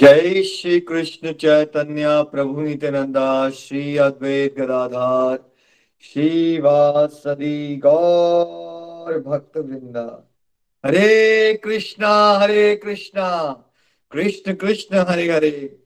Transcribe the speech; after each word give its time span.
जय 0.00 0.42
श्री 0.42 0.80
कृष्ण 0.80 1.32
चैतन्य 1.32 2.04
प्रभु 2.08 2.60
नित्यानंदा, 2.60 3.50
श्री 3.50 3.96
अद्वैत 3.96 4.54
गदाधार, 4.58 5.38
श्री 6.00 6.60
वासदी 6.60 7.76
गौर 7.76 9.18
भक्त 9.18 9.56
वृंदा 9.56 10.30
हरे 10.86 11.54
कृष्णा 11.54 12.38
हरे 12.38 12.76
कृष्णा, 12.76 13.52
कृष्ण 14.10 14.54
कृष्ण, 14.54 14.96
हरे 14.96 15.30
हरे। 15.32 15.76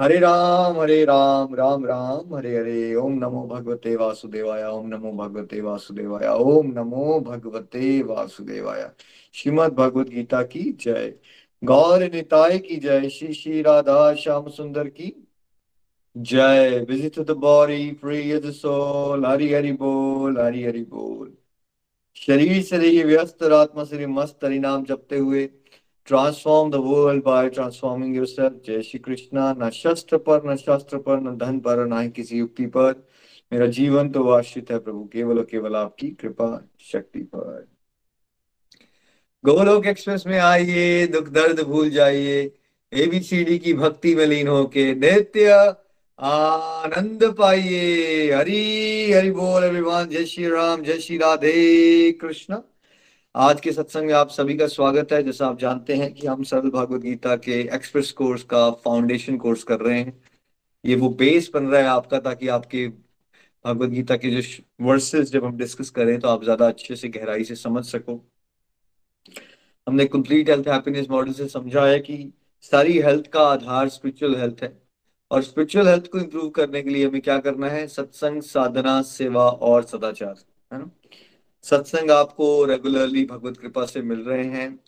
हरे 0.00 0.18
राम 0.18 0.80
हरे 0.80 1.04
राम 1.04 1.54
राम 1.54 1.86
राम, 1.86 2.34
हरे 2.34 2.56
हरे। 2.58 2.94
ओम 2.94 3.12
नमो 3.12 3.46
भगवते 3.46 3.96
वासुदेवाय, 3.96 4.64
ओम 4.64 4.86
नमो 4.86 5.12
भगवते 5.12 5.60
वासुदेवाय, 5.60 6.28
ओम 6.28 6.66
नमो 6.66 7.20
भगवते 7.20 8.02
वासुदेवाय। 8.02 8.90
श्रीमद 9.32 9.72
भगवद 9.72 10.08
गीता 10.08 10.42
की 10.42 10.78
जय। 10.80 11.14
गौर 11.62 12.02
निताय 12.04 12.58
की 12.58 12.76
जय 12.76 13.08
श्री 13.08 13.32
श्री 13.34 13.60
राधा 13.62 14.14
श्याम 14.14 14.48
सुंदर 14.48 14.88
की। 14.88 15.12
जय 16.16 16.86
visit 16.88 17.18
the 17.18 17.30
body 17.30 17.92
free 17.92 18.38
the 18.38 18.50
soul 18.50 19.26
Hari 19.26 19.52
Hari 19.54 19.72
बोल, 19.72 20.38
हरि 20.38 20.64
हरि 20.64 20.82
बोल। 20.82 21.32
शरीर 22.16 22.62
से 22.62 22.78
रहिए 22.78 23.04
व्यस्त, 23.04 23.42
और 23.42 23.52
आत्मा 23.52 23.84
से 23.84 24.06
मस्त 24.06 24.44
हरि 24.44 24.58
नाम 24.58 24.84
जपते 24.84 25.18
हुए। 25.18 25.46
Transform 26.06 26.70
the 26.70 26.74
world 26.74 27.24
by 27.24 27.48
transforming 27.48 28.16
yourself 28.16 28.60
जय 28.66 28.82
श्री 28.82 29.00
कृष्णा, 29.00 29.52
न 29.52 29.70
शस्त्र 29.70 30.18
पर, 30.18 30.50
न 30.50 30.56
शास्त्र 30.56 30.98
पर, 30.98 31.20
न 31.20 31.36
धन 31.36 31.60
पर 31.60 31.86
न 31.86 32.00
ही 32.02 32.10
किसी 32.10 32.38
युक्ति 32.38 32.66
पर। 32.66 33.08
मेरा 33.52 33.66
जीवन 33.66 34.10
तो 34.10 34.28
आश्रित 34.28 34.70
है 34.70 34.78
प्रभु, 34.78 35.04
केवल 35.04 35.38
और 35.38 35.44
केवल 35.44 35.76
आपकी 35.76 36.10
कृपा, 36.10 36.68
शक्ति 36.80 37.22
पर। 37.22 37.71
गोलोक 39.44 39.86
एक्सप्रेस 39.86 40.24
में 40.26 40.38
आइए, 40.38 41.06
दुख 41.06 41.28
दर्द 41.28 41.60
भूल 41.60 41.88
जाइए। 41.90 42.42
एबीसीडी 42.92 43.58
की 43.58 43.72
भक्ति 43.74 44.14
में 44.14 44.24
लीन 44.26 44.48
होके 44.48 44.84
नित्य 44.94 45.52
आनंद 46.18 47.24
पाइए। 47.38 48.30
हरी, 48.32 49.12
हरि 49.12 49.30
बोल 49.30 49.62
अभिमान 49.62 50.08
जय 50.08 50.24
श्री 50.24 50.48
राम, 50.48 50.82
जय 50.82 50.98
श्री 50.98 51.16
राधे 51.18 52.12
कृष्ण। 52.20 52.58
आज 53.34 53.60
के 53.60 53.72
सत्संग 53.72 54.06
में 54.06 54.14
आप 54.14 54.30
सभी 54.30 54.56
का 54.56 54.66
स्वागत 54.68 55.12
है। 55.12 55.22
जैसा 55.22 55.46
आप 55.46 55.58
जानते 55.58 55.94
हैं 55.96 56.12
कि 56.14 56.26
हम 56.26 56.42
सरल 56.44 56.70
भागवत 56.70 57.00
गीता 57.00 57.36
के 57.38 57.60
एक्सप्रेस 57.74 58.12
कोर्स 58.12 58.42
का 58.44 58.70
फाउंडेशन 58.84 59.36
कोर्स 59.36 59.62
कर 59.64 59.80
रहे 59.80 59.98
हैं। 59.98 60.18
ये 60.84 60.96
वो 60.96 61.08
बेस 61.10 61.50
बन 61.54 61.66
रहा 61.66 61.80
है 61.80 61.86
आपका, 61.88 62.18
ताकि 62.20 62.48
आपके 62.50 62.86
भागवत 62.88 63.90
गीता 63.90 64.16
के 64.16 64.30
जो 64.30 64.62
वर्सेस 64.86 65.32
जब 65.32 65.44
हम 65.44 65.56
डिस्कस 65.56 65.90
करें 65.90 66.18
तो 66.20 66.28
आप 66.28 66.44
ज़्यादा 66.44 66.68
अच्छे 66.68 66.96
से 66.96 67.08
गहराई 67.10 67.44
से 67.44 67.54
समझ 67.56 67.84
सको। 67.86 68.24
हमने 69.86 70.04
कंप्लीट 70.06 70.50
हेल्थ 70.50 70.68
हैप्पीनेस 70.68 71.06
मॉडल 71.10 71.32
से 71.32 71.46
समझा 71.48 71.86
है 71.86 71.98
कि 72.00 72.32
सारी 72.64 72.98
हेल्थ 73.00 73.26
का 73.26 73.40
आधार 73.42 73.88
स्पिरिचुअल 73.88 74.36
हेल्थ 74.36 74.62
है। 74.62 74.72
और 75.30 75.42
स्पिरिचुअल 75.42 75.88
हेल्थ 75.88 76.06
को 76.06 76.18
इंप्रूव 76.18 76.48
करने 76.50 76.82
के 76.82 76.90
लिए 76.90 77.06
हमें 77.06 77.20
क्या 77.20 77.38
करना 77.38 77.68
है? 77.68 77.86
सत्संग, 77.86 78.42
साधना, 78.42 79.00
सेवा 79.02 79.48
और 79.48 79.82
सदाचार, 79.84 80.34
है 80.70 80.78
ना? 80.78 80.90
सत्संग 81.64 82.10
आपको 82.10 82.64
रेगुलरली 82.64 83.24
भगवत 83.24 83.56
कृपा 83.56 83.84
से 83.86 84.02
मिल 84.02 84.20
रहे 84.20 84.44
हैं, 84.44 84.78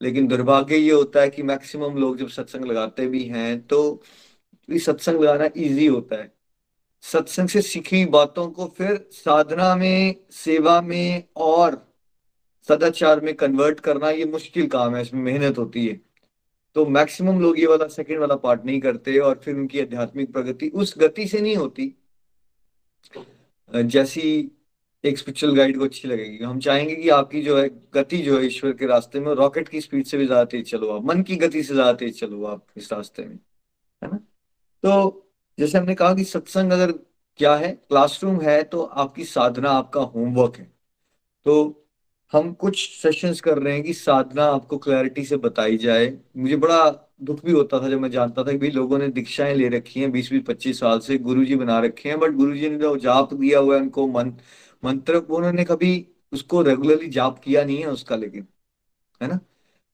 लेकिन 0.00 0.26
दुर्भाग्य 0.26 0.76
ये 0.76 0.92
होता 0.92 1.20
है 1.20 1.30
कि 1.30 1.42
मैक्सिमम 1.42 1.96
लोग 1.96 2.16
जब 2.18 2.28
सत्संग 2.28 2.64
लगाते 2.64 3.06
भी 3.06 3.24
हैं 3.24 3.60
तो 3.66 4.02
सत्संग 4.68 5.20
लगाना 5.20 5.48
इजी 5.56 5.86
होता 5.86 6.16
है। 6.16 6.32
सत्संग 7.04 7.48
से 7.48 7.62
सीखी 7.62 8.04
बातों 8.06 8.46
को 8.50 8.66
फिर 8.68 9.06
साधना 9.12 9.74
में, 9.76 10.14
सेवा 10.30 10.80
में 10.80 11.24
और 11.36 11.74
सदाचार 12.68 13.20
में 13.20 13.34
कन्वर्ट 13.34 13.80
करना 13.80 14.10
ये 14.10 14.24
मुश्किल 14.26 14.66
काम 14.68 14.94
है, 14.96 15.02
इसमें 15.02 15.20
मेहनत 15.22 15.58
होती 15.58 15.86
है। 15.86 16.00
तो 16.76 16.84
मैक्सिमम 16.88 17.40
लोग 17.40 17.58
ये 17.58 17.66
वाला 17.66 17.86
सेकंड 17.88 18.18
वाला 18.18 18.36
पार्ट 18.38 18.64
नहीं 18.64 18.80
करते 18.80 19.18
और 19.20 19.40
फिर 19.44 19.54
उनकी 19.56 19.80
आध्यात्मिक 19.80 20.32
प्रगति 20.32 20.68
उस 20.74 20.94
गति 20.98 21.26
से 21.28 21.40
नहीं 21.40 21.56
होती। 21.56 21.94
जैसी 23.70 24.50
एक 25.04 25.18
स्पिरिचुअल 25.18 25.54
गाइड 25.56 25.78
को 25.78 25.84
अच्छी 25.84 26.08
लगेगी। 26.08 26.44
हम 26.44 26.58
चाहेंगे 26.60 26.94
कि 26.94 27.08
आपकी 27.10 27.42
जो 27.42 27.56
है, 27.58 27.68
गति 27.94 28.18
जो 28.18 28.38
है 28.38 28.46
ईश्वर 28.46 28.72
के 28.72 28.86
रास्ते 28.86 29.20
में 29.20 29.32
रॉकेट 29.34 29.68
की 29.68 29.80
स्पीड 29.80 30.04
से 30.06 30.18
भी 30.18 30.26
ज़्यादा 30.26 30.44
तेज 30.46 30.70
चलो 30.70 30.88
आप, 30.90 31.04
मन 31.04 31.22
की 31.22 31.36
गति 31.36 31.62
से 31.62 31.74
ज़्यादा 31.74 31.92
तेज 31.94 32.20
चलो 32.20 32.44
आप 32.46 32.66
इस 32.76 32.92
रास्ते 32.92 33.22
में, 33.24 33.38
है 34.02 34.10
ना? 34.10 34.16
तो 34.82 35.28
जैसे 35.58 35.78
हमने 35.78 35.94
कहा 35.94 36.14
कि 36.14 36.24
सत्संग 36.24 36.72
अगर 36.72 36.92
क्या 37.40 37.54
है 37.56 37.72
क्लासरूम 37.72 38.40
है 38.40 38.62
तो 38.64 38.82
आपकी 38.82 39.24
साधना, 39.26 39.70
आपका 39.70 40.00
होमवर्क 40.02 40.56
है। 40.56 40.70
तो 41.46 41.81
हम 42.32 42.52
कुछ 42.52 42.88
सेशंस 43.02 43.40
कर 43.40 43.58
रहे 43.58 43.74
हैं 43.74 43.82
कि 43.82 43.92
साधना 43.92 44.44
आपको 44.44 44.78
क्लैरिटी 44.78 45.24
से 45.24 45.36
बताई 45.36 45.76
जाए। 45.76 46.18
मुझे 46.36 46.56
बड़ा 46.56 47.10
दुख 47.22 47.44
भी 47.44 47.52
होता 47.52 47.80
था 47.80 47.88
जब 47.88 48.00
मैं 48.00 48.10
जानता 48.10 48.44
था 48.44 48.52
कि 48.52 48.58
भाई 48.58 48.70
लोगों 48.70 48.98
ने 48.98 49.08
दीक्षाएँ 49.08 49.54
ले 49.54 49.68
रखी 49.68 50.00
हैं 50.00 50.10
बीस 50.12 50.30
बीस, 50.32 50.42
पच्चीस 50.48 50.80
साल 50.80 51.00
से 51.00 51.18
गुरु 51.18 51.44
जी 51.44 51.56
बना 51.56 51.78
रखे 51.80 52.08
हैं 52.08 52.18
बट 52.20 52.30
गुरु 52.30 52.54
जी 52.56 52.70
ने 52.70 52.78
जो 52.78 52.96
जाप 52.96 53.34
दिया 53.34 53.58
हुआ 53.58 53.74
है 53.76 53.80
उनको 53.80 54.06
मन, 54.08 54.34
मंत्र, 54.84 55.16
उन्होंने 55.16 55.64
कभी 55.64 56.08
उसको 56.32 56.62
रेगुलरली 56.62 57.08
जाप 57.08 57.38
किया 57.38 57.64
नहीं 57.64 57.78
है 57.78 57.86
उसका 57.86 58.16
लेकिन, 58.16 58.46
है 59.22 59.28
ना? 59.28 59.36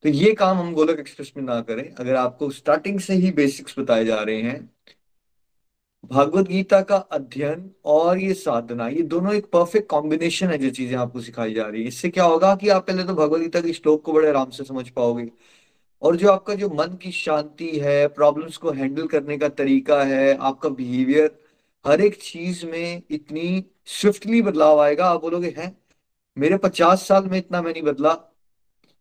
तो 0.03 0.09
ये 0.09 0.33
काम 0.33 0.57
हम 0.57 0.73
गोलक 0.73 0.99
एक्सप्रेस 0.99 1.33
में 1.37 1.43
ना 1.43 1.61
करें। 1.61 1.95
अगर 1.95 2.15
आपको 2.15 2.49
स्टार्टिंग 2.49 2.99
से 2.99 3.13
ही 3.13 3.31
बेसिक्स 3.31 3.79
बताए 3.79 4.05
जा 4.05 4.21
रहे 4.23 4.41
हैं 4.41 4.75
भागवत 6.03 6.47
गीता 6.47 6.79
का 6.81 6.95
अध्ययन 6.95 7.69
और 7.85 8.19
ये 8.19 8.33
साधना, 8.33 8.87
ये 8.87 9.01
दोनों 9.03 9.33
एक 9.33 9.45
परफेक्ट 9.45 9.87
कॉम्बिनेशन 9.89 10.47
है 10.47 10.57
जो 10.57 10.69
चीज़ें 10.69 10.95
आपको 10.97 11.21
सिखाई 11.21 11.53
जा 11.53 11.65
रही 11.67 11.81
है। 11.81 11.87
इससे 11.87 12.09
क्या 12.09 12.23
होगा 12.23 12.53
कि 12.55 12.69
आप 12.69 12.87
पहले 12.87 13.03
तो 13.03 13.13
भगवत 13.13 13.41
गीता 13.41 13.61
के 13.61 13.73
श्लोक 13.73 14.01
को 14.03 14.13
बड़े 14.13 14.29
आराम 14.29 14.49
से 14.49 14.63
समझ 14.63 14.87
पाओगे। 14.89 15.29
और 16.01 16.15
जो 16.15 16.31
आपका 16.31 16.55
जो 16.55 16.69
मन 16.69 16.97
की 17.01 17.11
शांति 17.11 17.69
है 17.79 18.07
प्रॉब्लम्स 18.07 18.57
को 18.57 18.71
हैंडल 18.71 19.07
करने 19.07 19.37
का 19.37 19.49
तरीका 19.49 20.03
है, 20.03 20.37
आपका 20.37 20.69
बिहेवियर 20.69 21.31
हर 21.85 22.01
एक 22.01 22.17
चीज़ 22.21 22.65
में 22.65 23.01
इतनी 23.11 23.63
स्विफ्टली 23.85 24.41
बदलाव 24.41 24.79
आएगा। 24.81 25.05
आप 25.05 25.21
बोलोगे, 25.21 25.53
हैं, 25.57 25.75
मेरे 26.37 26.57
पचास 26.57 27.07
साल 27.07 27.27
में 27.27 27.37
इतना 27.37 27.61
मैं 27.61 27.71
नहीं 27.71 27.83
बदला। 27.83 28.17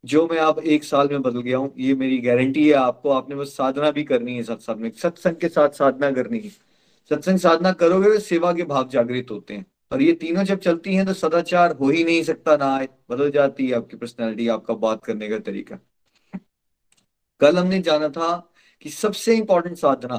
जो 0.04 0.26
मैं 0.28 0.38
आप 0.38 0.58
एक 0.58 0.84
साल 0.84 1.08
में 1.08 1.22
बदल 1.22 1.40
गया 1.40 1.58
हूँ, 1.58 1.72
ये 1.78 1.94
मेरी 1.94 2.18
गारंटी 2.18 2.68
है 2.68 2.74
आपको। 2.74 3.10
आपने 3.10 3.36
बस 3.36 3.56
साधना 3.56 3.90
भी 3.90 4.04
करनी 4.04 4.36
है 4.36 4.42
साथ 4.42 4.76
में। 4.76 4.90
सत्संग 4.92 5.36
के 5.36 5.48
साथ 5.48 5.70
साधना 5.70 6.10
करनी 6.10 6.38
है। 6.38 6.50
सत्संग 7.10 7.38
साधना 7.38 7.72
करोगे 7.72 8.10
तो 8.10 8.18
सेवा 8.18 8.52
के 8.52 8.62
भाव 8.62 8.88
जागृत 8.88 9.26
होते 9.30 9.54
हैं। 9.54 9.64
और 9.92 10.02
ये 10.02 10.12
तीनों 10.12 10.42
जब 10.44 10.58
चलती 10.58 10.94
हैं 10.94 11.06
तो 11.06 11.12
सदाचार 11.12 11.72
हो 11.72 11.88
ही 11.90 12.04
नहीं 12.04 12.22
सकता 12.22 12.56
ना 12.56 12.78
बदल 13.10 13.30
जाती 13.30 13.66
है 13.68 13.74
आपकी 13.74 13.96
पर्सनैलिटी 13.96 14.48
आपका 14.48 14.74
बात 14.76 15.04
करने 15.04 15.28
का 15.28 15.38
तरीका। 15.38 15.78
कल 17.40 17.58
हमने 17.58 17.80
जाना 17.80 18.08
था 18.08 18.52
कि 18.82 18.90
सबसे 18.90 19.36
इंपॉर्टेंट 19.36 19.76
साधना, 19.76 20.14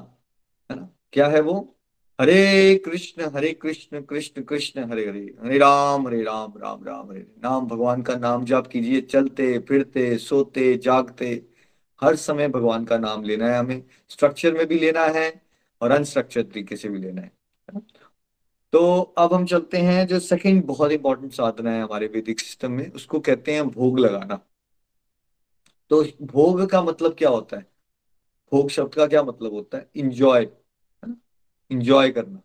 है 0.70 0.78
ना? 0.78 0.90
क्या 1.14 1.28
है 1.28 1.42
वो? 1.42 1.76
हरे 2.20 2.76
कृष्ण 2.86 3.30
हरे 3.36 3.52
कृष्ण 3.54 4.02
कृष्ण 4.02 4.42
कृष्ण, 4.44 4.84
हरे 4.92 5.06
हरे 5.08 5.20
हरे 5.44 5.58
राम 5.58 6.08
हरे 6.08 6.22
राम 6.24 6.54
राम 6.58 6.84
राम, 6.84 7.12
हरे 7.12 7.26
नाम 7.44 7.68
भगवान 7.68 8.02
का 8.02 8.16
नाम 8.16 8.46
जाप 8.46 8.68
कीजिए, 8.68 9.02
चलते, 9.02 9.58
फिरते, 9.60 10.18
सोते, 10.18 10.74
जागते। 10.78 11.30
हर 12.02 12.16
समय 12.16 12.48
भगवान 12.48 12.86
का 12.86 12.98
नाम 12.98 13.24
लेना 13.24 13.48
है 13.48 13.58
हमें। 13.60 13.84
स्ट्रक्चर 14.10 14.54
में 14.54 14.66
भी 14.68 14.80
लेना 14.80 15.06
है 15.10 15.30
और 15.82 15.92
अनस्ट्रक्चर 15.92 16.42
तरीके 16.42 16.76
से 16.76 16.90
भी 16.90 17.00
लेना 17.00 17.22
है। 17.22 17.32
तो 18.74 19.02
अब 19.02 19.34
हम 19.34 19.46
चलते 19.46 19.78
हैं, 19.78 20.08
जो 20.08 20.20
सेकंड 20.20 20.66
बहुत 20.66 20.92
इंपॉर्टेंट 20.92 21.34
साधना 21.34 21.72
है 21.72 21.82
हमारे 21.82 22.08
वैदिक 22.08 22.40
सिस्टम 22.40 22.72
में, 22.72 22.92
उसको 22.92 23.20
कहते 23.20 23.54
हैं 23.54 23.70
भोग 23.70 24.00
लगाना। 24.00 24.40
तो 25.90 26.06
भोग 26.22 26.70
का 26.70 26.82
मतलब 26.82 27.16
क्या 27.16 27.30
होता 27.30 27.58
है? 27.58 27.72
भोग 28.52 28.70
शब्द 28.70 28.96
का 28.96 29.08
क्या 29.08 29.24
मतलब 29.24 29.54
होता 29.54 29.78
है? 29.78 29.90
इंजॉय 29.96 30.50
इंजॉय 31.72 32.10
करना। 32.10 32.42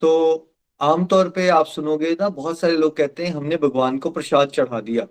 तो 0.00 0.46
आमतौर 0.80 1.28
पे 1.28 1.48
आप 1.48 1.66
सुनोगे 1.66 2.16
ना, 2.20 2.28
बहुत 2.28 2.58
सारे 2.58 2.76
लोग 2.76 2.96
कहते 2.96 3.26
हैं, 3.26 3.34
हमने 3.34 3.56
भगवान 3.56 3.98
को 3.98 4.10
प्रसाद 4.10 4.48
चढ़ा 4.48 4.80
दिया। 4.80 5.08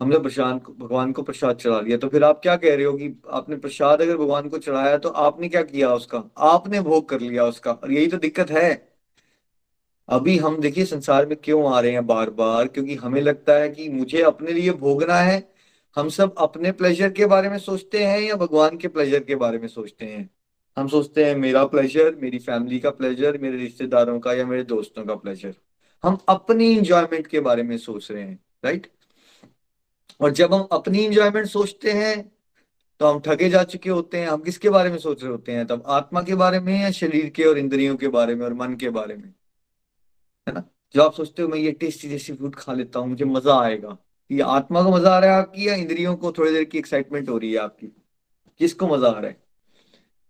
हमने 0.00 0.18
प्रसाद 0.18 0.62
भगवान 0.78 1.12
को 1.12 1.22
प्रसाद 1.22 1.56
चढ़ा 1.56 1.80
लिया। 1.80 1.96
तो 1.96 2.08
फिर 2.08 2.24
आप 2.24 2.40
क्या 2.42 2.56
कह 2.56 2.74
रहे 2.76 2.84
हो 2.84 2.92
कि 2.92 3.22
आपने 3.30 3.56
प्रसाद 3.56 4.02
अगर 4.02 4.16
भगवान 4.16 4.48
को 4.48 4.58
चढ़ाया 4.58 4.96
तो 4.98 5.08
आपने 5.08 5.48
क्या 5.48 5.62
किया 5.62 5.94
उसका? 5.94 6.22
आपने 6.38 6.80
भोग 6.80 7.08
कर 7.08 7.20
लिया 7.20 7.44
उसका। 7.44 7.72
और 7.72 7.92
यही 7.92 8.06
तो 8.06 8.16
दिक्कत 8.16 8.50
है। 8.50 8.96
अभी 10.08 10.36
हम 10.38 10.60
देखिए 10.60 10.84
संसार 10.84 11.26
में 11.26 11.36
क्यों 11.36 11.72
आ 11.74 11.80
रहे 11.80 11.92
हैं 11.92 12.06
बार 12.06 12.30
बार 12.30 12.68
क्योंकि 12.68 12.94
हमें 12.94 13.20
लगता 13.20 13.52
है 13.52 13.68
कि 13.68 13.88
मुझे 13.88 14.22
अपने 14.22 14.52
लिए 14.52 14.72
भोगना 14.72 15.14
है। 15.14 15.42
हम 15.96 16.08
सब 16.08 16.34
अपने 16.38 16.72
प्लेजर 16.72 17.12
के 17.12 17.26
बारे 17.26 17.48
में 17.48 17.58
सोचते 17.58 18.04
हैं 18.04 18.20
या 18.20 18.34
भगवान 18.36 18.76
के 18.76 18.88
प्लेजर 18.88 19.22
के 19.24 19.34
बारे 19.34 19.58
में 19.58 19.68
सोचते 19.68 20.04
हैं? 20.06 20.30
हम 20.76 20.88
सोचते 20.88 21.24
हैं 21.24 21.36
मेरा 21.36 21.64
प्लेजर 21.64 22.14
मेरी 22.22 22.38
फैमिली 22.38 22.78
का 22.80 22.90
प्लेजर 22.90 23.38
मेरे 23.38 23.56
रिश्तेदारों 23.56 24.18
का 24.20 24.32
या 24.32 24.46
मेरे 24.46 24.62
दोस्तों 24.64 25.04
का 25.04 25.14
प्लेजर 25.14 25.54
हम 26.04 26.18
अपनी 26.28 26.70
इंजॉयमेंट 26.72 27.26
के 27.26 27.40
बारे 27.40 27.62
में 27.62 27.76
सोच 27.78 28.10
रहे 28.10 28.22
हैं 28.22 28.38
राइट 28.64 28.86
और 30.20 30.30
जब 30.30 30.54
हम 30.54 30.68
अपनी 30.72 31.04
इंजॉयमेंट 31.04 31.46
सोचते 31.46 31.92
हैं 31.92 32.32
तो 33.00 33.06
हम 33.06 33.18
ठगे 33.20 33.48
जा 33.50 33.62
चुके 33.64 33.90
होते 33.90 34.18
हैं। 34.18 34.28
हम 34.28 34.42
किसके 34.42 34.70
बारे 34.70 34.90
में 34.90 34.98
सोच 34.98 35.22
रहे 35.22 35.30
होते 35.32 35.52
हैं? 35.52 35.66
तब 35.66 35.82
आत्मा 35.86 36.22
के 36.22 36.34
बारे 36.34 36.60
में 36.60 36.80
या 36.82 36.90
शरीर 36.90 37.28
के 37.30 37.44
और 37.44 37.58
इंद्रियों 37.58 37.96
के 37.96 38.08
बारे 38.08 38.34
में 38.34 38.44
और 38.46 38.54
मन 38.54 38.74
के 38.74 38.90
बारे 38.90 39.16
में? 39.16 39.32
है 40.46 40.54
ना? 40.54 40.62
जो 40.94 41.02
आप 41.02 41.14
सोचते 41.14 41.42
हो, 41.42 41.48
मैं 41.48 41.58
ये 41.58 41.72
टेस्टी 41.72 42.08
टेस्टी 42.08 42.32
फ़ूड 42.32 42.54
खा 42.54 42.72
लेता 42.72 42.98
हूँ, 42.98 43.08
मुझे 43.08 43.24
मज़ा 43.24 43.60
आएगा। 43.60 43.96
ये 44.30 44.40
आत्मा 44.40 44.82
को 44.82 44.90
मज़ा 44.90 45.10
आ 45.10 45.18
रहा 45.18 45.30
है 45.30 45.38
आपकी 45.38 45.68
या 45.68 45.74
इंद्रियों 45.74 46.16
को 46.16 46.32
थोड़ी 46.32 46.52
देर 46.52 46.64
की 46.64 46.78
एक्साइटमेंट 46.78 47.28
हो 47.28 47.38
रही 47.38 47.52
है 47.52 47.58
आपकी? 47.58 47.86
किसको 48.60 48.86
मज़ा 48.88 49.08
आ 49.08 49.18
रहा 49.20 49.30
है? 49.30 49.36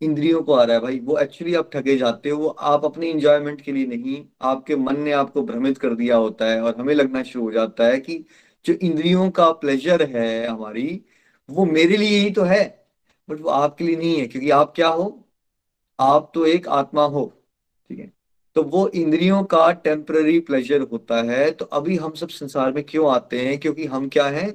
इंद्रियों 0.00 0.42
को 0.42 0.52
आ 0.52 0.64
रहा 0.64 0.76
है 0.76 0.82
भाई। 0.82 0.98
वो 0.98 1.18
एक्चुअली 1.18 1.54
आप 1.54 1.70
ठगे 1.72 1.96
जाते 1.96 2.30
हो, 2.30 2.38
वो 2.38 2.48
आप 2.48 2.84
अपने 2.84 3.10
इंजॉयमेंट 3.10 3.60
के 3.60 3.72
लिए 3.72 3.86
नहीं, 3.86 4.24
आपके 4.42 4.76
मन 4.76 5.00
ने 5.00 5.12
आपको 5.12 5.42
भ्रमित 5.42 5.78
कर 5.78 5.94
दिया 5.94 6.16
होता 6.16 6.44
है 6.44 6.60
और 6.62 6.76
हमें 6.76 6.94
लगना 6.94 7.22
शुरू 7.22 7.44
हो 7.44 7.52
जाता 7.52 7.86
है 7.86 8.00
कि 8.00 8.24
जो 8.66 8.74
इंद्रियों 8.74 9.30
का 9.30 9.50
प्लेजर 9.52 10.02
है 10.10 10.46
हमारी, 10.46 11.00
वो 11.48 11.64
मेरे 11.64 11.96
लिए 11.96 12.18
ही 12.18 12.30
तो 12.30 12.42
है 12.42 12.64
बट 13.28 13.40
वो 13.40 13.50
आपके 13.50 13.84
लिए 13.84 13.96
नहीं 13.96 14.18
है, 14.20 14.26
क्योंकि 14.26 14.50
आप 14.50 14.72
क्या 14.76 14.88
हो? 14.88 15.28
आप 15.98 16.30
तो 16.34 16.46
एक 16.46 16.68
आत्मा 16.68 17.04
हो, 17.04 17.32
ठीक 17.90 17.98
है? 17.98 18.12
तो 18.56 18.62
वो 18.62 18.86
इंद्रियों 18.88 19.42
का 19.44 19.70
टेम्पररी 19.72 20.38
प्लेजर 20.40 20.80
होता 20.82 21.22
है 21.22 21.50
तो 21.50 21.64
अभी 21.64 21.96
हम 21.96 22.12
सब 22.14 22.28
संसार 22.28 22.72
में 22.72 22.82
क्यों 22.84 23.10
आते 23.12 23.40
हैं? 23.40 23.58
क्योंकि 23.58 23.84
हम 23.86 24.08
क्या 24.08 24.26
हैं? 24.26 24.52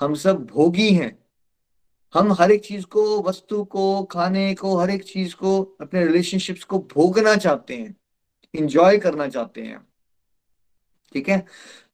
हम 0.00 0.14
सब 0.14 0.44
भोगी 0.46 0.88
हैं। 0.90 1.18
हम 2.14 2.32
हर 2.32 2.50
एक 2.50 2.64
चीज़ 2.64 2.84
को, 2.86 3.22
वस्तु 3.22 3.62
को, 3.64 4.02
खाने 4.04 4.54
को, 4.54 4.76
हर 4.76 4.90
एक 4.90 5.04
चीज़ 5.04 5.34
को, 5.34 5.62
अपने 5.80 6.04
रिलेशनशिप्स 6.06 6.64
को 6.64 6.78
भोगना 6.94 7.34
चाहते 7.36 7.76
हैं 7.76 7.94
इंजॉय 8.54 8.98
करना 8.98 9.28
चाहते 9.28 9.62
हैं। 9.62 9.78
ठीक 11.12 11.28
है? 11.28 11.44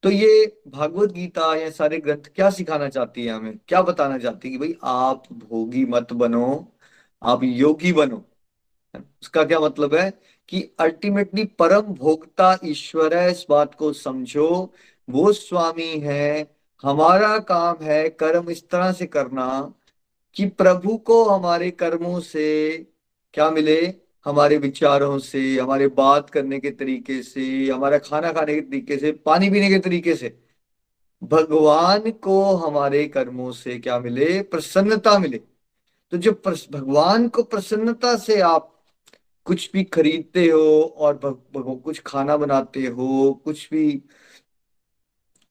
तो 0.02 0.10
ये 0.10 0.46
भागवत 0.68 1.12
गीता 1.12 1.54
या 1.56 1.70
सारे 1.70 1.98
ग्रंथ 1.98 2.30
क्या 2.34 2.50
सिखाना 2.50 2.88
चाहती 2.88 3.24
है 3.26 3.32
हमें? 3.32 3.58
क्या 3.68 3.82
बताना 3.82 4.18
चाहती 4.18 4.48
है 4.48 4.52
कि 4.52 4.58
भाई 4.58 4.74
आप 4.84 5.22
भोगी 5.32 5.84
मत 5.84 6.12
बनो, 6.12 6.72
आप 7.22 7.42
योगी 7.44 7.92
बनो। 7.92 8.24
उसका 9.22 9.44
क्या 9.44 9.60
मतलब 9.60 9.94
है 9.94 10.10
कि 10.48 10.62
अल्टीमेटली 10.80 11.44
परम 11.44 11.80
भोक्ता 11.94 12.58
ईश्वर 12.64 13.14
है, 13.14 13.30
इस 13.30 13.46
बात 13.50 13.74
को 13.74 13.92
समझो। 13.92 14.72
वो 15.08 15.32
स्वामी 15.32 15.98
है, 16.00 16.56
हमारा 16.82 17.38
काम 17.38 17.76
है 17.82 18.08
कर्म 18.10 18.50
इस 18.50 18.68
तरह 18.70 18.92
से 18.92 19.06
करना 19.06 19.46
कि 20.36 20.46
प्रभु 20.48 20.96
को 20.98 21.24
हमारे 21.24 21.70
कर्मों 21.70 22.20
से 22.20 22.78
क्या 23.34 23.50
मिले? 23.50 24.05
हमारे 24.26 24.56
विचारों 24.58 25.18
से, 25.18 25.40
हमारे 25.58 25.86
बात 25.88 26.30
करने 26.30 26.58
के 26.60 26.70
तरीके 26.70 27.22
से, 27.22 27.70
हमारा 27.70 27.98
खाना 27.98 28.32
खाने 28.32 28.54
के 28.54 28.60
तरीके 28.60 28.96
से, 28.98 29.12
पानी 29.12 29.50
पीने 29.50 29.68
के 29.70 29.78
तरीके 29.78 30.14
से, 30.14 30.36
भगवान 31.22 32.10
को 32.12 32.42
हमारे 32.56 33.06
कर्मों 33.08 33.50
से 33.52 33.78
क्या 33.78 33.98
मिले? 34.00 34.40
प्रसन्नता 34.42 35.18
मिले। 35.18 35.38
तो 36.12 36.16
जब 36.18 36.42
भगवान 36.72 37.28
को 37.28 37.42
प्रसन्नता 37.42 38.16
से 38.16 38.40
आप 38.40 38.72
कुछ 39.46 39.70
भी 39.72 39.84
खरीदते 39.84 40.46
हो 40.48 40.82
और 40.96 41.20
कुछ 41.84 42.00
खाना 42.06 42.36
बनाते 42.36 42.86
हो, 42.86 43.32
कुछ 43.44 43.68
भी 43.70 44.02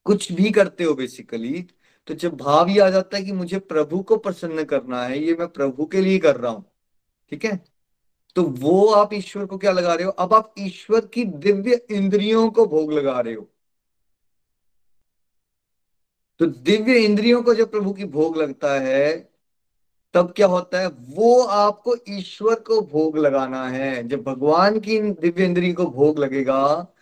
कुछ 0.06 0.30
भी 0.32 0.50
करते 0.50 0.84
हो 0.84 0.94
बेसिकली 0.94 1.62
तो 2.08 2.14
जब 2.14 2.36
भाव 2.36 2.68
ये 2.68 2.80
आ 2.80 2.88
जाता 2.90 3.16
है 3.16 3.22
कि 3.24 3.32
मुझे 3.32 3.58
प्रभु 3.60 4.00
को 4.02 4.16
प्रसन्न 4.16 4.64
करना 4.64 5.02
है, 5.04 5.18
ये 5.18 5.34
मैं 5.34 5.48
प्रभु 5.48 5.86
के 5.86 6.00
लिए 6.00 6.18
कर 6.18 6.36
रहा 6.36 6.52
हूँ। 6.52 6.64
ठीक 7.32 7.44
है? 7.44 7.75
तो 8.36 8.42
वो 8.42 8.86
आप 8.86 9.12
ईश्वर 9.14 9.46
को 9.46 9.58
क्या 9.58 9.72
लगा 9.72 9.94
रहे 9.94 10.04
हो? 10.04 10.10
अब 10.12 10.34
आप 10.34 10.54
ईश्वर 10.58 11.06
की 11.06 11.24
दिव्य 11.24 11.80
इंद्रियों 11.90 12.50
को 12.50 12.66
भोग 12.66 12.92
लगा 12.92 13.20
रहे 13.20 13.34
हो। 13.34 13.48
तो 16.38 16.46
दिव्य 16.46 16.98
इंद्रियों 17.04 17.42
को 17.42 17.54
जब 17.54 17.70
प्रभु 17.70 17.92
की 17.92 18.04
भोग 18.04 18.36
लगता 18.36 18.80
है, 18.80 19.30
तब 20.14 20.32
क्या 20.36 20.46
होता 20.46 20.80
है? 20.80 20.88
वो 20.88 21.42
आपको 21.42 21.96
ईश्वर 22.08 22.60
को 22.60 22.80
भोग 22.80 23.18
लगाना 23.18 23.68
है। 23.68 24.08
जब 24.08 24.22
भगवान 24.22 24.80
की 24.80 25.00
दिव्य 25.00 25.44
इंद्रिय 25.44 25.72
को 25.72 25.86
भोग 25.86 26.18
लगेगा 26.18 26.92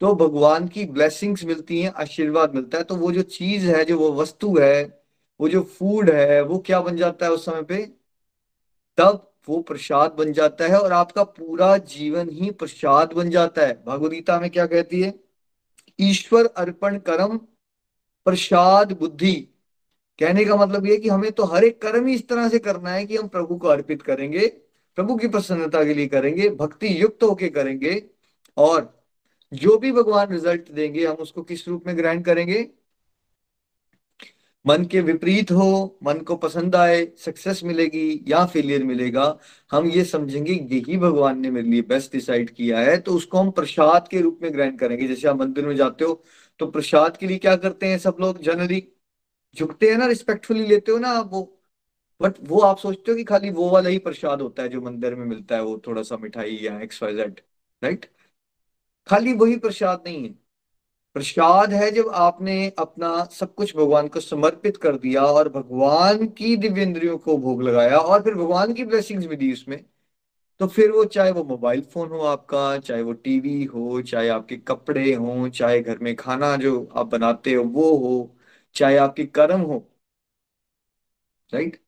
तो 0.00 0.14
भगवान 0.14 0.68
की 0.68 0.84
ब्लेसिंग्स 0.84 1.44
मिलती 1.44 1.80
हैं, 1.82 1.92
आशीर्वाद 1.92 2.54
मिलता 2.54 2.78
है। 2.78 2.84
तो 2.84 2.96
वो 2.96 3.12
जो 3.12 3.22
चीज़ 3.22 3.66
है, 3.66 3.84
जो 3.84 3.98
वो 3.98 4.12
वस्तु 4.12 4.56
है, 4.58 5.04
वो 5.40 5.48
जो 5.48 5.62
फ़ूड 5.62 6.10
है, 6.10 6.42
वो 6.42 6.58
क्या 6.58 6.80
बन 6.80 6.96
जाता 6.96 7.26
है 7.26 7.32
उस 7.32 7.44
समय 7.44 7.62
पे? 7.62 7.82
तब 8.98 9.29
वो 9.48 9.60
प्रसाद 9.62 10.12
बन 10.12 10.32
जाता 10.32 10.64
है 10.64 10.78
और 10.78 10.92
आपका 10.92 11.22
पूरा 11.24 11.76
जीवन 11.76 12.28
ही 12.30 12.50
प्रसाद 12.50 13.12
बन 13.12 13.30
जाता 13.30 13.66
है। 13.66 13.82
भगवदगीता 13.86 14.38
में 14.40 14.50
क्या 14.50 14.66
कहती 14.66 15.00
है? 15.02 15.14
ईश्वर 15.98 16.46
अर्पण 16.46 16.98
कर्म 16.98 17.36
प्रसाद 18.26 18.92
बुद्धि। 18.92 19.34
कहने 20.18 20.44
का 20.44 20.56
मतलब 20.56 20.86
ये 20.86 20.96
कि 20.96 21.08
हमें 21.08 21.30
तो 21.32 21.44
हर 21.44 21.64
एक 21.64 21.80
कर्म 21.82 22.06
ही 22.06 22.14
इस 22.14 22.26
तरह 22.28 22.48
से 22.48 22.58
करना 22.58 22.90
है 22.90 23.04
कि 23.06 23.16
हम 23.16 23.28
प्रभु 23.28 23.56
को 23.56 23.68
अर्पित 23.68 24.02
करेंगे, 24.02 24.46
प्रभु 24.98 25.16
की 25.16 25.28
प्रसन्नता 25.28 25.84
के 25.84 25.94
लिए 25.94 26.06
करेंगे, 26.06 26.48
भक्ति 26.50 27.02
युक्त 27.02 27.22
होके 27.22 27.48
करेंगे 27.48 28.02
और 28.56 28.98
जो 29.52 29.76
भी 29.78 29.92
भगवान 29.92 30.28
रिज़ल्ट 30.28 30.70
देंगे, 30.70 31.06
हम 31.06 31.14
उसको 31.14 31.42
किस 31.42 31.66
रूप 31.68 31.86
में 31.86 31.96
ग्रहण 31.98 32.22
करेंगे? 32.22 32.68
मन 34.64 34.84
के 34.84 35.00
विपरीत 35.00 35.50
हो, 35.52 35.98
मन 36.04 36.18
को 36.20 36.36
पसंद 36.36 36.76
आए 36.76 37.04
सक्सेस 37.18 37.62
मिलेगी 37.64 38.24
या 38.28 38.44
फेलियर 38.46 38.84
मिलेगा, 38.84 39.38
हम 39.70 39.86
ये 39.86 40.04
समझेंगे 40.04 40.52
यही 40.52 40.96
भगवान 40.96 41.38
ने 41.40 41.50
मेरे 41.50 41.68
लिए 41.68 41.82
बेस्ट 41.82 42.12
डिसाइड 42.12 42.50
किया 42.50 42.80
है 42.80 42.96
तो 42.98 43.14
उसको 43.14 43.38
हम 43.38 43.50
प्रसाद 43.50 44.08
के 44.08 44.20
रूप 44.20 44.38
में 44.42 44.52
ग्रहण 44.54 44.76
करेंगे। 44.76 45.08
जैसे 45.08 45.28
आप 45.28 45.36
मंदिर 45.36 45.66
में 45.66 45.74
जाते 45.76 46.04
हो 46.04 46.22
तो 46.60 46.66
प्रसाद 46.70 47.16
के 47.16 47.26
लिए 47.26 47.38
क्या 47.38 47.56
करते 47.56 47.86
हैं 47.86 47.98
सब 47.98 48.16
लोग? 48.20 48.42
जनरली 48.42 48.82
झुकते 49.56 49.90
हैं 49.90 49.98
ना 49.98 50.06
रिस्पेक्टफुली 50.06 50.66
लेते 50.66 50.92
हो 50.92 50.98
ना 50.98 51.08
आप 51.10 51.30
वो? 51.32 51.42
बट 52.20 52.34
वो 52.42 52.60
आप 52.62 52.78
सोचते 52.78 53.10
हो 53.12 53.16
कि 53.16 53.24
खाली 53.24 53.50
वो 53.52 53.70
वाला 53.70 53.88
ही 53.90 53.98
प्रसाद 54.00 54.42
होता 54.42 54.62
है 54.62 54.68
जो 54.68 54.80
मंदिर 54.82 55.14
में 55.14 55.26
मिलता 55.26 55.56
है, 55.56 55.62
वो 55.62 55.82
थोड़ा 55.86 56.02
सा 56.02 56.16
मिठाई 56.18 56.58
या 56.62 56.80
एक्स 56.82 57.02
वाई 57.02 57.16
जेड 57.16 57.40
राइट 57.82 58.06
खाली 59.08 59.32
वही 59.34 59.56
प्रसाद 59.58 60.02
नहीं 60.06 60.22
है। 60.24 60.34
प्रसाद 61.16 61.72
है 61.72 61.90
जब 61.90 62.08
आपने 62.14 62.54
अपना 62.78 63.08
सब 63.24 63.54
कुछ 63.54 63.74
भगवान 63.76 64.08
को 64.08 64.20
समर्पित 64.20 64.76
कर 64.76 64.96
दिया 64.98 65.22
और 65.24 65.48
भगवान 65.48 66.26
की 66.30 66.56
दिव्य 66.56 66.82
इंद्रियों 66.82 67.16
को 67.18 67.36
भोग 67.38 67.62
लगाया 67.62 67.98
और 67.98 68.22
फिर 68.22 68.34
भगवान 68.34 68.74
की 68.74 68.84
ब्लेसिंग्स 68.84 69.26
भी 69.26 69.36
दी 69.36 69.52
उसमें 69.52 69.84
तो 70.60 70.66
फिर 70.68 70.90
वो 70.92 71.04
चाहे 71.06 71.30
वो 71.32 71.44
मोबाइल 71.44 71.80
फ़ोन 71.82 72.08
हो 72.10 72.20
आपका, 72.20 72.78
चाहे 72.78 73.02
वो 73.02 73.12
टीवी 73.14 73.64
हो, 73.64 74.02
चाहे 74.02 74.28
आपके 74.28 74.56
कपड़े 74.58 75.14
हो, 75.14 75.48
चाहे 75.50 75.80
घर 75.80 75.98
में 75.98 76.14
खाना 76.16 76.56
जो 76.56 76.84
आप 76.96 77.06
बनाते 77.06 77.54
हो, 77.54 77.64
वो 77.64 77.96
हो, 77.98 78.36
चाहे 78.74 78.96
आपके 78.98 79.26
कर्म 79.26 79.60
हो 79.62 79.78
राइट 81.52 81.80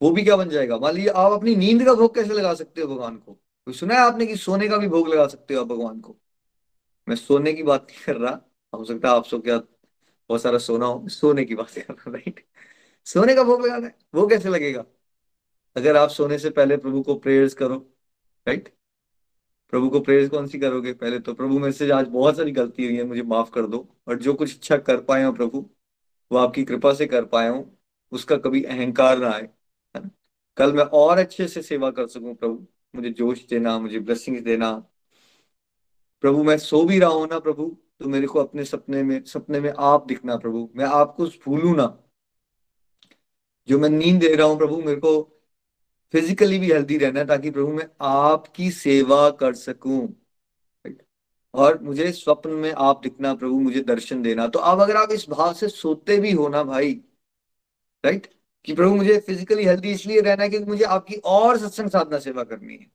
वो 0.00 0.10
भी 0.10 0.22
क्या 0.24 0.36
बन 0.36 0.48
जाएगा? 0.48 0.78
मान 0.78 0.94
लीजिए 0.94 1.10
आप 1.12 1.32
अपनी 1.32 1.54
नींद 1.56 1.84
का 1.84 1.94
भोग 1.94 2.14
कैसे 2.14 2.34
लगा 2.34 2.54
सकते 2.54 2.80
हो 2.82 2.88
भगवान 2.88 3.16
को? 3.18 3.38
सुना 3.66 3.94
है 3.94 4.00
आपने 4.00 4.26
कि 4.26 4.36
सोने 4.36 4.68
का 4.68 4.76
भी 4.78 4.88
भोग 4.88 5.08
लगा 5.08 5.26
सकते 5.28 5.54
हो 5.54 5.60
आप 5.62 5.66
भगवान 5.68 6.00
को? 6.00 6.16
मैं 7.08 7.16
सोने 7.16 7.52
की 7.52 7.62
बात 7.62 7.86
नहीं 7.90 8.04
कर 8.06 8.16
रहा 8.16 8.40
हो 8.72 8.84
सकता 8.84 9.08
है 9.08 9.14
आप 9.16 9.24
सो 9.24 9.38
क्या 9.40 9.56
बहुत 9.58 10.42
सारा 10.42 10.58
सोना 10.58 10.86
हो, 10.86 11.08
सोने 11.08 11.44
की 11.44 11.54
बात 11.54 11.70
कर 11.70 12.10
राइट 12.12 12.44
सोने 13.06 13.34
का 13.34 13.42
भोग 13.44 13.66
लगाना 13.66 13.86
है, 13.86 13.94
वो 14.14 14.26
कैसे 14.26 14.48
लगेगा? 14.48 14.84
अगर 15.76 15.96
आप 15.96 16.08
सोने 16.10 16.38
से 16.38 16.50
पहले 16.50 16.76
प्रभु 16.76 17.02
को 17.02 17.14
प्रेयर्स 17.16 17.54
करो 17.54 17.76
राइट 18.46 18.74
प्रभु 19.72 19.88
को 19.90 20.00
प्रेयर्स 20.00 20.30
कौन 20.30 20.46
सी 20.46 20.58
करोगे 20.58 20.92
पहले 20.92 21.18
तो? 21.20 21.34
प्रभु, 21.34 21.58
मेरे 21.58 21.72
से 21.72 21.90
आज 21.90 22.06
बहुत 22.08 22.36
सारी 22.36 22.52
गलती 22.52 22.84
हुई 22.86 22.96
है, 22.96 23.04
मुझे 23.04 23.22
माफ़ 23.22 23.50
कर 23.50 23.66
दो। 23.66 23.86
और 24.08 24.18
जो 24.18 24.34
कुछ 24.34 24.54
अच्छा 24.56 24.76
कर 24.78 25.00
पाए 25.00 25.24
हो 25.24 25.32
प्रभु, 25.32 25.64
वो 26.30 26.38
आपकी 26.38 26.64
कृपा 26.64 26.92
से 26.94 27.06
कर 27.06 27.24
पाए 27.24 27.48
हूँ, 27.48 27.78
उसका 28.12 28.36
कभी 28.36 28.62
अहंकार 28.64 29.18
ना 29.18 29.30
आए, 29.30 29.42
है 29.42 30.02
ना? 30.02 30.10
कल 30.56 30.72
मैं 30.72 30.84
और 30.84 31.18
अच्छे 31.18 31.48
से 31.48 31.62
सेवा 31.62 31.90
कर 31.90 32.06
सकूँ 32.06 32.34
प्रभु। 32.34 32.66
मुझे 32.96 33.10
जोश 33.10 33.46
देना, 33.46 33.78
मुझे 33.78 33.98
ब्लेसिंग्स 34.00 34.42
देना। 34.42 34.72
प्रभु, 36.24 36.42
मैं 36.44 36.56
सो 36.58 36.84
भी 36.84 36.98
रहा 36.98 37.10
हूँ 37.10 37.26
ना 37.28 37.38
प्रभु 37.38 37.76
तो 38.00 38.08
मेरे 38.08 38.26
को 38.26 38.38
अपने 38.38 38.64
सपने 38.64 39.02
में 39.02 39.24
सपने 39.24 39.60
में 39.60 39.72
आप 39.78 40.06
दिखना 40.06 40.36
प्रभु। 40.36 40.68
मैं 40.76 40.84
आपको 40.84 41.26
भूलू 41.26 41.74
ना। 41.74 42.04
जो 43.68 43.78
मैं 43.78 43.88
नींद 43.88 44.20
दे 44.20 44.34
रहा 44.34 44.46
हूँ 44.46 44.58
प्रभु, 44.58 44.76
मेरे 44.76 45.00
को 45.00 45.40
फिजिकली 46.12 46.58
भी 46.58 46.72
हेल्दी 46.72 46.98
रहना 46.98 47.24
ताकि 47.24 47.50
प्रभु 47.50 47.72
मैं 47.72 47.88
आपकी 48.00 48.70
सेवा 48.70 49.30
कर 49.30 49.54
सकूँ। 49.54 50.08
और 51.54 51.78
मुझे 51.82 52.12
स्वप्न 52.12 52.50
में 52.50 52.72
आप 52.72 53.00
दिखना 53.02 53.34
प्रभु, 53.34 53.60
मुझे 53.60 53.80
दर्शन 53.80 54.22
देना। 54.22 54.46
तो 54.46 54.58
अब 54.58 54.80
अगर 54.80 54.96
आप 54.96 55.12
इस 55.12 55.26
भाव 55.30 55.52
से 55.54 55.68
सोते 55.68 56.18
भी 56.18 56.32
हो 56.32 56.48
ना 56.48 56.62
भाई 56.64 56.92
राइट 58.04 58.26
कि 58.64 58.74
प्रभु 58.74 58.94
मुझे 58.94 59.18
फिजिकली 59.20 59.64
हेल्दी 59.64 59.90
इसलिए 59.90 60.20
रहना 60.20 60.42
है 60.42 60.48
क्योंकि 60.48 60.66
मुझे 60.66 60.84
आपकी 60.84 61.14
और 61.14 61.58
सत्संग 61.58 61.90
साधना 61.90 62.18
सेवा 62.18 62.44
करनी 62.44 62.76
है। 62.76 62.90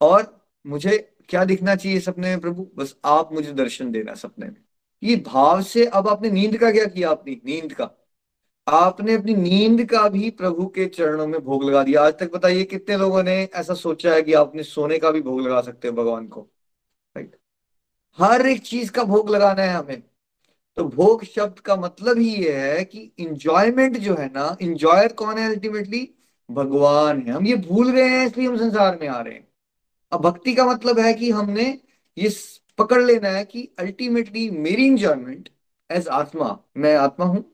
और 0.00 0.46
मुझे 0.66 1.13
क्या 1.28 1.44
दिखना 1.44 1.74
चाहिए 1.74 2.00
सपने 2.00 2.28
में 2.28 2.40
प्रभु? 2.40 2.66
बस 2.76 2.94
आप 3.04 3.32
मुझे 3.32 3.52
दर्शन 3.52 3.90
देना 3.90 4.14
सपने 4.14 4.46
में। 4.46 4.56
ये 5.02 5.16
भाव 5.16 5.62
से 5.62 5.84
अब 5.86 6.08
आपने 6.08 6.30
नींद 6.30 6.56
का 6.56 6.70
क्या 6.70 6.84
किया 6.84 7.10
अपनी 7.10 7.40
नींद 7.46 7.72
का। 7.72 7.90
आपने 8.68 9.14
अपनी 9.14 9.34
नींद 9.34 9.84
का 9.90 10.08
भी 10.08 10.30
प्रभु 10.30 10.66
के 10.66 10.86
चरणों 10.86 11.26
में 11.26 11.40
भोग 11.40 11.64
लगा 11.64 11.82
दिया। 11.82 12.02
आज 12.02 12.18
तक 12.18 12.32
बताइए 12.32 12.64
कितने 12.64 12.96
लोगों 12.96 13.22
ने 13.22 13.36
ऐसा 13.54 13.74
सोचा 13.74 14.14
है 14.14 14.22
कि 14.22 14.32
आप 14.32 14.48
अपने 14.48 14.62
सोने 14.62 14.98
का 14.98 15.10
भी 15.10 15.20
भोग 15.22 15.40
लगा 15.40 15.60
सकते 15.60 15.88
हो 15.88 15.94
भगवान 15.94 16.26
को? 16.28 16.40
राइट 17.16 17.36
हर 18.18 18.46
एक 18.46 18.62
चीज़ 18.62 18.90
का 18.92 19.04
भोग 19.04 19.30
लगाना 19.30 19.62
है 19.62 19.74
हमें। 19.74 20.02
तो 20.76 20.84
भोग 20.84 21.24
शब्द 21.24 21.58
का 21.58 21.76
मतलब 21.76 22.18
ही 22.18 22.28
ये 22.36 22.52
है 22.52 22.84
कि 22.84 23.00
इंजॉयमेंट 23.18 23.96
जो 23.96 24.14
है 24.14 24.26
ना 24.26 24.56
इंजॉयर 24.62 25.12
कौन 25.12 25.38
है 25.38 25.48
अल्टीमेटली 25.48 26.08
भगवान 26.50 27.22
है। 27.22 27.32
हम 27.32 27.46
ये 27.46 27.56
भूल 27.56 27.90
गए 27.90 28.08
हैं, 28.08 28.26
इसलिए 28.26 28.48
हम 28.48 28.56
संसार 28.56 28.98
में 29.00 29.08
आ 29.08 29.20
रहे 29.20 29.34
हैं। 29.34 29.48
अब 30.14 30.20
भक्ति 30.20 30.54
का 30.54 30.64
मतलब 30.66 30.98
है 30.98 31.12
कि 31.14 31.30
हमने 31.30 31.66
ये 32.16 32.30
पकड़ 32.78 33.02
लेना 33.02 33.28
है 33.28 33.44
कि 33.44 33.68
अल्टीमेटली 33.78 34.48
मेरी 34.50 34.86
इंजॉयमेंट 34.86 35.48
एज 35.90 36.08
आत्मा, 36.08 36.58
मैं 36.76 36.94
आत्मा 36.96 37.26
हूँ, 37.26 37.44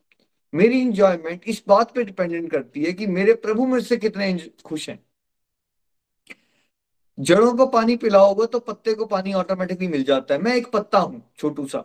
मेरी 0.53 0.81
इंजॉयमेंट 0.81 1.45
इस 1.49 1.63
बात 1.69 1.95
पे 1.95 2.05
डिपेंडेंट 2.05 2.51
करती 2.51 2.85
है 2.85 2.93
कि 2.93 3.07
मेरे 3.09 3.35
प्रभु 3.37 3.67
मुझसे 3.67 3.97
कितने 3.97 4.33
खुश 4.65 4.89
हैं। 4.89 4.99
जड़ों 7.19 7.53
को 7.57 7.67
पानी 7.69 7.97
पिलाओगे 7.97 8.47
तो 8.47 8.59
पत्ते 8.61 8.95
को 8.95 9.07
पानी 9.07 9.33
ऑटोमेटिकली 9.35 9.89
मिल 9.89 10.05
जाता 10.05 10.35
है। 10.35 10.41
मैं 10.41 10.55
एक 10.57 10.71
पत्ता 10.73 10.99
हूँ, 10.99 11.23
छोटू 11.39 11.67
सा। 11.67 11.79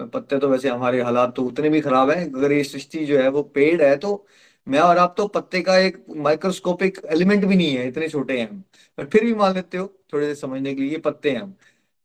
पत्ते 0.00 0.38
तो 0.38 0.48
वैसे 0.48 0.68
हमारे 0.68 1.00
हालात 1.02 1.34
तो 1.36 1.42
उतने 1.44 1.68
भी 1.70 1.80
खराब 1.80 2.10
है। 2.10 2.24
अगर 2.26 2.52
ये 2.52 2.62
सृष्टि 2.64 3.04
जो 3.06 3.18
है 3.18 3.28
वो 3.28 3.42
पेड़ 3.54 3.82
है 3.82 3.96
तो 3.96 4.26
मैं 4.68 4.80
और 4.80 4.98
आप 4.98 5.14
तो 5.16 5.26
पत्ते 5.28 5.60
का 5.62 5.76
एक 5.78 6.04
माइक्रोस्कोपिक 6.16 7.00
एलिमेंट 7.12 7.44
भी 7.44 7.56
नहीं 7.56 7.76
है, 7.76 7.86
इतने 7.88 8.08
छोटे 8.08 8.38
हैं 8.40 8.48
हम। 8.50 8.62
पर 8.98 9.06
फिर 9.06 9.24
भी 9.24 9.34
मान 9.34 9.54
लेते 9.54 9.78
हो, 9.78 9.86
थोड़े 10.12 10.26
देर 10.26 10.34
समझने 10.36 10.74
के 10.74 10.82
लिए 10.82 10.98
पत्ते 11.00 11.30
हैं 11.30 11.40
हम। 11.40 11.54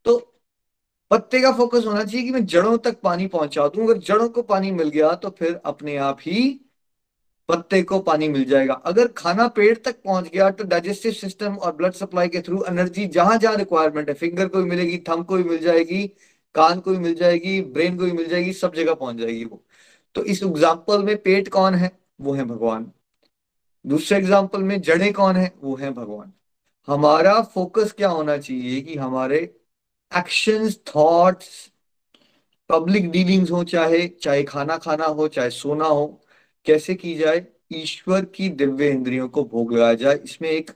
तो 0.05 0.17
पत्ते 1.11 1.41
का 1.41 1.51
फोकस 1.51 1.85
होना 1.85 2.03
चाहिए 2.03 2.25
कि 2.25 2.31
मैं 2.31 2.45
जड़ों 2.47 2.77
तक 2.79 2.99
पानी 3.01 3.27
पहुँचा 3.29 3.67
दूँ। 3.67 3.83
अगर 3.85 3.97
जड़ों 3.99 4.29
को 4.29 4.41
पानी 4.43 4.71
मिल 4.73 4.89
गया 4.89 5.13
तो 5.15 5.29
फिर 5.39 5.59
अपने 5.65 5.97
आप 5.99 6.19
ही 6.21 6.59
पत्ते 7.49 7.81
को 7.83 7.99
पानी 8.01 8.27
मिल 8.29 8.43
जाएगा। 8.45 8.73
अगर 8.85 9.07
खाना 9.17 9.47
पेट 9.49 9.83
तक 9.85 9.95
पहुँच 10.03 10.29
गया 10.29 10.49
तो 10.51 10.63
डाइजेस्टिव 10.65 11.11
सिस्टम 11.13 11.55
और 11.55 11.75
ब्लड 11.75 11.93
सप्लाई 11.93 12.29
के 12.29 12.41
थ्रू 12.41 12.63
एनर्जी 12.67 13.05
जहाँ 13.09 13.37
जहाँ 13.37 13.55
रिक्वायरमेंट 13.55 14.09
है 14.09 14.13
फिंगर 14.15 14.47
को 14.47 14.57
भी 14.57 14.69
मिलेगी 14.69 14.97
थम 15.09 15.23
को 15.23 15.37
भी 15.37 15.43
मिल 15.43 15.57
जाएगी, 15.59 16.07
कान 16.55 16.79
को 16.79 16.91
भी 16.91 16.97
मिल 16.97 17.15
जाएगी 17.15 17.59
ब्रेन 17.63 17.97
को 17.97 18.05
भी 18.05 18.11
मिल 18.11 18.29
जाएगी, 18.29 18.53
सब 18.53 18.73
जगह 18.75 18.93
पहुँच 18.93 19.15
जाएगी 19.17 19.43
वो। 19.45 19.63
तो 20.15 20.23
इस 20.25 20.43
एग्ज़ाम्पल 20.43 21.03
में 21.03 21.15
पेट 21.17 21.49
कौन 21.49 21.75
है? 21.75 21.91
वो 22.23 22.33
है 22.33 22.43
भगवान। 22.43 22.91
दूसरे 23.87 24.17
एग्ज़ाम्पल 24.17 24.63
में 24.63 24.81
जड़े 24.81 25.11
कौन 25.11 25.35
है? 25.35 25.53
वो 25.61 25.75
है 25.75 25.91
भगवान। 25.91 26.33
हमारा 26.87 27.41
फोकस 27.41 27.91
क्या 27.91 28.09
होना 28.09 28.37
चाहिए 28.37 28.81
कि 28.81 28.95
हमारे 28.95 29.37
एक्शंस 30.17 30.79
थॉट्स 30.95 31.71
पब्लिक 32.69 33.11
डीलिंग्स 33.11 33.51
हो, 33.51 33.63
चाहे 33.63 34.07
चाहे 34.07 34.43
खाना 34.43 34.77
खाना 34.77 35.05
हो, 35.05 35.27
चाहे 35.27 35.49
सोना 35.49 35.85
हो, 35.85 36.21
कैसे 36.65 36.95
की 36.95 37.15
जाए? 37.15 37.45
ईश्वर 37.73 38.25
की 38.25 38.49
दिव्य 38.49 38.89
इंद्रियों 38.89 39.29
को 39.29 39.43
भोग 39.43 39.73
लगाया 39.73 39.93
जाए। 39.93 40.15
इसमें 40.15 40.49
एक 40.49 40.71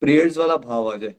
प्रेयर्स 0.00 0.38
वाला 0.38 0.56
भाव 0.56 0.92
आ 0.92 0.96
जाए। 0.96 1.14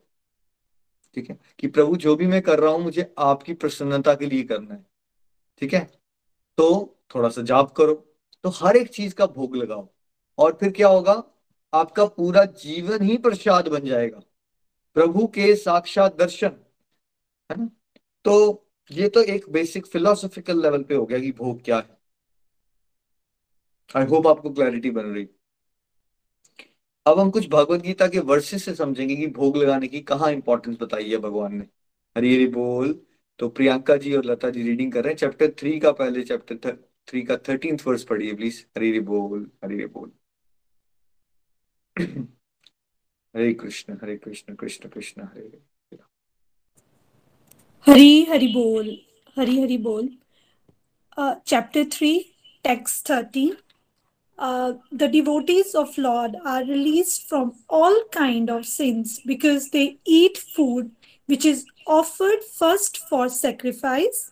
ठीक 1.15 1.29
है? 1.29 1.39
कि 1.59 1.67
प्रभु, 1.67 1.95
जो 1.95 2.15
भी 2.15 2.27
मैं 2.27 2.41
कर 2.41 2.59
रहा 2.59 2.71
हूँ, 2.71 2.81
मुझे 2.81 3.13
आपकी 3.17 3.53
प्रसन्नता 3.53 4.15
के 4.15 4.25
लिए 4.25 4.43
करना 4.43 4.73
है। 4.73 4.85
ठीक 5.59 5.73
है? 5.73 5.91
तो 6.57 6.97
थोड़ा 7.15 7.29
सा 7.29 7.41
जाप 7.41 7.71
करो। 7.71 8.10
तो 8.43 8.50
हर 8.50 8.77
एक 8.77 8.89
चीज़ 8.89 9.15
का 9.15 9.25
भोग 9.25 9.55
लगाओ। 9.55 9.89
और 10.38 10.57
फिर 10.60 10.71
क्या 10.71 10.88
होगा? 10.88 11.24
आपका 11.74 12.05
पूरा 12.05 12.45
जीवन 12.45 13.01
ही 13.01 13.17
प्रसाद 13.17 13.67
बन 13.67 13.86
जाएगा। 13.86 14.19
प्रभु 14.93 15.27
के 15.27 15.55
साक्षात 15.55 16.17
दर्शन, 16.17 16.51
है 17.51 17.57
ना? 17.57 17.69
तो 18.25 18.67
ये 18.91 19.10
तो 19.10 19.24
एक 19.24 19.50
बेसिक 19.50 19.86
फिलोसॉफिकल 19.86 20.62
लेवल 20.62 20.83
पे 20.83 20.95
हो 20.95 21.05
गया 21.05 21.19
कि 21.19 21.31
भोग 21.31 21.63
क्या 21.63 21.77
है। 21.77 21.98
आई 23.95 24.05
होप 24.05 24.27
आपको 24.27 24.50
क्लैरिटी 24.50 24.91
बन 24.91 25.03
रही। 25.03 25.27
अब 27.05 27.19
हम 27.19 27.29
कुछ 27.31 27.50
भगवत 27.50 27.81
गीता 27.81 28.07
के 28.07 28.19
वर्सेस 28.19 28.65
से 28.65 28.75
समझेंगे 28.75 29.15
कि 29.15 29.27
भोग 29.27 29.57
लगाने 29.57 29.88
की 29.88 30.01
कहाँ 30.01 30.31
इंपॉर्टेंस 30.31 30.77
बताई 30.81 31.10
है 31.12 31.17
भगवान 31.17 31.55
ने। 31.55 31.65
हरी 32.17 32.36
हरी 32.36 32.48
बोल। 32.48 33.01
तो 33.39 33.50
प्रियंका 33.50 33.95
जी 33.98 34.15
और 34.15 34.25
लता 34.25 34.50
जी 34.50 34.63
रीडिंग 34.63 34.91
कर 34.93 35.03
रहे 35.03 35.13
हैं। 35.13 35.17
चैप्टर 35.17 35.51
थ्री 35.60 35.79
का 35.79 35.91
पहले 35.91 36.24
चैप्टर 36.24 36.77
थ्री 37.08 37.22
का 37.24 37.38
थर्टीन 37.50 37.77
वर्स 37.88 38.03
पढ़िए 38.10 38.34
प्लीज़ 38.36 38.62
हरी 38.77 38.89
हरी 38.89 39.00
बोल 39.10 39.50
हरी 39.63 39.75
हरी 39.75 39.86
बोल 39.98 40.12
हरे 43.36 43.53
कृष्ण 43.53 43.98
हरे 44.01 44.15
कृष्ण 44.17 44.55
कृष्ण 44.55 44.89
कृष्ण 44.89 45.24
हरे 45.34 45.62
हरी 47.88 48.24
हरि 48.29 48.48
बोल 48.53 48.98
हरी 49.38 49.62
हरि 49.62 49.77
बोल 49.88 50.10
chapter 51.20 51.86
three 51.93 52.13
text 52.63 53.10
thirteen 53.10 53.55
uh, 54.39 54.74
the 54.91 55.08
devotees 55.08 55.75
of 55.75 55.96
Lord 55.98 56.36
are 56.43 56.63
released 56.63 57.29
from 57.29 57.53
all 57.70 57.96
kind 58.12 58.50
of 58.50 58.65
sins 58.65 59.20
because 59.24 59.70
they 59.70 60.00
eat 60.03 60.38
food 60.38 60.91
which 61.29 61.46
is 61.46 61.65
offered 61.88 62.43
first 62.43 62.98
for 63.10 63.29
sacrifice. 63.29 64.31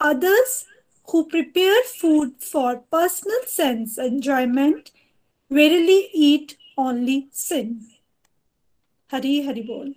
Others 0.00 0.66
who 1.08 1.24
prepare 1.26 1.82
food 1.84 2.32
for 2.40 2.76
personal 2.90 3.42
sense 3.46 3.98
enjoyment 3.98 4.90
verily 5.50 6.08
eat 6.12 6.56
only 6.76 7.28
sin. 7.30 7.86
Hari 9.10 9.42
Hari 9.42 9.62
Bol. 9.62 9.92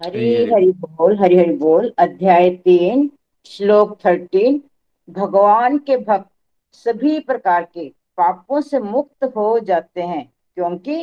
Hari 0.00 0.30
Hari 0.50 0.70
बोल 0.80 1.16
हरि 1.18 1.36
हरि 1.36 1.52
बोल 1.56 1.92
अध्याय 1.98 2.48
तीन 2.64 3.10
श्लोक 3.46 3.96
thirteen 4.04 4.60
भगवान 5.08 5.78
के 5.86 5.96
भक्त 5.96 6.28
सभी 6.74 7.18
प्रकार 7.28 7.64
के 7.74 7.88
पापों 8.18 8.60
से 8.60 8.78
मुक्त 8.80 9.24
हो 9.36 9.58
जाते 9.68 10.02
हैं 10.02 10.24
क्योंकि 10.56 10.98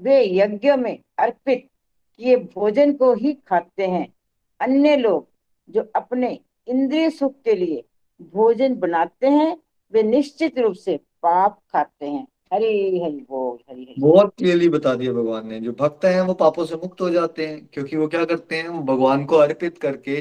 वे 0.00 0.22
यज्ञ 0.34 0.72
में 0.76 0.98
अर्पित 1.18 1.66
किए 2.20 2.36
भोजन 2.54 2.92
को 2.96 3.12
ही 3.14 3.32
खाते 3.48 3.86
हैं 3.86 4.06
अन्य 4.60 4.96
लोग 4.96 5.26
जो 5.68 5.82
अपने 5.96 6.38
इंद्रिय 6.68 7.10
सुख 7.10 7.34
के 7.44 7.54
लिए 7.54 7.84
भोजन 8.20 8.74
बनाते 8.74 9.26
हैं, 9.26 9.56
वे 9.92 10.02
निश्चित 10.02 10.58
रूप 10.58 10.74
से 10.74 10.96
पाप 10.96 11.58
खाते 11.72 12.06
हैं। 12.06 12.26
हरी 12.52 13.02
हरि 13.04 13.26
बोल, 13.30 13.58
हरी 13.70 13.82
हरि। 13.82 13.94
बहुत 13.98 14.34
क्लियरली 14.38 14.68
बता 14.68 14.94
दिया 14.94 15.12
भगवान 15.12 15.46
ने। 15.48 15.60
जो 15.60 15.72
भक्त 15.72 16.04
हैं, 16.04 16.20
वो 16.20 16.34
पापों 16.34 16.64
से 16.64 16.74
मुक्त 16.74 17.00
हो 17.00 17.10
जाते 17.10 17.46
हैं, 17.46 17.66
क्योंकि 17.72 17.96
वो 17.96 18.06
क्या 18.08 18.24
करते 18.24 18.56
हैं, 18.56 18.68
वो 18.68 18.82
भगवान 18.84 19.24
को 19.24 19.36
अर्पित 19.36 19.78
करके 19.78 20.20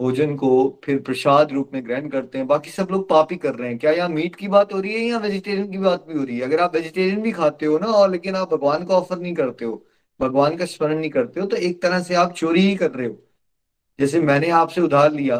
भोजन 0.00 0.34
को 0.36 0.80
फिर 0.84 1.00
प्रसाद 1.00 1.52
रूप 1.52 1.70
में 1.74 1.84
ग्रहण 1.86 2.08
करते 2.08 2.38
हैं। 2.38 2.46
बाकी 2.46 2.70
सब 2.70 2.88
लोग 2.90 3.08
पाप 3.08 3.28
ही 3.30 3.36
कर 3.36 3.54
रहे 3.54 3.68
हैं। 3.68 3.78
क्या 3.78 3.90
यहाँ 3.90 4.08
मीट 4.08 4.36
की 4.36 4.48
बात 4.48 4.72
हो 4.74 4.80
रही 4.80 4.92
है 4.94 5.00
या 5.00 5.18
वेजिटेरियन 5.18 5.70
की 5.70 5.78
बात 5.78 6.06
भी 6.08 6.18
हो 6.18 6.24
रही 6.24 6.38
है? 6.38 6.44
अगर 6.44 6.60
आप 6.60 6.74
वेजिटेरियन 6.74 7.20
भी 7.22 7.32
खाते 7.32 7.66
हो 7.66 7.78
ना, 7.78 7.86
और 7.86 8.10
लेकिन 8.10 8.36
आप 8.36 8.54
भगवान 8.54 8.84
को 8.84 8.92
ऑफ़र 8.92 9.18
नहीं 9.18 9.34
करते 9.34 9.64
हो, 9.64 9.84
भगवान 10.20 10.56
का 10.56 10.64
स्मरण 10.64 10.98
नहीं 10.98 11.10
करते 11.10 11.40
हो 11.40 11.46
तो 11.46 11.56
एक 11.56 11.80
तरह 11.82 12.00
से 12.00 12.14
आप 12.14 12.32
चोरी 12.32 12.60
ही 12.60 12.74
कर 12.76 12.90
रहे 12.90 13.06
हो। 13.06 13.16
जैसे 13.98 14.20
मैंने 14.20 14.50
आपसे 14.50 14.80
उधार 14.80 15.12
लिया 15.12 15.36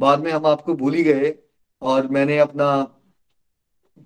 बाद 0.00 0.20
में 0.20 0.32
हम 0.32 0.46
आपको 0.46 0.74
भूल 0.74 0.94
ही 0.94 1.02
गए 1.02 1.34
और 1.82 2.06
मैंने 2.06 2.38
अपना 2.38 2.82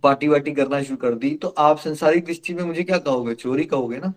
पार्टी 0.02 0.28
वार्टी 0.28 0.52
करना 0.52 0.82
शुरू 0.82 0.96
कर 0.96 1.14
दी। 1.14 1.34
तो 1.34 1.49
आप 1.49 1.78
संसारिक 1.78 2.25
दृष्टि 2.25 2.54
में 2.54 2.64
मुझे 2.64 2.82
क्या 2.82 2.99
कहोगे? 2.99 3.34
चोरी 3.34 3.64
कहोगे 3.64 3.99
ना? 3.99 4.14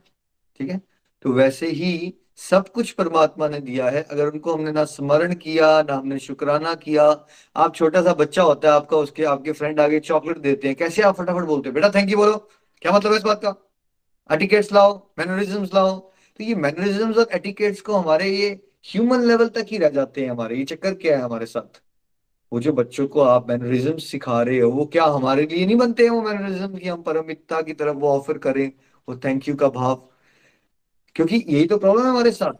ठीक 0.59 0.69
है? 0.69 0.81
तो 1.21 1.31
वैसे 1.31 1.67
ही 1.67 2.13
सब 2.35 2.69
कुछ 2.69 2.91
परमात्मा 2.91 3.47
ने 3.47 3.59
दिया 3.59 3.89
है। 3.89 4.03
अगर 4.03 4.27
उनको 4.27 4.53
हमने 4.53 4.71
ना 4.71 4.85
स्मरण 4.85 5.33
किया, 5.33 5.81
ना 5.81 5.93
हमने 5.93 6.19
शुक्राना 6.19 6.75
किया, 6.75 7.25
आप 7.55 7.75
छोटा 7.75 8.01
सा 8.01 8.13
बच्चा 8.13 8.43
होता 8.43 8.69
है 8.69 8.75
आपका, 8.75 8.97
उसके, 8.97 9.23
आपके 9.23 9.51
फ्रेंड 9.51 9.79
आगे 9.79 9.99
चॉकलेट 9.99 10.37
देते 10.37 10.67
हैं। 10.67 10.77
कैसे 10.77 11.01
आप 11.01 11.15
फटाफट 11.15 11.43
बोलते 11.43 11.69
हैं? 11.69 11.73
बेटा 11.73 11.89
थैंक 11.89 12.09
यू 12.09 12.17
बोलो। 12.17 12.49
क्या 12.81 12.91
मतलब 12.91 13.11
है 13.11 13.17
इस 13.17 13.23
बात 13.23 13.41
का? 13.45 13.55
एटिकेट्स 14.31 14.73
लाओ 14.73 15.11
मैनरिज्म 15.19 15.63
लाओ। 15.63 15.99
तो 16.37 16.43
ये 16.43 16.55
मैनरिज्म 16.55 17.13
और 17.13 17.27
एटिकेट्स 17.33 17.81
को 17.81 17.93
हमारे 17.93 18.29
ये 18.29 18.74
ह्यूमन 18.91 19.21
लेवल 19.21 19.47
तक 19.47 19.65
ही 19.71 19.77
रह 19.77 19.89
जाते 19.89 20.21
हैं 20.21 20.31
हमारे। 20.31 20.55
ये 20.55 20.65
चक्कर 20.65 20.93
क्या 20.93 21.17
है 21.17 21.23
हमारे 21.23 21.45
साथ? 21.45 21.81
वो 22.53 22.59
जो 22.59 22.73
बच्चों 22.73 23.07
को 23.07 23.21
आप 23.21 23.49
मैनरिज्म 23.49 23.97
सिखा 23.97 24.41
रहे 24.41 24.59
हो, 24.59 24.71
वो 24.71 24.85
क्या 24.85 25.03
हमारे 25.03 25.45
लिए 25.45 25.65
नहीं 25.65 25.75
बनते 25.75 26.03
हैं 26.03 26.09
वो 26.09 26.21
मैनरिज्म 26.21 26.77
की? 26.77 26.87
हम 26.87 27.01
परमितता 27.01 27.61
की 27.61 27.73
तरफ़ 27.73 27.97
वो 27.97 28.09
ऑफ़र 28.09 28.37
करें, 28.37 28.71
वो 29.09 29.17
थैंक 29.17 29.47
यू 29.47 29.55
का 29.55 29.69
भाव। 29.69 30.09
क्योंकि 31.15 31.45
यही 31.47 31.65
तो 31.65 31.77
प्रॉब्लम 31.77 32.03
है 32.03 32.09
हमारे 32.09 32.31
साथ। 32.31 32.53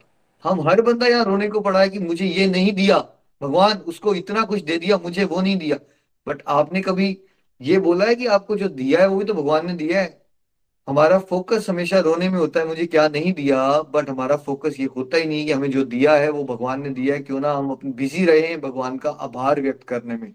हम 0.44 0.70
हर 0.70 0.82
बंदा 0.82 1.08
यहाँ 1.08 1.26
रोने 1.26 1.48
को 1.48 1.60
पड़ा 1.60 1.82
है 1.82 1.90
कि 1.90 2.00
मुझे 2.00 2.26
ये 2.26 2.48
नहीं 2.48 2.74
दिया। 2.74 3.10
भगवान 3.42 3.78
उसको 3.78 4.16
इतना 4.16 4.44
कुछ 4.44 4.62
दे 4.62 4.78
दिया, 4.78 4.98
मुझे 4.98 5.24
वो 5.24 5.42
नहीं 5.42 5.58
दिया। 5.58 5.78
बट 6.28 6.42
आपने 6.48 6.82
कभी 6.82 7.22
ये 7.62 7.80
बोला 7.80 8.06
है 8.06 8.16
कि 8.16 8.26
आपको 8.26 8.56
जो 8.56 8.68
दिया 8.68 9.00
है, 9.00 9.08
वो 9.08 9.18
भी 9.18 9.26
तो 9.26 9.34
भगवान 9.34 9.68
ने 9.68 9.74
दिया 9.74 10.02
है? 10.02 10.25
हमारा 10.88 11.18
फोकस 11.20 11.66
हमेशा 11.70 12.00
रोने 12.00 12.28
में 12.30 12.38
होता 12.40 12.60
है, 12.60 12.66
मुझे 12.68 12.86
क्या 12.86 13.08
नहीं 13.08 13.32
दिया 13.34 13.82
बट 13.94 14.10
हमारा 14.10 14.36
फोकस 14.40 14.76
ये 14.80 14.86
होता 14.96 15.18
ही 15.18 15.26
नहीं 15.26 15.46
कि 15.46 15.52
हमें 15.52 15.70
जो 15.72 15.84
दिया 15.86 16.16
है, 16.16 16.30
वो 16.30 16.44
भगवान 16.46 16.82
ने 16.84 16.90
दिया 16.92 17.16
है, 17.16 17.22
क्यों 17.22 17.40
ना 17.40 17.54
हम 17.54 17.72
अपने 17.72 17.92
बिज़ी 17.94 18.26
रहे 18.26 18.42
हैं 18.42 18.60
भगवान 18.62 18.98
का 18.98 19.10
आभार 19.10 19.62
व्यक्त 19.62 19.84
करने 19.84 20.18
में। 20.18 20.34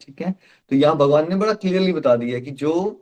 ठीक 0.00 0.20
है? 0.22 0.32
तो 0.70 0.76
यहाँ 0.76 0.96
भगवान 0.96 1.28
ने 1.28 1.36
बड़ा 1.36 1.52
क्लियरली 1.54 1.92
बता 1.92 2.14
दिया 2.16 2.38
कि 2.40 2.50
जो 2.52 3.00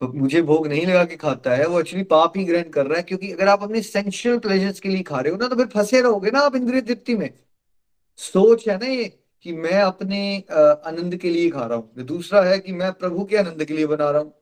मुझे 0.00 0.40
भोग 0.42 0.66
नहीं 0.66 0.86
लगा 0.86 1.04
के 1.04 1.16
खाता 1.16 1.54
है, 1.56 1.66
वो 1.66 1.80
एक्चुअली 1.80 2.04
पाप 2.06 2.32
ही 2.36 2.44
ग्रहण 2.44 2.70
कर 2.70 2.86
रहा 2.86 2.96
है, 2.96 3.02
क्योंकि 3.02 3.30
अगर 3.32 3.48
आप 3.48 3.62
अपने 3.62 3.82
सेंशुअल 3.82 4.38
प्लेजर्स 4.38 4.80
के 4.80 4.88
लिए 4.88 5.02
खा 5.02 5.20
रहे 5.20 5.32
हो 5.32 5.38
ना 5.38 5.48
तो 5.48 5.56
फिर 5.56 5.66
फंसे 5.66 6.00
रहोगे 6.00 6.30
ना 6.30 6.40
आप 6.40 6.56
इंद्रिय 6.56 6.80
तृप्ति 6.82 7.14
में। 7.16 7.30
सोच 8.18 8.68
है 8.68 8.76
ना 8.78 8.86
ये 8.86 9.04
कि 9.44 9.52
मैं 9.54 9.80
अपने 9.82 10.36
आनंद 10.50 11.16
के 11.16 11.30
लिए 11.30 11.50
खा 11.50 11.66
रहा 11.66 11.78
हूँ। 11.78 12.04
दूसरा 12.04 12.42
है 12.42 12.58
कि 12.58 12.72
मैं 12.72 12.92
प्रभु 12.94 13.24
के 13.24 13.36
आनंद 13.36 13.64
के 13.64 13.74
लिए 13.74 13.86
बना 13.86 14.10
रहा 14.10 14.22
हूँ। 14.22 14.32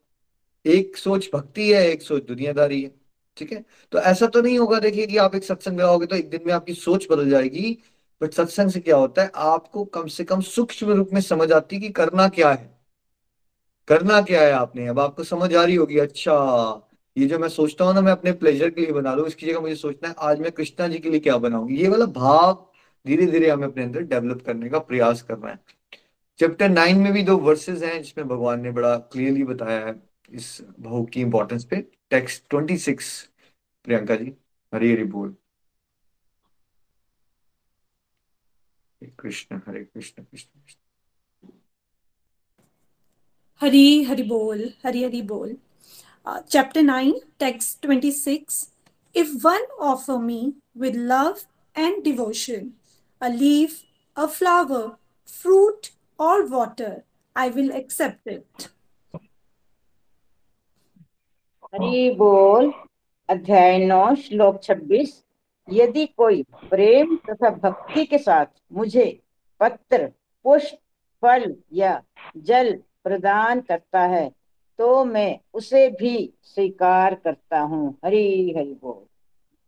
एक 0.64 0.96
सोच 0.96 1.28
भक्ति 1.34 1.70
है, 1.72 1.82
एक 1.88 2.02
सोच 2.02 2.22
दुनियादारी 2.24 2.82
है, 2.82 2.90
ठीक 3.36 3.52
है? 3.52 3.64
तो 3.92 3.98
ऐसा 4.00 4.26
तो 4.26 4.40
नहीं 4.42 4.58
होगा, 4.58 4.78
देखिए, 4.78 5.06
कि 5.06 5.16
आप 5.16 5.34
एक 5.34 5.44
सत्संग 5.44 5.76
में 5.76 5.84
आओगे 5.84 6.06
तो 6.06 6.16
एक 6.16 6.30
दिन 6.30 6.40
में 6.46 6.52
आपकी 6.54 6.74
सोच 6.74 7.06
बदल 7.10 7.30
जाएगी, 7.30 7.76
बट 8.20 8.32
सत्संग 8.32 8.70
से 8.70 8.80
क्या 8.80 8.96
होता 8.96 9.22
है, 9.22 9.30
आपको 9.34 9.84
कम 9.86 10.06
से 10.08 10.24
कम 10.24 10.40
सूक्ष्म 10.42 10.92
रूप 10.92 11.10
में 11.12 11.20
समझ 11.20 11.50
आती 11.52 11.76
है 11.76 11.82
कि 11.82 11.88
करना 11.90 12.28
क्या 12.28 12.50
है। 12.52 12.72
करना 13.88 14.20
क्या 14.22 14.42
है 14.42 14.52
आपने? 14.52 14.86
अब 14.88 14.98
आपको 15.00 15.24
समझ 15.24 15.54
आ 15.54 15.64
रही 15.64 15.74
होगी 15.74 15.98
अच्छा 15.98 16.34
ये 17.16 17.26
जो 17.26 17.38
मैं 17.38 17.48
सोचता 17.48 17.84
हूँ 17.84 17.94
ना, 17.94 18.00
मैं 18.00 18.12
अपने 18.12 18.32
प्लेजर 18.32 18.70
के 18.70 18.80
लिए 18.80 18.92
बना 18.92 19.14
लू 19.14 19.24
इसकी 19.26 19.46
जगह 19.46 19.60
मुझे 19.60 19.74
सोचना 19.76 20.08
है, 20.08 20.14
आज 20.18 20.40
मैं 20.40 20.52
कृष्णा 20.52 20.88
जी 20.88 20.98
के 20.98 21.10
लिए 21.10 21.20
क्या 21.20 21.36
बनाऊँगी? 21.38 21.76
ये 21.76 21.88
वाला 21.88 22.06
भाव 22.06 22.52
धीरे 23.06 23.26
धीरे 23.26 23.50
हमें 23.50 23.66
अपने 23.68 23.82
अंदर 23.84 24.00
डेवलप 24.02 24.42
करने 24.46 24.68
का 24.68 24.78
प्रयास 24.80 25.22
करना 25.22 25.48
है। 25.48 25.58
चैप्टर 26.40 26.68
नाइन 26.68 26.98
में 26.98 27.12
भी 27.12 27.22
दो 27.22 27.36
वर्सेस 27.38 27.82
हैं 27.82 28.02
जिसमें 28.02 28.26
भगवान 28.28 28.60
ने 28.60 28.70
बड़ा 28.70 28.96
क्लियरली 29.12 29.44
बताया 29.44 29.86
है। 29.86 29.92
इस 30.34 30.46
भाव 30.80 31.04
की 31.04 31.20
इंपॉर्टेंस 31.20 31.64
पे 31.64 31.76
text 32.10 32.44
twenty 32.50 32.76
six 32.78 33.10
Priyanka 33.84 34.16
ji 34.16 34.32
Hari 34.74 34.92
Hari 34.92 35.04
बोल। 35.14 35.34
कृष्ण 39.20 39.60
हरे 39.66 39.84
कृष्ण 39.84 40.22
कृष्ण 40.22 40.60
कृष्ण। 40.60 41.50
हरी 43.60 44.02
हरि 44.02 44.22
बोल 44.22 44.70
हरी 44.84 45.04
हरि 45.04 45.22
बोल। 45.22 45.56
Chapter 46.28 46.82
nine 46.82 47.20
text 47.38 47.82
twenty 47.82 48.12
six 48.12 48.70
if 49.16 49.36
one 49.46 49.66
offer 49.92 50.18
me 50.18 50.54
with 50.76 50.96
love 50.96 51.40
and 51.76 52.02
devotion 52.04 52.72
a 53.20 53.28
leaf, 53.30 53.74
a 54.16 54.28
flower, 54.28 54.98
fruit, 55.26 55.90
or 56.18 56.46
water, 56.46 57.04
I 57.36 57.48
will 57.48 57.70
accept 57.72 58.26
it. 58.26 58.73
Hari 61.74 62.10
बोल, 62.10 62.72
अध्याय 63.28 63.78
नौ, 63.78 64.14
श्लोक 64.14 64.62
छब्बीस। 64.62 65.24
यदि 65.68 66.04
कोई 66.06 66.42
प्रेम 66.70 67.16
तथा 67.30 67.50
भक्ति 67.50 68.04
के 68.04 68.18
साथ 68.18 68.46
मुझे 68.72 69.06
पत्र, 69.60 70.06
पुष्प, 70.44 70.76
फल 71.22 71.54
या 71.72 72.02
जल 72.36 72.72
प्रदान 73.04 73.60
करता 73.60 74.00
है 74.06 74.28
तो 74.78 75.04
मैं 75.04 75.38
उसे 75.54 75.88
भी 75.90 76.32
स्वीकार 76.44 77.14
करता 77.14 77.60
हूँ। 77.60 77.94
हरी 78.04 78.54
हरी 78.56 78.74
बोल। 78.82 79.02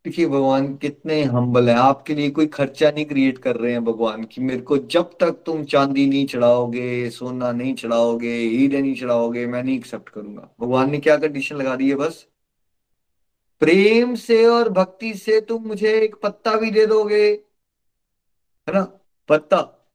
देखिए 0.06 0.26
भगवान, 0.26 0.76
कितने 0.76 1.22
हम्बल 1.22 1.68
है। 1.68 1.74
आपके 1.74 2.14
लिए 2.14 2.30
कोई 2.30 2.46
खर्चा 2.46 2.90
नहीं 2.90 3.04
क्रिएट 3.04 3.38
कर 3.38 3.56
रहे 3.56 3.72
हैं 3.72 3.84
भगवान 3.84 4.24
कि। 4.24 4.40
मेरे 4.40 4.60
को 4.60 4.78
जब 4.78 5.10
तक 5.20 5.30
तुम 5.46 5.64
चांदी 5.64 6.06
नहीं 6.06 6.26
चढ़ाओगे, 6.26 7.10
सोना 7.10 7.52
नहीं 7.52 7.74
चढ़ाओगे, 7.74 8.36
हीरे 8.36 8.82
नहीं 8.82 8.94
चढ़ाओगे, 8.94 9.46
मैं 9.46 9.62
नहीं 9.62 9.76
एक्सेप्ट 9.76 10.08
करूँगा। 10.08 10.54
भगवान 10.60 10.90
ने 10.90 10.98
क्या 10.98 11.16
कंडीशन 11.16 11.56
लगा 11.56 11.76
दी 11.76 11.88
है 11.88 11.94
बस? 11.94 12.26
प्रेम 13.60 14.14
से 14.14 14.46
और 14.46 14.68
भक्ति 14.68 15.14
से 15.14 15.40
तुम 15.40 15.62
मुझे 15.62 16.00
एक 16.00 16.14
पत्ता 16.22 16.56
भी 16.56 16.70
दे 16.70 16.86
दोगे, 16.86 17.30
है 18.68 18.74
ना? 18.74 19.00
पत्ता 19.28 19.88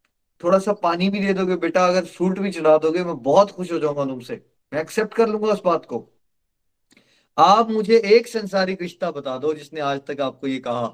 थोड़ा 0.44 0.60
सा 0.60 0.74
पानी 0.74 1.10
भी 1.10 1.20
दे 1.20 1.34
दोगे। 1.34 1.56
बेटा, 1.56 1.88
अगर 1.88 2.06
फ्रूट 2.06 2.40
भी 2.40 2.52
चढ़ा 2.52 2.78
दोगे, 2.78 3.04
मैं 3.04 3.24
बहुत 3.24 3.52
खुश 3.52 3.72
हो 3.72 3.80
जाऊँगा 3.80 4.06
तुमसे। 4.06 4.46
मैं 4.74 4.82
एक्सेप्ट 4.82 5.14
कर 5.14 5.30
लूँगा 5.30 5.48
उस 5.48 5.62
बात 5.66 5.86
को। 5.86 6.11
आप 7.38 7.70
मुझे 7.72 7.98
एक 8.08 8.28
संसारिक 8.28 8.82
रिश्ता 8.82 9.10
बता 9.12 9.38
दो 9.38 9.54
जिसने 9.54 9.80
आज 9.82 10.00
तक 10.08 10.22
आपको 10.22 10.48
ये 10.48 10.58
कहा 10.60 10.86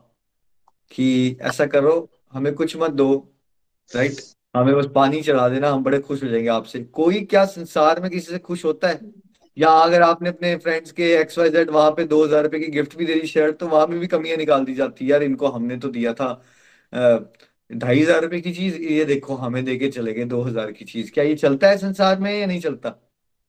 कि 0.92 1.38
ऐसा 1.42 1.66
करो, 1.66 2.10
हमें 2.34 2.54
कुछ 2.54 2.76
मत 2.78 2.92
दो 2.92 3.14
राइट 3.92 4.22
हमें 4.56 4.76
बस 4.76 4.86
पानी 4.96 5.22
चढ़ा 5.22 5.48
देना, 5.50 5.70
हम 5.70 5.84
बड़े 5.84 6.00
खुश 6.00 6.24
हो 6.24 6.30
जाएँगे 6.30 6.50
आपसे। 6.50 6.80
कोई 6.84 7.22
क्या 7.24 7.46
संसार 7.46 8.02
में 8.02 8.10
किसी 8.12 8.32
से 8.32 8.40
खुश 8.40 8.66
होता 8.66 8.88
है? 8.88 9.00
या 9.58 9.70
अगर 9.70 10.02
आपने 10.02 10.30
अपने 10.30 10.56
फ्रेंड्स 10.58 10.92
के 10.92 11.12
एक्स 11.14 11.38
वाई 11.40 11.50
जेड 11.50 11.70
वहाँ 11.70 11.92
पे 11.92 12.04
दो 12.06 12.24
हज़ार 12.26 12.44
रुपए 12.44 12.60
की 12.60 12.68
गिफ्ट 12.72 12.96
भी 12.98 13.06
दे 13.06 13.16
दी 13.16 13.28
शर्ट 13.28 13.58
तो 13.60 13.68
वहाँ 13.68 13.88
में 13.88 14.00
भी 14.00 14.08
कमियाँ 14.08 14.38
निकाल 14.38 14.66
दी 14.66 14.74
जाती 14.76 15.12
यार, 15.12 15.24
इनको 15.24 15.48
हमने 15.48 15.78
तो 15.78 15.90
दिया 15.90 16.14
था। 16.14 16.32
ढाई 16.94 18.02
हज़ार 18.02 18.22
रुपए 18.24 18.40
की 18.42 18.54
चीज़, 18.54 18.76
ये 18.76 19.06
देखो, 19.06 19.36
हमें 19.36 19.64
देके 19.66 19.90
चले 19.90 20.14
गए 20.14 20.26
दो 20.26 20.42
हज़ार 20.42 20.72
की 20.72 20.86
चीज़। 20.86 21.12
क्या 21.12 21.24
ये 21.24 21.36
चलता 21.36 21.70
है 21.70 21.78
संसार 21.78 22.20
में 22.20 22.34
या 22.40 22.46
नहीं 22.46 22.60
चलता? 22.62 22.90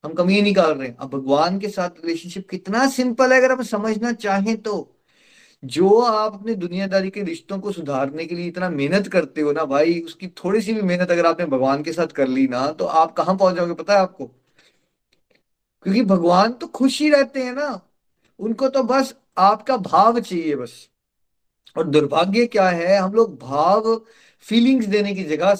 हम 0.03 0.13
कमी 0.13 0.41
निकाल 0.41 0.71
रहे 0.71 0.87
हैं। 0.87 0.95
अब 0.97 1.09
भगवान 1.09 1.59
के 1.59 1.69
साथ 1.69 1.89
रिलेशनशिप 2.05 2.49
कितना 2.49 2.87
सिंपल 2.89 3.33
है, 3.33 3.39
अगर 3.39 3.51
हम 3.51 3.63
समझना 3.63 4.11
चाहें 4.13 4.55
तो। 4.57 4.95
जो 5.63 5.89
आप 5.99 6.33
अपने 6.33 6.53
दुनियादारी 6.55 7.09
के 7.09 7.23
रिश्तों 7.23 7.59
को 7.59 7.71
सुधारने 7.71 8.25
के 8.25 8.35
लिए 8.35 8.47
इतना 8.47 8.69
मेहनत 8.69 9.07
करते 9.07 9.41
हो 9.41 9.51
ना 9.51 9.65
भाई, 9.65 9.99
उसकी 9.99 10.27
थोड़ी 10.27 10.61
सी 10.61 10.73
भी 10.73 10.81
मेहनत 10.81 11.11
अगर 11.11 11.25
आपने 11.25 11.45
भगवान 11.45 11.83
के 11.83 11.93
साथ 11.93 12.07
कर 12.07 12.27
ली 12.27 12.47
ना 12.47 12.65
तो 12.71 12.85
आप 12.85 13.13
कहाँ 13.13 13.35
पहुँच 13.37 13.55
जाओगे 13.55 13.73
पता 13.73 13.93
है 13.93 13.99
आपको? 13.99 14.25
क्योंकि 15.85 16.01
भगवान 16.03 16.53
तो 16.53 16.67
खुश 16.67 17.01
ही 17.01 17.09
रहते 17.09 17.43
हैं 17.43 17.53
ना। 17.53 17.81
उनको 18.39 18.67
तो 18.67 18.83
बस 18.83 19.13
आपका 19.37 19.77
भाव 19.77 20.19
चाहिए 20.19 20.55
बस। 20.55 20.89
और 21.75 21.87
दुर्भाग्य 21.87 22.45
क्या 22.45 22.69
है, 22.69 22.97
हम 22.97 23.13
लोग 23.13 23.37
भाव 23.39 23.95
फीलिंग्स 24.45 24.85
देने 24.85 25.13
की 25.15 25.23
जगह 25.23 25.55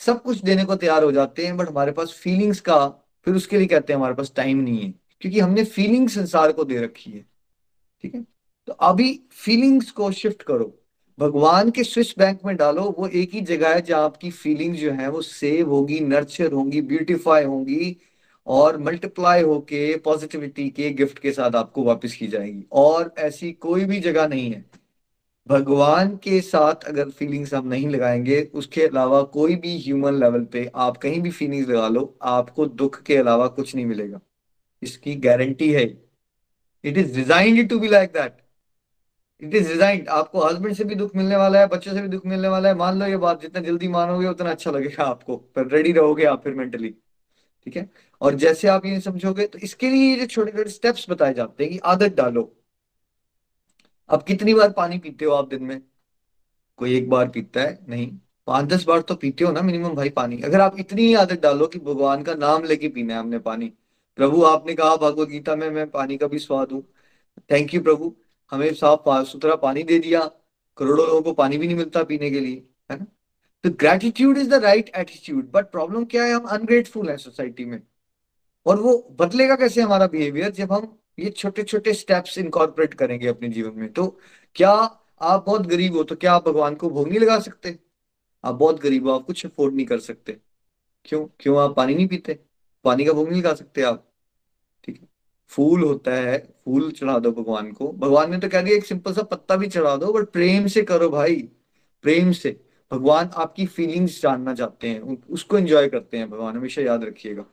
सब 0.00 0.22
कुछ 0.22 0.38
देने 0.38 0.64
को 0.64 0.76
तैयार 0.76 1.04
हो 1.04 1.12
जाते 1.12 1.46
हैं 1.46 1.56
बट 1.56 1.68
हमारे 1.68 1.92
पास 1.92 2.12
फीलिंग्स 2.12 2.60
का 2.60 2.78
फिर 3.24 3.34
उसके 3.34 3.58
लिए 3.58 3.66
कहते 3.66 3.92
हैं, 3.92 3.98
हमारे 3.98 4.14
पास 4.14 4.32
टाइम 4.36 4.58
नहीं 4.58 4.80
है। 4.80 4.94
क्योंकि 5.20 5.40
हमने 5.40 5.64
फीलिंग 5.64 6.08
संसार 6.08 6.52
को 6.52 6.64
दे 6.64 6.80
रखी 6.80 7.10
है। 7.10 7.26
ठीक 8.02 8.14
है? 8.14 8.22
तो 8.66 8.72
अभी 8.72 9.20
फीलिंग्स 9.30 9.90
को 9.90 10.12
शिफ्ट 10.12 10.42
करो। 10.42 10.78
भगवान 11.18 11.70
के 11.70 11.84
स्विस 11.84 12.18
बैंक 12.18 12.40
में 12.44 12.56
डालो, 12.56 12.96
वो 12.98 13.08
एक 13.08 13.34
ही 13.34 13.40
जगह 13.40 13.74
है 13.74 13.82
जहाँ 13.82 14.04
आपकी 14.04 14.30
फीलिंग्स 14.30 14.78
जो 14.78 14.92
है 14.92 15.10
वो 15.10 15.22
सेव 15.22 15.70
होगी 15.70 16.00
नर्चर 16.00 16.52
होंगी 16.52 16.80
ब्यूटिफाई 16.80 17.44
होंगी 17.44 17.96
और 18.46 18.78
मल्टीप्लाई 18.78 19.42
होके 19.42 19.96
पॉजिटिविटी 19.96 20.70
के 20.70 20.90
गिफ्ट 20.90 21.18
के 21.18 21.32
साथ 21.32 21.54
आपको 21.54 21.82
वापस 21.82 22.14
की 22.14 22.26
जाएगी। 22.26 22.64
और 22.72 23.14
ऐसी 23.18 23.52
कोई 23.52 23.84
भी 23.84 24.00
जगह 24.00 24.28
नहीं 24.28 24.50
है। 24.50 24.81
भगवान 25.48 26.16
के 26.16 26.40
साथ 26.40 26.84
अगर 26.84 27.08
फीलिंग्स 27.10 27.54
हम 27.54 27.66
नहीं 27.68 27.88
लगाएँगे, 27.88 28.40
उसके 28.54 28.82
अलावा 28.82 29.22
कोई 29.22 29.56
भी 29.56 29.76
ह्यूमन 29.78 30.14
लेवल 30.14 30.44
पे 30.44 30.70
आप 30.74 30.96
कहीं 30.96 31.20
भी 31.20 31.30
फीलिंग्स 31.30 31.68
लगा 31.68 31.88
लो, 31.88 32.18
आपको 32.22 32.66
दुख 32.66 33.02
के 33.02 33.16
अलावा 33.16 33.46
कुछ 33.48 33.74
नहीं 33.74 33.86
मिलेगा। 33.86 34.20
इसकी 34.82 35.14
गारंटी 35.16 35.72
है। 35.72 35.84
It 36.84 36.98
is 36.98 37.14
designed 37.16 37.68
to 37.68 37.78
be 37.78 37.88
like 37.88 38.10
that 38.10 38.36
it 39.42 39.54
is 39.54 39.68
designed 39.68 40.08
आपको 40.08 40.40
हस्बैंड 40.40 40.74
से 40.74 40.84
भी 40.84 40.94
दुख 40.94 41.16
मिलने 41.16 41.36
वाला 41.36 41.60
है, 41.60 41.66
बच्चों 41.66 41.92
से 41.94 42.02
भी 42.02 42.08
दुख 42.08 42.26
मिलने 42.26 42.48
वाला 42.48 42.68
है, 42.68 42.74
मान 42.74 42.98
लो 42.98 43.06
ये 43.06 43.16
बात, 43.16 43.40
जितना 43.42 43.62
जल्दी 43.62 43.88
मानोगे, 43.88 44.26
उतना 44.28 44.50
अच्छा 44.50 44.70
लगेगा 44.70 45.04
आपको। 45.04 45.36
पर 45.36 45.68
रेडी 45.68 45.92
रहोगे 45.92 46.24
आप 46.24 46.42
फिर 46.44 46.54
मेंटली 46.54 46.94
ठीक 47.66 47.76
है? 47.76 47.88
और 48.20 48.34
जैसे 48.34 48.68
आप 48.68 48.86
ये 48.86 49.00
समझोगे 49.00 49.46
तो 49.46 49.58
इसके 49.58 49.88
लिए 49.90 50.10
ये 50.10 50.20
जो 50.20 50.26
छोटे 50.26 50.52
छोटे 50.52 50.70
स्टेप्स 50.70 51.06
बताए 51.10 51.34
जाते 51.34 51.64
हैं 51.64 51.72
कि 51.72 51.78
आदत 51.84 52.14
डालो। 52.16 52.42
अब 54.12 54.22
कितनी 54.22 54.54
बार 54.54 54.70
पानी 54.70 54.98
पीते 54.98 55.24
हो 55.24 55.32
आप 55.32 55.48
दिन 55.48 55.62
में? 55.62 55.82
कोई 56.76 56.96
एक 56.96 57.10
बार 57.10 57.28
पीता 57.28 57.60
है? 57.60 57.78
नहीं। 57.88 58.18
पाँच 58.46 58.66
दस 58.66 58.84
बार 58.84 59.00
तो 59.00 59.14
पीते 59.14 59.44
हो 59.44 59.52
ना 59.52 59.62
मिनिमम 59.62 59.94
भाई 59.94 60.08
पानी। 60.08 60.40
अगर 60.42 60.60
आप 60.60 60.78
इतनी 60.78 61.02
ही 61.02 61.14
आदत 61.14 61.40
डालो 61.40 61.66
कि 61.66 61.78
भगवान 61.78 62.22
का 62.22 62.34
नाम 62.34 62.64
लेके 62.64 62.88
पीना 62.88 63.14
है 63.14 63.20
हमने 63.20 63.38
पानी। 63.38 63.72
प्रभु, 64.16 64.42
आपने 64.42 64.74
कहा 64.74 64.96
भगवत 64.96 65.28
गीता 65.28 65.56
में 65.56 65.70
मैं 65.70 65.90
पानी 65.90 66.16
का 66.16 66.26
भी 66.26 66.38
स्वाद 66.38 66.72
हूँ। 66.72 66.82
थैंक 67.52 67.74
यू 67.74 67.80
प्रभु। 67.80 68.14
हमें 68.50 68.72
साफ़ 68.74 69.24
सुथरा 69.24 69.54
पानी 69.56 69.82
दे 69.82 69.98
दिया। 69.98 70.20
करोड़ों 70.78 71.06
लोगों 71.06 71.22
को 71.22 71.32
पानी 71.32 71.58
भी 71.58 71.66
नहीं 71.66 71.76
मिलता 71.76 72.02
पीने 72.04 72.30
के 72.30 72.40
लिए, 72.40 72.64
है 72.90 72.98
ना? 72.98 73.06
तो 73.64 73.70
gratitude 73.70 74.38
is 74.38 74.50
the 74.50 74.54
right 74.54 74.90
attitude 74.96 75.50
but 75.52 75.70
problem 75.70 76.04
क्या 76.04 76.24
है? 76.24 76.32
हम 76.34 76.44
अनग्रेटफुल 76.44 77.10
है 77.10 77.16
सोसाइटी 77.16 77.64
में। 77.64 77.82
और 78.66 78.80
वो 78.80 79.16
बदलेगा 79.20 79.56
कैसे 79.56 79.82
हमारा 79.82 80.06
बिहेवियर 80.06 80.50
जब 80.50 80.72
हम 80.72 80.98
ये 81.18 81.30
छोटे 81.30 81.62
छोटे 81.62 81.92
स्टेप्स 81.94 82.38
इनकॉर्पोरेट 82.38 82.94
करेंगे 82.94 83.26
अपने 83.26 83.48
जीवन 83.48 83.80
में। 83.80 83.92
तो 83.92 84.06
क्या 84.54 84.70
आप 84.70 85.44
बहुत 85.46 85.66
गरीब 85.66 85.96
हो 85.96 86.02
तो 86.02 86.16
क्या 86.16 86.32
आप 86.32 86.48
भगवान 86.48 86.74
को 86.74 86.90
भोग 86.90 87.08
नहीं 87.08 87.18
लगा 87.20 87.38
सकते? 87.40 87.78
आप 88.44 88.54
बहुत 88.54 88.80
गरीब 88.80 89.06
हो, 89.06 89.12
आप 89.12 89.24
कुछ 89.24 89.44
अफोर्ड 89.46 89.74
नहीं 89.74 89.86
कर 89.86 89.98
सकते। 89.98 90.36
क्यों? 91.04 91.26
क्यों 91.40 91.58
आप 91.58 91.76
पानी 91.76 91.94
नहीं 91.94 92.06
पीते? 92.08 92.38
पानी 92.84 93.04
का 93.04 93.12
भोग 93.12 93.30
नहीं 93.30 93.40
लगा 93.42 93.54
सकते 93.54 93.82
आप। 93.82 94.08
ठीक 94.84 95.00
है। 95.00 95.08
फूल 95.50 95.82
होता 95.82 96.14
है, 96.14 96.38
फूल 96.64 96.90
चढ़ा 96.90 97.18
दो 97.18 97.30
भगवान 97.32 97.70
को। 97.72 97.92
भगवान 97.92 98.30
ने 98.30 98.38
तो 98.38 98.48
कह 98.48 98.62
दिया, 98.62 98.76
एक 98.76 98.86
सिंपल 98.86 99.12
सा 99.12 99.22
पत्ता 99.22 99.56
भी 99.56 99.66
चढ़ा 99.68 99.96
दो 99.96 100.12
बट 100.12 100.28
प्रेम 100.28 100.66
से 100.66 100.82
करो 100.82 101.08
भाई। 101.10 101.36
प्रेम 102.04 102.32
से। 102.32 102.60
भगवान 102.92 103.30
आपकी 103.34 103.66
फीलिंग्स 103.66 104.20
जानना 104.22 104.54
चाहते 104.54 104.88
हैं 104.88 105.00
उसको 105.26 105.58
एंजॉय 105.58 105.88
करते 105.88 106.16
हैं, 106.16 106.30
भगवान, 106.30 106.56
हमेशा 106.56 106.82
याद 106.82 107.04
रखिएगा। 107.04 107.44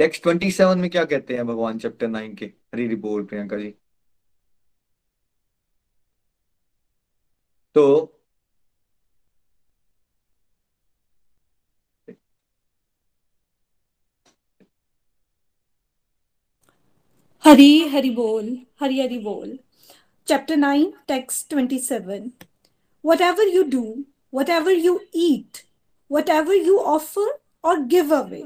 टेक्स्ट 0.00 0.22
ट्वेंटी 0.22 0.50
सेवन 0.52 0.78
में 0.78 0.88
क्या 0.90 1.04
कहते 1.04 1.36
हैं 1.36 1.46
भगवान 1.46 1.78
चैप्टर 1.78 2.08
नाइन 2.08 2.34
के? 2.36 2.46
हरी 2.74 2.94
बोल, 2.96 3.24
प्रियंका 3.24 3.56
जी। 3.58 3.74
तो 7.76 7.84
हरी 17.44 17.88
हरी 17.88 18.10
बोल, 18.14 18.56
हरी 18.80 19.00
हरी 19.00 19.18
बोल। 19.18 19.58
Chapter 20.28 20.56
nine 20.56 20.92
text 21.08 21.48
twenty 21.50 21.78
seven 21.78 22.30
whatever 23.20 23.48
you 23.54 23.62
do 23.70 23.82
whatever 24.50 24.72
you 24.72 24.98
eat 25.16 25.58
whatever 26.30 26.54
you 26.66 26.76
offer 26.94 27.38
or 27.64 27.80
give 27.94 28.14
away 28.16 28.42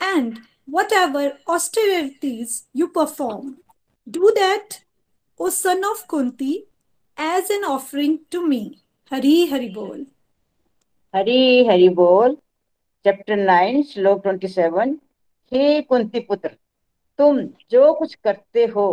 and 0.00 0.38
whatever 0.70 1.22
austerities 1.46 2.64
you 2.72 2.88
perform, 2.88 3.58
do 4.06 4.32
that, 4.36 4.80
O 5.40 5.48
son 5.50 5.82
of 5.84 6.06
Kunti, 6.06 6.64
as 7.16 7.50
an 7.50 7.64
offering 7.64 8.20
to 8.30 8.46
me. 8.46 8.62
Hari 9.12 9.50
Hari 9.50 9.70
Bol. 9.74 10.06
Hari 11.14 11.66
Hari 11.66 11.88
बोल 11.98 12.36
chapter 13.04 13.36
nine 13.36 13.82
श्लोक 13.82 14.22
twenty 14.22 14.48
seven 14.48 14.94
हे 15.52 15.80
कुंती 15.82 16.20
पुत्र 16.28 16.50
तुम 17.18 17.40
जो 17.70 17.92
कुछ 17.94 18.14
करते 18.24 18.64
हो 18.74 18.84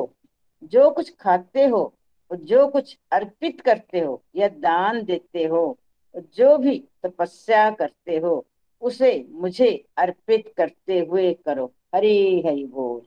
जो 0.73 0.89
कुछ 0.91 1.13
खाते 1.19 1.65
हो 1.65 1.81
और 2.31 2.37
जो 2.51 2.67
कुछ 2.67 2.97
अर्पित 3.13 3.61
करते 3.65 3.99
हो 3.99 4.21
या 4.35 4.47
दान 4.65 5.03
देते 5.05 5.43
हो 5.51 5.61
जो 6.37 6.57
भी 6.57 6.77
तपस्या 7.05 7.69
करते 7.79 8.17
हो 8.23 8.33
उसे 8.81 9.27
मुझे 9.29 9.85
अर्पित 9.97 10.53
करते 10.57 10.99
हुए 10.99 11.33
करो। 11.33 11.73
हरी 11.95 12.43
हरि 12.45 12.65
बोल। 12.65 13.01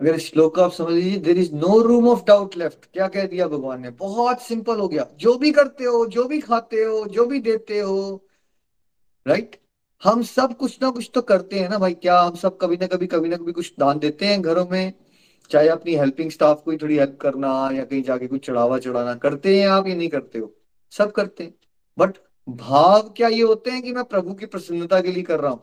अगर 0.00 0.18
श्लोक 0.18 0.58
आप 0.58 0.72
समझ 0.72 0.92
लीजिए 0.92 1.16
there 1.16 1.38
is 1.38 1.54
no 1.54 1.80
room 1.82 2.08
of 2.08 2.24
doubt 2.24 2.56
left 2.56 2.84
क्या 2.84 3.08
कह 3.08 3.26
दिया 3.26 3.48
भगवान 3.48 3.80
ने? 3.80 3.90
बहुत 3.90 4.42
सिंपल 4.42 4.78
हो 4.78 4.88
गया। 4.88 5.06
जो 5.16 5.38
भी 5.38 5.52
करते 5.52 5.84
हो, 5.84 6.06
जो 6.06 6.24
भी 6.24 6.40
खाते 6.40 6.76
हो, 6.76 7.06
जो 7.06 7.26
भी 7.26 7.40
देते 7.40 7.80
हो 7.80 8.26
राइट 9.26 9.44
right? 9.44 9.60
हम 10.04 10.22
सब 10.22 10.56
कुछ 10.56 10.78
ना 10.82 10.90
कुछ 10.90 11.10
तो 11.14 11.22
करते 11.22 11.58
हैं 11.58 11.68
ना 11.68 11.78
भाई। 11.78 11.94
क्या 11.94 12.20
हम 12.20 12.34
सब 12.34 12.58
कभी 12.58 12.76
ना 12.76 12.86
कभी 12.86 13.06
कभी 13.06 13.28
ना 13.28 13.36
कभी 13.36 13.52
कुछ 13.52 13.74
दान 13.78 13.98
देते 13.98 14.26
हैं 14.26 14.42
घरों 14.42 14.66
में? 14.66 14.92
चाहे 15.50 15.68
अपनी 15.68 15.94
हेल्पिंग 15.94 16.30
स्टाफ 16.30 16.62
को 16.64 16.76
थोड़ी 16.76 16.96
हेल्प 16.96 17.18
करना 17.20 17.70
या 17.72 17.84
कहीं 17.84 18.02
जाके 18.02 18.26
कुछ 18.26 18.46
चढ़ावा 18.46 18.78
चढ़ाना। 18.78 19.14
करते 19.14 19.60
हैं 19.60 19.68
आप 19.68 19.86
या 19.86 19.94
नहीं 19.94 20.08
करते 20.08 20.38
हो? 20.38 20.54
सब 20.90 21.12
करते 21.12 21.44
हैं। 21.44 21.54
बट 21.98 22.14
भाव 22.48 23.08
क्या 23.08 23.28
ये 23.28 23.42
होते 23.42 23.70
हैं 23.70 23.82
कि 23.82 23.92
मैं 23.92 24.04
प्रभु 24.04 24.34
की 24.34 24.46
प्रसन्नता 24.46 25.00
के 25.00 25.12
लिए 25.12 25.22
कर 25.22 25.40
रहा 25.40 25.50
हूँ? 25.50 25.62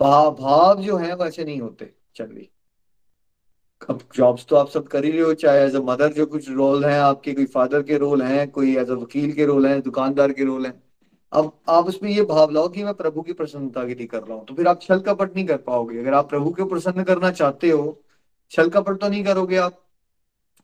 भाव 0.00 0.34
भाव 0.34 0.82
जो 0.82 0.96
है 0.96 1.16
वैसे 1.16 1.44
नहीं 1.44 1.60
होते। 1.60 1.94
चलिए 2.16 2.48
अब 3.90 4.00
जॉब्स 4.14 4.46
तो 4.46 4.56
आप 4.56 4.68
सब 4.68 4.88
कर 4.88 5.04
ही 5.04 5.10
रहे 5.10 5.20
हो, 5.20 5.34
चाहे 5.34 5.60
एज 5.60 5.76
अ 5.76 5.80
मदर 5.80 6.12
जो 6.12 6.26
कुछ 6.26 6.50
रोल 6.50 6.84
है, 6.84 6.98
आपके 7.00 7.34
कोई 7.34 7.46
फादर 7.46 7.82
के 7.82 7.98
रोल 7.98 8.22
हैं, 8.22 8.50
कोई 8.50 8.76
एज 8.76 8.90
अ 8.90 8.94
वकील 8.94 9.32
के 9.32 9.44
रोल 9.44 9.66
हैं, 9.66 9.82
दुकानदार 9.82 10.32
के 10.32 10.44
रोल 10.44 10.66
हैं। 10.66 10.82
अब 11.32 11.60
आप 11.68 11.86
उसमें 11.86 12.10
ये 12.10 12.22
भाव 12.22 12.50
लाओ 12.50 12.68
कि 12.68 12.84
मैं 12.84 12.94
प्रभु 12.94 13.22
की 13.22 13.32
प्रसन्नता 13.32 13.86
के 13.86 13.94
लिए 13.94 14.06
कर 14.06 14.22
रहा 14.22 14.38
हूँ। 14.38 14.46
तो 14.46 14.54
फिर 14.54 14.66
आप 14.68 14.82
छल 14.82 14.98
कपट 14.98 15.36
नहीं 15.36 15.46
कर 15.46 15.56
पाओगे। 15.56 15.98
अगर 15.98 16.14
आप 16.14 16.28
प्रभु 16.28 16.50
को 16.50 16.64
प्रसन्न 16.64 17.04
करना 17.04 17.30
चाहते 17.30 17.70
हो, 17.70 18.02
छल 18.50 18.68
कपट 18.68 19.00
तो 19.00 19.08
नहीं 19.08 19.24
करोगे 19.24 19.56
आप। 19.56 19.82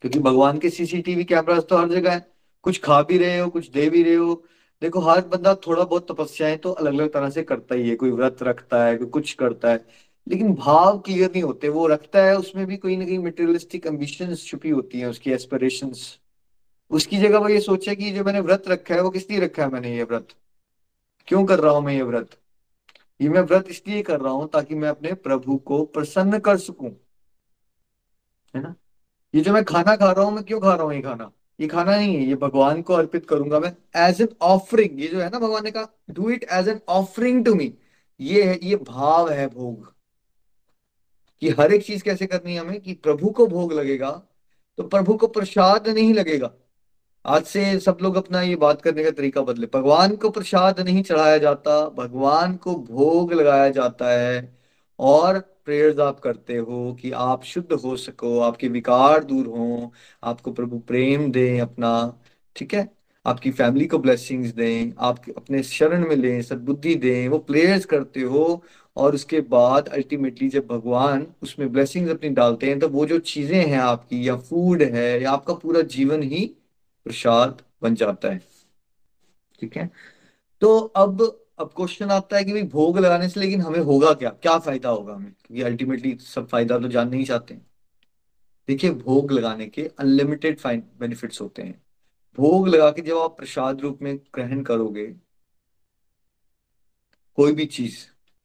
क्योंकि 0.00 0.18
भगवान 0.18 0.58
के 0.58 0.70
सीसीटीवी 0.70 1.24
कैमराज 1.24 1.62
तो 1.62 1.76
हर 1.76 1.88
जगह 1.88 2.12
है। 2.12 2.32
कुछ 2.62 2.80
खा 2.80 3.02
भी 3.02 3.18
रहे 3.18 3.38
हो, 3.38 3.48
कुछ 3.48 3.70
दे 3.70 3.90
भी 3.90 4.02
रहे 4.02 4.14
हो। 4.14 4.44
देखो, 4.82 5.00
हर 5.00 5.20
बंदा 5.28 5.54
थोड़ा 5.66 5.84
बहुत 5.84 6.10
तपस्याएँ 6.10 6.56
तो 6.58 6.70
अलग 6.72 6.92
अलग 6.94 7.12
तरह 7.12 7.30
से 7.30 7.42
करता 7.42 7.74
ही 7.74 7.88
है, 7.88 7.96
कोई 7.96 8.10
व्रत 8.10 8.42
रखता 8.42 8.84
है, 8.84 8.96
कोई 8.96 9.08
कुछ 9.08 9.32
करता 9.34 9.70
है, 9.72 9.84
लेकिन 10.26 10.54
भाव 10.54 10.98
क्लियर 10.98 11.30
नहीं 11.30 11.42
होते, 11.42 11.68
वो 11.68 11.86
रखता 11.86 12.24
है, 12.24 12.36
उसमें 12.36 12.66
भी 12.66 12.76
कोई 12.76 12.96
ना 12.96 13.04
कहीं 13.04 13.18
मटेरियलिस्टिक 13.18 13.86
एम्बिशन 13.86 14.34
छुपी 14.34 14.70
होती 14.70 15.00
है, 15.00 15.06
उसकी 15.06 15.30
एस्पिरेशंस 15.32 16.18
उसकी 16.90 17.18
जगह 17.18 17.38
वो 17.38 17.48
ये 17.48 17.60
सोचे 17.60 17.94
कि 17.96 18.10
जो 18.12 18.24
मैंने 18.24 18.40
व्रत 18.40 18.64
रखा 18.68 18.94
है, 18.94 19.00
वो 19.02 19.10
किस 19.10 19.30
लिए 19.30 19.40
रखा 19.40 19.62
है 19.64 19.70
मैंने 19.70 19.96
ये 19.96 20.02
व्रत? 20.04 20.28
क्यों 21.28 21.44
कर 21.46 21.60
रहा 21.60 21.72
हूँ 21.72 21.82
मैं 21.84 21.94
ये 21.94 22.02
व्रत? 22.02 22.30
ये 23.20 23.28
मैं 23.28 23.40
व्रत 23.42 23.66
इसलिए 23.68 24.02
कर 24.02 24.20
रहा 24.20 24.32
हूँ 24.32 24.48
ताकि 24.48 24.74
मैं 24.74 24.88
अपने 24.88 25.14
प्रभु 25.14 25.56
को 25.58 25.84
प्रसन्न 25.86 26.38
कर 26.40 26.58
सकूँ। 26.58 26.90
है 28.54 28.60
ना? 28.62 28.74
ये 29.34 29.42
जो 29.42 29.52
मैं 29.52 29.64
खाना 29.64 29.96
खा 29.96 30.12
रहा 30.12 30.24
हूँ, 30.24 30.34
मैं 30.34 30.44
क्यों 30.44 30.60
खा 30.60 30.74
रहा 30.74 30.86
हूँ 30.86 30.94
ये 30.94 31.02
खाना? 31.02 31.32
ये 31.60 31.66
खाना 31.68 31.96
नहीं 31.96 32.16
है, 32.16 32.24
ये 32.24 32.34
भगवान 32.34 32.82
को 32.82 32.94
अर्पित 32.94 33.26
करूँगा 33.28 33.60
मैं 33.60 33.72
एज 33.96 34.20
एन 34.22 34.28
ऑफरिंग 34.42 35.00
ये 35.00 35.08
जो 35.08 35.20
है 35.20 35.28
ना 35.30 35.38
भगवान 35.38 35.64
ने 35.64 35.70
कहा 35.70 35.88
do 36.10 36.30
it 36.30 36.46
as 36.52 36.68
an 36.68 36.80
offering 36.88 37.44
to 37.44 37.54
me 37.54 37.72
ये 38.20 38.42
है, 38.44 38.58
ये 38.62 38.76
भाव 38.76 39.30
है 39.30 39.46
भोग। 39.48 39.92
कि 41.40 41.48
हर 41.50 41.72
एक 41.72 41.84
चीज़ 41.86 42.02
कैसे 42.02 42.26
करनी 42.26 42.54
है 42.54 42.60
हमें? 42.60 42.80
कि 42.80 42.92
प्रभु 42.94 43.30
को 43.30 43.46
भोग 43.46 43.72
लगेगा 43.72 44.10
तो 44.78 44.82
प्रभु 44.84 45.14
को 45.14 45.26
प्रसाद 45.26 45.88
नहीं 45.88 46.12
लगेगा। 46.14 46.50
आज 47.24 47.44
से 47.44 47.78
सब 47.80 47.98
लोग 48.02 48.16
अपना 48.16 48.40
ये 48.42 48.56
बात 48.56 48.82
करने 48.82 49.04
का 49.04 49.10
तरीका 49.10 49.40
बदले। 49.42 49.66
भगवान 49.74 50.14
को 50.16 50.30
प्रसाद 50.30 50.80
नहीं 50.80 51.02
चढ़ाया 51.02 51.38
जाता, 51.38 51.88
भगवान 51.88 52.54
को 52.56 52.74
भोग 52.74 53.32
लगाया 53.32 53.68
जाता 53.70 54.10
है। 54.10 54.58
और 54.98 55.38
प्रेयर्स 55.68 55.98
आप 56.00 56.20
करते 56.20 56.56
हो 56.56 56.92
कि 57.00 57.10
आप 57.22 57.42
शुद्ध 57.44 57.72
हो 57.74 57.96
सको, 57.96 58.38
आपके 58.40 58.68
विकार 58.68 59.24
दूर 59.24 59.46
हो, 59.48 59.92
आपको 60.24 60.52
प्रभु 60.52 60.78
प्रेम 60.88 61.30
दें 61.32 61.60
अपना, 61.60 61.90
ठीक 62.56 62.74
है? 62.74 62.88
आपकी 63.24 63.50
फैमिली 63.50 63.86
को 63.86 63.98
ब्लेसिंग्स 63.98 64.50
दें, 64.50 64.92
आप 64.98 65.18
अपने 65.36 65.62
शरण 65.62 66.06
में 66.08 66.14
लें, 66.16 66.42
सदबुद्धि 66.42 66.94
दें, 66.94 67.28
वो 67.28 67.38
प्रेयर्स 67.40 67.84
करते 67.84 68.20
हो 68.22 68.44
और 68.96 69.14
उसके 69.14 69.40
बाद 69.50 69.88
अल्टीमेटली 69.88 70.48
जब 70.48 70.66
भगवान 70.66 71.26
उसमें 71.42 71.70
ब्लेसिंग्स 71.72 72.10
अपनी 72.10 72.28
डालते 72.30 72.66
हैं 72.66 72.78
तो 72.78 72.88
वो 72.88 73.06
जो 73.06 73.18
चीज़ें 73.18 73.64
हैं 73.64 73.78
आपकी, 73.78 74.28
या 74.28 74.36
फ़ूड 74.38 74.82
है, 74.84 75.22
या 75.22 75.30
आपका 75.32 75.54
पूरा 75.54 75.82
जीवन 75.96 76.22
ही 76.22 76.44
प्रसाद 77.06 77.62
बन 77.82 77.94
जाता 77.94 78.30
है, 78.30 78.40
ठीक 79.60 79.76
है? 79.76 79.90
तो 80.62 80.78
अब 80.78 81.22
अब 81.60 81.72
क्वेश्चन 81.76 82.10
आता 82.10 82.36
है 82.36 82.44
कि 82.44 82.52
भाई 82.52 82.62
भोग 82.62 82.98
लगाने 82.98 83.28
से, 83.28 83.40
लेकिन 83.40 83.60
हमें 83.60 83.80
होगा 83.80 84.12
क्या? 84.14 84.30
क्या 84.30 84.58
फ़ायदा 84.58 84.88
होगा 84.88 85.14
हमें? 85.14 85.32
क्योंकि 85.32 85.62
अल्टीमेटली 85.62 86.16
सब 86.16 86.46
फ़ायदा 86.48 86.78
तो 86.78 86.88
जान 86.88 87.08
नहीं 87.08 87.24
चाहते 87.24 87.54
देखिए, 88.68 88.90
भोग 88.90 89.32
लगाने 89.32 89.66
के 89.66 89.82
अनलिमिटेड 89.98 90.58
बेनिफिट्स 90.66 91.40
होते 91.40 91.62
हैं। 91.62 91.82
भोग 92.38 92.68
लगा 92.68 92.90
के 92.90 93.02
जब 93.02 93.18
आप 93.18 93.36
प्रसाद 93.38 93.80
रूप 93.80 93.98
में 94.02 94.16
ग्रहण 94.16 94.62
करोगे, 94.62 95.06
कोई 97.36 97.52
भी 97.52 97.66
चीज़, 97.66 97.96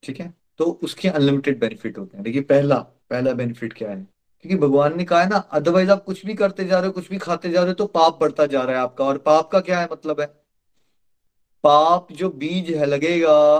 ठीक 0.04 0.20
है? 0.20 0.34
तो 0.58 0.66
उसके 0.84 1.08
अनलिमिटेड 1.10 1.60
बेनिफिट 1.60 1.98
होते 1.98 2.18
हैं। 2.18 2.24
देखिए, 2.24 2.42
पहला 2.42 2.78
पहला 3.10 3.34
बेनिफिट 3.34 3.74
क्या 3.74 3.90
है? 3.90 4.08
क्योंकि 4.42 4.58
भगवान 4.58 4.98
ने 4.98 5.06
कहा 5.06 5.22
है 5.22 5.30
ना 5.30 5.38
अदरवाइज़ 5.38 5.92
आप 5.92 6.04
कुछ 6.04 6.26
भी 6.26 6.34
करते 6.36 6.66
जा 6.66 6.80
रहे 6.80 6.88
हो, 6.88 6.94
कुछ 6.94 7.10
भी 7.10 7.18
खाते 7.18 7.50
जा 7.52 7.60
रहे 7.60 7.70
हो 7.70 7.74
तो 7.74 7.86
पाप 7.88 8.20
बढ़ता 8.22 8.46
जा 8.46 8.64
रहा 8.64 8.76
है 8.76 8.82
आपका। 8.82 9.06
और 9.06 9.18
पाप 9.18 9.52
का 9.52 9.60
क्या 9.60 9.80
है 9.80 9.88
मतलब 9.92 10.22
है? 10.22 10.43
पाप 11.64 12.12
जो 12.12 12.30
बीज 12.32 12.70
है 12.72 12.86
लगेगा 12.86 13.60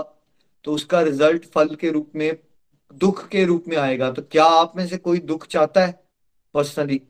तो 0.64 0.72
उसका 0.72 1.00
रिज़ल्ट 1.02 1.44
फल 1.46 1.74
के 1.74 1.90
रूप 1.90 2.10
में, 2.14 2.36
दुख 2.94 3.26
के 3.28 3.44
रूप 3.44 3.64
में 3.68 3.76
आएगा। 3.76 4.10
तो 4.10 4.22
क्या 4.22 4.44
आप 4.44 4.72
में 4.76 4.86
से 4.86 4.96
कोई 4.98 5.18
दुख 5.22 5.46
चाहता 5.46 5.84
है? 5.86 5.92
पर्सनली 6.54 7.00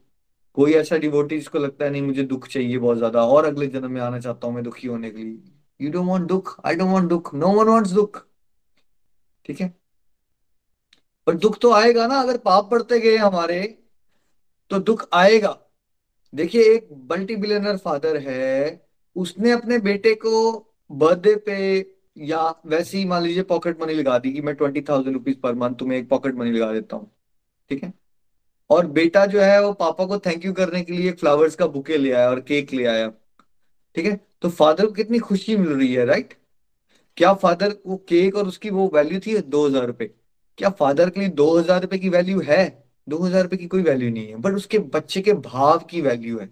कोई 0.57 0.73
ऐसा 0.75 0.97
डिवोटी 0.97 1.37
जिसको 1.39 1.59
लगता 1.59 1.85
है, 1.85 1.91
नहीं, 1.91 2.03
मुझे 2.03 2.23
दुख 2.25 2.47
चाहिए 2.49 2.79
बहुत 2.79 2.97
ज़्यादा, 2.99 3.25
और 3.25 3.45
अगले 3.45 3.67
जन्म 3.69 3.91
में 3.91 4.01
आना 4.01 4.19
चाहता 4.21 4.47
हूँ 4.47 4.55
मैं 4.55 4.65
दुखी 4.65 4.89
होने 4.89 5.11
के 5.11 5.19
लिए। 5.19 5.39
यू 5.81 5.91
डोंट 5.93 6.09
वांट 6.09 6.27
दुख 6.29 6.55
आई 6.67 6.75
डोंट 6.75 6.91
वांट 6.91 7.09
दुख 7.09 7.35
नो 7.35 7.49
वन 7.53 7.69
वांट्स 7.69 7.91
दुख। 7.93 8.25
ठीक 9.47 9.61
है? 9.61 9.75
पर 11.27 11.35
दुख 11.37 11.59
तो 11.61 11.73
आएगा 11.73 12.07
ना, 12.07 12.21
अगर 12.21 12.37
पाप 12.39 12.69
बढ़ते 12.71 13.01
गए 13.01 13.17
हमारे 13.17 13.63
तो 14.71 14.79
दुख 14.81 15.09
आएगा। 15.15 15.59
देखिए, 16.33 16.63
एक 16.65 16.89
मल्टी 17.11 17.37
बिलियनर 17.37 17.77
फादर 17.77 18.17
है, 18.19 18.87
उसने 19.17 19.51
अपने 19.53 19.79
बेटे 19.81 20.15
को 20.17 20.71
बर्थडे 20.95 21.35
पे 21.47 21.57
या 22.25 22.43
वैसे 22.67 22.99
ही 22.99 23.05
मान 23.05 23.23
लीजिए 23.23 23.43
पॉकेट 23.45 23.81
मनी 23.83 23.95
लगा 23.95 24.19
दी 24.19 24.33
कि 24.33 24.41
मैं 24.43 24.55
twenty 24.55 24.81
thousand 24.89 25.15
rupees 25.15 25.37
per 25.39 25.55
month 25.57 25.75
तुम्हें 25.77 25.99
एक 25.99 26.09
पॉकेट 26.09 26.35
मनी 26.37 26.53
लगा 26.53 26.73
देता 26.73 26.97
हूँ, 26.97 27.11
ठीक 27.71 27.83
है? 27.85 27.93
और 28.71 28.87
बेटा 28.93 29.25
जो 29.27 29.41
है 29.41 29.63
वो 29.63 29.73
पापा 29.75 30.05
को 30.07 30.19
थैंक 30.19 30.45
यू 30.45 30.53
करने 30.53 30.83
के 30.83 30.93
लिए 30.93 31.13
फ्लावर्स 31.15 31.55
का 31.57 31.67
बुके 31.69 31.97
ले 31.97 32.13
आया 32.13 32.31
और 32.31 32.41
केक 32.43 32.73
ले 32.73 32.85
आया, 32.87 33.09
ठीक 33.97 34.07
है? 34.07 34.21
तो 34.43 34.49
फादर 34.51 34.87
को 34.87 34.93
कितनी 34.93 35.19
खुशी 35.21 35.57
मिल 35.57 35.69
रही 35.71 35.93
है 35.95 36.05
राइट 36.07 36.35
क्या 37.17 37.33
फादर 37.37 37.75
वो 37.87 37.97
केक 38.09 38.37
और 38.37 38.47
उसकी 38.49 38.71
वो 38.71 38.91
वैल्यू 38.95 39.21
थी 39.21 39.39
दो 39.41 39.67
हज़ार 39.67 39.87
रुपए? 39.87 40.11
क्या 40.59 40.71
फादर 40.73 41.11
के 41.11 41.21
लिए 41.21 41.29
दो 41.31 41.47
हज़ार 41.59 41.81
रुपए 41.83 41.99
की 41.99 42.09
वैल्यू 42.09 42.41
है? 42.41 42.85
दो 43.07 43.19
हज़ार 43.19 43.43
रुपए 43.43 43.57
की 43.57 43.67
कोई 43.67 43.83
वैल्यू 43.83 44.11
नहीं 44.11 44.29
है 44.29 44.37
बट 44.37 44.55
उसके 44.55 44.79
बच्चे 44.91 45.21
के 45.23 45.33
भाव 45.45 45.79
की 45.91 46.01
वैल्यू 46.03 46.39
है। 46.39 46.49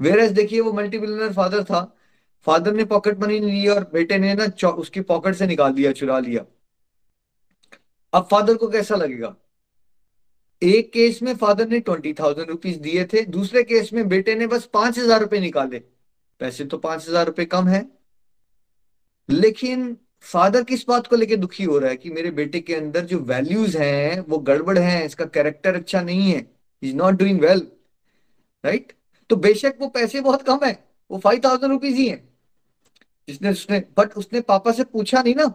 वेर 0.00 0.28
देखिए 0.32 0.60
वो 0.60 0.72
मल्टी 0.72 0.98
बिलियनर 0.98 1.32
फादर 1.32 1.64
था 1.64 1.80
फादर 2.46 2.72
ने 2.72 2.84
पॉकेट 2.86 3.18
मनी 3.18 3.38
ली 3.40 3.66
और 3.68 3.90
बेटे 3.92 4.18
ने 4.18 4.34
ना 4.34 4.68
उसकी 4.68 5.00
पॉकेट 5.02 5.34
से 5.34 5.46
निकाल 5.46 5.72
दिया, 5.72 5.92
चुरा 5.92 6.18
लिया। 6.20 6.44
अब 8.12 8.28
फादर 8.30 8.54
को 8.54 8.68
कैसा 8.68 8.96
लगेगा? 8.96 9.34
एक 10.62 10.92
केस 10.92 11.22
में 11.22 11.34
फादर 11.36 11.68
ने 11.68 11.78
ट्वेंटी 11.80 12.12
थाउज़ेंड 12.14 12.48
रुपीज़ 12.50 12.78
दिए 12.80 13.04
थे, 13.04 13.24
दूसरे 13.26 13.62
केस 13.64 13.92
में 13.92 14.08
बेटे 14.08 14.34
ने 14.34 14.46
बस 14.46 14.64
पाँच 14.74 14.98
हज़ार 14.98 15.20
रुपए 15.20 15.40
निकाले। 15.40 15.78
पैसे 16.40 16.64
तो 16.64 16.78
पाँच 16.78 17.08
हज़ार 17.08 17.26
रुपए 17.26 17.44
कम 17.46 17.68
है। 17.68 17.86
लेकिन 19.28 19.96
फादर 20.24 20.64
किस 20.64 20.84
बात 20.88 21.06
को 21.06 21.16
लेके 21.16 21.36
दुखी 21.36 21.64
हो 21.64 21.78
रहा 21.78 21.90
है 21.90 21.96
कि 21.96 22.10
मेरे 22.10 22.30
बेटे 22.32 22.60
के 22.60 22.74
अंदर 22.74 23.04
जो 23.04 23.18
वैल्यूज़ 23.20 23.76
हैं, 23.78 24.20
वो 24.20 24.38
गड़बड़ 24.40 24.78
हैं, 24.78 25.04
इसका 25.06 25.24
कैरेक्टर 25.26 25.74
अच्छा 25.74 26.02
नहीं 26.02 26.30
है 26.32 26.46
is 26.82 26.94
not 26.96 27.14
doing 27.14 27.40
well 27.40 27.66
right 28.64 28.92
तो 29.30 29.36
बेशक 29.38 29.74
वो 29.80 29.88
पैसे 29.90 30.20
बहुत 30.20 30.42
कम 30.42 30.64
है, 30.64 30.72
वो 31.10 31.18
फाइव 31.18 31.40
थाउज़ेंड 31.44 31.72
रुपीज़ 31.72 31.96
ही 31.96 32.06
है। 32.08 32.31
जिसने, 33.28 33.50
उसने 33.50 33.82
बट 33.98 34.16
उसने 34.16 34.40
पापा 34.42 34.72
से 34.72 34.84
पूछा 34.84 35.22
नहीं 35.22 35.34
ना। 35.34 35.52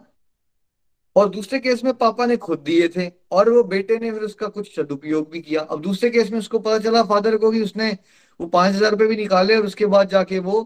और 1.16 1.30
दूसरे 1.30 1.60
केस 1.60 1.84
में 1.84 1.94
पापा 1.96 2.26
ने 2.26 2.36
खुद 2.38 2.60
दिए 2.60 2.88
थे, 2.90 3.08
और 3.32 3.50
वो 3.50 3.64
बेटे 3.66 3.98
ने 4.00 4.12
फिर 4.12 4.22
उसका 4.24 4.48
कुछ 4.50 4.76
सदुपयोग 4.76 5.30
भी 5.32 5.42
किया। 5.42 5.62
अब 5.62 5.82
दूसरे 5.82 6.10
केस 6.10 6.32
में 6.32 6.38
उसको 6.40 6.60
पता 6.60 6.78
चला 6.80 7.04
फादर 7.06 7.38
को 7.38 7.52
कि 7.52 7.62
उसने 7.64 7.92
वो 8.40 8.48
पाँच 8.48 8.76
हज़ार 8.76 8.92
रुपये 8.92 9.08
भी 9.08 9.16
निकाले, 9.16 9.56
और 9.56 9.66
उसके 9.66 9.86
बाद 9.88 10.10
जाके 10.10 10.40
वो 10.40 10.62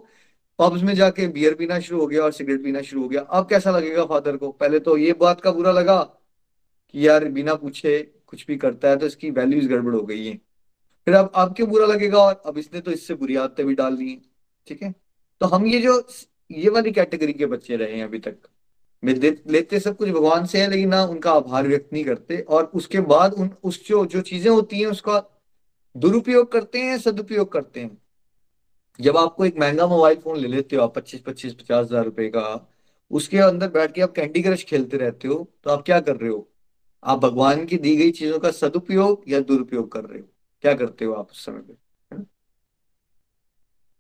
पब्स 0.60 0.82
में 0.84 0.94
जाके 0.96 1.28
बियर 1.30 1.54
पीना 1.56 1.80
शुरू 1.80 2.00
हो 2.00 2.08
गया 2.08 2.24
और 2.24 2.32
सिगरेट 2.32 2.64
पीना 2.64 2.82
शुरू 2.82 3.02
हो 3.02 3.08
गया। 3.10 3.22
अब 3.22 3.48
कैसा 3.50 3.72
लगेगा 3.72 4.06
फादर 4.06 4.38
को? 4.38 4.52
पहले 4.52 4.80
तो 4.80 4.98
ये 4.98 5.14
बात 5.20 5.42
का 5.42 5.52
बुरा 5.52 5.72
लगा 5.72 6.02
कि 6.02 7.08
यार 7.08 7.26
बिना 7.30 7.56
पूछे 7.56 8.00
कुछ 8.28 8.46
भी 8.48 8.58
करता 8.58 8.90
है 8.90 8.98
तो 8.98 9.06
इसकी 9.06 9.32
वैल्यूज़ 9.32 9.68
गड़बड़ 9.70 9.94
हो 9.96 10.02
गई 10.04 10.26
है। 10.26 10.36
फिर 11.08 11.16
अब 11.16 11.32
आपके 11.36 11.64
बुरा 11.66 11.86
लगेगा? 11.86 12.20
और 12.20 12.42
अब 12.46 12.58
इसने 12.58 12.82
तो 12.82 12.92
इससे 12.92 13.14
बुरी 13.16 13.36
आदतें 13.38 13.66
भी 13.66 13.76
डाल 13.76 13.96
दी 13.98 14.10
हैं, 14.10 14.22
ठीक 14.68 14.84
है? 14.84 14.94
तो 15.42 15.46
हम 15.48 15.66
ये 15.68 15.80
जो 15.80 15.98
ये 16.54 16.70
वाली 16.70 16.92
कैटेगरी 16.92 17.34
के 17.34 17.46
बच्चे 17.46 17.78
रहे 17.78 17.96
हैं 17.96 18.04
अभी 18.04 18.20
तक। 18.20 18.38
में 19.04 19.14
लेते 19.14 19.80
सब 19.80 19.98
कुछ 19.98 20.10
भगवान 20.10 20.46
से 20.46 20.62
है, 20.62 20.70
लेकिन 20.70 20.90
ना 20.90 21.04
उनका 21.06 21.32
आभार 21.32 21.68
व्यक्त 21.68 21.94
नहीं 21.94 22.04
करते। 22.06 22.40
और 22.40 22.66
उसके 22.76 23.00
बाद 23.02 23.34
उन, 23.34 23.50
उस 23.64 23.88
जो 23.88 24.06
जो 24.06 24.22
चीज़ें 24.22 24.52
होती 24.52 24.80
हैं, 24.80 24.88
उसका 24.88 25.24
दुरुपयोग 25.96 26.52
करते 26.52 26.80
हैं, 26.80 26.98
सदुपयोग 26.98 27.52
करते 27.52 27.80
हैं। 27.80 27.98
जब 29.00 29.18
आपको 29.18 29.46
एक 29.46 29.58
महँगा 29.60 29.88
मोबाइल 29.88 30.18
फ़ोन 30.18 30.38
ले 30.38 30.48
लेते 30.48 30.76
हो 30.76 30.84
आप 30.84 30.96
पच्चीस 30.96 31.22
पच्चीस 31.22 31.54
पचास 31.54 31.86
हज़ार 31.86 32.06
रुपए 32.06 32.28
का, 32.30 32.68
उसके 33.12 33.38
अंदर 33.38 33.70
बैठ 33.70 33.94
के 33.96 34.02
आप 34.02 34.12
कैंडी 34.12 34.42
क्रश 34.44 34.64
खेलते 34.64 34.98
रहते 34.98 35.28
हो 35.28 35.36
तो 35.64 35.70
आप 35.70 35.84
क्या 35.86 36.00
कर 36.00 36.16
रहे 36.16 36.30
हो? 36.30 36.48
आप 37.04 37.20
भगवान 37.20 37.66
की 37.66 37.78
दी 37.78 37.96
गई 37.96 38.12
चीज़ों 38.12 38.40
का 38.40 38.52
सदुपयोग 38.52 39.24
या 39.28 39.40
दुरुपयोग 39.42 39.92
कर 39.92 40.04
रहे 40.06 40.20
हो? 40.20 40.28
क्या 40.64 40.74
करते 40.74 41.06
हो 41.06 41.14
आप 41.14 41.32
उस 41.32 41.46
समय 41.46 41.62
पे? 41.62 41.74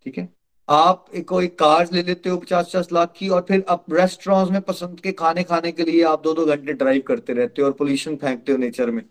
ठीक 0.05 0.17
है? 0.17 0.40
आप 0.71 1.05
एक 1.15 1.29
कोई 1.29 1.47
कार 1.47 1.89
ले 1.93 2.03
लेते 2.03 2.29
हो 2.29 2.38
पचास 2.38 2.65
पचास 2.65 2.89
लाख 2.93 3.13
की 3.17 3.29
और 3.29 3.45
फिर 3.47 3.63
आप 3.69 3.86
रेस्टोरेंट 3.93 4.51
में 4.51 4.62
पसंद 4.62 4.99
के 4.99 5.12
खाने 5.12 5.43
खाने 5.43 5.71
के 5.71 5.84
लिए 5.84 6.03
आप 6.03 6.23
दो 6.23 6.34
दो 6.34 6.45
घंटे 6.45 6.73
ड्राइव 6.73 7.01
करते 7.01 7.34
रहते 7.34 7.62
हो 7.62 7.67
और 7.67 7.73
पोल्यूशन 7.73 8.15
फेंकते 8.15 8.51
हो 8.51 8.57
नेचर 8.57 8.91
में। 8.91 9.05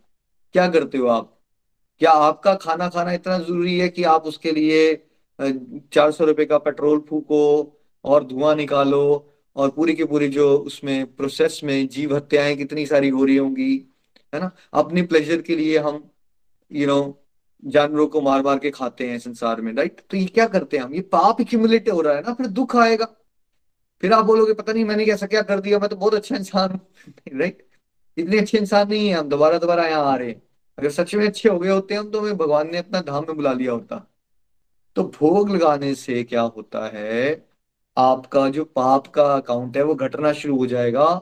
क्या 0.52 0.68
करते 0.68 0.98
हो 0.98 1.06
आप? 1.06 1.40
क्या 1.98 2.10
आपका 2.10 2.54
खाना 2.54 2.88
खाना 2.88 3.12
इतना 3.12 3.38
ज़रूरी 3.38 3.78
है 3.78 3.88
कि 3.88 4.04
आप 4.04 4.24
उसके 4.24 4.52
लिए 4.52 5.06
चार 5.92 6.10
सौ 6.12 6.24
रुपए 6.24 6.44
का 6.44 6.58
पेट्रोल 6.58 6.98
फूको 7.10 7.72
और 8.04 8.24
धुआँ 8.24 8.54
निकालो 8.54 9.32
और 9.56 9.70
पूरी 9.70 9.94
की 9.94 10.04
पूरी 10.04 10.28
जो 10.28 10.58
उसमें 10.58 11.16
प्रोसेस 11.16 11.60
में 11.64 11.88
जीव 11.88 12.16
हत्याएँ 12.16 12.56
कितनी 12.56 12.86
सारी 12.86 13.08
हो 13.08 13.24
रही 13.24 13.36
होंगी 13.36 13.84
है 14.34 14.40
ना? 14.40 14.50
अपनी 14.74 15.02
प्लेजर 15.02 15.42
के 15.42 15.56
लिए 15.56 15.78
हम 15.78 16.10
यू 16.72 16.86
you 16.86 16.96
नो 16.96 17.02
know, 17.02 17.19
जानवरों 17.64 18.06
को 18.06 18.20
मार 18.20 18.42
मार 18.42 18.58
के 18.58 18.70
खाते 18.70 19.10
हैं 19.10 19.18
संसार 19.18 19.60
में 19.60 19.72
राइट 19.74 20.00
तो 20.10 20.16
ये 20.16 20.26
क्या 20.26 20.46
करते 20.46 20.76
हैं 20.76 20.84
हम? 20.84 20.94
ये 20.94 21.00
पाप 21.00 21.40
एक्यूमुलेट 21.40 21.90
हो 21.90 22.00
रहा 22.00 22.14
है 22.14 22.22
ना, 22.22 22.34
फिर 22.34 22.46
दुख 22.46 22.76
आएगा। 22.76 23.04
फिर 24.00 24.12
आप 24.12 24.24
बोलोगे, 24.24 24.52
पता 24.52 24.72
नहीं, 24.72 24.84
मैंने 24.84 25.04
कैसा 25.04 25.26
क्या 25.26 25.42
कर 25.42 25.60
दिया, 25.60 25.78
मैं 25.78 25.88
तो 25.88 25.96
बहुत 25.96 26.14
अच्छा 26.14 26.36
इंसान 26.36 26.70
हूँ। 26.70 26.80
राइट 27.40 27.68
इतने 28.18 28.38
अच्छे 28.38 28.58
इंसान 28.58 28.88
नहीं 28.88 29.08
है 29.08 29.14
हम 29.14 29.28
दोबारा 29.28 29.58
दोबारा 29.58 29.88
यहाँ 29.88 30.04
आ 30.04 30.16
रहे 30.16 30.28
हैं। 30.28 30.42
अगर 30.78 30.90
सच 30.90 31.14
में 31.14 31.26
अच्छे 31.26 31.48
हो 31.48 31.58
गए 31.58 31.68
होते 31.68 31.94
हम 31.94 32.10
तो 32.10 32.20
हमें 32.20 32.36
भगवान 32.36 32.70
ने 32.70 32.78
अपना 32.78 33.00
धाम 33.00 33.22
में 33.22 33.36
बुला 33.36 33.52
लिया 33.52 33.72
होता। 33.72 34.10
तो 34.96 35.04
भोग 35.04 35.50
लगाने 35.50 35.94
से 35.94 36.24
क्या 36.24 36.40
होता 36.40 36.90
है? 36.94 37.48
आपका 37.98 38.48
जो 38.48 38.64
पाप 38.64 39.06
का 39.06 39.34
अकाउंट 39.36 39.76
है, 39.76 39.82
वो 39.82 39.94
घटना 39.94 40.32
शुरू 40.32 40.56
हो 40.56 40.66
जाएगा। 40.66 41.14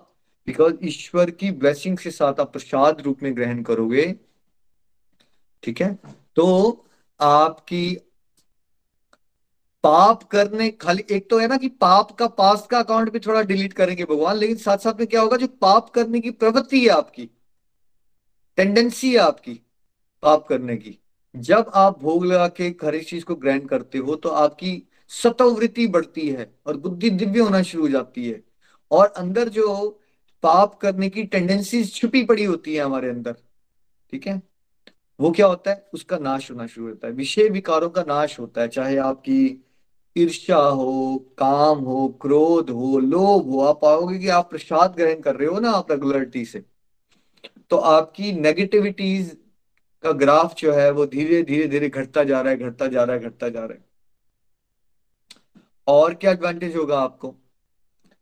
बिकॉज़ 0.46 0.74
ईश्वर 0.82 1.30
की 1.30 1.50
ब्लेसिंग 1.50 1.98
के 1.98 2.10
साथ 2.10 2.40
आप 2.40 2.52
प्रसाद 2.52 3.00
रूप 3.00 3.22
में 3.22 3.36
ग्रहण 3.36 3.62
करोगे। 3.62 4.14
ठीक 5.62 5.80
है? 5.80 5.98
तो 6.38 6.84
आपकी 7.20 7.96
पाप 9.84 10.22
करने, 10.22 10.68
खाली 10.70 11.04
एक 11.10 11.28
तो 11.30 11.38
है 11.38 11.46
ना 11.48 11.56
कि 11.56 11.68
पाप 11.80 12.10
का 12.18 12.26
पास्ट 12.38 12.68
का 12.70 12.78
अकाउंट 12.78 13.10
भी 13.12 13.18
थोड़ा 13.18 13.42
डिलीट 13.42 13.72
करेंगे 13.72 14.04
भगवान, 14.04 14.36
लेकिन 14.36 14.56
साथ 14.56 14.78
साथ 14.78 14.98
में 14.98 15.06
क्या 15.06 15.20
होगा, 15.20 15.36
जो 15.36 15.46
पाप 15.46 15.88
करने 15.90 16.20
की 16.20 16.30
प्रवृत्ति 16.32 16.80
है 16.80 16.88
आपकी 16.88 17.28
टेंडेंसी 18.58 19.12
है 19.12 19.18
आपकी, 19.18 19.54
पाप 20.22 20.46
करने 20.48 20.76
की, 20.76 20.98
जब 21.34 21.70
आप 21.74 21.98
भोग 22.00 22.24
लगा 22.24 22.48
के 22.50 22.68
हर 22.84 22.94
एक 22.94 23.08
चीज़ 23.08 23.24
को 23.24 23.34
ग्रहण 23.36 23.66
करते 23.66 23.98
हो 23.98 24.14
तो 24.16 24.28
आपकी 24.28 24.82
सतवृत्ति 25.10 25.86
बढ़ती 25.86 26.28
है 26.28 26.50
और 26.66 26.76
बुद्धि 26.76 27.10
दिव्य 27.10 27.40
होना 27.40 27.62
शुरू 27.62 27.82
हो 27.82 27.88
जाती 27.88 28.28
है 28.28 28.42
और 28.90 29.06
अंदर 29.16 29.48
जो 29.48 29.88
पाप 30.42 30.74
करने 30.74 31.08
की 31.10 31.24
टेंडेंसी 31.24 31.84
छुपी 31.84 32.24
पड़ी 32.24 32.44
होती 32.44 32.74
है 32.74 32.84
हमारे 32.84 33.08
अंदर, 33.10 33.36
ठीक 34.12 34.26
है? 34.26 34.40
वो 35.20 35.30
क्या 35.30 35.46
होता 35.46 35.70
है? 35.70 35.86
उसका 35.94 36.18
नाश 36.18 36.50
होना 36.50 36.66
शुरू 36.66 36.88
होता 36.88 37.06
है। 37.06 37.12
विषय 37.12 37.48
विकारों 37.48 37.90
का 37.90 38.02
नाश 38.02 38.40
होता 38.40 38.60
है। 38.60 38.68
चाहे 38.68 38.96
आपकी 38.96 39.64
ईर्ष्या 40.16 40.56
हो, 40.56 41.24
काम 41.38 41.78
हो, 41.78 42.18
क्रोध 42.22 42.70
हो, 42.70 42.98
लोभ 42.98 43.50
हो, 43.50 43.60
आप 43.60 43.78
पाओगे 43.82 44.18
कि 44.18 44.28
आप 44.28 44.50
प्रसाद 44.50 44.94
ग्रहण 44.96 45.20
कर 45.20 45.36
रहे 45.36 45.48
हो 45.48 45.60
ना 45.60 45.70
आप 45.70 45.90
रेगुलरिटी 45.90 46.44
से। 46.44 46.64
तो 47.70 47.76
आपकी 47.76 48.32
नेगेटिविटीज 48.32 49.36
का 50.02 50.12
ग्राफ 50.12 50.54
जो 50.54 50.72
है 50.72 50.90
वो 50.90 51.06
धीरे 51.06 51.42
धीरे 51.42 51.68
धीरे 51.68 51.88
घटता 51.88 52.24
जा 52.24 52.40
रहा 52.40 52.52
है, 52.52 52.58
घटता 52.58 52.86
जा 52.86 53.04
रहा 53.04 53.16
है, 53.16 53.22
घटता 53.22 53.48
जा 53.48 53.60
रहा 53.60 53.72
है। 53.72 53.84
और 55.86 56.14
क्या 56.14 56.30
एडवांटेज 56.30 56.76
होगा 56.76 57.00
आपको? 57.00 57.34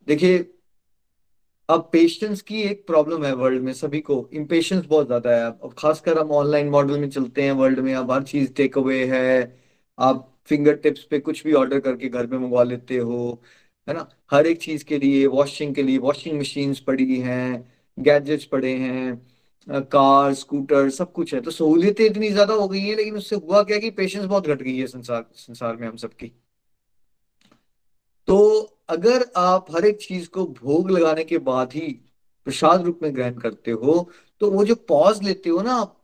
देखिए 0.07 0.56
अब 1.69 1.89
पेशेंस 1.93 2.41
की 2.41 2.61
एक 2.61 2.85
प्रॉब्लम 2.87 3.23
है 3.25 3.33
वर्ल्ड 3.35 3.61
में 3.63 3.71
सभी 3.73 3.99
को। 4.01 4.17
इम्पेशंस 4.33 4.85
बहुत 4.85 5.05
ज़्यादा 5.07 5.31
है। 5.31 5.45
अब 5.45 5.73
खासकर 5.77 6.17
हम 6.19 6.31
ऑनलाइन 6.31 6.69
मॉडल 6.69 6.99
में 6.99 7.09
चलते 7.09 7.43
हैं 7.43 7.51
वर्ल्ड 7.53 7.79
में, 7.79 7.93
अब 7.95 8.11
हर 8.11 8.23
चीज़ 8.23 8.51
टेक 8.53 8.77
अवे 8.77 9.03
है। 9.07 9.57
आप 9.97 10.33
फिंगर 10.47 10.75
टिप्स 10.75 11.03
पे 11.03 11.19
कुछ 11.19 11.43
भी 11.43 11.53
ऑर्डर 11.53 11.79
करके 11.79 12.09
घर 12.09 12.27
पे 12.27 12.37
मंगवा 12.37 12.63
लेते 12.63 12.97
हो, 12.97 13.41
है 13.87 13.93
ना? 13.95 14.07
हर 14.31 14.47
एक 14.47 14.61
चीज़ 14.61 14.83
के 14.85 14.97
लिए 14.99 15.25
वॉशिंग 15.27 15.75
के 15.75 15.83
लिए 15.83 15.97
वॉशिंग 15.97 16.39
मशीन्स 16.39 16.79
पड़ी 16.79 17.19
हैं 17.19 17.73
गैजेट्स 17.97 18.45
पड़े 18.45 18.73
हैं 18.75 19.81
कार 19.91 20.33
स्कूटर 20.33 20.89
सब 20.89 21.11
कुछ 21.13 21.33
है। 21.33 21.41
तो 21.41 21.51
सहूलियतें 21.51 22.05
इतनी 22.05 22.29
ज़्यादा 22.29 22.53
हो 22.53 22.67
गई 22.67 22.79
हैं, 22.79 22.95
लेकिन 22.95 23.15
उससे 23.17 23.35
हुआ 23.37 23.63
क्या 23.63 23.77
कि 23.79 23.89
पेशेंस 23.91 24.25
बहुत 24.25 24.47
घट 24.47 24.61
गई 24.61 24.77
है 24.77 24.87
संसार 24.87 25.25
संसार 25.35 25.75
में 25.75 25.87
हम 25.87 25.95
सबकी। 25.97 26.31
तो 28.27 28.37
अगर 28.89 29.25
आप 29.37 29.71
हर 29.75 29.85
एक 29.85 29.97
चीज़ 30.01 30.27
को 30.29 30.45
भोग 30.55 30.91
लगाने 30.91 31.23
के 31.23 31.37
बाद 31.39 31.73
ही 31.73 31.87
प्रसाद 32.47 32.85
रूप 32.85 32.99
में 33.03 33.13
ग्रहण 33.15 33.33
करते 33.35 33.71
हो 33.73 34.09
तो 34.41 34.49
वो 34.51 34.63
जो 34.65 34.75
पॉज 34.87 35.21
लेते 35.23 35.49
हो 35.49 35.61
ना 35.61 35.73
आप, 35.75 35.95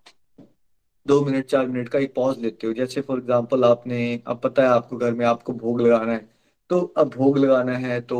दो 1.05 1.19
मिनट, 1.25 1.45
चार 1.45 1.67
मिनट 1.67 1.89
का 1.89 1.99
एक 1.99 2.13
पॉज 2.15 2.39
लेते 2.39 2.67
हो। 2.67 2.73
जैसे 2.73 3.01
फॉर 3.01 3.17
एग्ज़ाम्पल 3.19 3.63
आपने, 3.63 4.21
अब 4.27 4.39
पता 4.43 4.63
है 4.63 4.69
आपको 4.69 4.97
घर 4.97 5.13
में 5.13 5.25
आपको 5.25 5.53
भोग 5.53 5.81
लगाना 5.81 6.11
है 6.11 6.29
तो 6.69 6.79
अब 6.97 7.09
भोग 7.09 7.37
लगाना 7.37 7.77
है 7.77 7.99
तो 8.01 8.19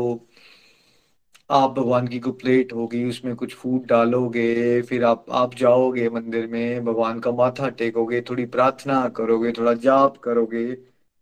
आप 1.50 1.70
भगवान 1.70 2.06
की 2.08 2.18
को 2.18 2.32
प्लेट 2.32 2.72
होगी, 2.72 3.04
उसमें 3.04 3.34
कुछ 3.36 3.54
फ़ूड 3.54 3.86
डालोगे, 3.86 4.82
फिर 4.82 5.04
आप 5.04 5.26
आप 5.32 5.54
जाओगे 5.54 6.08
मंदिर 6.10 6.46
में, 6.46 6.84
भगवान 6.84 7.20
का 7.20 7.30
माथा 7.32 7.68
टेकोगे, 7.70 8.20
थोड़ी 8.20 8.46
प्रार्थना 8.46 9.08
करोगे, 9.08 9.52
थोड़ा 9.52 9.74
जाप 9.74 10.16
करोगे, 10.18 10.64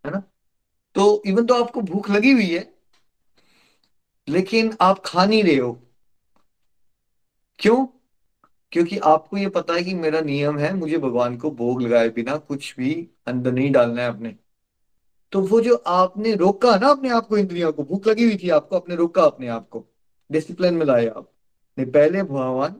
है 0.05 0.11
ना? 0.11 0.23
तो 0.97 1.23
इवन 1.27 1.47
तो 1.47 1.55
आपको 1.55 1.81
भूख 1.83 2.11
लगी 2.11 2.33
हुई 2.33 2.47
है 2.47 2.72
लेकिन 4.29 4.77
आप 4.81 5.03
खा 5.05 5.25
नहीं 5.27 5.43
रहे 5.45 5.57
हो। 5.57 5.73
क्यों? 7.59 7.87
क्योंकि 8.73 8.99
आपको 8.99 9.37
ये 9.37 9.49
पता 9.49 9.75
है 9.75 9.83
कि 9.83 9.95
मेरा 9.95 10.21
नियम 10.21 10.59
है, 10.59 10.75
मुझे 10.75 10.99
भगवान 10.99 11.37
को 11.37 11.51
भोग 11.51 11.83
लगाए 11.83 12.09
बिना 12.09 12.37
कुछ 12.37 12.75
भी 12.77 13.09
अंदर 13.27 13.53
नहीं 13.53 13.71
डालना 13.73 14.03
है 14.03 14.09
अपने 14.09 14.37
तो 15.33 15.41
वो 15.41 15.61
जो 15.61 15.75
आपने 15.77 16.35
रोका 16.35 16.77
ना 16.77 16.89
अपने 16.89 17.09
आप 17.09 17.27
को 17.27 17.37
इंद्रियों 17.39 17.73
को, 17.73 17.85
भूख 17.85 18.07
लगी 18.07 18.25
हुई 18.25 18.37
थी 18.37 18.49
आपको 18.51 18.77
अपने 18.77 18.95
रोका 18.95 19.23
अपने 19.23 19.49
आप 19.49 19.69
को 19.69 19.85
डिसिप्लिन 20.31 20.75
में 20.75 20.87
लाए 20.87 21.07
आप। 21.07 21.33
नहीं, 21.79 21.91
पहले 21.91 22.23
भगवान 22.23 22.77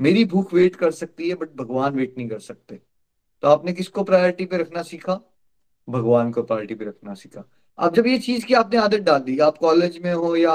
मेरी 0.00 0.24
भूख 0.24 0.54
वेट 0.54 0.76
कर 0.76 0.90
सकती 0.90 1.28
है 1.28 1.34
बट 1.34 1.54
भगवान 1.56 1.94
वेट 1.94 2.14
नहीं 2.18 2.28
कर 2.28 2.38
सकते। 2.38 2.80
तो 3.42 3.48
आपने 3.48 3.72
किसको 3.72 4.04
प्रायोरिटी 4.04 4.46
पे 4.46 4.56
रखना 4.56 4.82
सीखा? 4.82 5.20
भगवान 5.88 6.32
को 6.32 6.42
प्रायोरिटी 6.42 6.74
पे 6.74 6.84
रखना 6.84 7.14
सीखा। 7.14 7.44
अब 7.78 7.94
जब 7.94 8.06
ये 8.06 8.18
चीज़ 8.18 8.46
की 8.46 8.54
आपने 8.54 8.76
आदत 8.76 8.98
डाल 8.98 9.20
दी, 9.20 9.38
आप 9.38 9.58
कॉलेज 9.58 9.98
में 9.98 10.12
हो 10.14 10.36
या 10.36 10.52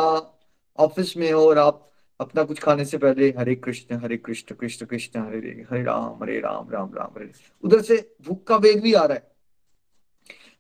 ऑफ़िस 0.77 1.17
में 1.17 1.31
हो 1.31 1.47
और 1.49 1.57
आप 1.57 1.87
अपना 2.19 2.43
कुछ 2.43 2.59
खाने 2.59 2.85
से 2.85 2.97
पहले 2.97 3.29
हरे 3.37 3.55
कृष्ण 3.55 3.95
हरे 3.95 4.17
कृष्ण 4.17 4.55
कृष्ण 4.55 4.85
कृष्ण, 4.85 5.19
हरे 5.19 5.37
हरे 5.37 5.65
हरे 5.71 5.83
राम 5.83 6.23
हरे 6.23 6.39
राम 6.39 6.69
राम 6.69 6.93
राम, 6.93 7.11
हरे 7.17 7.31
उधर 7.63 7.81
से 7.81 8.15
भूख 8.27 8.43
का 8.43 8.55
वेग 8.55 8.81
भी 8.81 8.93
आ 8.93 9.05
रहा 9.05 9.17
है। 9.17 9.31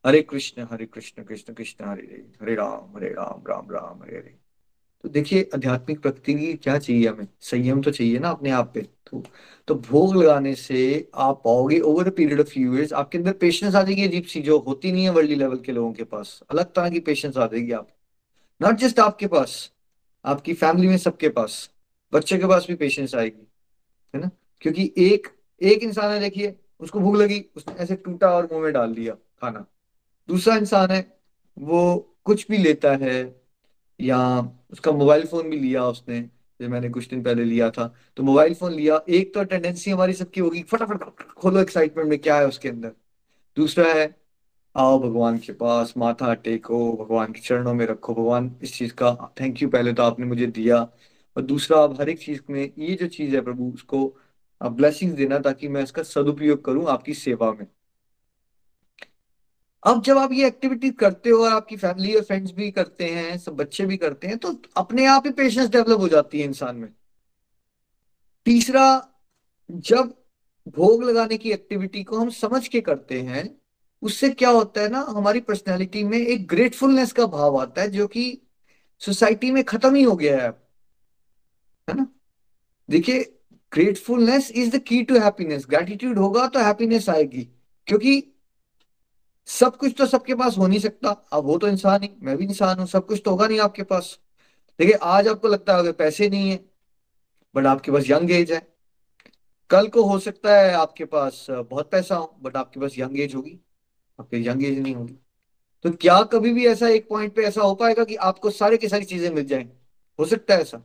हरे 0.05 0.21
कृष्ण 0.21 0.67
हरे 0.71 0.85
कृष्ण 0.85 1.23
कृष्ण 1.23 1.53
कृष्ण, 1.53 1.85
हरे 1.85 2.01
हरे 2.01 2.33
हरे 2.41 2.55
राम 2.55 2.97
हरे 2.97 3.09
राम 3.09 3.43
राम 3.47 3.71
राम, 3.71 4.03
हरे 4.03 4.17
हरे 4.17 4.37
तो 5.03 5.09
देखिए, 5.09 5.49
आध्यात्मिक 5.55 6.01
प्रकृति 6.01 6.33
की 6.33 6.53
क्या 6.53 6.77
चाहिए 6.79 7.07
हमें? 7.07 7.27
संयम 7.39 7.81
तो 7.81 7.91
चाहिए 7.91 8.19
ना 8.19 8.29
अपने 8.29 8.49
आप 8.49 8.71
पे। 8.73 8.87
तो 9.11 9.23
तो 9.67 9.75
भोग 9.75 10.15
लगाने 10.15 10.53
से 10.55 11.09
आप 11.15 11.41
पाओगे 11.45 11.79
over 11.79 12.07
a 12.07 12.11
period 12.11 12.39
of 12.39 12.47
few 12.47 12.75
years 12.75 12.93
आपके 12.93 13.17
अंदर 13.17 13.33
पेशेंस 13.33 13.75
आ 13.75 13.81
जाएगी 13.83 14.07
अजीब 14.07 14.23
सी, 14.23 14.41
जो 14.41 14.57
होती 14.59 14.91
नहीं 14.91 15.03
है 15.03 15.09
वर्ल्ड 15.09 15.31
लेवल 15.31 15.57
के 15.57 15.71
लोगों 15.71 15.91
के 15.93 16.03
पास। 16.03 16.39
अलग 16.51 16.73
तरह 16.73 16.89
की 16.89 16.99
पेशेंस 16.99 17.37
आ 17.37 17.47
जाएगी 17.47 17.71
आप। 17.71 17.87
नॉट 18.61 18.75
जस्ट 18.75 18.99
आपके 18.99 19.27
पास, 19.27 19.71
आपकी 20.25 20.53
फैमिली 20.53 20.87
में 20.87 20.97
सबके 20.97 21.29
पास, 21.29 21.69
बच्चे 22.13 22.37
के 22.37 22.47
पास 22.47 22.65
भी 22.67 22.75
पेशेंस 22.75 23.15
आएगी, 23.15 23.47
है 24.13 24.21
ना? 24.21 24.29
क्योंकि 24.61 24.91
एक 24.97 25.27
एक 25.61 25.83
इंसान 25.83 26.11
है, 26.11 26.19
देखिए, 26.19 26.55
उसको 26.79 26.99
भूख 26.99 27.15
लगी, 27.15 27.39
उसने 27.55 27.73
ऐसे 27.75 27.95
टूटा 27.95 28.29
और 28.29 28.49
मुँह 28.51 28.63
में 28.63 28.73
डाल 28.73 28.93
दिया 28.93 29.13
खाना। 29.13 29.65
दूसरा 30.29 30.55
इंसान 30.55 30.91
है, 30.91 31.17
वो 31.57 31.81
कुछ 32.25 32.47
भी 32.47 32.57
लेता 32.57 32.95
है, 32.95 33.41
या 33.99 34.19
उसका 34.71 34.91
मोबाइल 34.91 35.25
फ़ोन 35.25 35.49
भी 35.49 35.59
लिया 35.59 35.85
उसने 35.85 36.19
जो 36.61 36.69
मैंने 36.69 36.89
कुछ 36.89 37.07
दिन 37.07 37.23
पहले 37.23 37.43
लिया 37.43 37.69
था। 37.69 37.95
तो 38.17 38.23
मोबाइल 38.23 38.53
फ़ोन 38.53 38.73
लिया। 38.73 39.01
एक 39.09 39.33
तो 39.33 39.43
टेंडेंसी 39.43 39.91
हमारी 39.91 40.13
सबकी 40.13 40.41
होगी, 40.41 40.63
फटाफट 40.63 41.03
खोलो 41.33 41.59
एक्साइटमेंट 41.59 42.09
में 42.09 42.19
क्या 42.19 42.37
है 42.37 42.47
उसके 42.47 42.69
अंदर। 42.69 42.91
दूसरा 43.57 43.93
है, 43.93 44.15
आओ 44.75 44.99
भगवान 44.99 45.37
के 45.37 45.53
पास, 45.53 45.93
माथा 45.97 46.33
टेको, 46.33 46.93
भगवान 46.93 47.31
के 47.31 47.39
चरणों 47.39 47.73
में 47.73 47.85
रखो, 47.85 48.13
भगवान 48.13 48.55
इस 48.63 48.75
चीज़ 48.75 48.93
का 48.93 49.33
थैंक 49.41 49.61
यू 49.61 49.69
पहले 49.69 49.93
तो 49.93 50.03
आपने 50.03 50.25
मुझे 50.25 50.47
दिया। 50.47 50.77
और 51.37 51.41
दूसरा, 51.41 51.79
आप 51.79 52.01
हर 52.01 52.09
एक 52.09 52.19
चीज़ 52.19 52.41
में, 52.49 52.71
ये 52.77 52.95
जो 52.95 53.07
चीज़ 53.07 53.35
है 53.35 53.41
प्रभु, 53.41 53.71
उसको 53.73 54.17
आप 54.61 54.71
ब्लेसिंग्स 54.71 55.15
देना 55.15 55.39
ताकि 55.39 55.67
मैं 55.67 55.83
इसका 55.83 56.03
सदुपयोग 56.03 56.65
करूँ 56.65 56.87
आपकी 56.87 57.13
सेवा 57.13 57.51
में। 57.53 57.67
अब 59.83 60.01
जब 60.03 60.17
आप 60.17 60.31
ये 60.33 60.47
एक्टिविटी 60.47 60.89
करते 60.93 61.29
हो 61.29 61.43
और 61.45 61.51
आपकी 61.51 61.77
फैमिली 61.77 62.13
और 62.15 62.23
फ्रेंड्स 62.23 62.51
भी 62.51 62.69
करते 62.71 63.05
हैं, 63.05 63.37
सब 63.37 63.55
बच्चे 63.55 63.85
भी 63.85 63.97
करते 63.97 64.27
हैं 64.27 64.37
तो 64.37 64.61
अपने 64.77 65.05
आप 65.05 65.25
ही 65.25 65.31
पेशेंस 65.33 65.69
डेवलप 65.69 65.99
हो 65.99 66.07
जाती 66.09 66.39
है 66.39 66.45
इंसान 66.45 66.75
में। 66.75 66.89
तीसरा, 68.45 69.07
जब 69.69 70.13
भोग 70.67 71.03
लगाने 71.03 71.37
की 71.37 71.51
एक्टिविटी 71.51 72.03
को 72.03 72.19
हम 72.19 72.29
समझ 72.31 72.67
के 72.67 72.81
करते 72.81 73.21
हैं, 73.21 73.49
उससे 74.01 74.29
क्या 74.29 74.49
होता 74.49 74.81
है 74.81 74.89
ना, 74.89 74.99
हमारी 75.09 75.39
पर्सनैलिटी 75.41 76.03
में 76.03 76.17
एक 76.17 76.47
ग्रेटफुलनेस 76.47 77.11
का 77.11 77.25
भाव 77.27 77.59
आता 77.61 77.81
है, 77.81 77.89
जो 77.89 78.07
कि 78.07 78.41
सोसाइटी 79.01 79.51
में 79.51 79.63
खत्म 79.63 79.95
ही 79.95 80.03
हो 80.03 80.15
गया 80.15 80.37
है 80.37 80.49
है 81.87 81.95
ना? 81.95 82.07
देखिए 82.89 83.19
gratefulness 83.71 84.51
is 84.51 84.71
the 84.71 84.79
key 84.79 85.01
to 85.03 85.19
happiness 85.19 85.65
gratitude 85.69 86.17
होगा 86.17 86.47
तो 86.47 86.59
हैप्पीनेस 86.59 87.09
आएगी, 87.09 87.43
क्योंकि 87.87 88.30
सब 89.47 89.77
कुछ 89.77 89.95
तो 89.97 90.05
सबके 90.05 90.35
पास 90.35 90.57
हो 90.57 90.67
नहीं 90.67 90.79
सकता। 90.79 91.09
अब 91.09 91.43
वो 91.43 91.57
तो 91.57 91.67
इंसान 91.67 92.03
ही, 92.03 92.09
मैं 92.23 92.37
भी 92.37 92.45
इंसान 92.45 92.79
हूँ, 92.79 92.87
सब 92.87 93.05
कुछ 93.05 93.21
तो 93.25 93.31
होगा 93.31 93.47
नहीं 93.47 93.59
आपके 93.59 93.83
पास। 93.83 94.19
देखिए, 94.79 94.95
आज 94.95 95.27
आपको 95.27 95.47
लगता 95.47 95.77
है 95.77 95.91
पैसे 95.91 96.29
नहीं 96.29 96.49
है, 96.49 96.59
बट 97.55 97.65
आपके 97.65 97.91
पास 97.91 98.09
यंग 98.09 98.31
एज 98.31 98.51
है। 98.51 98.67
कल 99.69 99.87
को 99.87 100.03
हो 100.03 100.19
सकता 100.19 100.57
है 100.57 100.73
आपके 100.73 101.05
पास 101.05 101.45
बहुत 101.49 101.91
पैसा 101.91 102.15
हो, 102.15 102.37
बट 102.41 102.57
आपके 102.57 102.79
पास 102.79 102.95
यंग 102.97 103.19
एज 103.19 103.35
होगी। 103.35 103.59
आपके 104.19 104.37
यंग 104.37 104.63
एज 104.63 104.79
नहीं 104.79 104.95
होगी। 104.95 105.17
तो 105.85 105.91
क्या 105.91 106.21
कभी 106.23 106.53
भी 106.53 106.67
ऐसा 106.67 106.87
एक 106.87 107.07
पॉइंट 107.09 107.35
पे 107.35 107.43
ऐसा 107.43 107.61
हो 107.61 107.75
पाएगा 107.75 108.03
कि 108.03 108.15
आपको 108.15 108.49
सारे 108.49 108.77
की 108.77 108.89
सारी 108.89 109.05
चीज़ें 109.05 109.29
मिल 109.29 109.45
जाए? 109.45 109.69
हो 110.19 110.25
सकता 110.25 110.53
है 110.53 110.61
ऐसा। 110.61 110.81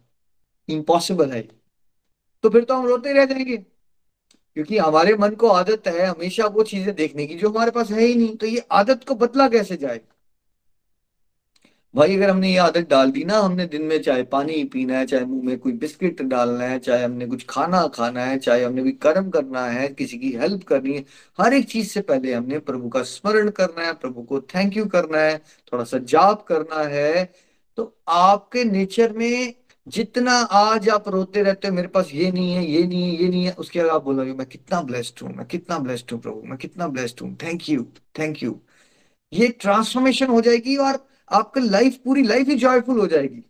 इम्पॉसिबल 0.69 1.33
है। 1.33 1.43
तो 2.43 2.51
फिर 2.51 2.65
तो 2.65 2.75
हम 2.75 2.87
रोते 2.87 3.13
रह 3.13 3.25
जाएँगे। 3.25 3.57
क्योंकि 4.57 4.79
हमारे 4.79 5.15
मन 5.15 5.31
को 5.31 5.49
आदत 5.49 5.89
है 5.89 6.07
हमेशा 6.07 6.47
वो 6.47 6.63
चीज़ें 6.63 6.95
देखने 6.95 7.27
की 7.27 7.35
जो 7.35 7.51
हमारे 7.51 7.71
पास 7.71 7.91
है 7.91 8.03
ही 8.03 8.15
नहीं। 8.15 8.37
तो 8.37 8.47
ये 8.47 8.65
आदत 8.71 9.05
को 9.05 9.15
बदला 9.15 9.49
कैसे 9.49 9.77
जाए? 9.77 10.01
भाई, 11.95 12.17
अगर 12.17 12.31
हमने 12.31 12.51
ये 12.51 12.57
आदत 12.57 12.89
डाल 12.91 13.11
दी 13.11 13.25
ना, 13.25 13.39
हमने 13.39 13.67
दिन 13.67 13.83
में 13.83 14.03
चाहे 14.03 14.23
पानी 14.23 14.65
पीना 14.65 14.99
है, 14.99 15.07
चाहे 15.07 15.25
मुँह 15.25 15.45
में 15.45 15.59
कोई 15.59 15.73
बिस्किट 15.73 16.23
डालना 16.23 16.65
है, 16.65 16.79
चाहे 16.79 17.05
हमने 17.05 17.27
कुछ 17.27 17.47
खाना 17.49 17.87
खाना 17.87 18.25
है, 18.25 18.39
चाहे 18.39 18.65
हमने 18.65 18.83
कोई 18.83 18.93
कर्म 18.93 19.31
करना 19.31 19.67
है, 19.67 19.89
किसी 19.89 20.19
की 20.19 20.33
हेल्प 20.33 20.65
करनी 20.65 20.95
है, 20.95 21.05
हर 21.41 21.55
एक 21.55 21.69
चीज़ 21.69 21.89
से 21.89 22.01
पहले 22.01 22.35
हमने 22.35 22.59
प्रभु 22.59 22.89
का 22.89 23.03
स्मरण 23.03 23.51
करना 23.51 23.87
है, 23.87 23.93
प्रभु 23.93 24.23
को 24.23 24.41
थैंक 24.41 24.77
यू 24.77 24.87
करना 24.87 25.19
है, 25.19 25.39
थोड़ा 25.73 25.85
सा 25.85 25.99
जाप 25.99 26.47
करना 26.47 26.83
है। 26.83 27.33
तो 27.77 27.97
आपके 28.09 28.65
नेचर 28.65 29.13
में 29.13 29.55
जितना 29.87 30.33
आज 30.33 30.89
आप 30.89 31.09
रोते 31.09 31.43
रहते 31.43 31.69
हो, 31.69 31.75
मेरे 31.75 31.89
पास 31.89 32.11
ये 32.15 32.31
नहीं 32.33 32.53
है, 32.53 32.65
ये 32.67 32.87
नहीं 32.87 33.03
है, 33.03 33.23
ये 33.23 33.29
नहीं 33.29 33.45
है। 33.45 33.53
उसके 33.55 33.81
बाद 33.81 33.91
आप 33.91 34.03
बोलोगे, 34.05 34.33
मैं 34.33 34.47
कितना 34.47 34.81
ब्लेस्ड 34.83 35.23
हूँ, 35.23 35.33
मैं 35.35 35.47
कितना 35.47 35.79
ब्लेस्ड 35.79 36.13
हूँ 36.13 36.21
प्रभु, 36.21 36.43
मैं 36.47 36.59
कितना 36.59 36.89
ब्लेस्ड 36.89 37.21
हूँ। 37.23 37.37
थैंक 37.43 37.69
यू 37.69 37.87
थैंक 38.19 38.43
यू 38.43 38.59
ये 39.33 39.49
ट्रांसफॉर्मेशन 39.61 40.27
हो 40.27 40.41
जाएगी 40.41 40.77
और 40.77 40.99
आपका 41.31 41.61
लाइफ 41.61 41.97
पूरी 42.05 42.23
लाइफ 42.23 42.49
ही 42.49 42.55
जॉयफुल 42.57 42.99
हो 43.01 43.07
जाएगी। 43.07 43.43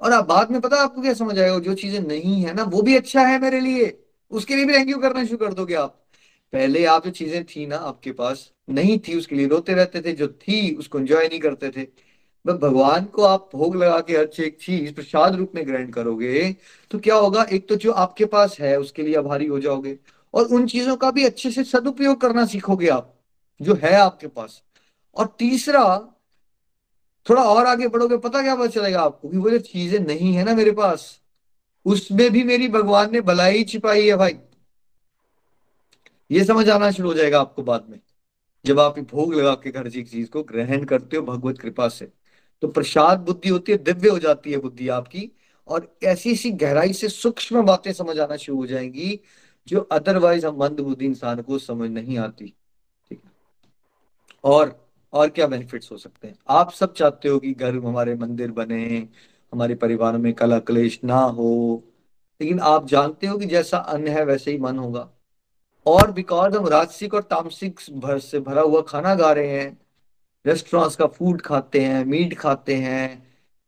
और 0.00 0.12
आप 0.12 0.26
बाद 0.26 0.50
में 0.50 0.60
पता 0.60 0.76
आपको 0.76 1.02
क्या 1.02 1.14
समझ 1.14 1.38
आएगा? 1.38 1.58
जो 1.58 1.74
चीज़ें 1.74 2.00
नहीं 2.00 2.42
है 2.42 2.54
ना, 2.54 2.62
वो 2.62 2.82
भी 2.82 2.96
अच्छा 2.96 3.22
है 3.22 3.38
मेरे 3.40 3.60
लिए। 3.60 3.96
उसके 4.32 4.56
लिए 4.56 4.64
भी 4.64 4.74
थैंक 4.74 4.88
यू 4.90 4.98
करना 4.98 5.24
शुरू 5.24 5.46
कर 5.46 5.54
दोगे 5.54 5.74
आप। 5.74 6.02
पहले 6.52 6.84
आप 6.84 7.04
जो 7.04 7.10
चीज़ें 7.10 7.44
थी 7.44 7.66
ना 7.66 7.76
आपके 7.76 8.12
पास, 8.12 8.50
नहीं 8.70 8.98
थी 8.98 9.16
उसके 9.18 9.36
लिए 9.36 9.46
रोते 9.46 9.74
रहते 9.74 10.00
थे, 10.02 10.12
जो 10.12 10.28
थी 10.28 10.74
उसको 10.74 10.98
एंजॉय 10.98 11.28
नहीं 11.28 11.40
करते 11.40 11.70
थे। 11.70 11.86
भगवान 12.52 13.04
को 13.04 13.22
आप 13.22 13.48
भोग 13.54 13.76
लगा 13.76 14.00
के 14.00 14.16
हर 14.16 14.42
एक 14.42 14.58
चीज़ 14.60 14.92
प्रसाद 14.94 15.34
रूप 15.34 15.52
में 15.54 15.66
ग्रहण 15.66 15.90
करोगे 15.90 16.52
तो 16.90 16.98
क्या 16.98 17.14
होगा? 17.14 17.42
एक 17.42 17.68
तो 17.68 17.76
जो 17.76 17.92
आपके 17.92 18.24
पास 18.24 18.56
है, 18.60 18.78
उसके 18.80 19.02
लिए 19.02 19.14
आभारी 19.14 19.46
हो 19.46 19.60
जाओगे। 19.60 19.98
और 20.34 20.44
उन 20.46 20.66
चीज़ों 20.66 20.96
का 20.96 21.10
भी 21.10 21.24
अच्छे 21.24 21.50
से 21.50 21.64
सदुपयोग 21.64 22.20
करना 22.20 22.44
सीखोगे 22.46 22.88
आप, 22.88 23.14
जो 23.60 23.74
है 23.74 23.94
आपके 23.94 24.26
पास। 24.26 24.62
और 25.16 25.34
तीसरा, 25.38 25.84
थोड़ा 27.26 27.42
और 27.42 27.66
आगे 27.66 27.88
बढ़ोगे, 27.88 28.16
पता 28.16 28.42
क्या 28.42 28.56
पता 28.56 28.66
चलेगा 28.66 29.00
आपको 29.00 29.28
कि 29.28 29.36
वो 29.36 29.50
जो 29.50 29.58
चीज़ें 29.58 29.98
नहीं 30.00 30.32
है 30.34 30.44
ना 30.44 30.54
मेरे 30.54 30.70
पास, 30.70 31.20
उसमें 31.86 32.30
भी 32.30 32.42
मेरी 32.44 32.68
भगवान 32.68 33.12
ने 33.12 33.20
भलाई 33.20 33.64
छिपाई 33.64 34.06
है 34.06 34.16
भाई। 34.16 34.36
ये 36.30 36.44
समझ 36.44 36.68
आना 36.70 36.90
शुरू 36.90 37.08
हो 37.08 37.14
जाएगा 37.14 37.40
आपको 37.40 37.62
बाद 37.62 37.86
में, 37.90 37.98
जब 38.64 38.80
आप 38.80 38.98
भोग 39.00 39.34
लगा 39.34 39.54
के 39.54 39.70
घर 39.70 39.80
हर 39.80 39.90
चीज़ 39.90 40.28
को 40.30 40.42
ग्रहण 40.42 40.84
करते 40.84 41.16
हो 41.16 41.22
भगवत 41.22 41.58
कृपा 41.58 41.88
से। 41.88 42.08
तो 42.62 42.68
प्रसाद 42.68 43.20
बुद्धि 43.20 43.48
होती 43.48 43.72
है, 43.72 43.78
दिव्य 43.78 44.08
हो 44.08 44.18
जाती 44.18 44.52
है 44.52 44.58
बुद्धि 44.58 44.88
आपकी। 44.88 45.30
और 45.68 45.96
ऐसी 46.04 46.32
ऐसी 46.32 46.50
गहराई 46.50 46.92
से 46.92 47.08
सूक्ष्म 47.08 47.62
बातें 47.62 47.92
समझ 47.92 48.18
आना 48.18 48.36
शुरू 48.36 48.58
हो 48.58 48.66
जाएँगी, 48.66 49.20
जो 49.68 49.80
अदरवाइज़ 49.80 50.46
हम 50.46 50.56
मंद 50.56 50.80
बुद्धि 50.80 51.06
इंसान 51.06 51.42
को 51.42 51.58
समझ 51.58 51.90
नहीं 51.90 52.18
आती। 52.18 52.54
ठीक 53.08 53.20
है? 53.24 53.30
और 54.44 54.86
और 55.12 55.28
क्या 55.28 55.46
बेनिफिट्स 55.46 55.92
हो 55.92 55.96
सकते 55.96 56.28
हैं? 56.28 56.34
आप 56.48 56.70
सब 56.72 56.92
चाहते 56.92 57.28
हो 57.28 57.38
कि 57.38 57.52
घर 57.52 57.74
हमारे 57.74 58.14
मंदिर 58.14 58.50
बने, 58.50 59.08
हमारे 59.52 59.74
परिवार 59.74 60.16
में 60.16 60.32
कला 60.32 60.58
क्लेश 60.58 61.00
ना 61.04 61.18
हो, 61.18 61.84
लेकिन 62.40 62.60
आप 62.60 62.86
जानते 62.86 63.26
हो 63.26 63.38
कि 63.38 63.46
जैसा 63.46 63.78
अन्न 63.78 64.08
है 64.08 64.24
वैसे 64.24 64.50
ही 64.50 64.58
मन 64.58 64.78
होगा। 64.78 65.10
और 65.86 66.12
बिकॉज़ 66.12 66.56
हम 66.56 66.68
राजसिक 66.68 67.14
और 67.14 67.22
तामसिक 67.22 67.80
भर 67.92 68.18
से 68.18 68.40
भरा 68.40 68.62
हुआ 68.62 68.82
खाना 68.82 69.14
गा 69.14 69.32
रहे 69.32 69.48
हैं 69.48 69.85
रेस्टोरेंट्स 70.46 70.96
का 70.96 71.06
फ़ूड 71.06 71.40
खाते 71.42 71.80
हैं 71.80 72.04
मीट 72.04 72.38
खाते 72.38 72.74
हैं 72.74 73.26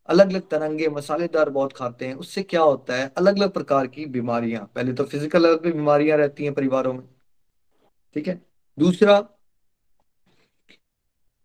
अलग 0.09 0.31
अलग 0.31 0.49
तरंगे 0.49 0.88
मसालेदार 0.88 1.51
बहुत 1.51 1.73
खाते 1.73 2.07
हैं। 2.07 2.14
उससे 2.14 2.43
क्या 2.43 2.61
होता 2.61 2.95
है? 2.95 3.12
अलग 3.17 3.37
अलग 3.37 3.53
प्रकार 3.53 3.87
की 3.87 4.07
बीमारियाँ। 4.07 4.64
पहले 4.75 4.93
तो 4.93 5.05
फ़िज़िकल 5.05 5.43
लेवल 5.43 5.57
पे 5.57 5.73
बीमारियाँ 5.73 6.19
रहती 6.19 6.45
हैं 6.45 6.55
परिवारों 6.55 6.93
में। 6.95 7.03
ठीक 8.14 8.29
है? 8.29 8.41
दूसरा, 8.79 9.29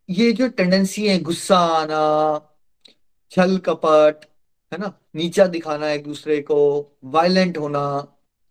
ये 0.10 0.32
जो 0.32 0.48
टेंडेंसी 0.48 1.08
है, 1.08 1.20
गुस्सा 1.20 1.58
आना, 1.58 2.00
छल 3.32 3.58
कपट, 3.58 4.26
है 4.72 4.80
ना? 4.80 4.94
नीचा 5.16 5.46
दिखाना 5.48 5.90
एक 5.92 6.04
दूसरे 6.04 6.42
को 6.42 6.58
वायलेंट 7.04 7.58
होना, 7.58 7.84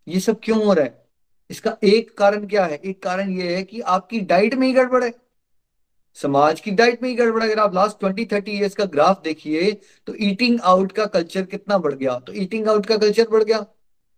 ये 0.07 0.19
सब 0.19 0.39
क्यों 0.43 0.65
हो 0.65 0.73
रहा 0.73 0.85
है? 0.85 1.05
इसका 1.49 1.77
एक 1.83 2.17
कारण 2.17 2.47
क्या 2.47 2.65
है? 2.65 2.75
एक 2.75 3.03
कारण 3.03 3.29
ये 3.29 3.55
है 3.55 3.63
कि 3.63 3.81
आपकी 3.81 4.19
डाइट 4.19 4.55
में 4.55 4.67
ही 4.67 4.73
गड़बड़ 4.73 5.03
है। 5.03 5.22
समाज 6.17 6.59
की 6.61 6.71
डाइट 6.71 7.01
में 7.03 7.09
ही 7.09 7.15
गड़बड़ 7.15 7.43
अगर 7.43 7.59
आप 7.59 7.73
लास्ट 7.75 7.99
ट्वेंटी 7.99 8.25
थर्टी 8.31 8.51
ईयर्स 8.51 8.75
का 8.75 8.85
ग्राफ 8.87 9.21
देखिए 9.23 9.71
तो 10.07 10.15
ईटिंग 10.21 10.59
आउट 10.63 10.91
का 10.91 11.05
कल्चर 11.07 11.45
कितना 11.45 11.77
बढ़ 11.77 11.93
गया? 11.93 12.17
तो 12.19 12.33
ईटिंग 12.33 12.67
आउट 12.67 12.85
का 12.85 12.97
कल्चर 12.97 13.27
बढ़ 13.31 13.43
गया। 13.43 13.59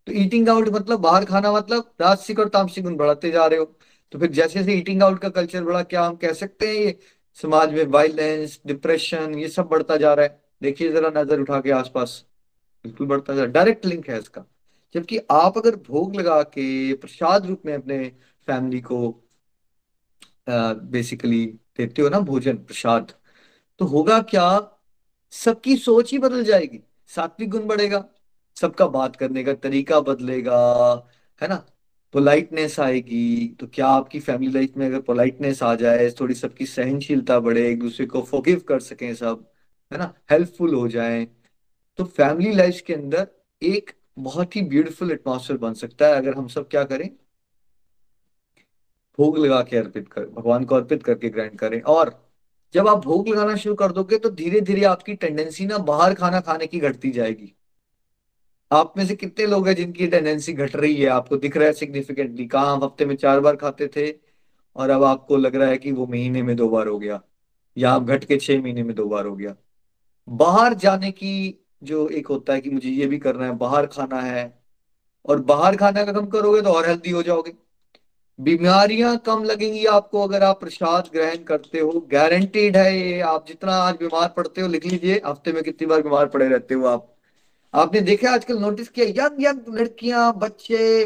तो 0.07 0.13
ईटिंग 0.13 0.49
आउट 0.49 0.69
मतलब 0.69 0.99
बाहर 1.01 1.25
खाना 1.25 1.51
मतलब 1.53 1.91
राजसिक 2.01 2.39
और 2.39 2.49
तामसिक 2.49 2.83
गुण 2.83 2.95
बढ़ाते 2.97 3.31
जा 3.31 3.45
रहे 3.45 3.59
हो। 3.59 3.65
तो 4.13 4.19
फिर 4.19 4.31
जैसे 4.31 4.59
जैसे 4.59 4.73
ईटिंग 4.73 5.03
आउट 5.03 5.19
का 5.19 5.29
कल्चर 5.29 5.63
बढ़ा, 5.63 5.81
क्या 5.83 6.05
हम 6.05 6.15
कह 6.15 6.33
सकते 6.33 6.67
हैं 6.67 6.75
ये? 6.75 6.97
समाज 7.37 7.73
में 7.73 7.85
वायलेंस 7.85 8.59
डिप्रेशन 8.67 9.33
ये 9.39 9.47
सब 9.49 9.67
बढ़ता 9.67 9.97
जा 9.97 10.13
रहा 10.13 10.25
है। 10.25 10.39
देखिए 10.61 10.91
जरा 10.91 11.09
नज़र 11.15 11.39
उठा 11.39 11.59
के 11.61 11.71
आसपास। 11.71 12.23
बिल्कुल 12.85 13.07
बढ़ता 13.07 13.35
जा 13.35 13.45
डायरेक्ट 13.47 13.85
लिंक 13.85 14.09
है 14.09 14.19
इसका। 14.19 14.45
जबकि 14.95 15.17
आप 15.31 15.57
अगर 15.57 15.75
भोग 15.87 16.15
लगा 16.15 16.41
के 16.43 16.93
प्रसाद 16.95 17.45
रूप 17.45 17.61
में 17.65 17.73
अपने 17.73 17.97
फैमिली 18.47 18.81
को 18.81 18.99
बेसिकली 20.49 21.45
देते 21.79 22.01
हो 22.01 22.09
ना 22.09 22.19
भोजन, 22.21 22.57
प्रसाद 22.57 23.11
तो 23.79 23.85
होगा 23.85 24.19
क्या? 24.23 24.71
सबकी 25.33 25.75
सोच 25.77 26.11
ही 26.11 26.17
बदल 26.19 26.43
जाएगी। 26.43 26.79
सात्विक 27.09 27.49
गुण 27.49 27.65
बढ़ेगा, 27.67 28.03
सबका 28.57 28.87
बात 28.87 29.15
करने 29.15 29.43
का 29.43 29.53
तरीका 29.55 29.99
बदलेगा, 30.01 30.57
है 31.41 31.47
ना? 31.47 31.55
पोलाइटनेस 32.13 32.79
आएगी 32.79 33.47
तो 33.59 33.67
क्या 33.67 33.87
आपकी 33.87 34.19
फैमिली 34.19 34.51
लाइफ 34.51 34.77
में 34.77 34.85
अगर 34.87 35.01
पोलाइटनेस 35.01 35.61
आ 35.63 35.73
जाए, 35.75 36.09
थोड़ी 36.19 36.35
सबकी 36.35 36.65
सहनशीलता 36.65 37.39
बढ़े, 37.39 37.69
एक 37.71 37.79
दूसरे 37.79 38.05
को 38.05 38.21
फोगिव 38.23 38.59
कर 38.59 38.79
सकें 38.81 39.13
सब, 39.15 39.45
है 39.91 39.97
ना? 39.99 40.13
हेल्पफुल 40.31 40.73
हो 40.75 40.87
जाए 40.87 41.25
तो 41.99 42.03
फैमिली 42.05 42.51
लाइफ 42.53 42.81
के 42.87 42.93
अंदर 42.93 43.27
एक 43.61 43.91
बहुत 44.19 44.55
ही 44.55 44.61
ब्यूटीफुल 44.63 45.11
एटमोसफेयर 45.11 45.59
बन 45.59 45.73
सकता 45.73 46.07
है। 46.07 46.13
अगर 46.13 46.33
हम 46.35 46.47
सब 46.47 46.67
क्या 46.69 46.83
करें? 46.83 47.09
भोग 49.19 49.37
लगा 49.37 49.61
के 49.61 49.77
अर्पित 49.77 50.07
कर, 50.07 50.25
भगवान 50.27 50.63
को 50.65 50.75
अर्पित 50.75 51.03
करके 51.03 51.29
ग्रहण 51.29 51.55
करें। 51.55 51.81
और 51.81 52.13
जब 52.73 52.87
आप 52.87 53.03
भोग 53.05 53.27
लगाना 53.27 53.55
शुरू 53.55 53.75
कर 53.75 53.91
दोगे 53.91 54.17
तो 54.17 54.29
धीरे 54.31 54.61
धीरे 54.61 54.83
आपकी 54.85 55.13
टेंडेंसी 55.15 55.65
ना 55.65 55.77
बाहर 55.83 56.13
खाना 56.13 56.39
खाने 56.41 56.67
की 56.67 56.79
घटती 56.79 57.11
जाएगी। 57.11 57.53
आप 58.71 58.93
में 58.97 59.05
से 59.05 59.15
कितने 59.15 59.45
लोग 59.45 59.67
हैं 59.67 59.75
जिनकी 59.75 60.07
टेंडेंसी 60.07 60.53
घट 60.53 60.75
रही 60.75 60.95
है? 60.95 61.07
आपको 61.07 61.37
दिख 61.37 61.57
रहा 61.57 61.67
है 61.67 61.73
सिग्निफिकेंटली 61.73 62.45
कहा? 62.47 62.63
हम 62.63 62.83
हफ़्ते 62.83 63.05
में 63.05 63.15
चार 63.15 63.39
बार 63.39 63.55
खाते 63.55 63.87
थे, 63.87 64.09
और 64.75 64.89
अब 64.89 65.03
आपको 65.03 65.37
लग 65.37 65.55
रहा 65.55 65.69
है 65.69 65.77
कि 65.77 65.91
वो 65.91 66.07
महीने 66.07 66.41
में 66.43 66.55
दो 66.55 66.69
बार 66.69 66.87
हो 66.87 66.97
गया, 66.99 67.21
या 67.77 67.91
आप 67.91 68.03
घट 68.03 68.23
के 68.23 68.37
छह 68.37 68.61
महीने 68.61 68.83
में 68.83 68.95
दो 68.95 69.05
बार 69.05 69.25
हो 69.25 69.35
गया। 69.35 69.55
बाहर 70.27 70.73
जाने 70.75 71.11
की 71.11 71.59
जो 71.83 72.07
एक 72.09 72.27
होता 72.27 72.53
है 72.53 72.61
कि 72.61 72.69
मुझे 72.69 72.89
ये 72.89 73.05
भी 73.07 73.17
करना 73.19 73.45
है, 73.45 73.51
बाहर 73.57 73.85
खाना 73.87 74.21
है, 74.21 74.43
और 75.25 75.41
बाहर 75.43 75.75
खाना 75.75 76.03
का 76.05 76.13
कम 76.13 76.25
करोगे 76.27 76.61
तो 76.61 76.69
और 76.69 76.87
हेल्दी 76.87 77.11
हो 77.11 77.23
जाओगे। 77.23 77.53
बीमारियाँ 78.39 79.17
कम 79.17 79.43
लगेंगी 79.43 79.85
आपको 79.85 80.23
अगर 80.23 80.43
आप 80.43 80.59
प्रसाद 80.59 81.09
ग्रहण 81.13 81.43
करते 81.43 81.79
हो। 81.79 82.07
गारंटीड 82.11 82.77
है 82.77 82.99
ये, 82.99 83.19
आप 83.19 83.47
जितना 83.47 83.73
आज 83.73 83.95
बीमार 83.95 84.33
पड़ते 84.37 84.61
हो, 84.61 84.67
लिख 84.67 84.85
लीजिए, 84.85 85.21
हफ़्ते 85.25 85.51
में 85.51 85.63
कितनी 85.63 85.87
बार 85.87 86.01
बीमार 86.01 86.27
पड़े 86.27 86.47
रहते 86.47 86.73
हो 86.73 86.85
आप। 86.85 87.15
आपने 87.73 88.01
देखा 88.01 88.31
आजकल 88.31 88.57
नोटिस 88.57 88.89
किया 88.89 89.05
यंग 89.07 89.43
यंग 89.43 89.75
लड़कियाँ, 89.75 90.33
बच्चे, 90.37 91.05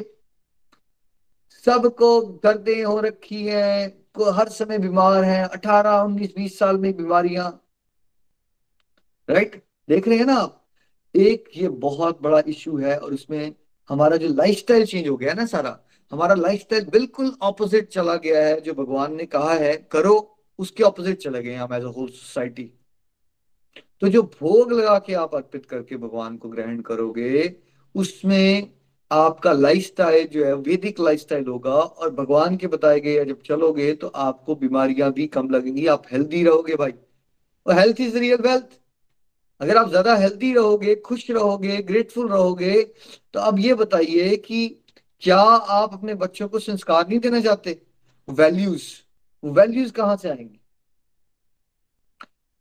सबको 1.66 2.22
दर्दें 2.22 2.84
हो 2.84 3.00
रखी 3.00 3.46
हैं, 3.46 4.04
को 4.14 4.32
हर 4.32 4.50
समय 4.50 4.78
बीमार 4.78 5.24
हैं। 5.24 5.44
अठारह, 5.44 6.02
उन्नीस, 6.02 6.34
बीस 6.38 6.60
साल 6.60 6.78
में 6.78 6.98
बीमारियाँ। 6.98 7.66
राइट 9.30 9.64
देख 9.90 10.08
रहे 10.08 10.18
हैं 10.18 10.26
ना 10.26 10.36
आप? 10.36 10.68
एक 11.16 11.50
ये 11.56 11.70
बहुत 11.70 12.22
बड़ा 12.22 12.42
इश्यू 12.48 12.78
है 12.78 12.98
और 12.98 13.14
उसमें 13.14 13.56
हमारा 13.90 14.18
जो 14.18 14.28
लाइफस्टाइल 14.28 14.86
चेंज 14.86 15.08
हो 15.08 15.18
गया 15.18 15.34
ना 15.34 15.46
सारा 15.46 15.86
हमारा 16.12 16.36
लाइफस्टाइल 16.36 16.86
बिल्कुल 16.90 17.32
ऑपोजिट 17.42 17.90
चला 17.90 18.16
गया 18.18 18.46
है, 18.46 18.60
जो 18.62 18.74
भगवान 18.74 19.16
ने 19.16 19.26
कहा 19.28 19.54
है, 19.54 19.76
करो, 19.92 20.36
उसके 20.60 20.84
ऑपोजिट 20.84 21.18
चले 21.20 21.42
गए 21.44 21.56
हम 21.56 21.74
एज 21.74 21.84
अ 21.84 21.88
होल 21.90 22.08
सोसाइटी 22.10 22.72
तो 24.02 24.08
जो 24.08 24.22
भोग 24.34 24.72
लगा 24.72 24.98
के 25.00 25.14
आप 25.16 25.34
अर्पित 25.36 25.66
करके 25.66 25.98
भगवान 25.98 26.36
को 26.38 26.50
ग्रहण 26.50 26.80
करोगे, 26.82 27.56
उसमें 27.96 28.70
आपका 29.12 29.52
लाइफस्टाइल 29.54 30.28
जो 30.28 30.46
है, 30.46 30.54
वैदिक 30.56 31.00
लाइफस्टाइल 31.00 31.46
होगा 31.48 31.72
और 31.72 32.10
भगवान 32.16 32.58
के 32.58 32.68
बताए 32.68 33.00
गए 33.00 33.26
जब 33.26 33.42
चलोगे 33.42 33.94
तो 33.96 34.08
आपको 34.08 34.56
बीमारियाँ 34.56 35.12
भी 35.14 35.28
कम 35.30 35.50
लगेंगी, 35.50 35.86
आप 35.88 36.04
हेल्दी 36.12 36.44
रहोगे 36.44 36.76
भाई। 36.76 36.94
और 37.66 37.80
हेल्थ 37.80 38.02
इज़ 38.02 38.18
रियल 38.18 38.42
वेल्थ 38.42 38.80
अगर 39.62 39.78
आप 39.78 39.90
ज़्यादा 39.90 40.16
हेल्दी 40.16 40.54
रहोगे, 40.54 40.96
खुश 40.98 41.30
रहोगे 41.32 41.78
ग्रेटफुल 41.84 42.30
रहोगे 42.30 42.82
तो 43.34 43.40
अब 43.42 43.60
ये 43.60 43.74
बताइए 43.76 44.36
कि 44.38 44.68
क्या 45.22 45.38
आप 45.38 45.94
अपने 45.94 46.14
बच्चों 46.14 46.48
को 46.48 46.60
संस्कार 46.60 47.08
नहीं 47.08 47.20
देना 47.20 47.42
चाहते? 47.42 47.82
वैल्यूज़ 48.30 48.84
वैल्यूज़ 49.46 49.92
कहाँ 49.92 50.16
से 50.16 50.30
आएँगी? 50.30 50.60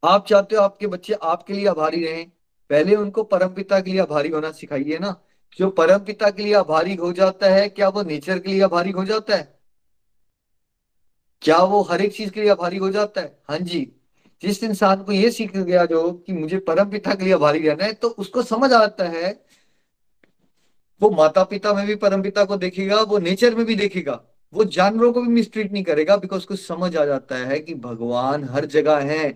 आप 0.05 0.27
चाहते 0.27 0.57
हो 0.57 0.63
आपके 0.63 0.87
बच्चे 0.87 1.13
आपके 1.13 1.53
लिए 1.53 1.67
आभारी 1.67 2.05
रहें। 2.05 2.31
पहले 2.71 2.97
उनको 2.97 3.23
परम 3.23 3.49
पिता 3.49 3.81
के 3.81 3.91
लिए 3.91 4.01
आभारी 4.01 4.29
होना 4.29 4.53
सिखाइए 4.53 4.99
ना। 4.99 5.23
जो 5.59 5.71
परम 5.71 5.99
पिता 5.99 6.31
के 6.31 6.43
लिए 6.43 6.55
आभारी 6.55 6.95
हो 6.95 7.13
जाता 7.13 7.47
है, 7.47 7.69
क्या 7.69 7.89
वो 7.89 8.03
नेचर 8.03 8.39
के 8.39 8.51
लिए 8.51 8.63
आभारी 8.63 8.91
हो 8.91 9.05
जाता 9.05 9.37
है? 9.37 9.59
क्या 11.43 11.59
वो 11.59 11.83
हर 11.83 12.01
एक 12.01 12.17
चीज़ 12.17 12.31
के 12.31 12.41
लिए 12.41 12.51
आभारी 12.51 12.77
हो 12.77 12.91
जाता 12.91 13.21
है? 13.21 13.43
हाँ 13.49 13.59
जी। 13.59 13.93
जिस 14.43 14.65
इंसान 14.65 15.03
को 15.03 15.13
ये 15.13 15.31
सीख 15.31 15.57
गया 15.57 15.85
जो 15.87 16.13
कि 16.13 16.33
मुझे 16.33 16.59
परम 16.59 16.91
पिता 16.91 17.15
के 17.15 17.25
लिए 17.25 17.35
आभारी 17.35 17.69
रहना 17.69 17.85
है 17.85 17.93
तो 17.93 18.09
उसको 18.09 18.43
समझ 18.43 18.73
आता 18.73 19.05
है 19.05 19.48
वो 21.01 21.11
माता 21.11 21.43
पिता 21.45 21.73
में 21.75 21.87
भी 21.87 21.95
परम 21.97 22.23
पिता 22.23 22.45
को 22.45 22.57
देखेगा, 22.57 23.01
वो 23.03 23.19
नेचर 23.19 23.55
में 23.55 23.65
भी 23.67 23.75
देखेगा, 23.75 24.21
वो 24.53 24.65
जानवरों 24.65 25.13
को 25.13 25.23
भी 25.23 25.29
मिसट्रीट 25.29 25.73
नहीं 25.73 25.83
करेगा 25.85 26.17
बिकॉज़ 26.17 26.39
उसको 26.39 26.57
समझ 26.57 26.97
आ 26.97 27.05
जाता 27.05 27.37
है 27.39 27.59
कि 27.59 27.75
भगवान 27.75 28.45
हर 28.45 28.67
जगह 28.67 28.99
है। 29.07 29.31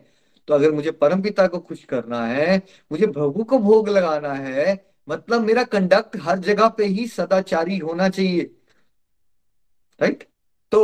तो 0.49 0.55
अगर 0.55 0.73
मुझे 0.73 0.91
परम 0.91 1.23
पिता 1.23 1.47
को 1.47 1.59
खुश 1.59 1.85
करना 1.85 2.25
है, 2.27 2.57
मुझे 2.93 3.07
प्रभु 3.07 3.45
को 3.45 3.59
भोग 3.59 3.89
लगाना 3.89 4.33
है 4.33 4.85
मतलब 5.09 5.41
मेरा 5.41 5.63
कंडक्ट 5.65 6.17
हर 6.23 6.39
जगह 6.39 6.69
पे 6.69 6.85
ही 6.87 7.07
सदाचारी 7.07 7.79
होना 7.79 8.09
चाहिए। 8.09 8.43
राइट 10.01 10.29
तो 10.73 10.83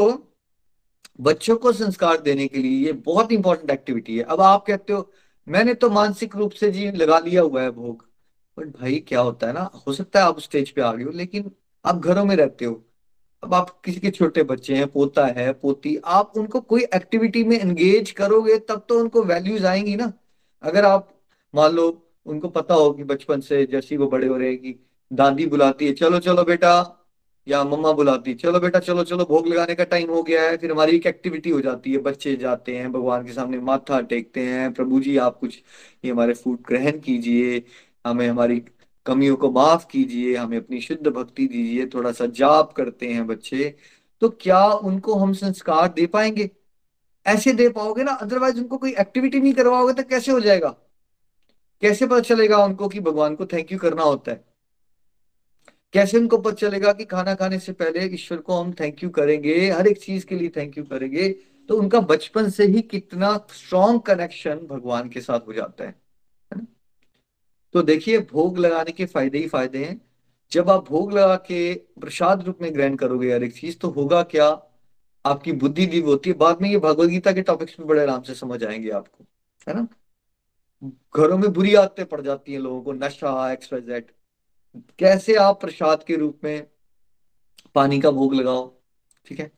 बच्चों 1.20 1.56
को 1.56 1.72
संस्कार 1.72 2.20
देने 2.20 2.46
के 2.48 2.58
लिए 2.58 2.86
ये 2.86 2.92
बहुत 2.92 3.32
इंपॉर्टेंट 3.32 3.70
एक्टिविटी 3.70 4.16
है। 4.18 4.24
अब 4.24 4.40
आप 4.40 4.64
कहते 4.66 4.92
हो, 4.92 5.10
मैंने 5.46 5.74
तो 5.74 5.90
मानसिक 5.90 6.36
रूप 6.36 6.52
से 6.52 6.70
जी 6.70 6.90
लगा 6.92 7.18
लिया 7.18 7.42
हुआ 7.42 7.62
है 7.62 7.70
भोग। 7.70 8.07
बट 8.58 8.66
भाई 8.66 8.98
क्या 9.08 9.20
होता 9.20 9.46
है 9.46 9.52
ना, 9.52 9.60
हो 9.60 9.92
सकता 9.92 10.20
है 10.20 10.26
आप 10.26 10.40
स्टेज 10.40 10.70
पे 10.70 10.80
आ 10.80 10.92
गए 10.92 11.04
हो, 11.04 11.10
लेकिन 11.10 11.50
आप 11.84 11.96
घरों 11.96 12.24
में 12.24 12.36
रहते 12.36 12.64
हो। 12.64 12.84
अब 13.44 13.54
आप 13.54 13.80
किसी 13.84 14.00
के 14.00 14.10
छोटे 14.10 14.42
बच्चे 14.42 14.76
हैं, 14.76 14.86
पोता 14.88 15.26
है, 15.26 15.52
पोती, 15.52 15.96
आप 16.04 16.32
उनको 16.36 16.60
कोई 16.60 16.82
एक्टिविटी 16.82 17.44
में 17.44 17.60
एंगेज 17.60 18.10
करोगे, 18.10 18.58
तब 18.58 18.86
तो 18.88 19.00
उनको 19.00 19.22
वैल्यूज़ 19.22 19.66
आएँगी 19.66 19.96
ना। 19.96 20.12
अगर 20.62 20.84
आप, 20.84 21.22
मान 21.54 21.72
लो, 21.72 22.12
उनको 22.26 22.48
पता 22.48 22.74
हो 22.74 22.92
कि 22.92 23.04
बचपन 23.04 23.40
से 23.40 23.66
जैसे 23.66 23.96
वो 23.96 24.08
बड़े 24.08 24.26
हो 24.26 24.36
रहे 24.36 24.48
हैं 24.48 24.58
कि 24.58 24.86
दादी 25.12 25.46
बुलाती 25.46 25.86
है, 25.86 25.92
चलो 25.92 26.18
चलो 26.18 26.44
बेटा, 26.44 26.94
या 27.48 27.64
मम्मा 27.64 27.92
बुलाती 27.92 28.30
है, 28.30 28.36
चलो 28.36 28.60
बेटा, 28.60 28.78
चलो 28.78 29.04
चलो, 29.04 29.24
भोग 29.24 29.46
लगाने 29.46 29.74
का 29.74 29.84
टाइम 29.84 30.10
हो 30.10 30.22
गया 30.22 30.42
है, 30.42 30.56
फिर 30.56 30.72
हमारी 30.72 30.96
एक 30.96 31.06
एक्टिविटी 31.06 31.50
हो 31.50 31.60
जाती 31.60 31.92
है, 31.92 31.98
बच्चे 31.98 32.36
जाते 32.36 32.76
हैं, 32.76 32.92
भगवान 32.92 33.26
के 33.26 33.32
सामने 33.32 33.58
माथा 33.58 34.00
टेकते 34.00 34.40
हैं, 34.40 34.72
प्रभु 34.72 35.00
जी, 35.00 35.16
आप 35.16 35.38
कुछ 35.38 35.62
ये 36.04 36.10
हमारे 36.10 36.34
फ़ूड 36.34 36.58
ग्रहण 36.68 36.98
कीजिए 37.00 37.62
हमें 38.04 38.26
हमारी 38.28 38.60
कमियों 39.06 39.36
को 39.36 39.50
माफ़ 39.50 39.86
कीजिए, 39.90 40.36
हमें 40.36 40.56
अपनी 40.58 40.80
शुद्ध 40.80 41.06
भक्ति 41.08 41.46
दीजिए 41.48 41.86
थोड़ा 41.86 42.12
सा 42.12 42.26
जाप 42.32 42.72
करते 42.72 43.08
हैं 43.08 43.26
बच्चे 43.26 43.74
तो 44.22 44.28
क्या 44.40 44.64
उनको 44.64 45.14
हम 45.14 45.32
संस्कार 45.32 45.88
दे 45.88 46.06
पाएँगे? 46.06 46.50
ऐसे 47.26 47.52
दे 47.52 47.68
पाओगे 47.68 48.02
ना 48.02 48.12
अदरवाइज़ 48.12 48.58
उनको 48.58 48.76
कोई 48.78 48.94
एक्टिविटी 49.00 49.40
नहीं 49.40 49.52
करवाओगे 49.54 49.92
तो 49.92 50.02
कैसे 50.02 50.32
हो 50.32 50.40
जाएगा? 50.40 50.68
कैसे 51.82 52.06
पता 52.06 52.20
चलेगा 52.20 52.64
उनको 52.64 52.88
कि 52.88 53.00
भगवान 53.00 53.34
को 53.34 53.46
थैंक 53.46 53.72
यू 53.72 53.78
करना 53.78 54.02
होता 54.02 54.32
है? 54.32 54.44
कैसे 55.94 56.18
उनको 56.18 56.38
पता 56.38 56.54
चलेगा 56.56 56.92
कि 56.92 57.04
खाना 57.04 57.34
खाने 57.34 57.58
से 57.58 57.72
पहले 57.72 58.04
ईश्वर 58.14 58.38
को 58.38 58.54
हम 58.54 58.72
थैंक 58.72 59.02
यू 59.04 59.10
करेंगे, 59.10 59.70
हर 59.70 59.86
एक 59.86 60.02
चीज़ 60.02 60.26
के 60.26 60.34
लिए 60.34 60.48
थैंक 60.56 60.78
यू 60.78 60.84
करेंगे 60.84 61.28
तो 61.68 61.78
उनका 61.78 62.00
बचपन 62.02 62.48
से 62.50 62.66
ही 62.66 62.82
कितना 62.82 63.36
स्ट्रॉन्ग 63.52 64.00
कनेक्शन 64.02 64.66
भगवान 64.70 65.08
के 65.08 65.20
साथ 65.20 65.46
हो 65.48 65.52
जाता 65.52 65.84
है। 65.84 65.94
तो 67.74 67.82
देखिए, 67.82 68.18
भोग 68.20 68.58
लगाने 68.58 68.92
के 68.92 69.06
फ़ायदे 69.06 69.38
ही 69.38 69.48
फ़ायदे 69.48 69.84
हैं। 69.84 70.00
जब 70.52 70.70
आप 70.70 70.88
भोग 70.88 71.12
लगा 71.12 71.36
के 71.36 71.74
प्रसाद 72.00 72.42
रूप 72.42 72.58
में 72.62 72.74
ग्रहण 72.74 72.94
करोगे 72.96 73.32
हर 73.34 73.42
एक 73.44 73.54
चीज़ 73.54 73.78
तो 73.78 73.88
होगा 73.88 74.22
क्या? 74.22 74.46
आपकी 75.24 75.52
बुद्धि 75.52 75.86
दी 75.86 76.00
होती 76.00 76.30
है। 76.30 76.36
बाद 76.36 76.62
में 76.62 76.70
ये 76.70 76.78
भगवदगीता 76.78 77.32
के 77.32 77.42
टॉपिक्स 77.42 77.78
में 77.80 77.88
बड़े 77.88 78.02
आराम 78.02 78.22
से 78.22 78.34
समझ 78.34 78.64
आएँगे 78.64 78.90
आपको, 78.90 79.24
है 79.68 79.74
ना? 79.74 79.86
घरों 81.16 81.38
में 81.38 81.52
बुरी 81.52 81.74
आदतें 81.74 82.04
पड़ 82.06 82.20
जाती 82.20 82.52
हैं 82.52 82.60
लोगों 82.60 82.82
को, 82.82 82.92
नशा 82.92 83.52
एक्सवाइजेड 83.52 84.10
कैसे 84.98 85.34
आप 85.34 85.60
प्रसाद 85.60 86.02
के 86.02 86.16
रूप 86.16 86.40
में 86.44 86.66
पानी 87.74 88.00
का 88.00 88.10
भोग 88.10 88.34
लगाओ? 88.34 88.68
ठीक 89.26 89.40
है? 89.40 89.50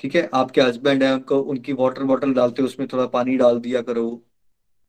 ठीक 0.00 0.14
है? 0.14 0.28
आपके 0.34 0.60
हस्बैंड 0.60 1.02
है, 1.02 1.12
उनको, 1.14 1.40
उनकी 1.40 1.72
वाटर 1.72 2.02
बॉटल 2.02 2.34
डालते 2.34 2.62
हो, 2.62 2.66
उसमें 2.66 2.88
थोड़ा 2.92 3.06
पानी 3.06 3.36
डाल 3.36 3.60
दिया 3.60 3.82
करो। 3.82 4.22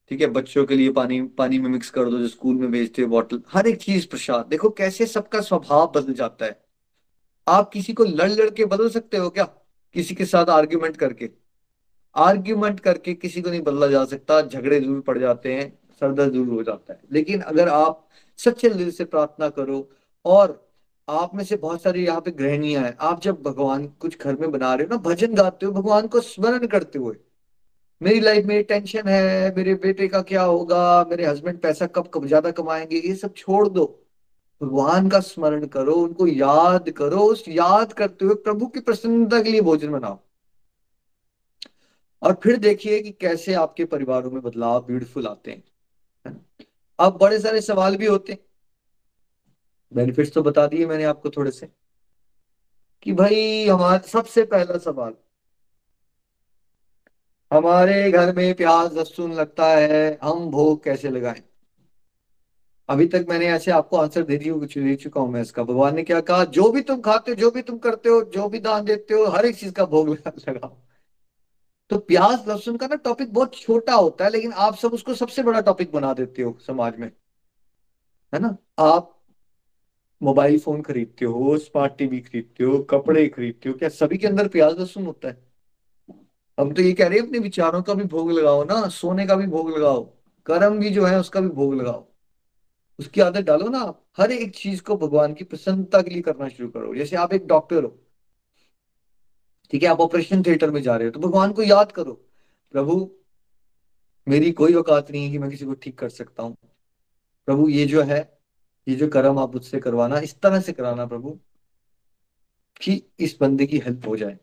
ठीक 0.09 0.21
है, 0.21 0.27
बच्चों 0.27 0.65
के 0.65 0.75
लिए 0.75 0.91
पानी 0.91 1.21
पानी 1.21 1.59
में 1.59 1.69
मिक्स 1.69 1.89
कर 1.89 2.09
दो, 2.09 2.17
जो 2.17 2.27
स्कूल 2.27 2.55
में 2.55 2.71
भेजते 2.71 3.01
हो 3.01 3.07
बॉटल 3.07 3.41
हर 3.53 3.67
एक 3.67 3.77
चीज़, 3.77 4.07
प्रसाद। 4.07 4.45
देखो 4.45 4.69
कैसे 4.69 5.05
सबका 5.05 5.41
स्वभाव 5.41 5.91
बदल 5.95 6.13
जाता 6.13 6.45
है। 6.45 6.65
आप 7.47 7.69
किसी 7.69 7.93
को 7.93 8.03
लड़ 8.03 8.29
लड़ 8.31 8.49
के 8.49 8.65
बदल 8.65 8.89
सकते 8.89 9.17
हो 9.17 9.29
क्या? 9.29 9.43
किसी 9.93 10.15
के 10.15 10.25
साथ 10.25 10.45
आर्ग्यूमेंट 10.45 10.97
करके। 10.97 11.29
आर्ग्यूमेंट 12.15 12.79
करके 12.79 13.13
किसी 13.13 13.41
को 13.41 13.49
नहीं 13.49 13.61
बदला 13.61 13.87
जा 13.87 14.05
सकता। 14.05 14.41
झगड़े 14.41 14.79
दूर 14.79 14.99
पड़ 14.99 15.17
जाते 15.17 15.53
हैं, 15.53 15.79
सरदर्द 15.99 16.33
दूर 16.33 16.47
हो 16.47 16.63
जाता 16.63 16.93
है। 16.93 16.99
लेकिन 17.11 17.41
अगर 17.41 17.69
आप 17.69 18.07
सच्चे 18.37 18.69
दिल 18.69 18.91
से 18.91 19.05
प्रार्थना 19.05 19.49
करो, 19.49 19.89
और 20.25 20.71
आप 21.09 21.35
में 21.35 21.43
से 21.43 21.55
बहुत 21.55 21.81
सारी 21.81 22.05
यहाँ 22.05 22.21
पे 22.21 22.31
गृहणियाँ 22.31 22.83
हैं। 22.83 22.97
आप 22.99 23.21
जब 23.21 23.41
भगवान 23.41 23.87
कुछ 23.87 24.19
घर 24.19 24.35
में 24.35 24.51
बना 24.51 24.75
रहे 24.75 24.83
हो 24.83 24.95
ना, 24.95 25.01
भजन 25.01 25.35
गाते 25.35 25.65
हो, 25.65 25.71
भगवान 25.71 26.07
को 26.07 26.19
स्मरण 26.19 26.67
करते 26.67 26.99
हुए 26.99 27.15
मेरी 28.01 28.19
लाइफ 28.19 28.45
में 28.45 28.63
टेंशन 28.63 29.07
है, 29.07 29.55
मेरे 29.55 29.75
बेटे 29.75 30.07
का 30.07 30.21
क्या 30.21 30.43
होगा, 30.43 31.05
मेरे 31.09 31.25
हस्बैंड 31.25 31.59
पैसा 31.59 31.85
कब 31.85 32.11
कब 32.13 32.25
ज़्यादा 32.25 32.51
कमाएँगे, 32.51 32.97
ये 32.97 33.15
सब 33.15 33.33
छोड़ 33.33 33.67
दो। 33.69 34.01
भगवान 34.63 35.09
का 35.09 35.19
स्मरण 35.19 35.65
करो, 35.65 35.93
उनको 35.93 36.27
याद 36.27 36.89
करो, 36.89 37.17
उस 37.17 37.45
याद 37.47 37.93
करते 37.93 38.25
हुए 38.25 38.35
प्रभु 38.35 38.67
की 38.67 38.79
प्रसन्नता 38.79 39.41
के 39.41 39.49
लिए 39.49 39.61
भोजन 39.61 39.91
बनाओ। 39.91 40.19
और 42.21 42.39
फिर 42.43 42.57
देखिए 42.57 43.01
कि 43.01 43.11
कैसे 43.11 43.53
आपके 43.53 43.85
परिवारों 43.85 44.31
में 44.31 44.41
बदलाव 44.41 44.85
ब्यूटीफुल 44.85 45.27
आते 45.27 45.51
हैं। 45.51 45.63
अब 46.99 47.17
बड़े 47.17 47.39
सारे 47.39 47.61
सवाल 47.61 47.97
भी 47.97 48.05
होते 48.05 48.33
हैं। 48.33 48.39
बेनिफिट्स 49.93 50.33
तो 50.33 50.43
बता 50.43 50.67
दिए 50.67 50.85
मैंने 50.85 51.03
आपको 51.03 51.29
थोड़े 51.29 51.51
से। 51.51 51.67
कि 53.03 53.13
भाई, 53.13 53.67
हमारा 53.67 53.97
सबसे 53.97 54.43
पहला 54.43 54.77
सवाल 54.77 55.13
हमारे 57.51 58.11
घर 58.11 58.35
में 58.35 58.53
प्याज 58.55 58.93
लहसुन 58.97 59.33
लगता 59.33 59.67
है, 59.77 60.19
हम 60.23 60.49
भोग 60.51 60.83
कैसे 60.83 61.09
लगाएँ? 61.09 61.41
अभी 62.89 63.07
तक 63.07 63.25
मैंने 63.29 63.47
ऐसे 63.47 63.71
आपको 63.71 63.97
आंसर 63.97 64.23
दे 64.23 64.37
दी 64.37 64.49
कुछ 64.49 64.77
दे 64.77 64.95
चुका 64.95 65.21
हूँ 65.21 65.31
मैं 65.31 65.41
इसका। 65.41 65.63
भगवान 65.63 65.95
ने 65.95 66.03
क्या 66.03 66.21
कहा? 66.21 66.43
जो 66.45 66.71
भी 66.71 66.81
तुम 66.81 67.01
खाते 67.01 67.31
हो, 67.31 67.35
जो 67.35 67.51
भी 67.51 67.61
तुम 67.61 67.77
करते 67.77 68.09
हो, 68.09 68.21
जो 68.23 68.49
भी 68.49 68.59
दान 68.59 68.85
देते 68.85 69.13
हो, 69.13 69.25
हर 69.25 69.45
एक 69.45 69.55
चीज़ 69.55 69.73
का 69.73 69.85
भोग 69.85 70.09
लगाओ। 70.49 70.77
तो 71.89 71.97
प्याज 71.99 72.47
लहसुन 72.47 72.77
का 72.77 72.87
ना 72.87 72.95
टॉपिक 72.95 73.33
बहुत 73.33 73.55
छोटा 73.55 73.93
होता 73.93 74.25
है, 74.25 74.31
लेकिन 74.31 74.51
आप 74.53 74.75
सब 74.75 74.93
उसको 74.93 75.13
सबसे 75.13 75.43
बड़ा 75.43 75.61
टॉपिक 75.61 75.91
बना 75.91 76.13
देते 76.13 76.41
हो 76.41 76.57
समाज 76.67 76.97
में, 76.99 77.11
है 78.33 78.39
ना? 78.39 78.55
आप 78.79 79.11
मोबाइल 80.21 80.57
फ़ोन 80.59 80.81
खरीदते 80.81 81.25
हो 81.25 81.57
स्मार्ट 81.57 81.97
टीवी 81.97 82.19
खरीदते 82.21 82.63
हो, 82.63 82.77
कपड़े 82.83 83.27
खरीदते 83.29 83.69
हो, 83.69 83.75
क्या 83.75 83.89
सभी 83.89 84.17
के 84.17 84.27
अंदर 84.27 84.47
प्याज 84.47 84.79
लहसुन 84.79 85.05
होता 85.05 85.27
है? 85.27 85.44
हम 86.57 86.73
तो 86.73 86.81
ये 86.81 86.91
कह 86.93 87.07
रहे 87.07 87.19
हैं, 87.19 87.25
अपने 87.25 87.39
विचारों 87.39 87.81
का 87.81 87.93
भी 87.93 88.03
भोग 88.05 88.31
लगाओ 88.31 88.63
ना, 88.63 88.87
सोने 88.89 89.25
का 89.27 89.35
भी 89.35 89.47
भोग 89.47 89.69
लगाओ, 89.69 90.03
कर्म 90.47 90.79
भी 90.79 90.89
जो 90.89 91.05
है 91.05 91.19
उसका 91.19 91.39
भी 91.41 91.49
भोग 91.49 91.73
लगाओ। 91.75 92.05
उसकी 92.99 93.21
आदत 93.21 93.45
डालो 93.45 93.67
ना 93.69 93.79
आप, 93.79 94.03
हर 94.17 94.31
एक 94.31 94.55
चीज़ 94.55 94.81
को 94.81 94.95
भगवान 94.97 95.33
की 95.33 95.43
प्रसन्नता 95.43 96.01
के 96.01 96.09
लिए 96.09 96.21
करना 96.21 96.47
शुरू 96.49 96.69
करो। 96.69 96.93
जैसे 96.95 97.15
आप 97.15 97.33
एक 97.33 97.47
डॉक्टर 97.47 97.83
हो, 97.83 97.97
ठीक 99.73 99.83
है, 99.83 99.89
आप 99.89 99.99
ऑपरेशन 99.99 100.43
थिएटर 100.43 100.71
में 100.71 100.81
जा 100.81 100.95
रहे 100.95 101.07
हो 101.07 101.11
तो 101.11 101.19
भगवान 101.19 101.51
को 101.53 101.63
याद 101.63 101.91
करो, 101.91 102.13
प्रभु, 102.73 103.09
मेरी 104.27 104.51
कोई 104.51 104.73
औकात 104.73 105.11
नहीं 105.11 105.23
है 105.25 105.31
कि 105.31 105.37
मैं 105.37 105.49
किसी 105.49 105.65
को 105.65 105.73
ठीक 105.73 105.97
कर 105.99 106.09
सकता 106.09 106.43
हूँ। 106.43 106.55
प्रभु, 107.47 107.67
ये 107.69 107.85
जो 107.85 108.01
है, 108.03 108.19
ये 108.87 108.95
जो 108.95 109.07
कर्म 109.07 109.39
आप 109.39 109.53
मुझसे 109.53 109.79
करवाना, 109.79 110.19
इस 110.19 110.39
तरह 110.41 110.59
से 110.59 110.73
कराना 110.73 111.05
प्रभु, 111.05 111.37
कि 112.81 113.01
इस 113.19 113.37
बंदे 113.41 113.65
की 113.65 113.77
हेल्प 113.79 114.07
हो 114.07 114.15
जाए। 114.17 114.37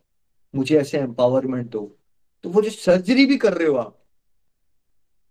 मुझे 0.55 0.79
ऐसे 0.81 0.99
एम्पावरमेंट 0.99 1.71
दो। 1.71 1.85
तो 2.45 2.51
वो 2.51 2.63
जो 2.63 2.71
सर्जरी 2.71 3.27
भी 3.27 3.37
कर 3.37 3.53
रहे 3.53 3.69
हो 3.69 3.77
आप 3.77 3.99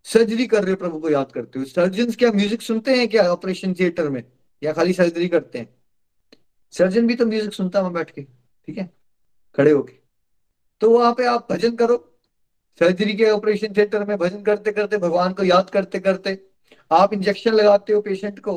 सर्जरी 0.06 0.46
कर 0.48 0.64
रहे 0.64 0.72
हो 0.72 0.78
प्रभु 0.78 1.00
को 1.00 1.10
याद 1.10 1.32
करते 1.32 1.60
हो 1.60 1.66
सर्जन 1.66 2.12
क्या 2.12 2.32
म्यूज़िक 2.32 2.62
सुनते 2.62 2.96
हैं 2.98 3.08
क्या 3.08 3.24
ऑपरेशन 3.32 3.74
थिएटर 3.74 4.10
में? 4.10 4.24
या 4.62 4.74
खाली 4.74 4.94
सर्जरी 4.94 5.28
करते 5.28 5.60
हैं? 5.60 5.68
सर्जन 6.74 7.08
भी 7.08 7.16
तो 7.16 7.26
म्यूज़िक 7.26 7.54
सुनता 7.54 7.82
है 7.82 7.92
बैठ 7.94 8.12
के, 8.12 8.22
ठीक 8.22 8.78
है? 8.78 8.90
खड़े 9.56 9.72
होके। 9.72 9.94
तो 10.82 10.90
वहाँ 10.92 11.14
पे 11.14 11.26
आप 11.26 11.48
भजन 11.52 11.76
करो। 11.76 11.98
सर्जरी 12.82 13.14
के 13.14 13.30
ऑपरेशन 13.30 13.74
थिएटर 13.78 14.06
में 14.06 14.18
भजन 14.18 14.44
करते 14.44 14.72
करते 14.72 14.98
भगवान 14.98 15.34
को 15.34 15.44
याद 15.44 15.70
करते 15.70 16.00
करते 16.00 16.38
आप 16.92 17.14
इंजेक्शन 17.14 17.54
लगाते 17.54 17.94
हो 17.94 18.02
पेशेंट 18.02 18.40
को 18.40 18.54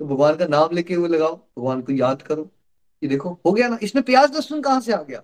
तो 0.00 0.06
भगवान 0.06 0.36
का 0.36 0.46
नाम 0.46 0.74
लेके 0.74 0.94
हुए 0.94 1.08
लगाओ, 1.08 1.36
भगवान 1.58 1.80
को 1.82 1.92
याद 1.92 2.22
करो। 2.22 2.50
ये 3.02 3.08
देखो, 3.08 3.30
हो 3.46 3.52
गया 3.52 3.68
ना? 3.68 3.78
इसमें 3.82 4.04
प्याज 4.04 4.34
लहसुन 4.34 4.62
कहाँ 4.62 4.80
से 4.80 4.92
आ 4.92 5.02
गया? 5.02 5.22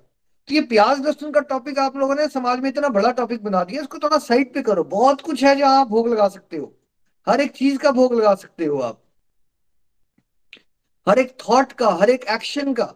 तो 0.51 0.55
ये 0.55 0.61
प्याज 0.63 1.01
लहसुन 1.07 1.33
का 1.33 1.41
टॉपिक 1.41 1.79
आप 1.79 1.97
लोगों 1.97 2.15
ने 2.15 2.29
समाज 2.29 2.61
में 2.61 2.69
इतना 2.71 2.89
बड़ा 2.89 3.11
टॉपिक 3.11 3.43
बना 3.45 3.65
दिया, 3.65 3.83
इसको 3.83 3.99
थोड़ा 3.99 4.19
साइड 4.19 4.53
पे 4.55 4.63
करो। 4.63 4.85
बहुत 4.85 5.21
कुछ 5.21 5.45
है 5.45 5.57
जहाँ 5.57 5.81
आप 5.81 5.89
भोग 5.89 6.09
लगा 6.09 6.29
सकते 6.29 6.57
हो। 6.57 6.73
हर 7.29 7.41
एक 7.41 7.51
चीज़ 7.51 7.79
का 7.79 7.91
भोग 7.91 8.15
लगा 8.15 8.35
सकते 8.35 8.65
हो 8.65 8.79
आप। 8.79 9.03
हर 11.09 11.19
एक 11.19 11.37
थॉट 11.41 11.73
का, 11.73 11.89
हर 11.89 12.11
एक 12.11 12.25
एक्शन 12.25 12.75
का, 12.75 12.95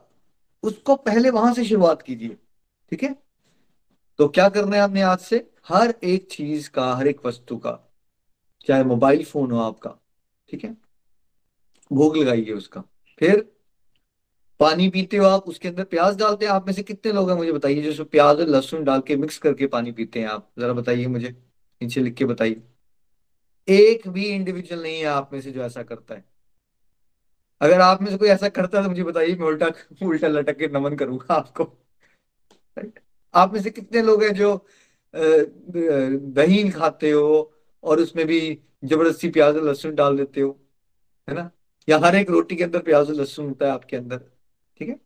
उसको 0.62 0.96
पहले 0.96 1.30
वहाँ 1.30 1.54
से 1.54 1.64
शुरुआत 1.64 2.02
कीजिए। 2.02 2.36
ठीक 2.90 3.02
है? 3.02 3.14
तो 4.18 4.28
क्या 4.28 4.48
करना 4.48 4.76
है 4.76 4.82
आपने 4.82 5.02
आज 5.02 5.18
से? 5.18 5.50
हर 5.68 5.94
एक 6.04 6.28
चीज़ 6.30 6.70
का, 6.70 6.94
हर 6.94 7.06
एक 7.06 7.26
वस्तु 7.26 7.56
का, 7.56 7.92
चाहे 8.66 8.84
मोबाइल 8.84 9.24
फ़ोन 9.24 9.50
हो 9.50 9.58
आपका, 9.58 9.94
ठीक 10.48 10.64
है? 10.64 10.76
भोग 11.92 12.16
लगाइए 12.16 12.52
उसका। 12.52 12.82
फिर 13.18 13.53
पानी 14.60 14.88
पीते 14.90 15.16
हो 15.16 15.26
आप, 15.26 15.48
उसके 15.48 15.68
अंदर 15.68 15.84
प्याज 15.84 16.16
डालते 16.16 16.46
हैं? 16.46 16.52
आप 16.52 16.66
में 16.66 16.72
से 16.74 16.82
कितने 16.82 17.12
लोग 17.12 17.30
हैं? 17.30 17.36
मुझे 17.36 17.52
बताइए, 17.52 17.92
जो 17.92 18.04
प्याज 18.04 18.40
और 18.40 18.48
लहसुन 18.48 18.84
डाल 18.84 19.00
के 19.06 19.16
मिक्स 19.16 19.38
करके 19.38 19.66
पानी 19.66 19.92
पीते 19.92 20.20
हैं 20.20 20.26
आप। 20.28 20.50
जरा 20.58 20.72
बताइए 20.72 21.06
मुझे, 21.06 21.30
नीचे 21.80 22.00
लिख 22.00 22.14
के 22.14 22.24
बताइए। 22.24 22.62
एक 23.68 24.08
भी 24.08 24.24
इंडिविजुअल 24.26 24.82
नहीं 24.82 24.98
है 24.98 25.04
आप 25.06 25.30
में 25.32 25.40
से 25.40 25.50
जो 25.50 25.62
ऐसा 25.62 25.82
करता 25.82 26.14
है। 26.14 26.24
अगर 27.60 27.80
आप 27.80 28.02
में 28.02 28.10
से 28.10 28.16
कोई 28.18 28.28
ऐसा 28.28 28.48
करता 28.48 28.78
है 28.78 28.84
तो 28.84 28.90
मुझे 28.90 29.04
बताइए, 29.04 29.34
मैं 29.36 29.46
उल्टा 29.46 29.66
उल्टा 30.02 30.28
लटक 30.28 30.58
के 30.58 30.68
नमन 30.68 30.96
करूँगा 30.96 31.34
आपको। 31.34 31.64
आप 33.34 33.52
में 33.52 33.60
से 33.62 33.70
कितने 33.70 34.02
लोग 34.02 34.22
हैं 34.22 34.32
जो 34.34 34.66
दही 35.14 36.68
खाते 36.70 37.10
हो 37.10 37.52
और 37.84 38.00
उसमें 38.00 38.26
भी 38.26 38.40
ज़बरदस्ती 38.84 39.28
प्याज 39.30 39.56
और 39.56 39.64
लहसुन 39.64 39.94
डाल 39.94 40.16
देते 40.16 40.40
हो? 40.40 40.58
है 41.28 41.34
ना? 41.34 41.50
या 41.88 41.98
हर 41.98 42.16
एक 42.16 42.30
रोटी 42.30 42.56
के 42.56 42.64
अंदर 42.64 42.82
प्याज 42.82 43.08
और 43.08 43.14
लहसुन 43.14 43.48
होता 43.48 43.66
है 43.66 43.72
आपके 43.72 43.96
अंदर? 43.96 44.20
ठीक 44.80 44.88
है? 44.88 44.96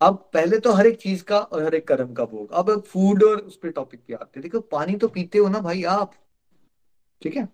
अब 0.00 0.30
पहले 0.34 0.58
तो 0.58 0.72
हर 0.72 0.86
एक 0.86 0.96
चीज़ 1.00 1.24
का 1.24 1.38
और 1.38 1.64
हर 1.64 1.74
एक 1.74 1.86
कर्म 1.88 2.12
का 2.14 2.24
भोग। 2.24 2.52
अब 2.52 2.80
फ़ूड 2.82 3.24
और 3.24 3.38
उस 3.38 3.56
पर 3.56 3.70
टॉपिक 3.70 4.00
पे 4.08 4.14
आते 4.14 4.40
देखो, 4.40 4.60
पानी 4.60 4.96
तो 4.96 5.08
पीते 5.08 5.38
हो 5.38 5.48
ना 5.48 5.60
भाई 5.60 5.82
आप, 5.84 6.12
ठीक 7.22 7.36
है? 7.36 7.48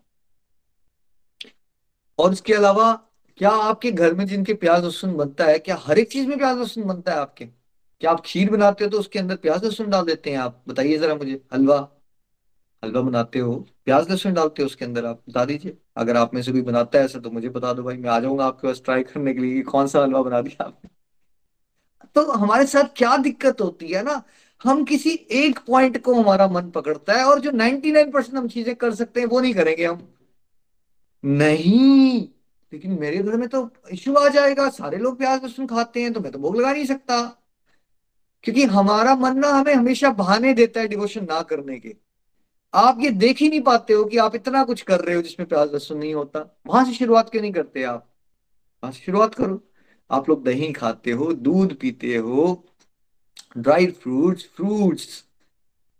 और 2.19 2.33
उसके 2.33 2.53
अलावा, 2.55 2.93
क्या 3.39 3.51
आपके 3.51 3.91
घर 3.93 4.15
में 4.15 4.27
जिनके 4.27 4.55
प्याज 4.55 4.85
लहसुन 4.85 5.15
बनता 5.17 5.45
है, 5.47 5.59
क्या 5.59 5.77
हर 5.81 5.99
एक 5.99 6.11
चीज़ 6.13 6.27
में 6.29 6.37
प्याज 6.39 6.59
लहसुन 6.59 6.85
बनता 6.85 7.13
है 7.13 7.19
आपके? 7.19 7.45
क्या 8.01 8.11
आप 8.11 8.23
खीर 8.27 8.51
बनाते 8.51 8.85
हो 8.85 8.91
तो 8.91 8.99
उसके 8.99 9.19
अंदर 9.19 9.37
प्याज 9.37 9.65
लहसुन 9.65 9.91
डाल 9.91 10.05
देते 10.07 10.31
हैं 10.31 10.39
आप? 10.39 10.63
बताइए 10.69 10.99
जरा 10.99 11.15
मुझे। 11.15 11.41
हलवा? 11.55 11.79
हलवा 12.83 13.01
बनाते 13.03 13.39
हो? 13.39 13.55
प्याज 13.85 14.11
लहसुन 14.11 14.35
डालते 14.35 14.63
हो 14.63 14.67
उसके 14.67 14.85
अंदर 14.85 15.07
आप? 15.07 15.23
बता 15.29 15.45
दीजिए। 15.45 15.77
अगर 15.97 16.17
आप 16.17 16.35
में 16.35 16.43
से 16.43 16.53
कोई 16.53 16.63
बनाता 16.63 16.99
है 16.99 17.05
ऐसा 17.05 17.19
तो 17.21 17.31
मुझे 17.31 17.49
बता 17.49 17.73
दो 17.73 17.83
भाई। 17.83 17.97
मैं 17.97 18.11
आ 18.11 18.19
जाऊँगा 18.21 18.47
आपके 18.47 18.67
पास 18.69 18.83
ट्राई 18.85 19.03
करने 19.03 19.35
के 19.35 19.41
लिए 19.41 19.63
कौन 19.65 19.87
सा 19.87 20.03
हलवा 20.03 20.23
बना 20.23 20.41
दिया 20.41 20.65
आपने? 20.65 20.94
तो 22.15 22.33
हमारे 22.33 22.67
साथ 22.67 22.85
क्या 22.97 23.17
दिक्कत 23.17 23.61
होती 23.61 23.89
है 23.89 24.03
ना? 24.03 24.23
हम 24.65 24.85
किसी 24.85 25.11
एक 25.31 25.59
पॉइंट 25.59 26.03
को 26.03 26.15
हमारा 26.15 26.49
मन 26.49 26.71
पकड़ता 26.71 27.13
है 27.13 27.25
और 27.25 27.41
जो 27.41 27.51
99 27.51 28.13
परसेंट 28.13 28.39
हम 28.39 28.49
चीज़ें 28.49 28.75
कर 28.77 28.95
सकते 28.95 29.21
हैं, 29.21 29.27
वो 29.27 29.41
नहीं 29.41 29.55
करेंगे 29.55 29.87
हम। 29.87 30.09
नहीं, 31.25 32.29
लेकिन 32.73 32.99
मेरे 33.01 33.19
घर 33.19 33.37
में 33.37 33.49
तो 33.49 33.71
इश्यू 33.91 34.15
आ 34.15 34.29
जाएगा। 34.29 34.69
सारे 34.69 34.97
लोग 34.97 35.19
प्याज 35.19 35.43
लहसुन 35.43 35.67
खाते 35.67 36.03
हैं 36.03 36.13
तो 36.13 36.21
मैं 36.21 36.33
तो 36.33 36.39
भोग 36.39 36.57
लगा 36.57 36.73
नहीं 36.73 36.85
सकता। 36.85 37.21
क्योंकि 38.43 38.65
हमारा 38.65 39.15
मन 39.15 39.39
ना 39.39 39.49
हमें 39.49 39.75
हमेशा 39.75 40.11
बहाने 40.11 40.55
देता 40.55 40.81
है 40.81 40.89
डिवोशन 40.89 41.25
ना 41.25 41.43
करने 41.43 41.79
के। 41.79 41.97
आप 42.75 42.99
ये 43.01 43.11
देख 43.11 43.39
ही 43.39 43.49
नहीं 43.49 43.61
पाते 43.61 43.93
हो 43.93 44.05
कि 44.05 44.17
आप 44.17 44.35
इतना 44.35 44.65
कुछ 44.65 44.83
कर 44.83 45.01
रहे 45.01 45.17
हो 45.17 45.23
जिसमें 45.23 45.49
प्याज 45.49 45.73
लहसुन 45.73 45.99
नहीं 45.99 46.15
होता। 46.15 46.59
वहाँ 46.67 46.85
से 46.85 46.93
शुरुआत 46.93 47.31
क्यों 47.31 47.43
नहीं 47.43 47.53
करते 47.53 47.83
आप? 47.83 48.09
वहाँ 48.85 48.93
से 48.93 49.01
शुरुआत 49.01 49.35
करो। 49.35 49.61
आप 50.11 50.29
लोग 50.29 50.45
दही 50.45 50.73
खाते 50.73 51.11
हो, 51.11 51.33
दूध 51.33 51.75
पीते 51.77 52.17
हो, 52.17 52.65
ड्राई 53.59 53.87
फ्रूट्स 53.87 54.47
फ्रूट्स। 54.57 55.23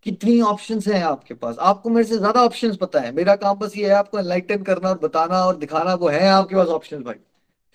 कितनी 0.07 0.41
ऑप्शन 0.41 0.81
हैं 0.87 1.03
आपके 1.05 1.35
पास? 1.35 1.57
आपको 1.59 1.91
मेरे 1.91 2.07
से 2.09 2.19
ज़्यादा 2.19 2.45
ऑप्शन 2.45 2.75
पता 2.77 3.01
है। 3.01 3.13
मेरा 3.13 3.37
काम 3.37 3.59
बस 3.59 3.77
ये 3.77 3.87
है 3.87 3.95
आपको 3.95 4.19
एनलाइटन 4.19 4.63
करना 4.63 4.89
और 4.89 4.99
बताना 4.99 5.45
और 5.45 5.57
दिखाना, 5.57 5.95
वो 5.95 6.09
है 6.09 6.29
आपके 6.29 6.57
पास 6.57 6.69
ऑप्शन 6.69 7.03
भाई। 7.03 7.15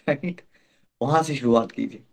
राइट 0.08 0.42
वहाँ 1.02 1.24
से 1.24 1.36
शुरुआत 1.36 1.72
कीजिए। 1.72 2.04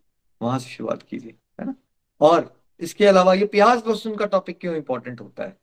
वहाँ 0.41 0.59
से 0.59 0.71
शुरुआत 0.71 1.03
कीजिए, 1.03 1.35
है 1.61 1.67
ना? 1.67 1.75
और 2.21 2.55
इसके 2.81 3.07
अलावा 3.07 3.35
ये 3.35 3.47
प्याज 3.47 3.83
लहसुन 3.89 4.17
का 4.17 4.27
टॉपिक 4.27 4.59
क्यों 4.61 4.75
इंपॉर्टेंट 4.77 5.21
होता 5.21 5.45
है? 5.45 5.57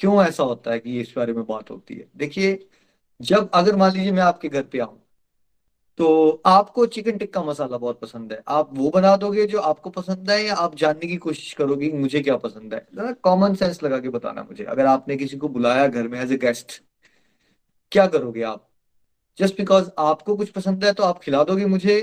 क्यों 0.00 0.22
ऐसा 0.24 0.42
होता 0.42 0.72
है 0.72 0.78
कि 0.78 1.00
इस 1.00 1.12
बारे 1.16 1.32
में 1.32 1.44
बात 1.46 1.70
होती 1.70 1.94
है? 1.94 2.08
देखिए, 2.16 2.58
जब 3.20 3.50
अगर 3.54 3.76
मान 3.76 3.92
लीजिए 3.92 4.12
मैं 4.12 4.22
आपके 4.22 4.48
घर 4.48 4.62
पे 4.62 4.78
आऊँ 4.78 4.98
तो 5.98 6.42
आपको 6.46 6.84
चिकन 6.86 7.16
टिक्का 7.18 7.42
मसाला 7.42 7.78
बहुत 7.78 8.00
पसंद 8.00 8.32
है। 8.32 8.40
आप 8.48 8.70
वो 8.72 8.90
बना 8.90 9.16
दोगे 9.16 9.46
जो 9.46 9.60
आपको 9.60 9.90
पसंद 9.90 10.30
है 10.30 10.42
या 10.44 10.54
आप 10.56 10.74
जानने 10.74 11.06
की 11.06 11.16
कोशिश 11.16 11.52
करोगे 11.54 11.90
मुझे 11.92 12.20
क्या 12.20 12.36
पसंद 12.36 12.74
है? 12.74 12.86
जरा 12.94 13.12
कॉमन 13.22 13.54
सेंस 13.54 13.82
लगा 13.82 13.98
के 13.98 14.08
बताना 14.08 14.42
मुझे। 14.42 14.64
अगर 14.64 14.86
आपने 14.86 15.16
किसी 15.16 15.36
को 15.36 15.48
बुलाया 15.48 15.86
घर 15.86 16.08
में 16.08 16.20
एज 16.20 16.32
ए 16.32 16.36
गेस्ट 16.36 16.80
क्या 17.92 18.06
करोगे 18.06 18.42
आप? 18.42 18.64
जस्ट 19.38 19.56
बिकॉज़ 19.56 19.90
आपको 19.98 20.36
कुछ 20.36 20.50
पसंद 20.50 20.84
है 20.84 20.92
तो 20.92 21.02
आप 21.02 21.18
खिला 21.18 21.42
दोगे 21.44 21.66
मुझे, 21.66 21.96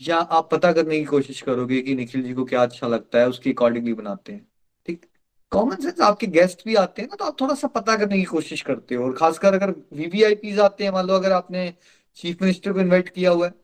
या 0.00 0.16
आप 0.16 0.48
पता 0.52 0.72
करने 0.72 0.98
की 0.98 1.04
कोशिश 1.04 1.40
करोगे 1.40 1.80
कि 1.82 1.94
निखिल 1.94 2.22
जी 2.22 2.34
को 2.34 2.44
क्या 2.44 2.62
अच्छा 2.62 2.88
लगता 2.88 3.18
है, 3.18 3.28
उसके 3.28 3.50
अकॉर्डिंगली 3.50 3.94
बनाते 3.94 4.32
हैं। 4.32 4.46
ठीक? 4.86 5.06
कॉमन 5.52 5.76
सेंस 5.76 6.00
आपके 6.00 6.26
गेस्ट 6.28 6.64
भी 6.66 6.74
आते 6.76 7.02
हैं 7.02 7.08
ना 7.08 7.16
तो 7.16 7.24
आप 7.24 7.40
थोड़ा 7.40 7.54
सा 7.54 7.68
पता 7.70 7.96
करने 7.96 8.16
की 8.16 8.24
कोशिश 8.24 8.62
करते 8.62 8.94
हो। 8.94 9.04
और 9.04 9.12
खासकर 9.14 9.54
अगर 9.54 9.74
वीवीआईपीज 9.94 10.58
आते 10.60 10.84
हैं, 10.84 10.90
मान 10.92 11.06
लो 11.06 11.14
अगर 11.14 11.32
आपने 11.32 11.72
चीफ 12.18 12.42
मिनिस्टर 12.42 12.72
को 12.72 12.80
इनवाइट 12.80 13.08
किया 13.08 13.30
हुआ 13.30 13.46
है। 13.46 13.54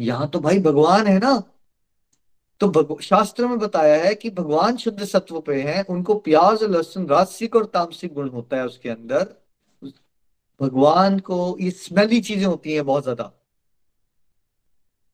यहाँ 0.00 0.28
तो 0.28 0.40
भाई 0.40 0.58
भगवान 0.60 1.06
है 1.06 1.18
ना। 1.18 1.42
तो 2.60 2.98
शास्त्र 3.02 3.46
में 3.46 3.58
बताया 3.58 4.02
है 4.04 4.14
कि 4.14 4.30
भगवान 4.30 4.76
शुद्ध 4.76 5.04
सत्व 5.04 5.40
पे 5.40 5.60
हैं, 5.62 5.84
उनको 5.84 6.14
प्याज 6.16 6.62
और 6.62 6.70
लहसुन 6.70 7.06
रासिक 7.08 7.56
और 7.56 7.64
तामसिक 7.66 8.12
गुण 8.14 8.28
होता 8.30 8.56
है 8.56 8.66
उसके 8.66 8.88
अंदर। 8.88 9.34
भगवान 10.60 11.18
को 11.20 11.56
ये 11.60 11.70
स्मेली 11.70 12.20
चीज़ें 12.20 12.44
होती 12.46 12.74
हैं 12.74 12.84
बहुत 12.86 13.02
ज़्यादा। 13.02 13.32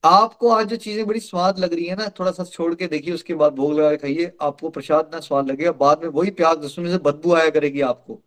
आपको 0.05 0.49
आज 0.49 0.67
जो 0.69 0.77
चीज़ें 0.77 1.07
बड़ी 1.07 1.21
स्वाद 1.21 1.59
लग 1.59 1.73
रही 1.75 1.85
है 1.87 1.97
ना 1.97 2.09
थोड़ा 2.19 2.31
सा 2.31 2.45
छोड़ 2.45 2.75
के 2.75 2.87
देखिए, 2.87 3.15
उसके 3.15 3.35
बाद 3.35 3.53
भोग 3.55 3.73
लगा 3.73 3.95
खाइए। 3.97 4.33
आपको 4.43 4.69
प्रसाद 4.71 5.11
ना 5.15 5.21
स्वाद 5.21 5.51
लगेगा, 5.51 5.73
बाद 5.73 6.03
में 6.03 6.09
वही 6.11 6.31
प्याज, 6.33 6.63
लहसुन 6.63 6.91
से 6.91 6.99
बदबू 7.01 7.35
आया 7.35 7.51
करेगी 7.51 7.81
आपको। 7.83 8.21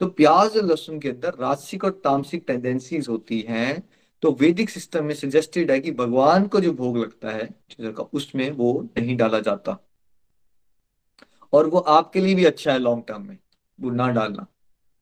तो 0.00 0.06
प्याज 0.08 0.56
और 0.56 0.64
लहसुन 0.64 1.00
के 1.00 1.08
अंदर 1.08 1.34
राजसिक 1.34 1.84
और 1.84 1.90
तामसिक 2.04 2.44
टेंडेंसीज 2.46 3.08
होती 3.08 3.40
हैं। 3.40 3.82
तो 4.22 4.32
वैदिक 4.32 4.70
सिस्टम 4.70 5.04
में 5.04 5.14
सजेस्टेड 5.14 5.70
है 5.70 5.78
कि 5.80 5.90
भगवान 5.92 6.46
को 6.46 6.60
जो 6.60 6.72
भोग 6.72 6.98
लगता 6.98 7.30
है 7.30 7.46
का, 7.82 8.02
उसमें 8.04 8.50
वो 8.50 8.72
नहीं 8.98 9.16
डाला 9.16 9.40
जाता। 9.40 9.78
और 11.52 11.66
वो 11.66 11.78
आपके 11.78 12.20
लिए 12.20 12.34
भी 12.34 12.44
अच्छा 12.44 12.72
है 12.72 12.78
लॉन्ग 12.78 13.04
टर्म 13.08 13.22
में, 13.22 13.38
वो 13.78 13.90
ना 13.90 14.08
डालना। 14.08 14.46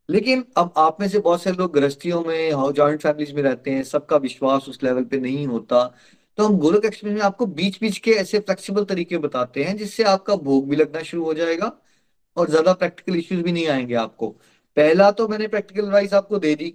लेकिन 0.09 0.45
अब 0.57 0.73
आप 0.77 1.01
में 1.01 1.09
से 1.09 1.19
बहुत 1.19 1.43
से 1.43 1.53
लोग 1.53 1.73
गृहस्थियों 1.75 2.23
में 2.25 2.73
जॉइंट 2.73 3.03
फैमिलीज़ 3.03 3.35
में 3.35 3.43
रहते 3.43 3.71
हैं, 3.71 3.83
सबका 3.85 4.17
विश्वास 4.19 4.69
उस 4.69 4.83
लेवल 4.83 5.05
पे 5.05 5.19
नहीं 5.21 5.47
होता। 5.47 5.85
तो 6.39 6.45
हम 6.45 6.59
गोलक 6.59 6.85
एक्सप्रेस 6.85 7.15
में 7.15 7.21
आपको 7.23 7.47
बीच 7.47 7.81
बीच 7.81 7.99
के 7.99 8.11
ऐसे 8.13 8.39
फ्लेक्सिबल 8.41 8.85
तरीके 8.85 9.19
बताते 9.19 9.65
हैं, 9.65 9.77
जिससे 9.77 10.03
आपका 10.05 10.37
भोग 10.39 10.69
भी 10.71 10.77
लगना 10.77 11.03
शुरू 11.03 11.25
हो 11.25 11.35
जाएगा 11.35 11.73
और 12.37 12.51
ज़्यादा 12.51 12.73
प्रैक्टिकल 12.75 13.19
इश्यूज़ 13.19 13.43
भी 13.43 13.53
नहीं 13.53 13.67
आएँगे 13.69 13.95
आपको। 13.97 14.37
पहला 14.79 15.11
तो 15.11 15.27
मैंने 15.29 15.47
प्रैक्टिकल 15.49 15.85
एडवाइस 15.85 16.13
आपको 16.15 16.39
दे 16.39 16.55
दी। 16.55 16.75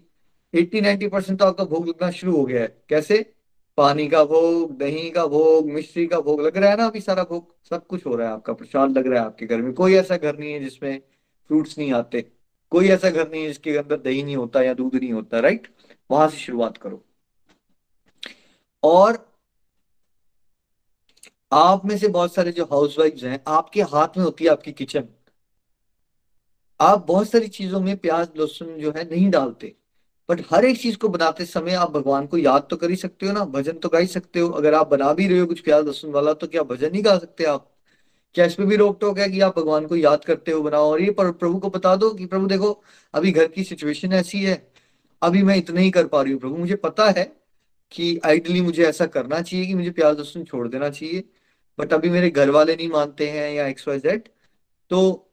एट्टी 0.53 0.81
नाइनटी 0.81 1.07
परसेंट 1.07 1.39
तो 1.39 1.45
आपका 1.45 1.63
भोग 1.63 1.87
लगना 1.87 2.11
शुरू 2.11 2.35
हो 2.35 2.43
गया 2.45 2.61
है। 2.61 2.67
कैसे? 2.89 3.33
पानी 3.77 4.07
का 4.07 4.23
भोग, 4.23 4.77
दही 4.77 5.09
का 5.09 5.25
भोग 5.27 5.69
मिश्री 5.69 6.05
का 6.07 6.19
भोग, 6.19 6.41
लग 6.41 6.57
रहा 6.57 6.69
है 6.69 6.77
ना 6.77 6.85
अभी 6.85 7.01
सारा 7.01 7.23
भोग? 7.23 7.55
सब 7.69 7.87
कुछ 7.87 8.05
हो 8.05 8.15
रहा 8.15 8.27
है 8.27 8.33
आपका, 8.33 8.53
प्रसाद 8.53 8.97
लग 8.97 9.07
रहा 9.07 9.19
है 9.19 9.25
आपके 9.25 9.45
घर 9.45 9.61
में। 9.61 9.73
कोई 9.73 9.93
ऐसा 9.93 10.17
घर 10.17 10.37
नहीं 10.37 10.53
है 10.53 10.59
जिसमें 10.59 11.01
फ्रूट्स 11.49 11.77
नहीं 11.77 11.93
आते। 11.93 12.21
कोई 12.71 12.89
ऐसा 12.89 13.09
घर 13.09 13.29
नहीं 13.31 13.41
है 13.41 13.47
जिसके 13.47 13.77
अंदर 13.77 13.97
दही 13.97 14.23
नहीं 14.23 14.35
होता 14.35 14.61
या 14.61 14.73
दूध 14.73 14.95
नहीं 14.95 15.13
होता 15.13 15.39
राइट 15.39 15.67
वहाँ 16.11 16.27
से 16.29 16.37
शुरुआत 16.37 16.77
करो। 16.77 17.03
और 18.83 19.25
आप 21.53 21.85
में 21.85 21.97
से 21.97 22.07
बहुत 22.07 22.33
सारे 22.33 22.51
जो 22.51 22.63
हाउसवाइफ्स 22.65 23.23
हैं, 23.23 23.43
आपके 23.47 23.81
हाथ 23.81 24.17
में 24.17 24.23
होती 24.25 24.43
है 24.43 24.49
आपकी 24.49 24.71
किचन 24.71 25.07
आप 26.83 27.05
बहुत 27.07 27.29
सारी 27.29 27.47
चीज़ों 27.47 27.79
में 27.79 27.95
प्याज, 27.97 28.27
लहसुन 28.39 28.77
जो 28.77 28.91
है 28.97 29.03
नहीं 29.09 29.29
डालते। 29.29 29.73
बट 30.29 30.41
हर 30.51 30.65
एक 30.65 30.79
चीज़ 30.81 30.97
को 30.97 31.09
बनाते 31.09 31.45
समय 31.45 31.73
आप 31.73 31.91
भगवान 31.91 32.27
को 32.27 32.37
याद 32.37 32.67
तो 32.69 32.75
कर 32.75 32.89
ही 32.89 32.95
सकते 32.95 33.25
हो 33.25 33.33
ना, 33.33 33.45
भजन 33.45 33.73
तो 33.73 33.89
गा 33.89 33.99
ही 33.99 34.07
सकते 34.07 34.39
हो। 34.39 34.49
अगर 34.49 34.73
आप 34.73 34.87
बना 34.87 35.13
भी 35.13 35.27
रहे 35.27 35.39
हो 35.39 35.45
कुछ 35.45 35.59
प्याज, 35.59 35.85
लहसुन 35.85 36.11
वाला 36.11 36.33
तो 36.33 36.47
क्या 36.47 36.63
भजन 36.63 36.91
नहीं 36.91 37.05
गा 37.05 37.17
सकते 37.17 37.43
आप? 37.43 37.69
क्या 38.35 38.45
इसमें 38.45 38.67
भी 38.69 38.75
रोक 38.75 38.97
टोक 39.01 39.19
है 39.19 39.29
कि 39.29 39.39
आप 39.39 39.59
भगवान 39.59 39.85
को 39.87 39.95
याद 39.95 40.25
करते 40.25 40.51
हो 40.51 40.61
बनाओ? 40.61 40.91
और 40.91 41.01
ये 41.01 41.11
पर, 41.11 41.31
प्रभु 41.31 41.59
को 41.59 41.69
बता 41.69 41.95
दो 41.95 42.09
कि 42.09 42.25
प्रभु 42.25 42.47
देखो, 42.47 42.83
अभी 43.13 43.31
घर 43.31 43.47
की 43.47 43.63
सिचुएशन 43.63 44.13
ऐसी 44.13 44.43
है, 44.43 44.71
अभी 45.21 45.43
मैं 45.43 45.55
इतना 45.57 45.81
ही 45.81 45.91
कर 45.91 46.07
पा 46.07 46.21
रही 46.21 46.33
हूँ। 46.33 46.39
प्रभु, 46.41 46.55
मुझे 46.55 46.75
पता 46.75 47.09
है 47.09 47.23
कि 47.91 48.19
आइडली 48.25 48.61
मुझे 48.61 48.83
ऐसा 48.85 49.05
करना 49.05 49.41
चाहिए 49.41 49.65
कि 49.65 49.73
मुझे 49.73 49.91
प्याज, 49.91 50.17
लहसुन 50.17 50.43
छोड़ 50.43 50.67
देना 50.67 50.89
चाहिए। 50.89 51.23
बट 51.79 51.93
अभी 51.93 52.09
मेरे 52.09 52.29
घर 52.29 52.49
वाले 52.49 52.75
नहीं 52.75 52.89
मानते 52.89 53.29
हैं 53.29 53.51
या 53.53 53.67
एक्स 53.67 53.87
वाई 53.87 53.99
जेड 53.99 54.27
तो 54.91 55.29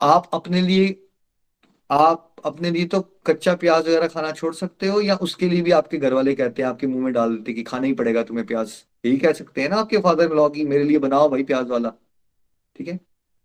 आप 0.00 0.30
अपने 0.32 0.62
लिए, 0.62 1.06
आप 1.90 2.36
अपने 2.44 2.70
लिए 2.70 2.84
तो 2.84 3.00
कच्चा 3.26 3.54
प्याज 3.54 3.86
वगैरह 3.88 4.08
खाना 4.08 4.32
छोड़ 4.32 4.54
सकते 4.54 4.86
हो 4.86 5.00
या 5.00 5.16
उसके 5.16 5.48
लिए 5.48 5.62
भी 5.62 5.70
आपके 5.70 5.98
घर 5.98 6.14
वाले 6.14 6.34
कहते 6.34 6.62
हैं, 6.62 6.68
आपके 6.68 6.86
मुँह 6.86 7.04
में 7.04 7.12
डाल 7.12 7.36
देते 7.36 7.52
कि 7.52 7.62
खाना 7.62 7.86
ही 7.86 7.92
पड़ेगा 7.92 8.22
तुम्हें 8.22 8.46
प्याज। 8.46 8.84
यही 9.06 9.16
कह 9.16 9.32
सकते 9.32 9.62
हैं 9.62 9.68
ना 9.68 9.76
आपके 9.76 9.98
फादर 9.98 10.24
इन 10.24 10.48
की 10.48 10.64
मेरे 10.64 10.84
लिए 10.84 10.98
बनाओ 10.98 11.28
भाई 11.28 11.42
प्याज 11.42 11.68
वाला। 11.68 11.92
ठीक 12.76 12.88
है? 12.88 13.00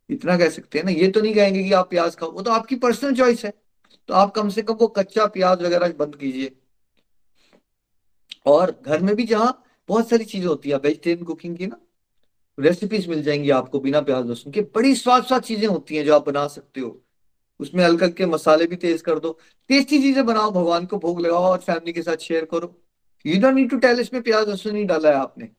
इतना 0.09 0.37
कह 0.37 0.49
सकते 0.49 0.79
हैं 0.79 0.85
ना। 0.85 0.91
ये 0.91 1.07
तो 1.07 1.21
नहीं 1.21 1.33
कहेंगे 1.35 1.63
कि 1.63 1.71
आप 1.71 1.89
प्याज 1.89 2.15
खाओ। 2.15 2.31
वो 2.31 2.41
तो 2.41 2.51
आपकी 2.51 2.75
पर्सनल 2.75 3.15
चॉइस 3.15 3.45
है। 3.45 3.53
तो 4.07 4.13
आप 4.13 4.31
कम 4.31 4.49
से 4.49 4.61
कम 4.61 4.73
वो 4.73 4.87
कच्चा 4.87 5.25
प्याज 5.25 5.63
वगैरह 5.63 5.93
बंद 5.93 6.15
कीजिए। 6.15 6.51
और 8.45 8.81
घर 8.85 9.01
में 9.01 9.15
भी 9.15 9.23
जहाँ 9.23 9.63
बहुत 9.89 10.09
सारी 10.09 10.25
चीज़ें 10.25 10.47
होती 10.47 10.69
है 10.69 10.75
वेजिटेरियन 10.75 11.25
कुकिंग 11.25 11.57
की 11.57 11.67
ना 11.67 11.77
रेसिपीज़ 12.57 13.09
मिल 13.09 13.21
जाएँगी 13.23 13.49
आपको 13.49 13.79
बिना 13.79 14.01
प्याज 14.01 14.27
लहसुन 14.27 14.53
के। 14.53 14.61
बड़ी 14.75 14.95
स्वाद 14.95 15.23
स्वाद 15.25 15.43
चीज़ें 15.43 15.67
होती 15.67 15.95
हैं 15.95 16.05
जो 16.05 16.15
आप 16.15 16.25
बना 16.25 16.47
सकते 16.47 16.81
हो। 16.81 17.01
उसमें 17.59 17.83
हल्का 17.83 18.07
के 18.07 18.25
मसाले 18.25 18.65
भी 18.67 18.75
तेज 18.75 19.01
कर 19.01 19.19
दो। 19.19 19.37
टेस्टी 19.69 20.01
चीज़ें 20.01 20.25
बनाओ, 20.25 20.51
भगवान 20.51 20.85
को 20.85 20.97
भोग 20.97 21.21
लगाओ 21.21 21.43
और 21.43 21.57
फैमिली 21.59 21.93
के 21.93 22.01
साथ 22.01 22.17
शेयर 22.17 22.45
करो। 22.45 22.75
You 23.25 23.41
don't 23.41 23.53
need 23.55 23.69
to 23.69 23.77
tell 23.77 23.99
इसमें 23.99 24.21
प्याज 24.21 24.47
लहसुन 24.49 24.73
नहीं 24.73 24.85
डाला 24.85 25.09
है 25.09 25.15
आपने। 25.15 25.49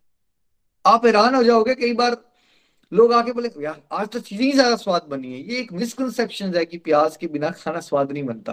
आप 0.84 1.06
हैरान 1.06 1.34
हो 1.34 1.42
जाओगे, 1.42 1.74
कई 1.74 1.92
बार 1.92 2.16
लोग 2.92 3.12
आके 3.12 3.32
बोले, 3.32 3.50
यार, 3.60 3.82
आज 3.92 4.08
तो 4.08 4.20
चीज़ें 4.20 4.44
ही 4.46 4.52
ज़्यादा 4.52 4.76
स्वाद 4.76 5.06
बनी 5.08 5.32
है। 5.32 5.40
ये 5.42 5.58
एक 5.58 5.72
मिसकंसेप्शन 5.72 6.54
है 6.56 6.64
कि 6.64 6.78
प्याज 6.78 7.16
के 7.16 7.26
बिना 7.26 7.50
खाना 7.50 7.80
स्वाद 7.80 8.12
नहीं 8.12 8.24
बनता। 8.24 8.52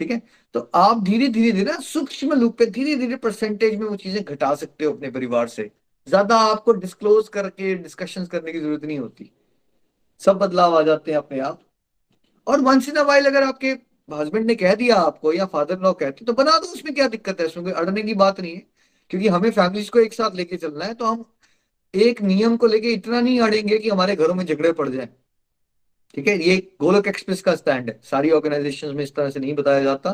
ठीक 0.00 0.10
है? 0.10 0.20
तो 0.54 0.60
आप 0.74 1.02
धीरे 1.04 1.28
धीरे 1.28 1.52
धीरे 1.52 1.72
सूक्ष्म 1.82 2.40
रूप 2.40 2.56
पे 2.58 2.66
धीरे 2.66 2.94
धीरे 2.96 3.16
परसेंटेज 3.16 3.74
में 3.74 3.86
वो 3.88 3.96
चीज़ें 3.96 4.22
घटा 4.24 4.54
सकते 4.54 4.84
हो 4.84 4.92
अपने 4.92 5.10
परिवार 5.10 5.48
से। 5.48 5.70
ज़्यादा 6.06 6.36
आपको 6.40 6.72
डिस्क्लोज 6.74 7.28
करके 7.28 7.74
डिस्कशन 7.76 8.26
करने 8.26 8.52
की 8.52 8.60
ज़रूरत 8.60 8.84
नहीं 8.84 8.98
होती। 8.98 9.30
सब 10.20 10.38
बदलाव 10.38 10.76
आ 10.78 10.82
जाते 10.82 11.10
हैं 11.10 11.18
अपने 11.18 11.38
आप। 11.40 11.60
और 12.46 12.60
वंस 12.60 12.88
इन 12.88 12.98
वाइल 13.00 13.26
अगर 13.26 13.42
आपके 13.44 13.68
हस्बैंड 14.08 14.46
ने 14.46 14.54
कह 14.54 14.74
दिया 14.74 14.96
आपको 14.98 15.32
या 15.32 15.44
फादर 15.46 15.78
लॉ 15.80 15.92
कहते 15.94 16.24
तो 16.24 16.32
बना 16.34 16.56
दो 16.58 16.66
उसमें 16.68 16.94
क्या 16.94 17.06
दिक्कत 17.08 17.40
है, 17.40 17.46
उसमें 17.46 17.64
कोई 17.64 17.72
अड़ने 17.74 18.02
की 18.02 18.14
बात 18.16 18.40
नहीं 18.40 18.54
है। 18.54 18.62
क्योंकि 19.10 19.28
हमें 19.28 19.50
फैमिलीज़ 19.50 19.90
को 19.90 19.98
एक 20.00 20.14
साथ 20.14 20.34
लेके 20.36 20.56
चलना 20.56 20.84
है 20.84 20.94
तो 20.94 21.06
हम 21.06 21.24
एक 21.94 22.20
नियम 22.22 22.56
को 22.56 22.66
लेके 22.66 22.92
इतना 22.92 23.20
नहीं 23.20 23.40
अड़ेंगे 23.40 23.78
कि 23.78 23.88
हमारे 23.88 24.16
घरों 24.16 24.34
में 24.34 24.44
झगड़े 24.44 24.72
पड़ 24.72 24.88
जाए। 24.88 25.08
ठीक 26.14 26.28
है? 26.28 26.38
ये 26.40 26.56
गोलक 26.80 27.08
एक्सप्रेस 27.08 27.42
का 27.42 27.54
स्टैंड 27.56 27.88
है। 27.90 27.98
सारी 28.04 28.30
ऑर्गेनाइजेशन 28.30 28.94
में 28.96 29.02
इस 29.04 29.14
तरह 29.14 29.30
से 29.30 29.40
नहीं 29.40 29.54
बताया 29.54 29.82
जाता 29.82 30.10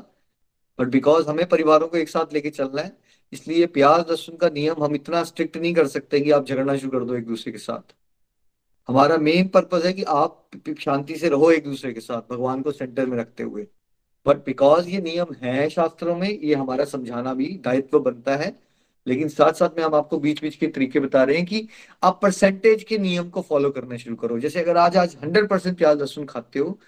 बट 0.78 0.88
बिकॉज़ 0.88 1.28
हमें 1.28 1.46
परिवारों 1.48 1.88
को 1.88 1.96
एक 1.96 2.08
साथ 2.08 2.32
लेके 2.34 2.50
चलना 2.52 2.82
है 2.82 2.96
इसलिए 3.32 3.66
प्याज 3.66 4.00
लहसुन 4.00 4.36
का 4.36 4.48
नियम 4.48 4.82
हम 4.84 4.94
इतना 4.94 5.22
स्ट्रिक्ट 5.24 5.56
नहीं 5.56 5.72
कर 5.74 5.86
सकते 5.86 6.20
कि 6.20 6.30
आप 6.30 6.46
झगड़ना 6.46 6.76
शुरू 6.76 6.98
कर 6.98 7.04
दो 7.04 7.14
एक 7.14 7.26
दूसरे 7.26 7.52
के 7.52 7.58
साथ। 7.58 7.94
हमारा 8.88 9.16
मेन 9.18 9.48
पर्पज 9.48 9.86
है 9.86 9.92
कि 9.92 10.02
आप 10.02 10.50
शांति 10.80 11.16
से 11.16 11.28
रहो 11.28 11.50
एक 11.50 11.64
दूसरे 11.64 11.92
के 11.92 12.00
साथ, 12.00 12.22
भगवान 12.30 12.62
को 12.62 12.72
सेंटर 12.72 13.06
में 13.06 13.18
रखते 13.18 13.42
हुए। 13.42 13.66
बट 14.26 14.44
बिकॉज़ 14.46 14.88
ये 14.88 15.00
नियम 15.00 15.34
है 15.42 15.68
शास्त्रों 15.70 16.16
में, 16.16 16.28
ये 16.30 16.54
हमारा 16.54 16.84
समझाना 16.84 17.34
भी 17.34 17.46
दायित्व 17.64 17.98
बनता 18.00 18.36
है। 18.36 18.56
लेकिन 19.06 19.28
साथ 19.28 19.52
साथ 19.52 19.76
में 19.76 19.84
हम 19.84 19.94
आपको 19.94 20.18
बीच 20.18 20.40
बीच 20.42 20.56
के 20.56 20.66
तरीके 20.66 21.00
बता 21.00 21.22
रहे 21.24 21.36
हैं 21.36 21.44
कि 21.46 21.68
आप 22.02 22.18
परसेंटेज 22.22 22.82
के 22.84 22.98
नियम 22.98 23.28
को 23.30 23.42
फॉलो 23.42 23.70
करना 23.70 23.96
शुरू 23.96 24.16
करो। 24.16 24.38
जैसे 24.38 24.60
अगर 24.60 24.76
आज 24.76 24.96
आज 24.96 25.16
हंड्रेड 25.22 25.48
परसेंट 25.48 25.76
प्याज 25.78 25.98
लहसुन 25.98 26.24
खाते 26.26 26.58
हो 26.58 26.78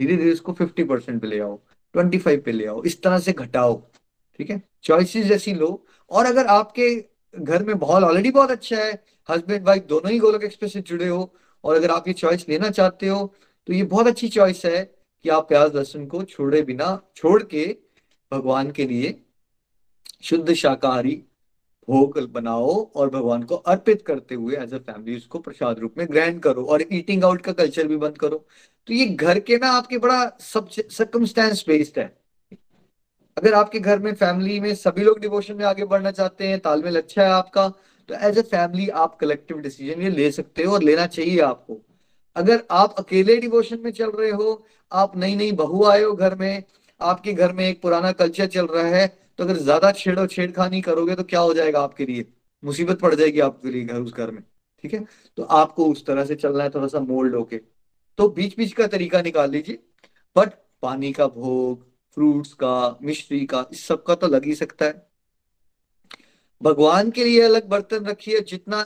धीरे 0.00 0.16
धीरे 0.16 0.30
इसको 0.32 0.52
फिफ्टी 0.52 0.84
परसेंट 0.84 1.20
पे 1.22 1.26
ले 1.26 1.38
आओ 1.40 1.56
ट्वेंटी 1.94 2.18
फाइव 2.18 2.42
पे 2.44 2.52
ले 2.52 2.66
आओ, 2.66 2.82
इस 2.82 3.02
तरह 3.02 3.18
से 3.18 3.32
घटाओ। 3.32 3.80
ठीक 4.38 4.50
है? 4.50 4.60
चॉइसेस 4.84 5.26
जैसी 5.26 5.54
लो। 5.54 5.86
और 6.10 6.26
अगर 6.26 6.46
आपके 6.48 6.94
घर 7.34 7.62
में 7.64 7.74
माहौल 7.74 8.04
ऑलरेडी 8.04 8.30
बहुत 8.30 8.50
अच्छा 8.50 8.76
है 8.76 8.92
हस्बैंड 9.28 9.66
वाइफ 9.66 9.84
दोनों 9.88 10.12
ही 10.12 10.18
गोलक 10.18 10.44
एक्सप्रेस 10.44 10.72
से 10.72 10.80
जुड़े 10.82 11.08
हो, 11.08 11.32
और 11.64 11.76
अगर 11.76 11.90
आप 11.90 12.08
ये 12.08 12.14
चॉइस 12.14 12.48
लेना 12.48 12.70
चाहते 12.70 13.08
हो 13.08 13.32
तो 13.68 13.72
ये 13.72 13.82
बहुत 13.84 14.06
अच्छी 14.06 14.28
चॉइस 14.28 14.64
है 14.64 14.82
कि 15.24 15.28
आप 15.28 15.48
प्याज 15.48 15.74
लहसुन 15.76 16.06
को 16.06 16.22
छोड़े 16.24 16.62
बिना, 16.62 16.98
छोड़ 17.16 17.42
के 17.44 17.64
भगवान 18.32 18.70
के 18.70 18.84
लिए 18.86 19.14
शुद्ध 20.24 20.52
शाकाहारी 20.54 21.22
भोग 21.88 22.18
बनाओ 22.32 22.70
और 22.86 23.10
भगवान 23.10 23.42
को 23.42 23.54
अर्पित 23.54 24.02
करते 24.02 24.34
हुए 24.34 24.56
एज 24.56 24.74
अ 24.74 24.78
फैमिली 24.78 25.16
उसको 25.16 25.38
प्रसाद 25.38 25.78
रूप 25.78 25.94
में 25.98 26.06
ग्रहण 26.10 26.38
करो 26.38 26.64
और 26.64 26.84
ईटिंग 26.92 27.24
आउट 27.24 27.40
का 27.40 27.52
कल्चर 27.54 27.86
भी 27.88 27.96
बंद 27.96 28.18
करो। 28.18 28.36
तो 28.88 28.94
ये 28.94 29.06
घर 29.06 29.38
के 29.40 29.56
ना 29.56 29.70
आपके 29.72 29.98
बड़ा 29.98 30.30
सब 30.42 30.68
सकमस्टेंस 30.68 31.64
बेस्ड 31.68 31.98
है। 31.98 32.06
अगर 33.36 33.54
आपके 33.54 33.78
घर 33.80 33.98
में 33.98 34.14
फैमिली 34.14 34.58
में 34.60 34.74
सभी 34.74 35.02
लोग 35.04 35.18
डिवोशन 35.20 35.56
में 35.56 35.64
आगे 35.64 35.84
बढ़ना 35.84 36.10
चाहते 36.10 36.46
हैं, 36.48 36.58
तालमेल 36.60 36.96
अच्छा 36.96 37.22
है 37.22 37.30
आपका 37.30 37.68
तो 38.08 38.14
एज 38.28 38.38
ए 38.38 38.42
फैमिली 38.44 38.88
आप 38.96 39.16
कलेक्टिव 39.18 39.58
डिसीज़न 39.60 40.02
ये 40.02 40.10
ले 40.10 40.30
सकते 40.32 40.64
हो 40.64 40.74
और 40.74 40.82
लेना 40.82 41.06
चाहिए 41.08 41.40
आपको। 41.40 41.80
अगर 42.36 42.62
आप 42.70 42.94
अकेले 42.98 43.36
डिवोशन 43.36 43.78
में 43.80 43.90
चल 43.90 44.10
रहे 44.10 44.30
हो, 44.30 44.64
आप 44.92 45.16
नई 45.16 45.34
नई 45.36 45.52
बहू 45.54 45.84
आए 45.84 46.02
हो 46.02 46.12
घर 46.14 46.34
में, 46.34 46.62
आपके 47.00 47.32
घर 47.32 47.52
में 47.52 47.64
एक 47.68 47.80
पुराना 47.82 48.12
कल्चर 48.14 48.46
चल 48.48 48.66
रहा 48.66 48.86
है 48.88 49.06
तो 49.38 49.44
अगर 49.44 49.56
ज़्यादा 49.58 49.90
छेड़ो 49.92 50.26
छेड़खानी 50.26 50.80
करोगे 50.80 51.14
तो 51.14 51.22
क्या 51.24 51.40
हो 51.40 51.54
जाएगा 51.54 51.80
आपके 51.80 52.04
लिए? 52.06 52.24
मुसीबत 52.62 53.00
पड़ 53.00 53.14
जाएगी 53.14 53.40
आपके 53.40 53.70
लिए 53.70 53.84
घर, 53.84 54.00
उस 54.00 54.12
घर 54.14 54.30
में, 54.30 54.42
ठीक 54.84 54.94
है? 54.94 55.04
तो 55.38 55.42
आपको 55.42 55.86
उस 55.86 56.04
तरह 56.06 56.24
से 56.24 56.34
चलना 56.36 56.64
है, 56.64 56.70
थोड़ा 56.70 56.86
सा 56.86 57.00
मोल्ड 57.00 57.34
होके। 57.34 57.60
तो 58.18 58.28
बीच 58.30 58.56
बीच 58.56 58.72
का 58.72 58.86
तरीका 58.86 59.20
निकाल 59.22 59.50
लीजिए 59.50 59.78
बट 60.36 60.52
पानी 60.82 61.12
का 61.12 61.26
भोग 61.28 61.84
फ्रूट्स 62.16 62.52
का 62.54 62.98
मिश्री 63.02 63.44
का 63.46 63.64
इस 63.72 63.86
सब 63.86 64.02
का 64.04 64.14
तो 64.14 64.26
लग 64.26 64.44
ही 64.44 64.54
सकता 64.54 64.84
है। 64.84 65.06
भगवान 66.60 67.10
के 67.10 67.24
लिए 67.24 67.40
अलग 67.42 67.68
बर्तन 67.68 68.04
रखिए 68.06 68.40
जितना 68.40 68.82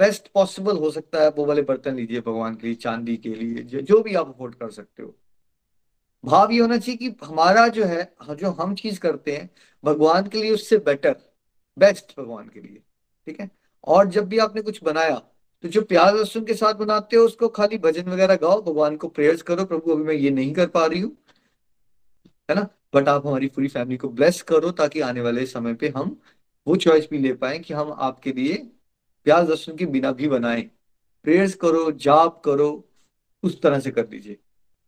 बेस्ट 0.00 0.28
पॉसिबल 0.34 0.76
हो 0.76 0.90
सकता 0.90 1.22
है 1.22 1.28
वो 1.30 1.44
वाले 1.46 1.62
बर्तन 1.62 1.94
लीजिए 1.96 2.20
भगवान 2.20 2.54
के 2.54 2.66
लिए 2.66 2.76
चांदी 2.76 3.16
के 3.16 3.28
लिए 3.30 3.62
जो, 3.64 4.00
भी 4.02 4.14
आप 4.14 4.28
अफोर्ड 4.28 4.54
कर 4.54 4.70
सकते 4.70 5.02
हो। 5.02 5.14
भाव 6.24 6.52
ये 6.52 6.58
होना 6.60 6.76
चाहिए 6.78 6.96
कि 6.98 7.14
हमारा 7.24 7.66
जो 7.68 7.84
है 7.84 8.14
जो 8.30 8.50
हम 8.52 8.74
चीज़ 8.74 9.00
करते 9.00 9.36
हैं 9.36 9.50
भगवान 9.84 10.28
के 10.28 10.42
लिए 10.42 10.50
उससे 10.50 10.76
बेटर 10.80 11.16
बेस्ट 11.76 12.14
भगवान 12.18 12.48
के 12.48 12.60
लिए 12.60 12.82
ठीक 13.26 13.40
है? 13.40 13.50
और 13.84 14.06
जब 14.08 14.28
भी 14.28 14.38
आपने 14.38 14.62
कुछ 14.62 14.82
बनाया 14.84 15.16
तो 15.64 15.68
जो 15.68 15.82
प्याज 15.82 16.14
लहसुन 16.14 16.44
के 16.44 16.54
साथ 16.54 16.74
बनाते 16.74 17.16
हो 17.16 17.24
उसको 17.24 17.48
खाली 17.50 17.78
भजन 17.78 18.08
वगैरह 18.10 18.36
गाओ 18.36 18.62
भगवान 18.62 18.96
को 18.96 19.08
प्रेयर्स 19.08 19.42
करो 19.42 19.64
प्रभु 19.64 19.92
अभी 19.92 20.04
मैं 20.04 20.14
ये 20.14 20.30
नहीं 20.30 20.52
कर 20.54 20.66
पा 20.66 20.86
रही 20.86 21.00
हूँ। 21.00 21.16
है 22.48 22.56
ना? 22.56 22.68
बट 22.94 23.08
आप 23.08 23.26
हमारी 23.26 23.48
पूरी 23.48 23.68
फैमिली 23.68 23.96
को 23.96 24.08
ब्लेस 24.08 24.40
करो 24.42 24.70
ताकि 24.70 25.00
आने 25.00 25.20
वाले 25.20 25.46
समय 25.46 25.74
पे 25.74 25.88
हम 25.88 26.16
वो 26.66 26.76
चॉइस 26.76 27.08
भी 27.10 27.18
ले 27.18 27.32
पाए 27.34 27.58
कि 27.58 27.74
हम 27.74 27.92
आपके 27.92 28.32
लिए 28.32 28.56
प्याज 29.26 29.48
लहसुन 29.50 29.76
के 29.76 29.86
बिना 29.86 30.12
भी 30.12 30.28
बनाए। 30.28 30.62
प्रेयर्स 31.24 31.54
करो, 31.54 31.90
जाप 31.92 32.42
करो, 32.44 32.88
उस 33.42 33.60
तरह 33.62 33.80
से 33.80 33.90
कर 33.90 34.06
दीजिए। 34.06 34.38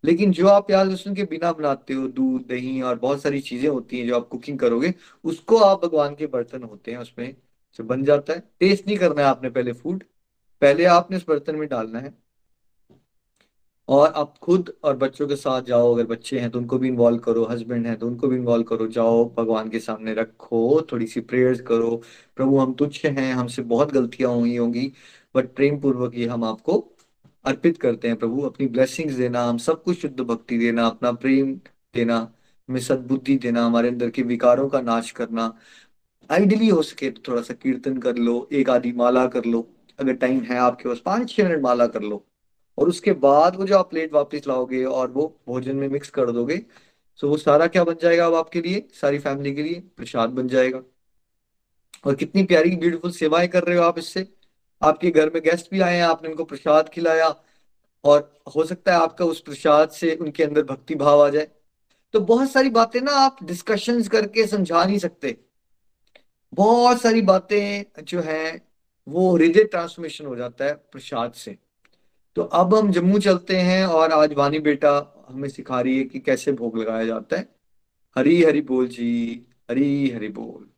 लेकिन 0.05 0.33
जो 0.33 0.49
आप 0.49 0.67
प्याज 0.67 0.89
लहसुन 0.89 1.15
के 1.15 1.25
बिना 1.25 1.53
बनाते 1.53 1.95
हो, 1.95 2.07
दूध, 2.09 2.47
दही 2.47 2.81
और 2.83 2.99
बहुत 2.99 3.23
सारी 3.23 3.41
चीज़ें 3.41 3.69
होती 3.69 3.99
हैं 3.99 4.07
जो 4.07 4.17
आप 4.17 4.29
कुकिंग 4.29 4.59
करोगे, 4.59 4.95
उसको 5.25 5.57
आप 5.59 5.85
भगवान 5.85 6.15
के 6.15 6.27
बर्तन 6.27 6.63
होते 6.63 6.91
हैं, 6.91 6.99
उसमें 6.99 7.35
बन 7.81 8.05
जाता 8.05 8.33
है। 8.33 8.41
टेस्ट 8.61 8.87
नहीं 8.87 8.97
करना 8.97 9.23
है 9.23 9.29
आपने 9.29 9.51
पहले 9.51 9.73
फ़ूड 9.73 10.05
पहले 10.63 10.85
आपने 10.85 11.17
उस 11.17 11.25
बर्तन 11.29 11.57
में 11.57 11.69
डालना 11.69 12.01
है। 12.01 12.15
और 13.89 14.13
आप 14.13 14.39
खुद 14.43 14.73
और 14.85 14.97
बच्चों 14.97 15.27
के 15.29 15.37
साथ 15.37 15.63
जाओ, 15.63 15.93
अगर 15.95 16.07
बच्चे 16.07 16.39
हैं 16.39 16.51
तो 16.51 16.59
उनको 16.59 16.79
भी 16.79 16.89
इन्वॉल्व 16.89 17.19
करो 17.19 17.45
हस्बैंड 17.45 17.87
है 17.87 17.95
तो 17.97 18.07
उनको 18.07 18.29
भी 18.29 18.37
इन्वॉल्व 18.37 18.65
करो, 18.65 18.87
जाओ, 18.89 19.25
भगवान 19.37 19.69
के 19.71 19.79
सामने 19.81 20.15
रखो 20.15 20.81
थोड़ी 20.93 21.07
सी 21.07 21.21
प्रेयर्स 21.23 21.61
करो, 21.61 22.03
प्रभु 22.37 22.59
हम 22.59 22.75
तुच्छ 22.75 23.05
हैं, 23.07 23.33
हमसे 23.35 23.63
बहुत 23.65 23.93
गलतियाँ 23.93 24.33
हुई 24.33 24.57
होंगी 24.57 24.93
बट 25.35 25.55
प्रेम 25.55 25.81
पूर्वक 25.81 26.15
ये 26.17 26.27
हम 26.27 26.45
आपको 26.45 26.79
अर्पित 27.45 27.77
करते 27.79 28.09
हैं, 28.09 28.17
प्रभु, 28.17 28.43
अपनी 28.43 28.67
ब्लेसिंग्स 28.69 29.15
देना, 29.15 29.43
हम 29.45 29.59
सब 29.59 29.83
कुछ 29.83 30.01
शुद्ध 30.03 30.21
भक्ति 30.21 30.59
देना, 30.59 30.87
अपना 30.87 31.13
प्रेम 31.15 31.55
देना, 31.95 32.17
हमें 32.69 32.81
सदबुद्धि 32.81 33.37
देना, 33.39 33.65
हमारे 33.67 33.89
अंदर 33.89 34.11
के 34.11 34.23
विकारों 34.25 34.69
का 34.69 34.81
नाश 34.81 35.11
करना। 35.11 35.53
आइडियली 36.31 36.69
हो 36.69 36.83
सके 36.83 37.11
तो 37.11 37.23
थोड़ा 37.29 37.43
सा 37.43 37.55
कीर्तन 37.55 37.99
कर 37.99 38.17
लो, 38.17 38.49
एक 38.53 38.71
आदि 38.71 38.93
माला 38.93 39.27
कर 39.27 39.45
लो, 39.45 39.69
अगर 39.99 40.15
टाइम 40.17 40.41
है 40.43 40.59
आपके 40.59 40.89
पास 40.89 41.03
पाँच 41.07 41.31
छह 41.31 41.49
मिनट 41.49 41.63
माला 41.63 41.87
कर 41.87 42.03
लो। 42.03 42.25
और 42.79 42.89
उसके 42.89 43.13
बाद 43.13 43.57
वो 43.57 43.67
जो 43.67 43.79
आप 43.79 43.91
प्लेट 43.91 44.13
वापस 44.13 44.47
लाओगे 44.49 44.85
और 44.85 45.11
वो 45.11 45.41
भोजन 45.47 45.77
में 45.77 45.89
मिक्स 45.89 46.11
कर 46.11 46.31
दोगे 46.31 46.63
सो 47.17 47.29
वो 47.29 47.37
सारा 47.37 47.67
क्या 47.67 47.85
बन 47.85 47.95
जाएगा 48.03 48.27
अब 48.27 48.35
आपके 48.35 48.61
लिए? 48.61 48.89
सारी 48.93 49.19
फैमिली 49.19 49.55
के 49.55 49.63
लिए 49.63 49.81
प्रसाद 49.97 50.31
बन 50.31 50.49
जाएगा। 50.49 50.83
और 52.07 52.15
कितनी 52.15 52.43
प्यारी 52.43 52.77
ब्यूटीफुल 52.77 53.11
सेवाएँ 53.11 53.49
कर 53.49 53.63
रहे 53.63 53.77
हो 53.77 53.83
आप 53.83 53.99
इससे। 53.99 54.29
आपके 54.83 55.11
घर 55.11 55.31
में 55.35 55.43
गेस्ट 55.43 55.71
भी 55.71 55.81
आए 55.81 55.97
हैं, 55.97 56.03
आपने 56.03 56.29
उनको 56.29 56.45
प्रसाद 56.45 56.89
खिलाया 56.89 57.37
और 58.05 58.39
हो 58.57 58.65
सकता 58.65 58.93
है 58.93 58.99
आपका 58.99 59.25
उस 59.25 59.41
प्रसाद 59.41 59.91
से 59.91 60.15
उनके 60.15 60.45
अंदर 60.45 60.63
भक्ति 60.63 60.95
भाव 60.95 61.27
आ 61.27 61.29
जाए। 61.29 61.49
तो 62.13 62.21
बहुत 62.21 62.51
सारी 62.51 62.71
बातें 62.71 63.01
ना 63.01 63.13
आप 63.13 63.37
डिस्कशन 63.43 64.03
करके 64.03 64.47
समझा 64.47 64.85
नहीं 64.85 64.99
सकते। 64.99 65.37
बहुत 66.55 67.01
सारी 67.01 67.23
बातें 67.23 68.03
जो 68.05 68.21
है, 68.21 68.69
वो 69.09 69.37
हृदय 69.37 69.65
ट्रांसफॉर्मेशन 69.65 70.27
हो 70.27 70.37
जाता 70.37 70.65
है 70.65 70.75
प्रसाद 70.75 71.33
से। 71.33 71.59
तो 72.37 72.43
अब 72.43 72.75
हम 72.75 72.91
जम्मू 72.93 73.19
चलते 73.19 73.57
हैं 73.57 73.87
और 73.87 74.13
आज 74.13 74.33
वानी 74.33 74.59
बेटा 74.59 75.25
हमें 75.29 75.49
सिखा 75.49 75.81
रही 75.81 75.99
है 75.99 76.05
कि 76.05 76.19
कैसे 76.21 76.53
भोग 76.53 76.79
लगाया 76.79 77.07
जाता 77.07 77.37
है। 77.37 77.49
हरी 78.17 78.43
हरी 78.45 78.61
बोल 78.61 78.89
जी 78.89 79.47
हरी 79.71 80.11
हरी 80.11 80.29
बोल। 80.29 80.69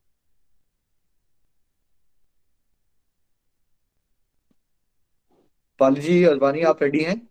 पाली 5.78 6.00
जी 6.00 6.24
अलवानी 6.24 6.62
आप 6.62 6.82
रेडी 6.82 7.00
हैं? 7.00 7.28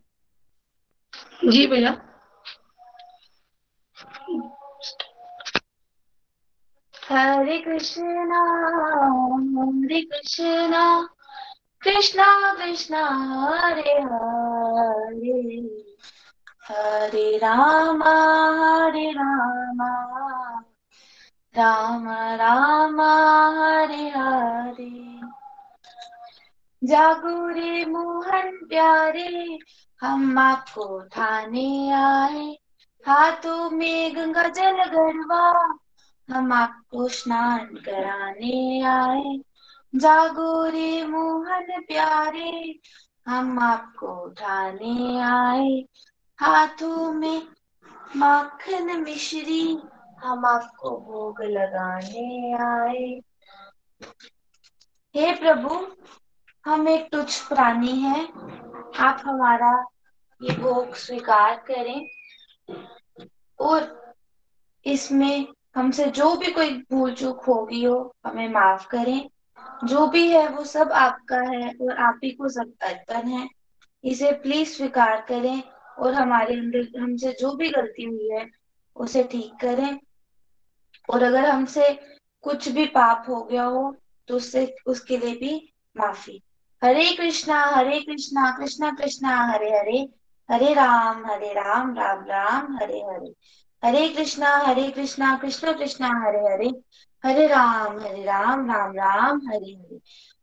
जी 1.50 1.68
भैया। 1.68 1.92
हरे 7.10 7.58
कृष्णा 7.60 8.44
हरे 9.64 10.02
कृष्णा। 10.02 11.10
कृष्णा 11.82 12.54
कृष्णा, 12.54 13.08
हरे 13.62 13.92
हरे। 13.92 15.58
हरे 16.70 17.38
राम 17.38 18.04
हरे 18.04 19.12
राम। 19.12 19.78
राम 21.58 22.10
राम, 22.10 23.02
हरे 23.02 24.10
हरे। 24.10 25.20
जागो 26.84 27.48
रे 27.48 27.86
मोहन 27.86 28.66
प्यारे, 28.70 29.60
हम 30.02 30.40
आपको 30.40 31.04
थाने 31.04 31.92
आए। 31.92 32.58
हाथों 33.08 33.70
में 33.70 34.16
गंगा 34.16 34.44
जल 34.44 34.84
गरबा 34.84 35.78
हम 36.30 36.54
आपको 36.54 37.08
स्नान 37.08 37.60
कराने 37.60 38.82
आए। 38.82 39.40
जागो 39.96 40.66
रे 40.66 41.08
मोहन 41.08 41.82
प्यारे, 41.88 42.80
हम 43.28 43.60
आपको 43.60 44.08
उठाने 44.08 45.20
आए। 45.20 45.86
हाथों 46.38 47.12
में 47.12 47.48
माखन 48.16 49.02
मिश्री, 49.02 49.80
हम 50.24 50.46
आपको 50.46 50.90
भोग 50.90 51.42
लगाने 51.42 52.54
आए। 52.54 53.22
हे 55.16 55.36
प्रभु, 55.36 55.88
हम 56.66 56.88
एक 56.88 57.12
तुच्छ 57.12 57.48
प्राणी 57.48 58.00
हैं। 58.00 58.24
आप 59.00 59.22
हमारा 59.26 59.86
ये 60.42 60.56
भोग 60.58 60.94
स्वीकार 60.94 61.56
करें। 61.56 62.10
और 63.60 64.14
इसमें 64.86 65.48
हमसे 65.76 66.06
जो 66.06 66.36
भी 66.36 66.52
कोई 66.52 66.70
भूल 66.70 67.14
चूक 67.14 67.44
होगी 67.44 67.84
हो, 67.84 68.16
हमें 68.26 68.50
माफ़ 68.50 68.88
करें। 68.88 69.30
जो 69.84 70.08
भी 70.08 70.28
है 70.30 70.48
वो 70.50 70.64
सब 70.64 70.92
आपका 70.92 71.40
है 71.50 71.70
और 71.82 71.98
आप 71.98 72.20
ही 72.24 72.32
को 72.32 72.50
सब 72.50 72.74
अर्पण 72.84 73.28
है। 73.28 73.48
इसे 74.04 74.32
प्लीज़ 74.34 74.70
स्वीकार 74.70 75.26
करें 75.28 75.62
और 76.00 76.14
हमारे 76.14 76.54
अंदर 76.54 77.00
हमसे 77.00 77.32
जो 77.40 77.54
भी 77.54 77.70
गलती 77.70 78.04
हुई 78.04 78.30
है, 78.32 78.46
उसे 78.96 79.24
ठीक 79.24 79.54
करें। 79.62 80.00
और 81.10 81.24
अगर 81.24 81.46
हमसे 81.46 81.92
कुछ 82.42 82.68
भी 82.70 82.86
पाप 82.86 83.26
हो 83.30 83.44
गया 83.44 83.64
हो 83.64 83.96
तो 84.28 84.36
उससे, 84.36 84.76
उसके 84.86 85.18
लिए 85.18 85.36
भी 85.36 85.74
माफ़ी। 85.98 86.42
Hare 86.84 87.12
Krishna 87.16 87.64
Hare 87.66 88.00
Krishna 88.00 88.50
Krishna 88.58 88.92
Krishna, 88.92 89.36
Hare 89.54 89.70
Hare 89.70 90.08
Hare 90.50 90.74
Rama 90.74 91.26
Hare 91.26 91.54
Rama 91.54 91.96
Rama 91.98 92.26
Rama, 92.26 92.76
Hare 92.78 93.00
Hare. 93.00 93.34
Hare 93.84 94.08
Krishna 94.10 94.50
Hare 94.58 94.90
Krishna, 94.92 95.36
Krishna 95.38 95.74
Krishna, 95.74 96.08
Hare 96.26 96.40
Hare. 96.40 96.70
Hare 97.28 97.48
Rama 97.48 98.00
Hare 98.00 98.24
Rama 98.24 98.66
Rama 98.72 98.92
Rama, 98.94 99.40
Hare 99.48 99.72
Hare. 99.72 100.00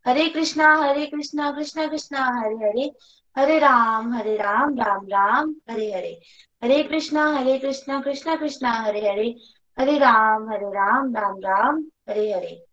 Hare 0.07 0.29
Krishna 0.29 0.75
Hare 0.77 1.07
Krishna, 1.07 1.51
Krishna 1.53 1.89
Krishna, 1.91 2.25
Hare 2.39 2.57
Hare. 2.57 2.91
Hare 3.37 3.59
Rama 3.59 4.13
Hare 4.15 4.37
Rama 4.37 4.75
Rama 4.79 5.07
Rama, 5.07 5.55
Hare 5.71 5.93
Hare. 5.93 6.21
Hare 6.63 6.83
Krishna 6.83 7.27
Hare 7.31 7.59
Krishna, 7.59 8.01
Krishna 8.01 8.37
Krishna, 8.37 8.73
Hare 8.73 9.01
Hare. 9.09 9.35
Hare 9.79 9.97
Rama 9.99 10.49
Hare 10.51 10.67
Rama 10.67 11.15
Rama 11.17 11.39
Rama, 11.39 11.81
Hare 12.11 12.33
Hare. 12.33 12.65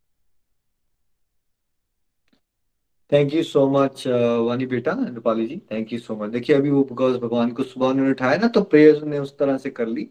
Thank 3.11 3.33
you 3.33 3.43
so 3.43 3.67
much 3.69 4.03
Vani 4.07 4.65
बेटा 4.65 4.91
Rupali 4.91 5.45
ji 5.47 5.57
thank 5.71 5.93
you 5.93 5.99
so 5.99 6.15
much 6.15 6.29
देखिए, 6.29 6.55
अभी 6.55 6.69
वो 6.71 6.83
because 6.83 7.17
भगवान 7.17 7.51
को 7.51 7.63
सुबह 7.63 7.87
उन्होंने 7.87 8.11
उठाया 8.11 8.37
ना 8.37 8.47
तो 8.47 8.61
प्रेयर्स 8.63 9.03
ने 9.03 9.19
उस 9.19 9.37
तरह 9.37 9.57
से 9.57 9.69
कर 9.69 9.87
ली। 9.87 10.09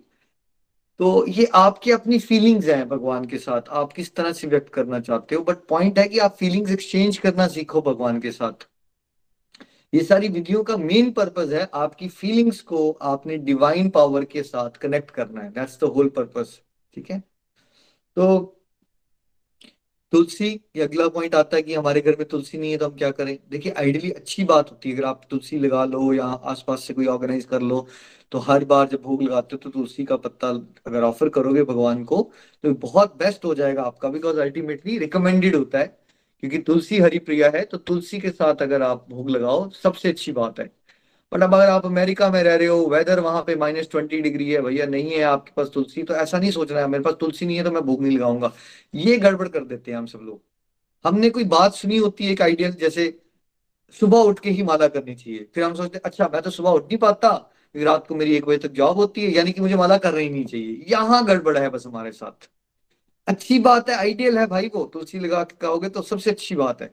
तो 1.01 1.27
ये 1.27 1.45
आपकी 1.55 1.91
अपनी 1.91 2.19
फीलिंग्स 2.19 2.67
हैं 2.67 2.89
भगवान 2.89 3.25
के 3.25 3.39
साथ। 3.39 3.69
आप 3.71 3.93
किस 3.93 4.15
तरह 4.15 4.33
से 4.33 4.47
व्यक्त 4.47 4.69
करना 4.69 5.01
चाहते 5.01 5.35
हो? 5.35 5.43
बट 5.43 5.57
पॉइंट 5.69 5.99
है 5.99 6.09
कि 6.09 6.19
आप 6.19 6.35
फीलिंग्स 6.35 6.71
एक्सचेंज 6.71 7.19
करना 7.19 7.47
सीखो 7.49 7.81
भगवान 7.83 8.21
के 8.21 8.31
साथ। 8.31 8.67
ये 9.95 10.03
सारी 10.05 10.29
विधियों 10.29 10.63
का 10.65 10.77
मेन 10.77 11.11
पर्पज 11.13 11.53
है 11.53 11.69
आपकी 11.75 12.09
फीलिंग्स 12.09 12.61
को 12.61 12.91
आपने 13.03 13.37
डिवाइन 13.39 13.91
पावर 13.91 14.25
के 14.25 14.43
साथ 14.43 14.71
कनेक्ट 14.71 15.11
करना 15.11 15.43
है। 15.43 15.51
दैट्स 15.51 15.79
द 15.81 15.85
होल 15.85 16.09
पर्पज 16.09 16.47
ठीक 16.95 17.11
है? 17.11 17.23
तो 18.17 18.60
तुलसी, 20.13 20.49
ये 20.77 20.83
अगला 20.83 21.07
पॉइंट 21.09 21.35
आता 21.35 21.57
है 21.57 21.63
कि 21.63 21.75
हमारे 21.75 22.01
घर 22.01 22.17
में 22.19 22.27
तुलसी 22.29 22.59
नहीं 22.59 22.71
है 22.73 22.79
तो 22.79 22.87
हम 22.87 22.97
क्या 22.97 23.11
करें? 23.11 23.39
देखिए 23.51 23.73
आइडियली 23.73 24.11
अच्छी 24.13 24.45
बात 24.45 24.71
होती 24.71 24.91
है। 24.91 24.95
अगर 24.97 25.05
आप 25.05 25.21
तुलसी 25.31 25.59
लगा 25.59 25.85
लो 25.85 26.13
या 26.15 26.25
आसपास 26.25 26.85
से 26.85 26.95
कोई 26.95 27.07
ऑर्गेनाइज 27.09 27.45
कर 27.45 27.63
लो 27.63 27.87
तो 28.33 28.39
हर 28.41 28.65
बार 28.65 28.89
जब 28.89 29.03
भोग 29.03 29.23
लगाते 29.23 29.57
हो 29.57 29.59
तो 29.61 29.71
तुलसी 29.71 30.05
का 30.05 30.17
पत्ता 30.19 30.49
अगर 30.87 31.03
ऑफ़र 31.03 31.29
करोगे 31.29 31.63
भगवान 31.65 32.05
को 32.05 32.23
तो 32.65 32.75
बहुत 32.81 33.17
बेस्ट 33.19 33.45
हो 33.45 33.55
जाएगा 33.55 33.83
आपका। 33.83 34.09
बिकॉज़ 34.11 34.41
अल्टीमेटली 34.41 34.99
रिकमेंडेड 34.99 35.57
होता 35.57 35.79
है, 35.79 35.87
क्योंकि 36.43 36.59
तुलसी 36.61 36.99
हरि 36.99 37.19
प्रिया 37.21 37.51
है 37.55 37.65
तो 37.65 37.79
तुलसी 37.79 38.21
के 38.21 38.31
साथ 38.31 38.63
अगर 38.63 38.83
आप 38.83 39.07
भोग 39.11 39.31
लगाओ, 39.31 39.69
सबसे 39.73 40.09
अच्छी 40.09 40.33
बात 40.33 40.61
है। 40.61 40.71
बट 41.33 41.43
अब 41.43 41.55
अगर 41.55 41.69
आप 41.69 41.87
अमेरिका 41.87 42.31
में 42.31 42.43
रह 42.43 42.55
रहे 42.55 42.67
हो 42.67 42.87
वेदर 42.89 43.21
वहाँ 43.21 43.43
पे 43.43 43.55
माइनस 43.57 43.89
ट्वेंटी 43.91 44.21
डिग्री 44.21 44.51
है, 44.51 44.61
भैया 44.63 44.87
नहीं 44.87 45.11
है 45.11 45.23
आपके 45.25 45.53
पास 45.57 45.71
तुलसी 45.75 46.03
तो 46.03 46.15
ऐसा 46.17 46.39
नहीं 46.39 46.51
सोचना 46.51 46.79
है, 46.81 46.87
मेरे 46.89 47.05
पास 47.05 47.15
तुलसी 47.21 47.47
नहीं 47.47 47.57
है 47.57 47.65
तो 47.65 47.71
मैं 47.71 47.83
भूख 47.83 48.01
नहीं 48.01 48.17
लगाऊँगा। 48.17 48.53
ये 48.95 49.17
गड़बड़ 49.19 49.49
कर 49.49 49.65
देते 49.65 49.91
हैं 49.91 49.99
हम 49.99 50.07
सब 50.07 50.21
लोग। 50.23 50.41
हमने 51.05 51.31
कोई 51.31 51.45
बात 51.47 51.75
सुनी 51.75 51.97
होती 51.99 52.25
है, 52.25 52.33
एक 52.33 52.43
आइडियल 52.43 52.73
जैसे 52.81 53.15
सुबह 53.95 54.19
उठ 54.21 54.41
के 54.41 54.51
ही 54.51 54.63
माला 54.63 54.89
करनी 54.89 55.15
चाहिए। 55.15 55.47
फिर 55.55 55.65
हम 55.65 55.75
सोचते 55.75 55.99
अच्छा 55.99 56.29
मैं 56.33 56.43
तो 56.43 56.51
सुबह 56.51 56.71
उठ 56.71 56.85
नहीं 56.85 56.99
पाता 56.99 57.29
रात 57.75 58.07
को 58.07 58.15
मेरी 58.15 58.35
एक 58.37 58.45
बजे 58.45 58.59
तक 58.59 58.73
जॉब 58.73 58.97
होती 58.97 59.25
है, 59.25 59.31
यानी 59.31 59.53
कि 59.53 59.61
मुझे 59.61 59.77
माला 59.77 59.97
करना 59.99 60.19
ही 60.19 60.29
नहीं 60.31 60.45
चाहिए। 60.45 60.85
यहाँ 60.89 61.25
गड़बड़ 61.27 61.57
है 61.59 61.69
बस 61.71 61.87
हमारे 61.87 62.13
साथ। 62.13 62.49
अच्छी 63.29 63.59
बात 63.59 63.89
है 63.91 63.97
आइडियल 63.97 64.39
है 64.39 64.47
भाई 64.47 64.71
वो, 64.75 64.85
तुलसी 64.85 65.19
लगा 65.19 65.43
के 65.45 65.57
कहोगे 65.61 65.89
तो 65.89 66.03
सबसे 66.03 66.31
अच्छी 66.31 66.55
बात 66.57 66.83
है। 66.83 66.91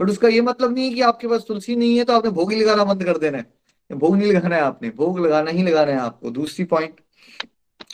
बट 0.00 0.10
उसका 0.10 0.28
ये 0.28 0.40
मतलब 0.40 0.74
नहीं 0.74 0.88
है 0.88 0.94
कि 0.94 1.00
आपके 1.02 1.28
पास 1.28 1.44
तुलसी 1.48 1.76
नहीं 1.76 1.98
है 1.98 2.04
तो 2.04 2.12
आपने 2.12 2.30
भोगी 2.30 2.56
लगाना 2.56 2.84
बंद 2.84 3.04
कर 3.04 3.18
देना 3.18 3.38
है। 3.38 3.46
भोग 3.90 4.16
नहीं 4.16 4.32
लगाना 4.32 4.56
है 4.56 4.62
आपने, 4.62 4.90
भोग 4.90 5.18
लगाना 5.18 5.50
ही 5.50 5.62
लगाना 5.62 5.92
है 5.92 5.98
आपको। 5.98 6.30
दूसरी 6.30 6.64
पॉइंट 6.64 7.00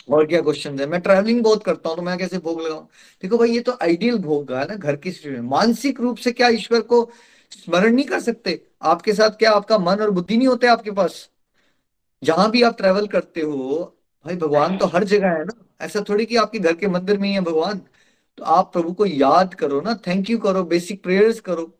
और 0.09 0.25
क्या 0.25 0.41
क्वेश्चन 0.41 0.79
है? 0.79 0.85
मैं 0.85 1.01
ट्रैवलिंग 1.01 1.43
बहुत 1.43 1.63
करता 1.63 1.89
हूँ 1.89 1.97
तो 1.97 2.03
मैं 2.03 2.17
कैसे 2.17 2.37
भोग 2.37 2.61
लगाऊँ? 2.61 2.87
देखो 3.21 3.37
भाई, 3.37 3.49
ये 3.49 3.59
तो 3.59 3.77
आइडियल 3.81 4.17
भोग 4.17 4.51
है 4.51 4.67
ना, 4.67 4.75
घर 4.75 4.95
की 4.95 5.11
स्थिति 5.11 5.29
में। 5.29 5.41
मानसिक 5.41 6.01
रूप 6.01 6.17
से 6.17 6.31
क्या 6.31 6.47
ईश्वर 6.47 6.81
को 6.81 7.09
स्मरण 7.51 7.95
नहीं 7.95 8.05
कर 8.05 8.19
सकते? 8.19 8.61
आपके 8.81 9.13
साथ 9.13 9.29
क्या 9.29 9.51
आपका 9.51 9.77
मन 9.77 9.95
और 9.95 10.11
बुद्धि 10.11 10.37
नहीं 10.37 10.47
होते 10.47 10.67
आपके 10.67 10.91
पास? 10.91 11.29
जहाँ 12.23 12.51
भी 12.51 12.61
आप 12.61 12.77
ट्रेवल 12.77 13.07
करते 13.07 13.41
हो, 13.41 13.97
भाई, 14.25 14.35
भगवान 14.35 14.77
तो 14.77 14.85
हर 14.85 15.03
जगह 15.03 15.27
है 15.27 15.43
ना। 15.45 15.85
ऐसा 15.85 16.03
थोड़ी 16.09 16.25
कि 16.25 16.35
आपके 16.35 16.59
घर 16.59 16.73
के 16.73 16.87
मंदिर 16.87 17.17
में 17.17 17.27
ही 17.29 17.35
है 17.35 17.41
भगवान। 17.41 17.81
तो 18.37 18.43
आप 18.43 18.73
प्रभु 18.73 18.93
को 18.93 19.05
याद 19.05 19.53
करो 19.53 19.81
ना 19.81 19.95
थैंक 20.07 20.29
यू 20.29 20.37
करो 20.37 20.63
बेसिक 20.63 21.03
प्रेयर्स 21.03 21.39
करो। 21.39 21.77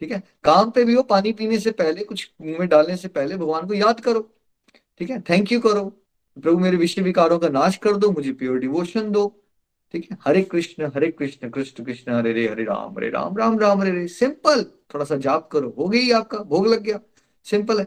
ठीक 0.00 0.12
है? 0.12 0.22
काम 0.44 0.70
पे 0.70 0.84
भी 0.84 0.94
हो, 0.94 1.02
पानी 1.02 1.32
पीने 1.32 1.58
से 1.58 1.70
पहले, 1.70 2.04
कुछ 2.04 2.30
मुँह 2.40 2.58
में 2.58 2.68
डालने 2.68 2.96
से 2.96 3.08
पहले 3.08 3.36
भगवान 3.36 3.66
को 3.66 3.74
याद 3.74 4.00
करो, 4.00 4.20
ठीक 4.98 5.10
है? 5.10 5.20
थैंक 5.20 5.52
यू 5.52 5.60
करो। 5.60 5.84
प्रभु, 6.42 6.58
मेरे 6.58 6.76
विषय 6.76 7.02
विकारों 7.02 7.38
का 7.38 7.48
नाश 7.48 7.76
कर 7.76 7.96
दो, 7.96 8.10
मुझे 8.10 8.32
प्योर 8.32 8.58
डिवोशन 8.58 9.10
दो, 9.10 9.44
ठीक 9.92 10.10
है? 10.10 10.18
हरे 10.24 10.42
कृष्ण 10.42 10.90
हरे 10.94 11.10
कृष्ण 11.10 11.50
कृष्ण 11.50 11.84
कृष्ण, 11.84 12.12
हरे 12.12 12.32
रे, 12.32 12.48
हरे 12.48 12.64
राम 12.64 12.96
हरे 12.96 13.10
राम 13.10 13.36
राम 13.36 13.58
राम, 13.58 13.80
हरे 13.80 13.90
रे। 13.90 14.06
सिंपल 14.08 14.64
थोड़ा 14.94 15.04
सा 15.04 15.16
जाप 15.16 15.48
करो। 15.48 15.74
हो 15.78 15.88
गई 15.88 16.10
आपका? 16.10 16.38
भोग 16.38 16.66
लग 16.66 16.82
गया। 16.82 17.00
सिंपल 17.44 17.80
है। 17.80 17.86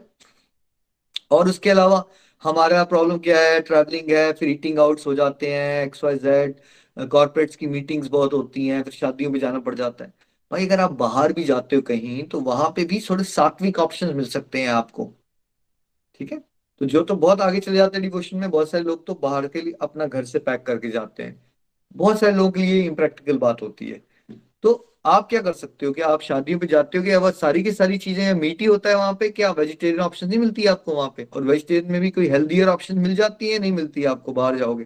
और 1.30 1.48
उसके 1.48 1.70
अलावा, 1.70 2.04
हमारा 2.42 2.84
प्रॉब्लम 2.84 3.18
क्या 3.18 3.40
है? 3.40 3.60
ट्रैवलिंग 3.60 4.10
है, 4.10 4.32
फिर 4.32 4.48
ईटिंग 4.48 4.78
आउट्स 4.78 5.06
हो 5.06 5.14
जाते 5.14 5.52
हैं 5.54 5.86
एक्स 5.86 6.04
वाई 6.04 6.18
जेड 6.18 6.54
कॉर्पोरेट्स 7.08 7.56
की 7.56 7.66
मीटिंग्स 7.66 8.08
बहुत 8.08 8.32
होती 8.32 8.66
हैं, 8.66 8.82
फिर 8.82 8.92
शादियों 8.92 9.30
में 9.30 9.40
जाना 9.40 9.58
पड़ 9.58 9.74
जाता 9.74 10.04
है। 10.04 10.12
भाई, 10.54 10.66
अगर 10.66 10.80
आप 10.80 10.92
बाहर 10.92 11.32
भी 11.32 11.44
जाते 11.44 11.76
हो 11.76 11.82
कहीं 11.82 12.22
तो 12.22 12.40
वहाँ 12.40 12.72
पे 12.76 12.84
भी 12.84 13.00
थोड़े 13.10 13.24
सात्विक 13.24 13.78
ऑप्शन 13.78 14.14
मिल 14.14 14.24
सकते 14.24 14.60
हैं 14.60 14.68
आपको। 14.68 15.12
ठीक 16.18 16.32
है? 16.32 16.38
तो 16.78 16.86
जो 16.86 17.02
तो 17.02 17.16
बहुत 17.16 17.40
आगे 17.40 17.60
चले 17.60 17.76
जाते 17.76 17.98
हैं 17.98 18.02
डिवोशन 18.02 18.36
में, 18.36 18.50
बहुत 18.50 18.70
सारे 18.70 18.84
लोग 18.84 19.06
तो 19.06 19.14
बाहर 19.14 19.46
के 19.46 19.60
लिए 19.60 19.72
अपना 19.80 20.06
घर 20.06 20.24
से 20.24 20.38
पैक 20.38 20.62
करके 20.62 20.90
जाते 20.90 21.22
हैं। 21.22 21.42
बहुत 21.96 22.20
सारे 22.20 22.32
लोगों 22.32 22.50
के 22.50 22.60
लिए 22.60 22.82
इम्प्रैक्टिकल 22.82 23.38
बात 23.38 23.62
होती 23.62 23.88
है। 23.88 24.02
तो 24.62 24.96
आप 25.06 25.28
क्या 25.28 25.42
कर 25.42 25.52
सकते 25.52 25.86
हो? 25.86 25.92
कि 25.92 26.02
आप 26.02 26.20
शादियों 26.20 26.58
पे 26.58 26.66
जाते 26.66 26.98
हो? 26.98 27.04
कि 27.04 27.10
अब 27.10 27.30
सारी 27.30 27.62
की 27.62 27.72
सारी 27.72 27.98
चीज़ें 27.98 28.34
मीट 28.34 28.60
ही 28.60 28.66
होता 28.66 28.90
है 28.90 28.96
वहाँ 28.96 29.12
पे? 29.12 29.28
क्या 29.28 29.50
वेजिटेरियन 29.50 30.00
ऑप्शन 30.00 30.28
नहीं 30.28 30.38
मिलती 30.38 30.66
आपको 30.66 30.94
वहाँ 30.94 31.14
पे? 31.16 31.28
और 31.32 31.42
वेजिटेरियन 31.42 31.92
में 31.92 32.00
भी 32.00 32.10
कोई 32.10 32.28
हेल्दियर 32.28 32.68
ऑप्शन 32.68 32.98
मिल 32.98 33.14
जाती 33.14 33.50
है? 33.50 33.58
नहीं 33.58 33.72
मिलती 33.72 34.04
आपको? 34.04 34.32
बाहर 34.32 34.56
जाओगे। 34.56 34.84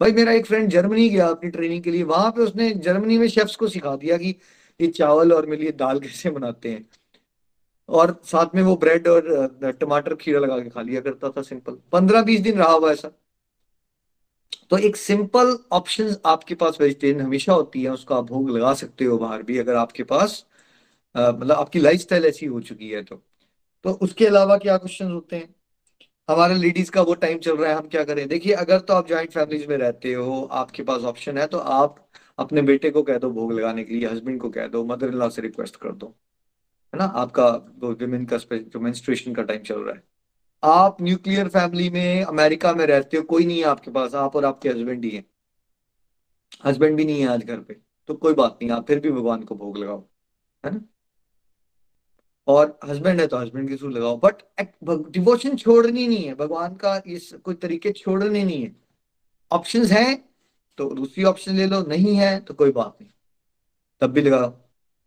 भाई, 0.00 0.12
मेरा 0.12 0.32
एक 0.32 0.46
फ्रेंड 0.46 0.70
जर्मनी 0.70 1.08
गया 1.08 1.28
अपनी 1.28 1.50
ट्रेनिंग 1.50 1.82
के 1.82 1.90
लिए। 1.90 2.02
वहाँ 2.02 2.30
पे 2.30 2.40
उसने 2.40 2.70
जर्मनी 2.70 3.18
में 3.18 3.28
शेफ्स 3.28 3.56
को 3.56 3.68
सिखा 3.68 3.96
दिया 3.96 4.16
कि 4.16 4.36
ये 4.80 4.86
चावल 4.88 5.32
और 5.32 5.46
मिलिए 5.46 5.72
दाल 5.74 6.00
कैसे 6.00 6.30
बनाते 6.30 6.70
हैं। 6.70 6.86
और 7.88 8.20
साथ 8.24 8.54
में 8.54 8.62
वो 8.62 8.76
ब्रेड 8.76 9.08
और 9.08 9.76
टमाटर 9.80 10.14
खीरा 10.14 10.40
लगा 10.40 10.58
के 10.58 10.70
खा 10.70 10.82
लिया 10.82 11.00
करता 11.00 11.30
था 11.30 11.42
सिंपल 11.42 11.78
पंद्रह 11.92 12.22
बीस 12.22 12.40
दिन 12.40 12.58
रहा 12.58 12.72
हुआ 12.72 12.92
ऐसा। 12.92 13.10
तो 14.70 14.78
एक 14.78 14.96
सिंपल 14.96 15.56
ऑप्शन 15.72 16.14
आपके 16.26 16.54
पास 16.54 16.78
वेजिटेरियन 16.80 17.20
हमेशा 17.20 17.52
होती 17.52 17.82
है, 17.82 17.90
उसको 17.90 18.14
आप 18.14 18.24
भोग 18.24 18.50
लगा 18.50 18.72
सकते 18.74 19.04
हो 19.04 19.18
बाहर 19.18 19.42
भी, 19.42 19.58
अगर 19.58 19.74
आपके 19.76 20.02
पास 20.04 20.44
मतलब 21.14 21.52
आपकी 21.52 21.78
लाइफस्टाइल 21.78 22.26
ऐसी 22.26 22.46
हो 22.46 22.60
चुकी 22.62 22.88
है 22.90 23.02
तो। 23.02 23.16
तो 23.84 23.90
उसके 24.02 24.26
अलावा 24.26 24.56
क्या 24.58 24.76
क्वेश्चन 24.76 25.10
होते 25.12 25.36
हैं? 25.36 25.54
हमारे 26.28 26.54
लेडीज़ 26.54 26.90
का 26.90 27.02
वो 27.02 27.14
टाइम 27.16 27.38
चल 27.38 27.56
रहा 27.56 27.70
है, 27.70 27.76
हम 27.76 27.88
क्या 27.88 28.04
करें? 28.04 28.26
देखिए, 28.28 28.52
अगर 28.54 28.78
तो 28.80 28.94
आप 28.94 29.08
ज्वाइंट 29.08 29.30
फैमिलीज़ 29.30 29.66
में 29.68 29.76
रहते 29.78 30.12
हो, 30.14 30.42
आपके 30.52 30.82
पास 30.82 31.02
ऑप्शन 31.04 31.38
है 31.38 31.46
तो 31.46 31.58
आप 31.58 31.96
अपने 32.42 32.62
बेटे 32.62 32.90
को 32.90 33.02
कह 33.02 33.18
दो 33.18 33.30
भोग 33.30 33.52
लगाने 33.52 33.84
के 33.84 33.94
लिए 33.94 34.08
हस्बैंड 34.08 34.40
को 34.40 34.50
कह 34.50 34.66
दो 34.68 34.84
मदर 34.84 35.08
इन 35.08 35.14
लॉ 35.14 35.28
से 35.30 35.42
रिक्वेस्ट 35.42 35.76
कर 35.76 35.92
दो। 35.92 36.06
है 36.92 36.98
ना? 36.98 37.04
आपका 37.04 37.48
विमेन 37.82 38.24
का 38.26 38.38
जो 38.38 38.80
मेंस्ट्रुएशन 38.80 39.34
का 39.34 39.42
टाइम 39.42 39.60
चल 39.62 39.80
रहा 39.80 39.94
है। 39.94 40.02
आप 40.62 41.02
न्यूक्लियर 41.02 41.48
फैमिली 41.48 41.88
में 41.90 42.22
अमेरिका 42.24 42.72
में 42.74 42.86
रहते 42.86 43.16
हो, 43.16 43.22
कोई 43.24 43.46
नहीं 43.46 43.58
है 43.58 43.64
आपके 43.64 43.90
पास, 43.90 44.14
आप 44.14 44.36
और 44.36 44.44
आपके 44.44 44.68
हस्बैंड 44.68 45.04
ही 45.04 45.10
हैं। 45.10 45.24
हस्बैंड 46.64 46.96
भी 46.96 47.04
नहीं 47.04 47.20
है 47.20 47.28
आज 47.28 47.44
घर 47.44 47.58
पे 47.58 47.76
तो 48.08 48.14
कोई 48.14 48.34
बात 48.34 48.58
नहीं, 48.62 48.70
आप 48.70 48.86
फिर 48.86 49.00
भी 49.00 49.10
भगवान 49.10 49.42
को 49.42 49.54
भोग 49.54 49.78
लगाओ। 49.78 50.04
है 50.64 50.70
ना? 50.74 50.80
और 52.48 52.78
हस्बैंड 52.84 53.20
है 53.20 53.26
तो 53.26 53.36
हस्बैंड 53.36 53.68
के 53.68 53.76
थ्रू 53.76 53.88
लगाओ 53.88 54.20
बट 54.24 54.42
डिवोशन 55.10 55.56
छोड़नी 55.56 56.06
नहीं 56.08 56.24
है। 56.24 56.34
भगवान 56.34 56.74
का 56.74 57.00
इस 57.06 57.32
कोई 57.34 57.54
तरीके 57.54 57.92
छोड़ने 57.92 58.44
नहीं 58.44 58.62
है। 58.62 58.74
ऑप्शंस 59.50 59.90
हैं 59.90 60.31
तो 60.78 60.88
दूसरी 60.94 61.24
ऑप्शन 61.24 61.56
ले 61.56 61.66
लो 61.66 61.82
नहीं 61.82 62.16
है 62.16 62.38
तो 62.40 62.54
कोई 62.54 62.70
बात 62.72 62.96
नहीं। 63.00 63.10
तब 64.00 64.10
भी 64.10 64.20
लगाओ 64.20 64.52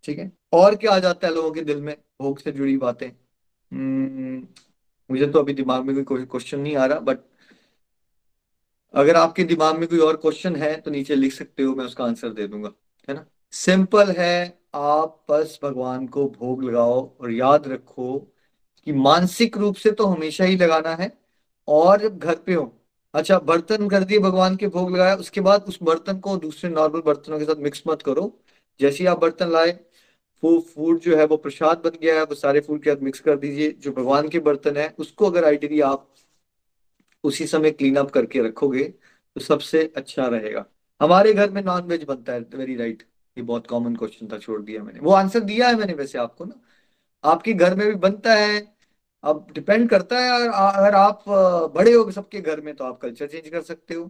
ठीक 0.03 0.19
है? 0.19 0.31
और 0.53 0.75
क्या 0.75 0.91
आ 0.91 0.99
जाता 0.99 1.27
है 1.27 1.33
लोगों 1.33 1.51
के 1.51 1.61
दिल 1.61 1.81
में? 1.81 1.95
भोग 2.21 2.39
से 2.39 2.51
जुड़ी 2.51 2.77
बातें। 2.77 3.07
हम्म, 3.07 4.47
मुझे 5.11 5.27
तो 5.27 5.39
अभी 5.39 5.53
दिमाग 5.53 5.83
में 5.83 6.03
कोई 6.03 6.25
क्वेश्चन 6.25 6.59
नहीं 6.59 6.75
आ 6.75 6.85
रहा 6.85 6.99
बट 6.99 7.17
अगर 8.93 9.15
आपके 9.15 9.43
दिमाग 9.43 9.77
में 9.79 9.87
कोई 9.89 9.99
और 9.99 10.17
क्वेश्चन 10.17 10.55
है 10.55 10.75
तो 10.81 10.91
नीचे 10.91 11.15
लिख 11.15 11.33
सकते 11.33 11.63
हो 11.63 11.75
मैं 11.75 11.85
उसका 11.85 12.03
आंसर 12.05 12.29
दे 12.29 12.47
दूँगा 12.47 12.71
है 13.09 13.15
ना? 13.15 13.25
सिंपल 13.51 14.11
है 14.17 14.59
आप 14.75 15.25
बस 15.29 15.59
भगवान 15.63 16.07
को 16.07 16.27
भोग 16.29 16.63
लगाओ 16.63 17.17
और 17.17 17.31
याद 17.31 17.67
रखो 17.67 18.17
कि 18.85 18.91
मानसिक 18.91 19.57
रूप 19.57 19.75
से 19.75 19.91
तो 19.91 20.05
हमेशा 20.05 20.43
ही 20.43 20.57
लगाना 20.57 20.95
है 20.95 21.11
और 21.67 22.01
जब 22.01 22.17
घर 22.17 22.35
पे 22.35 22.53
हो 22.53 22.73
अच्छा 23.15 23.37
बर्तन 23.39 23.87
कर 23.89 24.03
दिए, 24.03 24.19
भगवान 24.19 24.55
के 24.55 24.67
भोग 24.67 24.91
लगाया 24.91 25.15
उसके 25.15 25.41
बाद 25.41 25.65
उस 25.67 25.77
बर्तन 25.83 26.17
को 26.19 26.35
दूसरे 26.37 26.69
नॉर्मल 26.71 27.01
बर्तनों 27.01 27.39
के 27.39 27.45
साथ 27.45 27.55
मिक्स 27.55 27.83
मत 27.87 28.01
करो। 28.01 28.23
जैसे 28.79 28.97
ही 28.97 29.05
आप 29.05 29.19
बर्तन 29.19 29.51
लाए, 29.51 29.71
वो 30.43 30.59
फ़ूड 30.75 30.99
जो 30.99 31.17
है, 31.17 31.25
वो 31.25 31.37
प्रसाद 31.37 31.77
बन 31.77 31.97
गया 32.01 32.15
है, 32.15 32.23
वो 32.23 32.35
सारे 32.35 32.59
फ़ूड 32.59 32.83
के 32.83 32.89
साथ 32.89 33.01
मिक्स 33.01 33.19
कर 33.19 33.37
दीजिए। 33.37 33.71
जो 33.71 33.91
भगवान 33.91 34.29
के 34.29 34.39
बर्तन 34.39 34.77
है, 34.77 34.93
उसको 34.99 35.25
अगर 35.25 35.45
आइडियली 35.45 35.81
आप 35.81 36.07
उसी 37.23 37.47
समय 37.47 37.71
क्लीन 37.71 37.95
अप 37.95 38.11
करके 38.11 38.41
रखोगे 38.41 38.83
तो 38.83 39.41
सबसे 39.41 39.83
अच्छा 39.97 40.27
रहेगा। 40.27 40.65
हमारे 41.01 41.33
घर 41.33 41.51
में 41.51 41.61
नॉन 41.63 41.81
वेज 41.81 42.03
बनता 42.03 42.33
है 42.33 42.39
वेरी 42.55 42.75
राइट 42.75 43.03
ये 43.37 43.43
बहुत 43.43 43.67
कॉमन 43.67 43.95
क्वेश्चन 43.95 44.27
था, 44.27 44.37
छोड़ 44.37 44.61
दिया 44.61 44.83
मैंने। 44.83 44.99
वो 44.99 45.11
आंसर 45.11 45.39
दिया 45.39 45.67
है 45.67 45.75
मैंने 45.75 45.93
वैसे 45.93 46.17
आपको 46.17 46.45
ना। 46.45 46.61
आपके 47.23 47.53
घर 47.53 47.75
में 47.75 47.87
भी 47.87 47.95
बनता 47.95 48.33
है 48.33 48.74
अब 49.25 49.47
डिपेंड 49.53 49.89
करता 49.89 50.19
है 50.19 50.47
अगर 50.49 50.95
आप 50.95 51.23
बड़े 51.75 51.93
हो 51.93 52.11
सबके 52.11 52.41
घर 52.41 52.61
में 52.61 52.73
तो 52.75 52.83
आप 52.83 52.99
कल्चर 53.01 53.27
चेंज 53.27 53.47
कर 53.49 53.61
सकते 53.61 53.93
हो। 53.93 54.09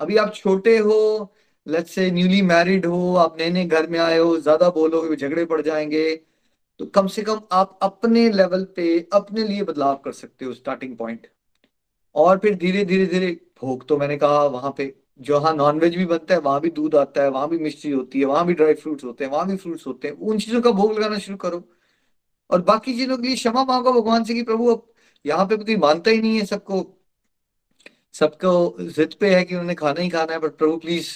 अभी 0.00 0.16
आप 0.16 0.32
छोटे 0.34 0.76
हो 0.78 1.34
लेट्स 1.66 1.94
से 1.94 2.10
न्यूली 2.10 2.40
मैरिड 2.42 2.86
हो, 2.86 3.14
आप 3.16 3.36
नए 3.40 3.50
नए 3.50 3.64
घर 3.66 3.86
में 3.86 3.98
आए 3.98 4.18
हो, 4.18 4.38
ज़्यादा 4.38 4.68
बोलोगे, 4.70 5.16
झगड़े 5.16 5.44
पड़ 5.44 5.60
जाएँगे 5.62 6.14
तो 6.80 6.86
कम 6.86 7.06
से 7.06 7.22
कम 7.22 7.40
आप 7.52 7.78
अपने 7.82 8.28
लेवल 8.30 8.64
पे, 8.76 9.08
अपने 9.12 9.44
लिए 9.44 9.62
बदलाव 9.62 9.96
कर 10.04 10.12
सकते 10.12 10.44
हो 10.44 10.52
स्टार्टिंग 10.54 10.96
पॉइंट 10.96 11.26
और 12.14 12.38
फिर 12.38 12.54
धीरे 12.54 12.84
धीरे 12.84 13.06
धीरे, 13.06 13.30
भोग 13.60 13.86
तो 13.88 13.96
मैंने 13.98 14.16
कहा 14.16 14.44
वहाँ 14.46 14.74
पे, 14.78 14.94
जहाँ 15.20 15.54
नॉनवेज 15.54 15.96
भी 15.96 16.06
बनता 16.06 16.34
है, 16.34 16.40
वहाँ 16.40 16.60
भी 16.60 16.70
दूध 16.70 16.94
आता 16.96 17.22
है, 17.22 17.30
वहाँ 17.30 17.48
भी 17.48 17.58
मिश्री 17.58 17.90
होती 17.90 18.20
है, 18.20 18.24
वहाँ 18.26 18.44
भी 18.46 18.54
ड्राई 18.54 18.74
फ्रूट्स 18.74 19.04
होते 19.04 19.24
हैं, 19.24 19.30
वहाँ 19.32 19.46
भी 19.48 19.56
फ्रूट्स 19.56 19.86
होते 19.86 20.08
हैं, 20.08 20.14
उन 20.16 20.38
चीज़ों 20.38 20.62
का 20.62 20.70
भोग 20.72 20.98
लगाना 20.98 21.18
शुरू 21.18 21.36
करो। 21.38 21.64
और 22.50 22.62
बाकी 22.62 22.92
चीज़ों 22.94 23.16
के 23.16 23.26
लिए 23.26 23.36
क्षमा 23.36 23.64
मांगो, 23.64 23.92
भगवान 23.92 24.24
से 24.24 24.34
कि 24.34 24.42
प्रभु, 24.42 24.68
अब 24.68 24.86
यहाँ 25.24 25.46
पे 25.46 25.56
कोई 25.56 25.76
मानता 25.78 26.10
ही 26.10 26.20
नहीं 26.20 26.38
है 26.38 26.44
सबको। 26.46 26.86
सबको 28.14 28.76
जिद 28.82 29.14
पे 29.20 29.34
है 29.34 29.42
कि 29.44 29.54
उन्होंने 29.54 29.74
खाना 29.74 30.00
ही 30.00 30.08
खाना 30.10 30.32
है 30.32 30.38
बट 30.38 30.56
प्रभु 30.58 30.76
प्लीज़ 30.76 31.10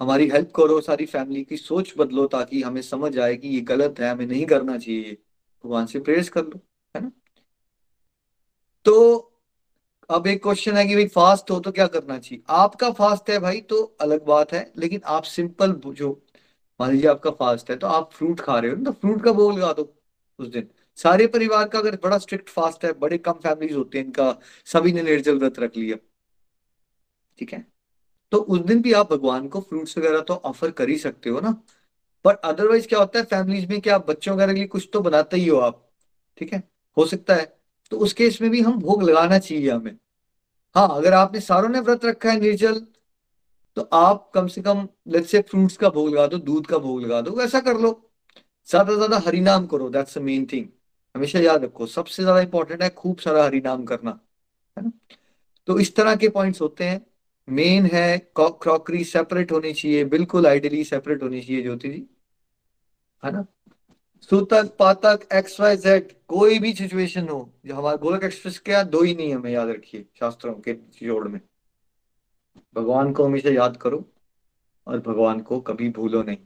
हमारी 0.00 0.28
हेल्प 0.30 0.50
करो, 0.56 0.80
सारी 0.80 1.06
फैमिली 1.06 1.42
की 1.44 1.56
सोच 1.56 1.92
बदलो 1.98 2.26
ताकि 2.26 2.62
हमें 2.62 2.80
समझ 2.82 3.18
आए 3.18 3.36
कि 3.36 3.48
ये 3.48 3.60
गलत 3.62 4.00
है, 4.00 4.10
हमें 4.10 4.26
नहीं 4.26 4.44
करना 4.46 4.78
चाहिए। 4.78 5.16
भगवान 5.64 5.86
से 5.86 6.00
प्रेस 6.00 6.28
कर 6.28 6.44
लो, 6.44 6.60
है 6.94 7.02
ना? 7.02 7.10
तो 8.86 9.30
अब 10.10 10.26
एक 10.26 10.42
क्वेश्चन 10.42 10.76
है 10.76 10.86
कि 10.86 10.94
भाई 10.94 11.06
फास्ट 11.08 11.50
हो 11.50 11.58
तो 11.60 11.70
क्या 11.72 11.86
करना 11.86 12.18
चाहिए? 12.18 12.42
आपका 12.50 12.90
फास्ट 12.92 13.30
है 13.30 13.38
भाई 13.40 13.60
तो 13.60 13.82
अलग 14.00 14.24
बात 14.26 14.52
है, 14.52 14.72
लेकिन 14.76 15.00
आप 15.06 15.22
सिंपल 15.24 15.72
जो 15.86 16.10
मान 16.80 16.90
लीजिए 16.90 17.08
आपका 17.10 17.30
फास्ट 17.32 17.70
है 17.70 17.76
तो 17.76 17.86
आप 17.86 18.10
फ्रूट 18.12 18.40
खा 18.40 18.58
रहे 18.58 18.70
हो 18.70 18.76
ना 18.76 18.84
तो 18.84 18.92
फ्रूट 18.92 19.22
का 19.24 19.32
बोल 19.32 19.54
लगा 19.54 19.72
दो। 19.72 19.84
उस 20.38 20.48
दिन। 20.48 20.68
सारे 20.96 21.26
परिवार 21.26 21.68
का 21.68 21.78
अगर 21.78 21.96
बड़ा 21.96 22.18
स्ट्रिक्ट 22.18 22.48
फास्ट 22.48 22.84
है, 22.84 22.92
बड़े 22.92 23.18
कम 23.18 23.32
फैमिलीज़ 23.32 23.76
होते 23.76 23.98
हैं 23.98 24.04
इनका, 24.04 24.38
सभी 24.64 24.92
ने 24.92 25.02
निर्जल 25.02 25.38
व्रत 25.38 25.58
रख 25.58 25.76
लिया। 25.76 25.96
ठीक 27.38 27.52
है? 27.52 27.66
तो 28.32 28.38
उस 28.38 28.60
दिन 28.60 28.82
भी 28.82 28.92
आप 28.92 29.12
भगवान 29.12 29.48
को 29.48 29.60
फ्रूट्स 29.60 29.98
वगैरह 29.98 30.20
तो 30.20 30.34
ऑफ़र 30.34 30.70
कर 30.70 30.88
ही 30.88 30.98
सकते 30.98 31.30
हो 31.30 31.40
ना? 31.40 31.62
पर 32.24 32.34
अदरवाइज़ 32.34 32.88
क्या 32.88 32.98
होता 32.98 33.18
है 33.18 33.24
फैमिलीज़ 33.24 33.68
में 33.68 33.80
क्या 33.80 33.98
बच्चों 33.98 34.34
वगैरह 34.34 34.52
के 34.52 34.58
लिए 34.58 34.68
कुछ 34.68 34.88
तो 34.92 35.00
बनाते 35.00 35.36
ही 35.36 35.48
हो 35.48 35.58
आप। 35.58 35.90
ठीक 36.38 36.52
है? 36.52 36.62
हो 36.96 37.06
सकता 37.06 37.34
है। 37.34 37.58
तो 37.90 37.98
उस 37.98 38.12
केस 38.12 38.40
में 38.42 38.50
भी 38.50 38.60
हम 38.60 38.78
भोग 38.78 39.02
लगाना 39.02 39.38
चाहिए 39.38 39.70
हमें। 39.70 39.98
हाँ 40.74 40.88
अगर 40.96 41.12
आपने 41.12 41.40
सारों 41.40 41.68
ने 41.68 41.80
व्रत 41.80 42.04
रखा 42.04 42.30
है 42.30 42.40
निर्जल 42.40 42.86
तो 43.76 43.82
आप 43.92 44.30
कम 44.34 44.46
से 44.46 44.62
कम 44.62 44.88
लेट्स 45.08 45.30
से 45.30 45.40
फ्रूट्स 45.42 45.76
का 45.76 45.88
भोग 45.88 46.08
लगा 46.08 46.26
दो, 46.26 46.38
दूध 46.38 46.66
का 46.66 46.78
भोग 46.78 47.02
लगा 47.02 47.20
दो, 47.20 47.40
ऐसा 47.40 47.60
कर 47.60 47.78
लो। 47.78 48.10
ज़्यादा 48.68 48.94
ज़्यादा 48.94 49.18
हरिनाम 49.26 49.66
करो 49.66 49.88
दैट्स 49.90 50.18
मेन 50.18 50.46
थिंग 50.52 50.66
हमेशा 51.14 51.38
याद 51.38 51.64
रखो, 51.64 51.86
सबसे 51.86 52.22
ज़्यादा 52.22 52.40
इंपॉर्टेंट 52.40 52.82
है 52.82 52.88
खूब 52.90 53.18
सारा 53.18 53.44
हरिनाम 53.44 53.84
करना, 53.84 54.18
है 54.76 54.84
ना? 54.84 54.90
तो 55.68 55.78
इस 55.78 55.94
तरह 55.96 56.16
के 56.16 56.28
पॉइंट्स 56.28 56.60
होते 56.60 56.84
हैं। 56.84 57.04
मेन 57.48 57.86
है 57.86 58.18
क्रॉकरी 58.38 59.04
सेपरेट 59.04 59.52
होनी 59.52 59.72
चाहिए, 59.72 60.04
बिल्कुल 60.06 60.46
आइडियली 60.46 60.84
सेपरेट 60.84 61.22
होनी 61.22 61.40
चाहिए, 61.40 61.62
ज्योति 61.62 61.88
जी, 61.88 62.06
है 63.22 63.32
ना? 63.32 63.44
सूतक, 64.30 64.70
पातक 64.78 65.26
एक्स 65.34 65.60
वाई 65.60 65.76
जेड 65.76 66.12
कोई 66.28 66.58
भी 66.58 66.72
सिचुएशन 66.74 67.28
हो, 67.28 67.50
जो 67.66 67.74
हमारे 67.74 67.98
गोलक 67.98 68.24
एक्सप्रेस 68.24 68.58
क्या 68.58 68.82
दो 68.84 69.02
ही 69.02 69.14
नहीं 69.14 69.34
हमें 69.34 69.50
याद 69.50 69.68
रखिए, 69.68 70.04
शास्त्रों 70.20 70.54
के 70.60 70.72
जोड़ 71.02 71.28
में। 71.28 71.40
भगवान 72.76 73.12
को 73.12 73.24
हमेशा 73.24 73.50
याद 73.50 73.76
करो 73.76 74.04
और 74.86 75.00
भगवान 75.00 75.40
को 75.40 75.60
कभी 75.62 75.88
भूलो 75.90 76.22
नहीं। 76.22 76.38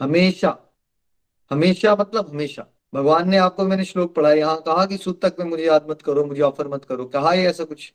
हमेशा 0.00 0.58
हमेशा 1.54 1.94
मतलब 1.96 2.28
हमेशा। 2.30 2.66
भगवान 2.94 3.28
ने 3.30 3.36
आपको 3.36 3.64
मैंने 3.64 3.84
श्लोक 3.84 4.14
पढ़ा 4.14 4.32
यहाँ 4.32 4.60
कहा 4.62 4.86
कि 4.86 4.96
सूतक 4.96 5.36
में 5.40 5.46
मुझे 5.46 5.64
याद 5.66 5.86
मत 5.90 6.02
करो, 6.02 6.24
मुझे 6.24 6.40
ऑफ़र 6.42 6.68
मत 6.68 6.84
करो। 6.84 7.04
कहा 7.06 7.30
है 7.32 7.44
ऐसा 7.44 7.64
कुछ? 7.64 7.92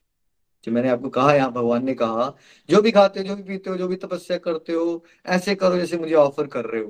जो 0.64 0.72
मैंने 0.72 0.90
आपको 0.90 1.10
कहा 1.10 1.34
यहाँ 1.34 1.52
भगवान 1.52 1.86
ने 1.86 1.94
कहा, 1.94 2.34
जो 2.70 2.82
भी 2.82 2.92
खाते 2.92 3.20
हो, 3.20 3.26
जो 3.26 3.36
भी 3.36 3.44
पीते 3.44 3.70
हो, 3.70 3.78
जो 3.78 3.88
भी 3.88 3.96
तपस्या 3.96 4.38
करते 4.38 4.74
हो, 4.74 5.04
ऐसे 5.26 5.56
करो 5.56 5.78
जैसे 5.78 5.98
मुझे 5.98 6.14
ऑफ़र 6.16 6.48
कर 6.48 6.66
रहे 6.66 6.82
हो। 6.84 6.90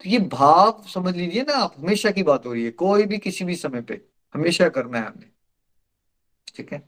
तो 0.00 0.10
ये 0.10 0.18
भाव, 0.18 0.82
समझ 0.94 1.14
लीजिए 1.16 1.42
ना 1.42 1.54
आप, 1.54 1.74
हमेशा 1.78 2.10
की 2.10 2.22
बात 2.22 2.46
हो 2.46 2.52
रही 2.52 2.64
है, 2.64 2.70
कोई 2.70 3.06
भी 3.06 3.18
किसी 3.18 3.44
भी 3.44 3.54
समय 3.56 3.80
पे, 3.82 4.00
हमेशा 4.34 4.68
करना 4.68 4.98
है 4.98 5.06
हमने 5.06 5.30
ठीक 6.56 6.72
है? 6.72 6.82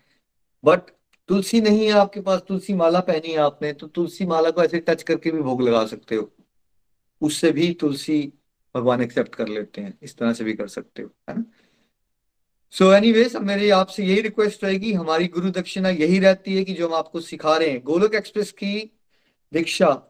बट 0.65 0.81
तुलसी 1.29 1.61
नहीं 1.61 1.87
है 1.87 1.93
आपके 1.93 2.21
पास, 2.21 2.41
तुलसी 2.49 2.75
माला 2.75 3.01
पहनी 3.01 3.33
है 3.33 3.39
आपने 3.39 3.73
तो 3.73 3.87
तुलसी 3.87 4.27
माला 4.27 4.51
को 4.51 4.63
ऐसे 4.65 4.79
टच 4.81 5.03
करके 5.03 5.31
भी 5.31 5.41
भोग 5.41 5.63
लगा 5.63 5.85
सकते 5.87 6.15
हो। 6.15 6.31
उससे 7.23 7.51
भी 7.53 7.73
तुलसी 7.73 8.33
भगवान 8.79 9.03
एक्सेप्ट 9.03 9.35
कर 9.35 9.49
लेते 9.49 9.81
हैं। 9.81 9.99
इस 10.03 10.17
तरह 10.17 10.33
से 10.33 10.45
भी 10.45 10.53
कर 10.53 10.69
सकते 10.69 11.03
हो, 11.03 11.11
है 11.31 11.37
ना? 11.39 11.45
सो 12.71 12.93
एनीवेज 12.93 13.37
मेरी 13.37 13.71
आपसे 13.71 14.05
यही 14.05 14.21
रिक्वेस्ट 14.21 14.65
रहेगी, 14.65 14.93
हमारी 14.93 15.27
गुरु 15.27 15.51
दक्षिणा 15.51 15.89
यही 15.89 16.19
रहती 16.19 16.57
है 16.57 16.65
कि 16.65 16.75
जो 16.75 16.89
हम 16.89 16.95
आपको 16.95 17.21
सिखा 17.21 17.57
रहे 17.57 17.71
हैं। 17.71 17.83
गोलक 17.83 18.15
एक्सप्रेस 18.15 18.53
की 18.53 18.99
दीक्षा, 19.53 20.03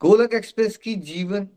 गोलक 0.00 0.34
एक्सप्रेस 0.34 0.76
की 0.76 0.94
जीवन, 0.94 1.48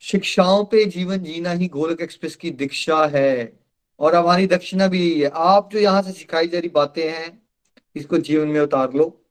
शिक्षाओं 0.00 0.64
पे 0.64 0.84
जीवन 0.84 1.18
जीना 1.18 1.50
ही 1.50 1.68
गोलक 1.68 2.00
एक्सप्रेस 2.00 2.36
की 2.36 2.50
दीक्षा 2.50 3.06
है। 3.06 3.64
और 3.98 4.14
हमारी 4.14 4.46
दक्षिणा 4.46 4.86
भी 4.88 5.10
यही 5.10 5.20
है। 5.20 5.30
आप 5.34 5.70
जो 5.72 5.78
यहाँ 5.78 6.02
से 6.02 6.12
सिखाई 6.12 6.48
जा 6.48 6.58
रही 6.58 6.68
बातें 6.68 7.12
हैं, 7.12 7.42
इसको 7.96 8.18
जीवन 8.18 8.48
में 8.48 8.60
उतार 8.60 8.92
लो। 8.92 9.24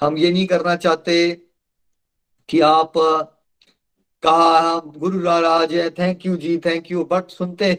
हम 0.00 0.18
ये 0.18 0.32
नहीं 0.32 0.46
करना 0.46 0.76
चाहते 0.76 1.42
कि 2.48 2.60
आप 2.60 2.92
कहा 4.24 4.78
गुरु 4.96 5.18
महाराज 5.20 5.72
है 5.72 5.88
थैंक 5.90 6.26
यू 6.26 6.36
जी 6.36 6.56
थैंक 6.58 6.90
यू 6.90 7.04
बट 7.04 7.30
सुनते 7.30 7.72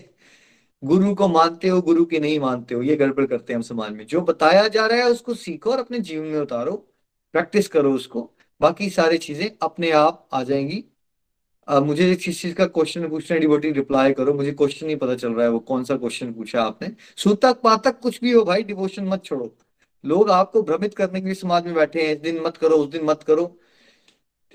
गुरु 0.83 1.13
को 1.15 1.27
मानते 1.27 1.67
हो 1.67 1.81
गुरु 1.81 2.05
की 2.05 2.19
नहीं 2.19 2.39
मानते 2.39 2.75
हो 2.75 2.81
ये 2.81 2.95
गड़बड़ 2.95 3.25
करते 3.25 3.53
हैं 3.53 3.55
हम 3.55 3.61
समाज 3.61 3.91
में। 3.91 4.05
जो 4.05 4.21
बताया 4.21 4.67
जा 4.67 4.85
रहा 4.85 4.97
है 4.97 5.09
उसको 5.09 5.33
सीखो 5.33 5.71
और 5.71 5.79
अपने 5.79 5.99
जीवन 5.99 6.25
में 6.25 6.39
उतारो। 6.39 6.71
प्रैक्टिस 7.33 7.67
करो 7.67 7.93
उसको। 7.93 8.29
बाकी 8.61 8.89
सारी 8.89 9.17
चीज़ें 9.17 9.49
अपने 9.61 9.91
आप 9.91 10.27
आ 10.33 10.43
जाएँगी। 10.43 10.83
आ, 11.67 11.79
मुझे 11.79 12.15
किस 12.15 12.41
चीज़ 12.41 12.55
का 12.55 12.65
क्वेश्चन 12.67 13.07
पूछना 13.09 13.37
डिवोटी 13.37 13.71
रिप्लाई 13.71 14.13
करो। 14.13 14.33
मुझे 14.33 14.51
क्वेश्चन 14.51 14.85
नहीं 14.85 14.95
पता 14.95 15.15
चल 15.15 15.33
रहा 15.33 15.45
है 15.45 15.51
वो 15.51 15.59
कौन 15.59 15.83
सा 15.83 15.95
क्वेश्चन 15.97 16.33
पूछा 16.33 16.63
आपने। 16.63 16.91
सूतक 17.17 17.61
पातक 17.63 17.99
कुछ 17.99 18.21
भी 18.21 18.31
हो 18.31 18.43
भाई 18.43 18.63
डिवोशन 18.63 19.05
मत 19.05 19.23
छोड़ो। 19.25 19.53
लोग 20.03 20.29
आपको 20.29 20.61
भ्रमित 20.63 20.95
करने 20.95 21.19
के 21.19 21.25
लिए 21.25 21.35
समाज 21.35 21.65
में 21.65 21.73
बैठे 21.75 22.01
हैं 22.01 22.15
इस 22.15 22.21
दिन 22.21 22.41
मत 22.41 22.57
करो 22.57 22.77
उस 22.77 22.89
दिन 22.89 23.05
मत 23.05 23.23
करो। 23.23 23.45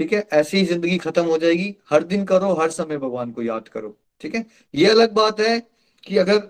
ठीक 0.01 0.13
है? 0.13 0.27
ऐसे 0.33 0.59
ही 0.59 0.65
ज़िंदगी 0.67 0.97
खत्म 0.99 1.25
हो 1.25 1.37
जाएगी। 1.39 1.75
हर 1.91 2.03
दिन 2.05 2.25
करो, 2.25 2.53
हर 2.55 2.71
समय 2.71 2.99
भगवान 2.99 3.33
को 3.33 3.43
याद 3.43 3.69
करो। 3.69 3.97
ठीक 4.21 4.35
है? 4.35 4.45
ये 4.75 4.87
अलग 4.91 5.13
बात 5.15 5.41
है 5.41 5.59
कि 6.07 6.17
अगर 6.19 6.41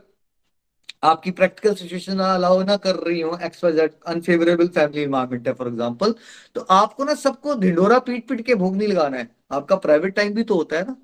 आपकी 1.05 1.31
प्रैक्टिकल 1.31 1.75
सिचुएशन 1.75 2.19
अलाउ 2.21 2.63
ना 2.65 2.77
कर 2.77 2.97
रही 2.97 3.21
हो 3.21 3.39
X Y Z 3.43 3.93
unfavourable 4.07 4.69
family 4.69 5.03
environment 5.03 5.47
है 5.49 5.55
फॉर 5.55 5.69
एग्ज़ाम्पल 5.69 6.15
तो 6.57 6.61
आपको 6.71 7.05
ना 7.05 7.15
सबको 7.17 7.55
ढिंडोरा 7.61 7.99
पीट 8.01 8.29
पीट 8.29 8.45
के 8.47 8.55
भोग 8.55 8.77
नहीं 8.77 8.89
लगाना 8.89 9.17
है। 9.17 9.29
आपका 9.53 9.77
प्राइवेट 9.79 10.15
टाइम 10.15 10.35
भी 10.35 10.43
तो 10.43 10.57
होता 10.57 10.77
है 10.77 10.87
ना। 10.87 10.97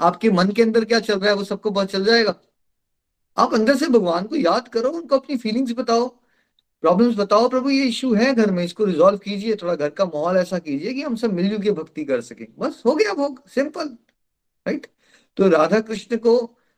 आपके 0.00 0.30
मन 0.30 0.50
के 0.50 0.62
अंदर 0.62 0.84
क्या 0.84 1.00
चल 1.00 1.18
रहा 1.18 1.30
है, 1.30 1.36
वो 1.36 1.44
सबको 1.44 1.70
बहुत 1.70 1.90
चल 1.90 2.04
जाएगा। 2.04 2.34
आप 3.36 3.54
अंदर 3.54 3.76
से 3.76 3.88
भगवान 3.88 4.24
को 4.24 4.36
याद 4.36 4.68
करो, 4.68 4.90
उनको 4.90 5.18
अपनी 5.18 5.36
फीलिंग्स 5.36 5.72
बताओ। 5.72 6.08
प्रॉब्लम्स 6.84 7.16
बताओ, 7.16 7.48
प्रभु, 7.48 7.70
ये 7.70 7.84
इश्यू 7.88 8.12
है 8.14 8.32
घर 8.34 8.50
में, 8.50 8.62
इसको 8.64 8.84
रिजॉल्व 8.84 9.18
कीजिए, 9.18 9.54
थोड़ा 9.56 9.74
घर 9.74 9.90
का 9.90 10.04
माहौल 10.06 10.36
ऐसा 10.36 10.58
कीजिए 10.58 10.92
कि 10.94 11.02
हम 11.02 11.14
सब 11.16 11.32
मिलजुल 11.34 11.62
के 11.62 11.70
भक्ति 11.72 12.04
कर 12.04 12.20
सके। 12.22 12.46
बस 12.58 12.82
हो 12.86 12.94
गया 12.94 13.12
भोग 13.14 13.40
सिंपल 13.50 13.88
राइट 14.66 14.86
तो 15.36 15.48
राधा 15.50 15.80
कृष्ण 15.82 16.16
को 16.18 16.34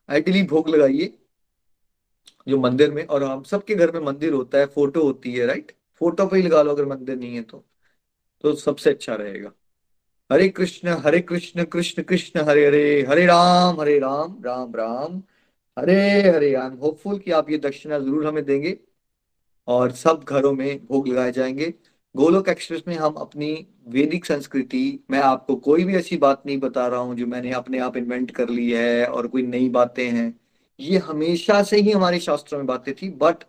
आइडियली 0.09 0.42
भोग 0.44 0.68
लगाइए, 0.68 1.12
जो 2.48 2.59
मंदिर 2.59 2.90
में, 2.90 3.04
और 3.04 3.24
हम 3.24 3.42
सबके 3.44 3.74
घर 3.74 3.92
में 3.92 4.00
मंदिर 4.02 4.32
होता 4.32 4.59
है 4.59 4.66
फ़ोटो 4.68 5.02
होती 5.02 5.32
है 5.32 5.46
राइट 5.46 5.72
फ़ोटो 6.00 6.26
पे 6.26 6.36
ही 6.36 6.42
लगा 6.42 6.62
लो 6.62 6.72
अगर 6.72 6.86
मंदिर 6.86 7.16
नहीं 7.16 7.34
है 7.34 7.42
तो। 7.42 7.64
तो 8.44 8.54
सबसे 8.57 8.90
अच्छा 8.90 9.14
रहेगा। 9.14 9.52
Hare 10.30 10.48
Krishna 10.50 10.96
Hare 11.04 11.20
Krishna 11.22 11.64
Krishna 11.66 12.02
Krishna, 12.02 12.40
Hare 12.40 12.66
Hare 12.66 13.02
Hare 13.09 13.26
Rama 13.26 13.80
Hare 13.80 13.98
Rama 13.98 14.42
Rama 14.44 14.74
Rama, 14.76 15.22
Hare 15.76 16.00
Hare 16.22 16.54
I 16.54 16.66
am 16.66 16.76
hopeful 16.78 17.18
कि 17.18 17.30
आप 17.32 17.50
ये 17.50 17.59
दक्षिणा 17.61 17.98
ज़रूर 17.98 18.26
हमें 18.26 18.44
देंगे। 18.44 18.78
और 19.68 19.92
सब 19.92 20.24
घरों 20.28 20.52
में 20.52 20.86
भोग 20.86 21.08
लगाए 21.08 21.32
जाएँगे। 21.32 21.74
गोलोक 22.16 22.48
एक्सप्रेस 22.48 22.82
में 22.88 22.94
हम 22.96 23.14
अपनी 23.14 23.66
वैदिक 23.88 24.24
संस्कृति 24.24 25.00
मैं 25.10 25.18
आपको 25.18 25.56
कोई 25.56 25.84
भी 25.84 25.96
ऐसी 25.96 26.16
बात 26.16 26.42
नहीं 26.46 26.58
बता 26.58 26.86
रहा 26.86 27.00
हूँ 27.00 27.14
जो 27.16 27.26
मैंने 27.26 27.52
अपने 27.52 27.78
आप 27.78 27.96
इन्वेंट 27.96 28.30
कर 28.30 28.48
ली 28.48 28.70
है 28.72 29.06
और 29.06 29.26
कोई 29.26 29.42
नई 29.42 29.68
बातें 29.68 30.10
हैं। 30.10 30.40
ये 30.80 30.98
हमेशा 30.98 31.62
से 31.62 31.76
ही 31.76 31.90
हमारे 31.90 32.20
शास्त्रों 32.20 32.58
में 32.58 32.66
बातें 32.66 32.94
थी 32.94 33.08
बट 33.10 33.44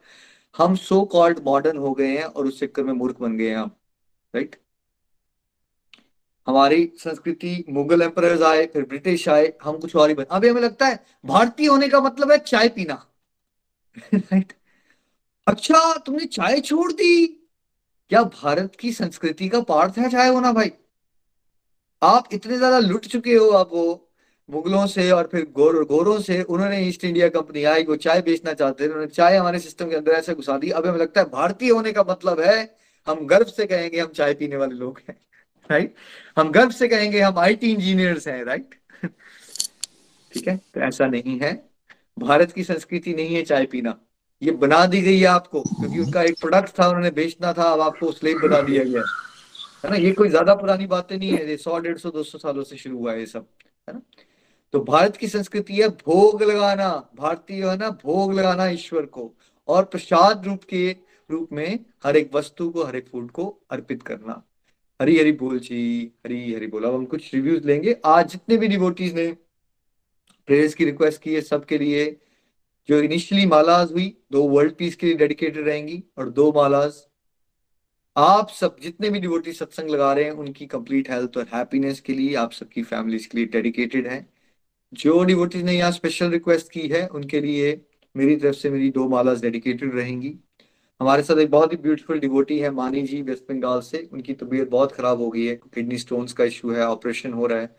हम 0.58 0.76
सो 0.76 1.06
कॉल्ड 1.06 1.40
मॉडर्न 1.46 1.78
हो 1.78 1.94
गए 1.94 2.18
हैं 2.18 2.24
और 2.24 2.48
उस 2.48 2.60
चक्कर 2.60 2.84
में 2.84 2.94
मूर्ख 2.94 3.20
बन 3.20 3.38
गए 3.38 3.50
हैं 3.50 3.58
हम 3.58 3.72
राइट 4.36 4.56
हमारी 6.48 6.92
संस्कृति 6.98 7.66
मुगल 7.70 8.02
एम्पर 8.02 8.44
आए, 8.44 8.66
फिर 8.66 8.84
ब्रिटिश 8.86 9.28
आए, 9.30 9.54
हम 9.64 9.78
कुछ 9.78 9.96
और 9.96 10.10
ही 10.10 10.16
बन 10.16 10.24
अभी 10.24 10.50
हमें 10.50 10.62
लगता 10.62 10.88
है 10.88 11.04
भारतीय 11.26 11.68
होने 11.68 11.90
का 11.90 12.02
मतलब 12.02 12.32
है 12.32 12.38
चाय 12.38 12.70
पीना 12.70 13.06
राइट 14.14 14.54
अच्छा 15.48 15.94
तुमने 16.06 16.26
चाय 16.26 16.60
छोड़ 16.60 16.92
दी? 16.92 17.28
क्या 18.10 18.24
भारत 18.24 18.76
की 18.76 18.92
संस्कृति 18.92 19.48
का 19.50 19.62
पार्ट 19.62 19.98
है 19.98 20.10
चाय 20.10 20.28
होना 20.28 20.52
भाई? 20.52 20.72
आप 22.02 22.30
इतने 22.34 22.58
ज़्यादा 22.58 22.80
लुट 22.80 23.06
चुके 23.06 23.36
हो 23.36 23.50
आप 23.50 23.70
वो 23.74 24.10
मुगलों 24.50 24.86
से 24.88 25.12
और 25.12 25.28
फिर 25.32 25.46
गोर, 25.52 25.84
गोरों 25.86 26.20
से। 26.22 26.42
उन्होंने 26.42 26.80
ईस्ट 26.88 27.04
इंडिया 27.04 27.30
कंपनी 27.30 27.64
आई, 27.64 27.84
वो 27.84 27.96
चाय 27.96 28.22
बेचना 28.22 28.54
चाहते 28.54 28.84
थे। 28.84 28.88
उन्होंने 28.88 29.08
चाय 29.08 29.38
हमारे 29.38 29.60
सिस्टम 29.60 29.90
के 29.90 29.96
अंदर 29.96 30.12
ऐसे 30.12 30.34
घुसा 30.34 30.58
दी। 30.58 30.70
अब 30.70 30.86
हमें 30.86 31.00
लगता 31.00 31.22
है 31.22 31.30
भारतीय 31.30 31.70
होने 31.70 31.92
का 31.92 32.04
मतलब 32.04 32.40
है, 32.40 32.78
हम 33.08 33.26
गर्व 33.28 33.46
से 33.46 33.66
कहेंगे 33.68 34.00
हम 34.00 34.08
चाय 34.08 34.34
पीने 34.34 34.56
वाले 34.56 34.76
लोग 34.76 35.02
हैं 35.10 35.18
राइट 35.70 35.96
हम 36.38 36.52
गर्व 36.52 36.70
से 36.72 36.88
कहेंगे 36.88 37.22
हम 37.22 37.40
आईटी 37.40 37.72
इंजीनियर्स 37.72 38.28
हैं 38.28 38.44
राइट 38.46 38.76
ठीक 40.32 40.48
है? 40.48 40.58
तो 40.58 40.82
ऐसा 40.82 41.08
नहीं 41.08 41.40
है। 41.40 41.54
भारत 42.20 42.52
की 42.52 42.64
संस्कृति 42.64 43.14
नहीं 43.14 43.36
है 43.36 43.44
चाय 43.44 43.66
पीना। 43.66 43.98
ये 44.42 44.52
बना 44.52 44.86
दी 44.86 45.02
गई 45.02 45.18
है 45.20 45.26
आपको, 45.26 45.62
क्योंकि 45.62 46.00
उनका 46.00 46.24
एक 46.24 46.40
प्रोडक्ट 46.40 46.80
था, 46.80 46.88
उन्होंने 46.88 47.12
बेचना 47.12 47.54
था, 47.54 47.64
अब 47.64 47.82
आपको 47.82 48.12
स्लेब 48.12 48.42
बना 48.42 48.62
दिया 48.62 48.84
गया 48.84 49.02
है। 49.86 49.90
ना? 49.92 49.96
ये 49.96 50.12
कोई 50.12 50.30
ज़्यादा 50.30 50.56
पुरानी 50.56 50.86
बातें 50.86 51.18
नहीं 51.18 51.30
है, 51.30 51.50
ये 51.50 51.58
सौ, 51.58 51.80
डेढ़ 51.80 51.98
सौ, 51.98 52.10
दो 52.12 52.24
सौ 52.24 52.38
सालों 52.38 52.64
से 52.64 52.78
शुरू 52.78 52.98
हुआ 52.98 53.12
है 53.14 53.20
ये 53.20 53.26
सब, 53.26 53.48
है 53.88 53.94
ना? 53.94 54.02
तो 54.74 54.80
भारत 54.80 55.18
की 55.18 55.28
संस्कृति 55.28 55.74
है 55.74 55.88
भोग 55.88 56.44
लगाना, 56.44 56.90
भारतीय 57.16 57.66
है 57.70 57.78
ना 57.78 57.90
भोग 58.04 58.34
लगाना 58.34 58.68
ईश्वर 58.68 59.06
को, 59.06 59.34
और 59.68 59.84
प्रसाद 59.84 60.46
रूप 60.46 60.64
के 60.64 60.90
रूप 61.30 61.54
में 61.54 61.80
हर 62.06 62.18
एक 62.18 62.30
वस्तु 62.36 62.70
को, 62.70 62.84
हर 62.84 62.96
एक 62.96 63.08
फ़ूड 63.08 63.32
को 63.32 63.46
अर्पित 63.72 64.04
करना। 64.04 64.42
हरी 65.00 65.18
हरी 65.20 65.32
बोल 65.32 65.60
जी, 65.60 66.12
हरी 66.26 66.54
हरी 66.54 66.68
बोल। 66.68 66.84
अब 66.84 66.94
हम 66.94 67.06
कुछ 67.06 67.34
रिव्यूज़ 67.34 67.66
लेंगे। 67.68 67.96
आज 68.06 68.32
जितने 68.32 68.58
भी 68.58 68.68
डिवोटीज 68.68 69.16
ने 69.16 69.28
प्रेयर्स 70.48 70.74
की 70.74 70.86
रिक्वेस्ट 70.86 71.22
की 71.22 71.34
है 71.36 71.42
सबके 71.42 71.78
लिए 71.78 72.06
जो 72.90 73.02
इनिशियली 73.02 73.46
मालाज 73.46 73.92
हुई, 73.92 74.18
दो 74.32 74.44
वर्ल्ड 74.44 74.76
पीस 74.76 74.96
के 74.96 75.08
लिए 75.08 75.16
डेडिकेटेड 75.16 75.68
रहेंगी 75.68 76.04
और 76.18 76.30
दो 76.30 76.52
मालाज 76.52 76.94
आप 78.16 78.50
सब 78.50 78.76
जितने 78.82 79.10
भी 79.10 79.20
डिवोटी 79.20 79.54
सत्संग 79.54 79.90
लगा 79.90 80.14
रहे 80.14 80.24
हैं, 80.24 80.32
उनकी 80.32 80.66
कंप्लीट 80.66 81.10
हेल्थ 81.12 81.38
और 81.38 81.48
हैप्पीनेस 81.54 82.00
के 82.00 82.14
लिए 82.14 82.36
आप 82.36 82.52
सबकी 82.52 82.84
फैमिलीज़ 82.84 83.28
के 83.30 83.38
लिए 83.38 83.48
डेडिकेटेड 83.48 84.08
है। 84.08 84.26
जो 84.94 85.24
डिवोटीज 85.24 85.64
ने 85.64 85.74
यहाँ 85.74 85.92
स्पेशल 85.92 86.30
रिक्वेस्ट 86.30 86.72
की 86.72 86.88
है, 86.88 87.08
उनके 87.08 87.42
लिए 87.42 87.82
मेरी 88.16 88.36
तरफ़ 88.36 88.56
से 88.56 88.70
मेरी 88.70 88.90
दो 88.90 89.08
मालाज 89.10 89.42
डेडिकेटेड 89.42 89.96
रहेंगी। 89.96 90.34
हमारे 91.02 91.24
साथ 91.24 91.38
एक 91.38 91.52
बहुत 91.52 91.72
ही 91.72 91.78
ब्यूटीफुल 91.78 92.20
डिवोटी 92.20 92.60
है 92.60 92.70
मानी 92.70 93.02
जी 93.02 93.22
वेस्ट 93.22 93.44
बंगाल 93.50 93.82
से। 93.82 94.10
उनकी 94.14 94.34
तबीयत 94.34 94.70
बहुत 94.70 94.92
खराब 94.92 95.22
हो 95.22 95.30
गई 95.30 95.46
है 95.46 95.56
किडनी 95.56 95.98
स्टोन्स 95.98 96.34
का 96.34 96.44
इशू 96.44 96.72
है 96.72 96.88
ऑपरेशन 96.88 97.34
हो 97.34 97.46
रहा 97.46 97.60
है। 97.60 97.76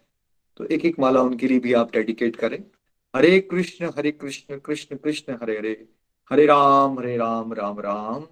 तो 0.57 0.65
एक 0.65 0.85
एक 0.85 0.99
माला 0.99 1.23
उनके 1.23 1.49
लिए 1.49 1.59
भी 1.59 1.73
आप 1.73 1.93
डेडिकेट 1.93 2.37
करें। 2.37 2.63
हरे 3.15 3.39
कृष्ण 3.41 3.91
हरे 3.97 4.11
कृष्ण 4.13 4.59
कृष्ण 4.59 4.97
कृष्ण, 4.97 5.35
हरे 5.43 5.57
हरे। 5.59 5.71
हरे 6.31 6.45
राम 6.47 6.99
हरे 6.99 7.17
राम 7.17 7.53
राम 7.53 7.79
राम। 7.81 8.27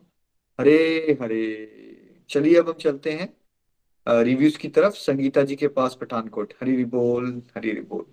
हरे 0.58 1.16
हरे। 1.22 2.26
चलिए, 2.30 2.58
अब 2.58 2.68
हम 2.68 2.74
चलते 2.80 3.12
हैं 3.12 3.28
रिव्यूज़ 4.06 4.58
की 4.58 4.68
तरफ़। 4.68 4.94
संगीता 4.96 5.42
जी 5.42 5.56
के 5.56 5.68
पास 5.68 5.96
पठानकोट। 6.00 6.52
हरी 6.60 6.74
हरी 6.74 6.84
बोल, 6.86 7.42
हरी 7.56 7.70
हरी 7.70 7.80
बोल। 7.82 8.04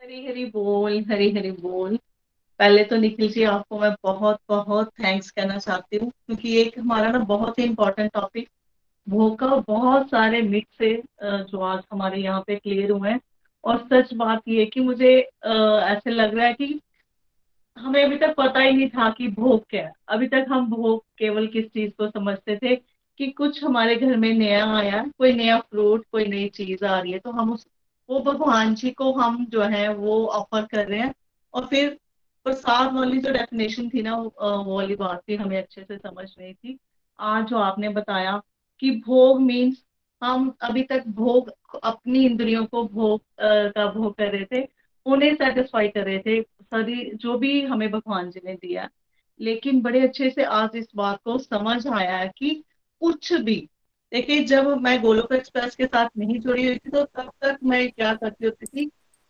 हरी 0.00 0.24
हरी 0.26 0.44
बोल, 0.46 0.98
हरी 1.04 1.30
हरी 1.32 1.50
बोल। 1.52 1.96
पहले 2.60 2.84
तो 2.84 2.96
निखिल 2.96 3.30
जी, 3.32 3.42
आपको 3.44 3.78
मैं 3.80 3.94
बहुत 4.04 4.40
बहुत 4.48 4.90
थैंक्स 5.00 5.30
कहना 5.30 5.58
चाहती 5.58 5.96
हूँ, 5.96 6.10
क्योंकि 6.10 6.56
एक 6.60 6.78
हमारा 6.78 7.10
ना 7.10 7.18
बहुत 7.26 7.58
ही 7.58 7.64
इम्पोर्टेंट 7.64 8.12
टॉपिक 8.12 8.48
भूख 9.06 9.38
का 9.38 9.46
बहुत 9.68 10.10
सारे 10.10 10.42
मिक्स 10.44 10.78
से 10.78 10.94
जो 11.22 11.60
आज 11.62 11.82
हमारे 11.92 12.20
यहाँ 12.22 12.42
पे 12.46 12.56
क्लियर 12.56 12.90
हुए 12.90 13.10
हैं। 13.10 13.20
और 13.64 13.78
सच 13.92 14.12
बात 14.14 14.42
ये 14.48 14.66
कि 14.66 14.80
मुझे 14.80 15.14
ऐसे 15.18 16.10
लग 16.10 16.34
रहा 16.36 16.46
है 16.46 16.52
कि 16.54 16.80
हमें 17.76 18.02
अभी 18.04 18.16
तक 18.16 18.34
पता 18.36 18.60
ही 18.60 18.72
नहीं 18.72 18.88
था 18.88 19.08
कि 19.10 19.28
भोग 19.28 19.64
क्या 19.70 19.84
है। 19.86 19.92
अभी 20.08 20.26
तक 20.28 20.46
हम 20.48 20.68
भोग 20.70 21.04
केवल 21.18 21.46
किस 21.46 21.66
चीज़ 21.66 21.90
को 21.90 22.08
समझते 22.10 22.56
थे 22.56 22.74
कि 23.20 23.26
कुछ 23.30 23.62
हमारे 23.64 23.94
घर 23.96 24.16
में 24.16 24.32
नया 24.34 24.64
आया, 24.76 25.02
कोई 25.18 25.32
नया 25.32 25.58
फ्रूट, 25.60 26.04
कोई 26.12 26.26
नई 26.26 26.48
चीज़ 26.48 26.84
आ 26.84 26.98
रही 27.00 27.12
है 27.12 27.18
तो 27.18 27.30
हम 27.30 27.52
उस, 27.52 27.66
वो 28.08 28.20
भगवान 28.20 28.74
जी 28.74 28.90
को 28.90 29.12
हम 29.12 29.44
जो 29.46 29.62
है 29.62 29.88
वो 29.94 30.24
ऑफ़र 30.26 30.66
कर 30.66 30.86
रहे 30.88 31.00
हैं। 31.00 31.14
और 31.54 31.66
फिर 31.66 31.98
प्रसाद 32.46 32.92
वाली 32.94 33.18
जो 33.20 33.32
डेफिनेशन 33.32 33.88
थी 33.88 34.02
ना, 34.02 34.16
वो 34.16 34.76
वाली 34.76 34.94
बात 34.96 35.22
थी 35.28 35.36
हमें 35.36 35.56
अच्छे 35.58 35.82
से 35.82 35.96
समझ 35.98 36.28
नहीं 36.38 36.54
थी। 36.54 36.78
आज 37.18 37.46
जो 37.46 37.58
आपने 37.58 37.88
बताया 37.88 38.40
कि 38.80 38.90
भोग 39.06 39.40
मीन्स 39.42 39.84
हम 40.22 40.52
अभी 40.62 40.82
तक 40.82 41.04
भोग, 41.08 41.50
अपनी 41.82 42.24
इंद्रियों 42.26 42.64
को 42.66 42.82
भोग 42.84 43.20
का 43.40 43.86
भोग 43.92 44.14
कर 44.16 44.30
रहे 44.32 44.44
थे, 44.52 44.66
उन्हें 45.06 45.34
सेटिस्फाई 45.34 45.88
कर 45.88 46.04
रहे 46.04 46.18
थे 46.18 46.40
सभी 46.42 47.10
जो 47.16 47.38
भी 47.38 47.60
हमें 47.62 47.90
भगवान 47.90 48.30
जी 48.30 48.40
ने 48.44 48.54
दिया। 48.54 48.88
लेकिन 49.40 49.80
बड़े 49.82 50.00
अच्छे 50.00 50.30
से 50.30 50.44
आज 50.44 50.76
इस 50.76 50.86
बात 50.96 51.20
को 51.24 51.38
समझ 51.38 51.86
आया 51.88 52.24
कि 52.28 52.50
कुछ 53.02 53.32
भी, 53.34 53.56
देखिए, 54.12 54.44
जब 54.44 54.68
मैं 54.82 55.00
गोलोक 55.02 55.32
एक्सप्रेस 55.34 55.74
के 55.76 55.86
साथ 55.86 56.08
नहीं 56.18 56.38
जुड़ी 56.40 56.66
हुई 56.66 56.76
थी 56.76 56.90
तो 56.90 57.04
तब 57.04 57.30
तक 57.42 57.58
मैं 57.64 57.90
क्या 57.90 58.14
करती 58.14 58.46
होती 58.46 58.66
थी, 58.66 58.86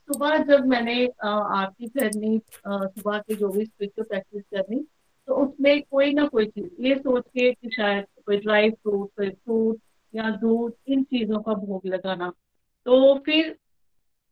सुबह 0.08 0.36
जब 0.44 0.66
मैंने 0.66 1.04
आरती 1.24 1.88
करनी 1.88 2.40
सुबह 2.66 3.18
की 3.18 3.34
जो 3.34 3.48
भी 3.48 3.64
स्पिरिचुअल 3.64 4.06
प्रैक्टिस 4.08 4.42
करनी 4.54 4.84
तो 5.28 5.34
उसमें 5.36 5.82
कोई 5.82 6.12
ना 6.14 6.26
कोई 6.26 6.46
चीज़, 6.46 6.68
ये 6.80 6.94
सोच 6.96 7.24
के 7.28 7.52
कि 7.52 7.70
शायद 7.70 8.04
कोई 8.26 8.36
ड्राई 8.38 8.70
फ्रूट, 8.70 9.08
कोई 9.16 9.30
फ्रूट 9.30 9.78
या 10.14 10.30
दूध 10.32 10.74
इन 10.88 11.02
चीज़ों 11.04 11.40
का 11.42 11.54
भोग 11.54 11.86
लगाना। 11.86 12.32
तो 12.86 13.18
फिर 13.18 13.56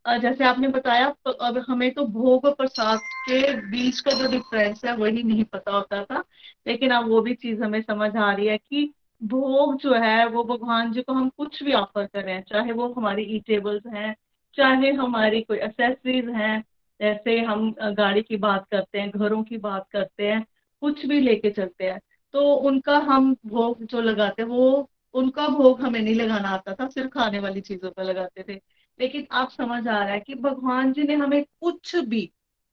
जैसे 0.04 0.44
आपने 0.44 0.68
बताया 0.68 1.06
अब 1.42 1.58
हमें 1.68 1.90
तो 1.94 2.04
भोग 2.06 2.44
और 2.44 2.52
प्रसाद 2.54 2.98
के 3.28 3.40
बीच 3.70 4.00
का 4.00 4.12
जो 4.12 4.30
डिफरेंस 4.30 4.84
है, 4.84 4.96
वही 4.96 5.22
नहीं 5.22 5.44
पता 5.44 5.72
होता 5.72 6.04
था। 6.04 6.22
लेकिन 6.66 6.90
अब 6.90 7.08
वो 7.08 7.20
भी 7.20 7.34
चीज़ 7.34 7.62
हमें 7.62 7.80
समझ 7.82 8.14
आ 8.16 8.32
रही 8.32 8.46
है 8.46 8.56
कि 8.58 8.92
भोग 9.22 9.76
जो 9.76 9.94
है, 9.94 10.26
वो 10.28 10.44
भगवान 10.44 10.92
जी 10.92 11.02
को 11.02 11.12
हम 11.12 11.28
कुछ 11.28 11.62
भी 11.62 11.72
ऑफ़र 11.72 12.06
कर 12.06 12.24
रहे 12.24 12.34
हैं 12.34 12.44
चाहे 12.48 12.72
वो 12.72 12.92
हमारी 12.92 13.22
ईटेबल्स 13.36 13.86
हैं, 13.86 14.14
चाहे 14.56 14.92
हमारी 14.92 15.40
कोई 15.42 15.58
एसेसरीज 15.58 16.28
हैं, 16.28 16.60
जैसे 17.00 17.38
हम 17.40 17.74
गाड़ी 17.82 18.22
की 18.22 18.36
बात 18.36 18.66
करते 18.70 19.00
हैं, 19.00 19.10
घरों 19.10 19.42
की 19.44 19.58
बात 19.58 19.86
करते 19.92 20.26
हैं, 20.26 20.44
कुछ 20.82 21.04
भी 21.06 21.20
लेके 21.20 21.50
चलते 21.50 21.84
हैं। 21.84 22.00
तो 22.34 22.54
उनका 22.54 22.98
हम 22.98 23.34
भोग 23.46 23.84
जो 23.84 24.00
लगाते 24.00 24.42
हैं, 24.42 24.48
वो 24.48 24.90
उनका 25.14 25.46
भोग 25.48 25.80
हमें 25.80 26.00
नहीं 26.00 26.14
लगाना 26.14 26.48
आता 26.48 26.74
था, 26.74 26.88
सिर्फ़ 26.88 27.10
खाने 27.10 27.38
वाली 27.38 27.60
चीज़ों 27.60 27.90
पर 27.90 28.04
लगाते 28.04 28.44
थे। 28.48 28.60
लेकिन 29.00 29.26
आप 29.32 29.50
समझ 29.50 29.86
आ 29.88 29.98
रहा 29.98 30.12
है 30.12 30.20
कि 30.20 30.34
भगवान 30.34 30.92
जी 30.92 31.02
ने 31.02 31.14
हमें 31.14 31.42
कुछ 31.60 31.94
भी, 31.96 32.30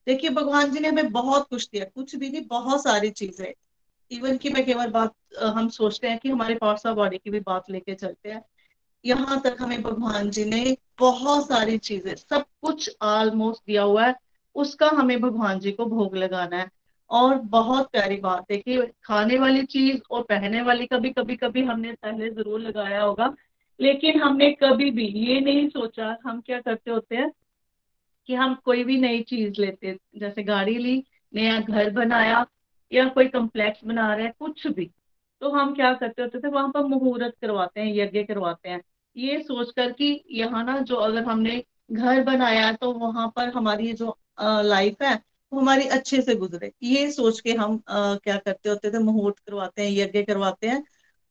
देखिए 0.07 0.29
भगवान 0.29 0.71
जी 0.71 0.79
ने 0.79 0.87
हमें 0.87 1.11
बहुत 1.11 1.47
कुछ 1.49 1.69
दिया, 1.69 1.85
कुछ 1.85 2.15
भी 2.15 2.29
नहीं, 2.29 2.41
बहुत 2.47 2.83
सारी 2.83 3.09
चीज़ें। 3.11 3.53
इवन 4.11 4.37
की 4.37 4.49
मैं 4.49 4.65
केवल 4.65 4.89
बात 4.91 5.13
हम 5.43 5.69
सोचते 5.69 6.07
हैं 6.07 6.17
कि 6.19 6.29
हमारे 6.29 6.55
पार्ट्स 6.55 6.85
ऑफ़ 6.85 6.95
बॉडी 6.95 7.17
की 7.17 7.29
भी 7.29 7.39
बात 7.39 7.69
लेके 7.69 7.93
चलते 7.95 8.31
हैं। 8.31 8.41
यहाँ 9.05 9.39
तक 9.41 9.57
हमें 9.59 9.81
भगवान 9.81 10.29
जी 10.29 10.45
ने 10.45 10.77
बहुत 10.99 11.47
सारी 11.47 11.77
चीज़ें, 11.77 12.15
सब 12.15 12.45
कुछ 12.61 12.89
ऑलमोस्ट 13.01 13.61
दिया 13.67 13.83
हुआ 13.83 14.05
है, 14.05 14.15
उसका 14.55 14.89
हमें 14.89 15.19
भगवान 15.21 15.59
जी 15.59 15.71
को 15.71 15.85
भोग 15.85 16.15
लगाना 16.15 16.57
है। 16.57 16.69
और 17.13 17.35
बहुत 17.49 17.89
प्यारी 17.91 18.15
बात 18.17 18.51
है 18.51 18.57
कि 18.57 18.77
खाने 19.03 19.37
वाली 19.39 19.63
चीज़ 19.65 19.99
और 20.11 20.21
पहनने 20.23 20.61
वाली, 20.61 20.85
कभी 20.85 21.09
कभी 21.11 21.35
कभी 21.35 21.63
हमने 21.63 21.91
पहले 21.93 22.29
ज़रूर 22.29 22.59
लगाया 22.59 23.01
होगा, 23.01 23.33
लेकिन 23.79 24.21
हमने 24.21 24.51
कभी 24.53 24.89
भी 24.91 25.05
ये 25.19 25.39
नहीं 25.41 25.67
सोचा, 25.69 26.17
हम 26.25 26.41
क्या 26.41 26.59
करते 26.61 26.91
होते 26.91 27.15
हैं 27.15 27.31
कि 28.29 28.35
हम 28.35 28.55
कोई 28.65 28.83
भी 28.83 28.97
नई 28.99 29.21
चीज़ 29.23 29.61
लेते, 29.61 29.97
जैसे 30.17 30.43
गाड़ी 30.43 30.77
ली, 30.77 31.03
नया 31.33 31.59
घर 31.59 31.89
बनाया 31.89 32.45
या 32.91 33.07
कोई 33.09 33.27
कम्प्लेक्स 33.27 33.85
बना 33.85 34.13
रहे 34.15 34.25
हैं 34.25 34.33
कुछ 34.39 34.65
भी 34.67 34.89
तो 35.41 35.49
हम 35.51 35.73
क्या 35.75 35.93
करते 35.93 36.21
होते 36.21 36.39
थे, 36.39 36.47
वहाँ 36.47 36.69
पर 36.71 36.83
मुहूर्त 36.85 37.35
करवाते 37.41 37.81
हैं, 37.81 37.93
यज्ञ 37.95 38.23
करवाते 38.23 38.69
हैं। 38.69 38.81
ये 39.15 39.39
सोचकर 39.43 39.91
कि 39.91 40.23
यहाँ 40.31 40.63
ना 40.65 40.77
जो 40.81 40.95
अगर 40.97 41.23
हमने 41.23 41.63
घर 41.91 42.23
बनाया 42.23 42.71
तो 42.73 42.91
वहाँ 42.93 43.27
पर 43.35 43.49
हमारी 43.49 43.91
जो 43.93 44.17
लाइफ 44.41 45.01
है 45.01 45.15
हमारी 45.53 45.87
अच्छे 45.89 46.21
से 46.21 46.35
गुजरे। 46.35 46.71
ये 46.83 47.11
सोच 47.11 47.39
के 47.39 47.53
हम 47.53 47.81
आ, 47.89 48.15
क्या 48.15 48.37
करते 48.37 48.69
होते 48.69 48.91
थे 48.91 48.99
मुहूर्त 48.99 49.39
करवाते 49.39 49.81
हैं 49.81 49.91
यज्ञ 49.91 50.23
करवाते 50.23 50.67
हैं 50.67 50.83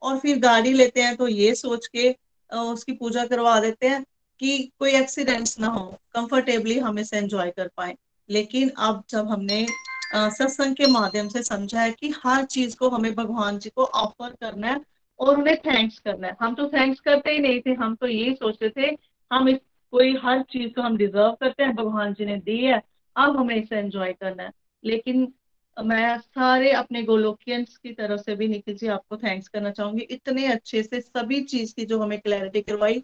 और 0.03 0.19
फिर 0.19 0.39
गाड़ी 0.39 0.73
लेते 0.73 1.03
हैं 1.03 1.17
तो 1.17 1.29
ये 1.29 1.55
सोच 1.55 1.87
के 1.87 2.09
आ, 2.53 2.63
उसकी 2.63 2.93
पूजा 2.93 3.25
करवा 3.27 3.59
देते 3.61 3.89
हैं 3.89 4.05
कि 4.41 4.59
कोई 4.79 4.95
एक्सीडेंट्स 4.95 5.59
ना 5.61 5.67
हो 5.67 5.85
कंफर्टेबली 6.15 6.79
हम 6.79 6.99
इसे 6.99 7.17
एंजॉय 7.19 7.51
कर 7.51 7.71
पाए। 7.77 7.97
लेकिन 8.31 8.69
अब 8.79 9.03
जब 9.11 9.29
हमने 9.29 9.67
सत्संग 10.15 10.75
के 10.77 10.87
माध्यम 10.87 11.29
से 11.29 11.43
समझा 11.43 11.81
है 11.81 11.93
कि 11.93 12.13
हर 12.25 12.45
चीज़ 12.45 12.77
को 12.77 12.89
हमें 12.89 13.15
भगवान 13.15 13.59
जी 13.59 13.71
को 13.71 13.85
ऑफ़र 13.85 14.31
करना 14.41 14.69
है 14.69 14.81
और 15.21 15.39
उन्हें 15.39 15.57
थैंक्स 15.57 15.99
करना 15.99 16.27
है। 16.29 16.37
हम 16.41 16.55
तो 16.55 16.69
थैंक्स 16.69 17.01
करते 17.01 17.31
ही 17.31 17.39
नहीं 17.39 17.61
थे 17.61 17.73
हम 17.75 17.95
तो 17.95 18.07
यही 18.07 18.35
सोचते 18.35 18.71
थे 18.71 18.97
हम 19.31 19.49
इस 19.49 19.59
कोई 19.93 20.15
हर 20.17 20.43
चीज़ 20.43 20.73
को 20.73 20.83
हम 20.83 20.97
डिजर्व 20.97 21.33
करते 21.41 21.63
हैं 21.63 21.75
भगवान 21.75 22.13
जी 22.15 22.25
ने 22.25 22.37
दी 22.37 22.59
है 22.59 22.81
अब 23.17 23.37
हमें 23.37 23.55
इसे 23.57 23.77
एंजॉय 23.77 24.13
करना 24.13 24.43
है। 24.43 24.53
लेकिन 24.85 25.33
मैं 25.77 26.19
सारे 26.19 26.71
अपने 26.73 27.03
गोलोकियंस 27.03 27.77
की 27.77 27.93
तरफ़ 27.93 28.21
से 28.21 28.35
भी 28.37 28.49
निखिल 28.49 28.77
जी 28.77 28.87
आपको 28.89 29.17
थैंक्स 29.17 29.49
करना 29.49 29.71
चाहूँगी। 29.71 30.03
इतने 30.11 30.47
अच्छे 30.47 30.83
से 30.83 31.01
सभी 31.01 31.41
चीज़ 31.45 31.75
की 31.75 31.85
जो 31.85 31.99
हमें 32.01 32.19
क्लैरिटी 32.21 32.61
करवाई। 32.63 33.03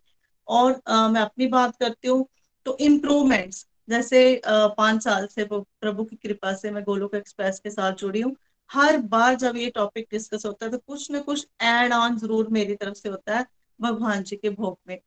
और 0.49 0.81
आ, 0.89 1.09
मैं 1.09 1.21
अपनी 1.21 1.47
बात 1.49 1.77
करती 1.77 2.09
हूँ 2.09 2.27
तो 2.67 2.77
इम्प्रूवमेंट्स 2.81 3.67
जैसे 3.89 4.41
पाँच 4.47 5.03
साल 5.05 5.27
से 5.27 5.45
प्रभु 5.51 6.05
की 6.05 6.17
कृपा 6.19 6.53
से 6.55 6.71
मैं 6.71 6.83
गोलोक 6.85 7.15
एक्सप्रेस 7.15 7.61
के 7.61 7.71
साथ 7.71 7.93
जुड़ी 7.95 8.21
हूँ। 8.21 8.35
हर 8.71 8.97
बार 9.09 9.35
जब 9.37 9.57
ये 9.57 9.71
टॉपिक 9.71 10.07
डिस्कस 10.13 10.47
होता 10.47 10.67
है 10.67 10.73
तो 10.73 10.79
कुछ 10.79 11.11
ना 11.11 11.21
कुछ 11.21 11.47
एड 11.63 11.93
ऑन 11.93 12.17
ज़रूर 12.19 12.49
मेरी 12.53 12.75
तरफ़ 12.75 12.95
से 12.95 13.09
होता 13.09 13.37
है 13.39 13.47
भगवान 13.81 14.23
जी 14.23 14.37
के 14.37 14.51
भोग 14.51 14.79
में। 14.89 14.99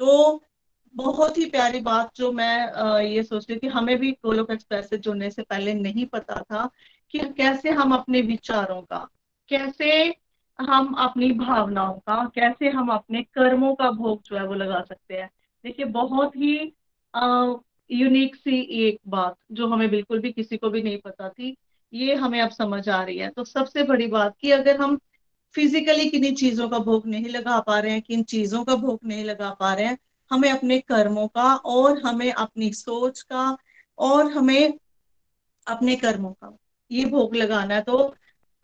तो 0.00 0.42
बहुत 0.94 1.38
ही 1.38 1.44
प्यारी 1.50 1.80
बात 1.80 2.10
जो 2.16 2.30
मैं 2.32 3.00
ये 3.02 3.22
सोचती 3.22 3.52
हूँ 3.52 3.60
कि 3.60 3.66
हमें 3.68 3.96
भी 3.98 4.10
गोलोक 4.24 4.50
एक्सप्रेस 4.50 4.88
से 4.90 4.96
जुड़ने 4.98 5.30
से 5.30 5.42
पहले 5.42 5.74
नहीं 5.74 6.06
पता 6.06 6.40
था 6.42 6.68
कि 7.10 7.18
कैसे 7.36 7.70
हम 7.70 7.94
अपने 7.94 8.20
विचारों 8.22 8.80
का, 8.82 9.06
कैसे 9.50 10.14
हम 10.58 10.92
अपनी 10.94 11.30
भावनाओं 11.32 11.94
का, 11.98 12.24
कैसे 12.34 12.68
हम 12.68 12.88
अपने 12.88 13.22
कर्मों 13.24 13.74
का 13.74 13.90
भोग 13.90 14.22
जो 14.24 14.36
है 14.36 14.46
वो 14.46 14.54
लगा 14.54 14.80
सकते 14.82 15.14
हैं। 15.14 15.30
देखिए, 15.64 15.86
बहुत 15.86 16.36
ही 16.36 16.54
यूनिक 17.90 18.36
सी 18.36 18.60
एक 18.86 18.98
बात 19.08 19.36
जो 19.52 19.66
हमें 19.68 19.88
बिल्कुल 19.90 20.18
भी 20.20 20.32
किसी 20.32 20.56
को 20.56 20.70
भी 20.70 20.82
नहीं 20.82 20.98
पता 20.98 21.28
थी, 21.28 21.56
ये 21.92 22.14
हमें 22.14 22.40
अब 22.40 22.50
समझ 22.50 22.88
आ 22.88 23.02
रही 23.02 23.18
है। 23.18 23.28
तो 23.30 23.44
सबसे 23.44 23.82
बड़ी 23.82 24.06
बात 24.06 24.34
कि 24.40 24.50
अगर 24.50 24.80
हम 24.80 24.98
फिजिकली 25.54 26.08
किन्हीं 26.10 26.34
चीज़ों 26.34 26.68
का 26.68 26.78
भोग 26.78 27.06
नहीं 27.06 27.28
लगा 27.28 27.58
पा 27.60 27.78
रहे 27.78 27.92
हैं, 27.92 28.02
किन 28.02 28.22
चीज़ों 28.24 28.64
का 28.64 28.74
भोग 28.76 29.00
नहीं 29.04 29.24
लगा 29.24 29.50
पा 29.60 29.72
रहे 29.74 29.86
हैं 29.86 29.98
हमें 30.30 30.50
अपने 30.50 30.78
कर्मों 30.80 31.26
का 31.28 31.54
और 31.54 32.00
हमें 32.02 32.32
अपनी 32.32 32.72
सोच 32.72 33.20
का 33.22 33.56
और 33.98 34.30
हमें 34.32 34.78
अपने 35.66 35.96
कर्मों 35.96 36.32
का 36.32 36.56
ये 36.90 37.04
भोग 37.04 37.34
लगाना 37.36 37.74
है। 37.74 37.82
तो 37.82 38.14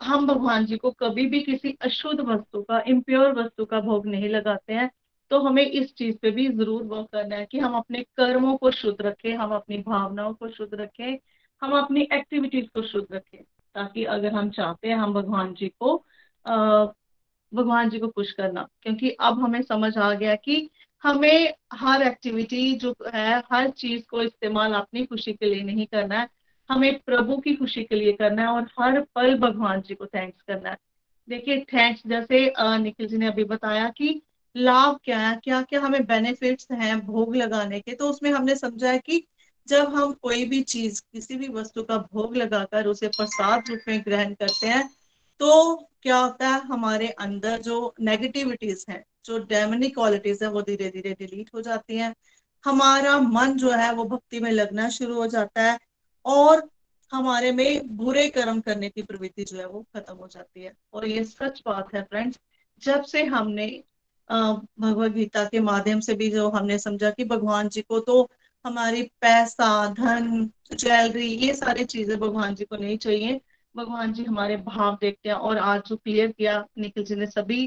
हम 0.00 0.26
भगवान 0.26 0.66
जी 0.66 0.76
को 0.76 0.90
कभी 0.90 1.26
भी 1.26 1.40
किसी 1.42 1.76
अशुद्ध 1.82 2.20
वस्तु 2.20 2.62
का 2.62 2.82
इम्प्योर 2.88 3.32
वस्तु 3.34 3.64
का 3.64 3.80
भोग 3.80 4.06
नहीं 4.06 4.28
लगाते 4.28 4.72
हैं। 4.72 4.90
तो 5.30 5.38
हमें 5.40 5.62
इस 5.62 5.94
चीज़ 5.94 6.16
पे 6.22 6.30
भी 6.30 6.48
ज़रूर 6.48 6.82
वर्क 6.82 7.06
करना 7.12 7.36
है 7.36 7.46
कि 7.46 7.58
हम 7.58 7.74
अपने 7.76 8.02
कर्मों 8.16 8.56
को 8.56 8.70
शुद्ध 8.70 8.96
रखें, 9.02 9.34
हम 9.36 9.54
अपनी 9.54 9.78
भावनाओं 9.78 10.34
को 10.34 10.48
शुद्ध 10.48 10.74
रखें, 10.74 11.18
हम 11.62 11.78
अपनी 11.78 12.08
एक्टिविटीज़ 12.12 12.66
को 12.74 12.82
शुद्ध 12.82 13.06
रखें, 13.14 13.42
ताकि 13.74 14.04
अगर 14.04 14.32
हम 14.34 14.50
चाहते 14.50 14.88
हैं 14.88 14.96
हम 14.96 15.14
भगवान 15.14 15.54
जी 15.54 15.68
को 15.80 15.96
भगवान 17.52 17.90
जी 17.90 17.98
को 17.98 18.08
खुश 18.08 18.30
करना। 18.32 18.66
क्योंकि 18.82 19.10
अब 19.10 19.40
हमें 19.40 19.60
समझ 19.62 19.96
आ 19.98 20.12
गया 20.14 20.34
कि 20.36 20.68
हमें 21.06 21.54
हर 21.72 22.02
एक्टिविटी 22.02 22.72
जो 22.74 22.94
है, 23.14 23.38
हर 23.52 23.68
चीज़ 23.70 24.02
को 24.10 24.22
इस्तेमाल 24.22 24.72
अपनी 24.74 25.04
खुशी 25.06 25.32
के 25.32 25.46
लिए 25.46 25.62
नहीं 25.64 25.86
करना 25.86 26.20
है। 26.20 26.28
हमें 26.70 26.98
प्रभु 27.00 27.36
की 27.38 27.54
खुशी 27.56 27.82
के 27.84 27.94
लिए 27.94 28.12
करना 28.12 28.42
है 28.42 28.48
और 28.48 28.68
हर 28.80 29.00
पल 29.14 29.36
भगवान 29.38 29.80
जी 29.82 29.94
को 29.94 30.06
थैंक्स 30.06 30.42
करना 30.42 30.70
है। 30.70 30.76
देखिए 31.28 31.60
थैंक्स 31.72 32.02
जैसे 32.06 32.52
निखिल 32.58 33.06
जी 33.06 33.16
ने 33.16 33.26
अभी 33.26 33.44
बताया 33.44 33.88
कि 33.88 34.20
लाभ 34.54 34.98
क्या 35.04 35.18
है 35.18 35.34
क्या 35.44 35.62
क्या 35.62 35.80
हमें 35.80 36.04
बेनिफिट्स 36.06 36.68
हैं 36.72 36.98
भोग 37.06 37.36
लगाने 37.36 37.80
के 37.80 37.94
तो 37.94 38.08
उसमें 38.10 38.30
हमने 38.32 38.54
समझा 38.56 38.90
है 38.90 38.98
कि 38.98 39.26
जब 39.68 39.94
हम 39.94 40.12
कोई 40.12 40.44
भी 40.44 40.60
चीज़, 40.62 41.00
किसी 41.12 41.36
भी 41.36 41.48
वस्तु 41.48 41.82
का 41.82 41.96
भोग 42.12 42.36
लगाकर 42.36 42.86
उसे 42.86 43.08
प्रसाद 43.08 43.70
रूप 43.70 43.80
में 43.88 44.00
ग्रहण 44.00 44.34
करते 44.34 44.66
हैं 44.66 44.88
तो 45.40 45.74
क्या 46.02 46.18
होता 46.18 46.48
है, 46.48 46.60
हमारे 46.62 47.08
अंदर 47.08 47.60
जो 47.62 47.94
नेगेटिविटीज 48.00 48.84
हैं 48.90 49.04
जो 49.26 49.38
डेमनिक 49.46 49.94
क्वालिटीज 49.94 50.42
है, 50.42 50.48
वो 50.50 50.62
धीरे 50.62 50.90
धीरे 50.90 51.12
डिलीट 51.20 51.50
हो 51.54 51.60
जाती 51.62 51.96
हैं। 51.96 52.14
हमारा 52.64 53.18
मन 53.20 53.56
जो 53.56 53.70
है, 53.72 53.92
वो 53.92 54.04
भक्ति 54.06 54.40
में 54.40 54.50
लगना 54.52 54.88
शुरू 54.90 55.14
हो 55.14 55.26
जाता 55.26 55.62
है 55.62 55.78
और 56.24 56.68
हमारे 57.12 57.50
में 57.52 57.96
बुरे 57.96 58.28
कर्म 58.28 58.60
करने 58.60 58.88
की 58.88 59.02
प्रवृत्ति 59.02 59.44
जो 59.44 59.58
है, 59.58 59.66
वो 59.66 59.84
खत्म 59.96 60.14
हो 60.14 60.28
जाती 60.28 60.62
है। 60.62 60.72
और 60.92 61.06
ये 61.06 61.24
सच 61.24 61.62
बात 61.66 61.94
है 61.94 62.02
फ्रेंड्स 62.02 62.38
जब 62.82 63.02
से 63.04 63.24
हमने 63.24 63.66
भगवत 64.30 65.12
गीता 65.12 65.44
के 65.44 65.60
माध्यम 65.60 66.00
से 66.00 66.14
भी 66.14 66.30
जो 66.30 66.48
हमने 66.50 66.78
समझा 66.78 67.10
कि 67.10 67.24
भगवान 67.24 67.68
जी 67.68 67.82
को 67.82 67.98
तो 68.00 68.28
हमारी 68.64 69.02
पैसा, 69.20 69.86
धन 69.88 70.50
ज्वेलरी 70.72 71.26
ये 71.26 71.54
सारी 71.54 71.84
चीज़ें 71.84 72.18
भगवान 72.20 72.54
जी 72.54 72.64
को 72.64 72.76
नहीं 72.76 72.96
चाहिए। 72.98 73.40
भगवान 73.74 74.12
जी 74.12 74.24
हमारे 74.24 74.56
भाव 74.56 74.96
देखते 75.00 75.28
हैं 75.28 75.36
और 75.36 75.58
आज 75.58 75.82
जो 75.86 75.96
क्लियर 75.96 76.32
किया 76.32 76.64
निखिल 76.78 77.04
जी 77.04 77.14
ने 77.14 77.26
सभी 77.26 77.64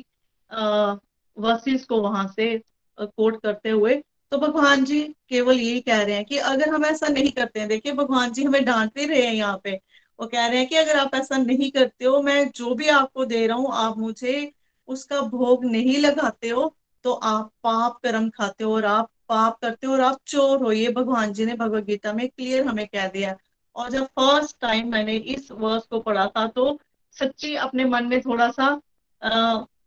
वर्सेस 1.40 1.86
को 1.86 2.02
वहाँ 2.02 2.28
से 2.30 2.58
कोट 2.98 3.42
करते 3.42 3.70
हुए 3.70 3.96
तो 4.32 4.38
भगवान 4.38 4.84
जी 4.86 5.02
केवल 5.30 5.60
यही 5.60 5.80
कह 5.82 6.02
रहे 6.02 6.16
हैं 6.16 6.26
कि 6.26 6.38
अगर 6.40 6.70
हम 6.70 6.86
ऐसा 6.86 7.08
नहीं 7.08 7.32
करते 7.32 7.60
हैं, 7.60 7.68
देखिए 7.70 7.92
भगवान 7.94 8.32
जी 8.32 8.44
हमें 8.44 8.64
डांटते 8.66 9.06
रहे 9.06 9.22
हैं 9.22 9.34
यहाँ 9.34 9.60
पे। 9.64 9.72
वो 10.20 10.28
कह 10.28 10.46
रहे 10.48 10.58
हैं 10.58 10.68
कि 10.68 10.76
अगर 10.76 10.98
आप 11.00 11.16
ऐसा 11.16 11.38
नहीं 11.38 11.70
करते 11.72 12.06
हो, 12.06 12.22
मैं 12.22 12.50
जो 12.52 12.74
भी 12.76 12.88
आपको 12.90 13.26
दे 13.26 13.46
रहा 13.48 13.58
हूँ, 13.58 13.72
आप 13.74 13.98
मुझे 13.98 14.52
उसका 14.90 15.22
भोग 15.24 15.66
नहीं 15.66 15.98
लगाते 15.98 16.50
हो 16.50 16.74
तो 17.06 17.14
आप 17.14 17.52
पाप 17.64 18.00
कर्म 18.04 18.30
खाते 18.30 18.64
हो 18.64 18.74
और 18.76 18.86
आप 18.86 19.10
पाप 19.30 19.58
करते 19.62 19.88
हो 19.88 19.94
और 19.94 20.02
आप 20.02 20.18
चोर 20.28 20.64
हो। 20.64 20.72
ये 20.72 20.90
भगवान 20.92 21.34
जी 21.34 21.46
ने 21.46 21.54
भगवत 21.56 21.84
गीता 21.86 22.14
में 22.14 22.28
क्लियर 22.30 22.66
हमें 22.68 22.86
कह 22.88 23.08
दिया। 23.08 23.36
और 23.76 23.90
जब 23.90 24.06
फ़र्स्ट 24.10 24.56
टाइम 24.62 24.92
मैंने 24.92 25.16
इस 25.16 25.52
वर्स 25.52 25.86
को 25.88 26.00
पढ़ा 26.02 26.26
था 26.28 26.46
तो 26.48 26.78
सच्ची 27.16 27.56
अपने 27.58 27.86
मन 27.86 28.06
में 28.06 28.20
थोड़ा 28.22 28.50
सा 28.52 28.70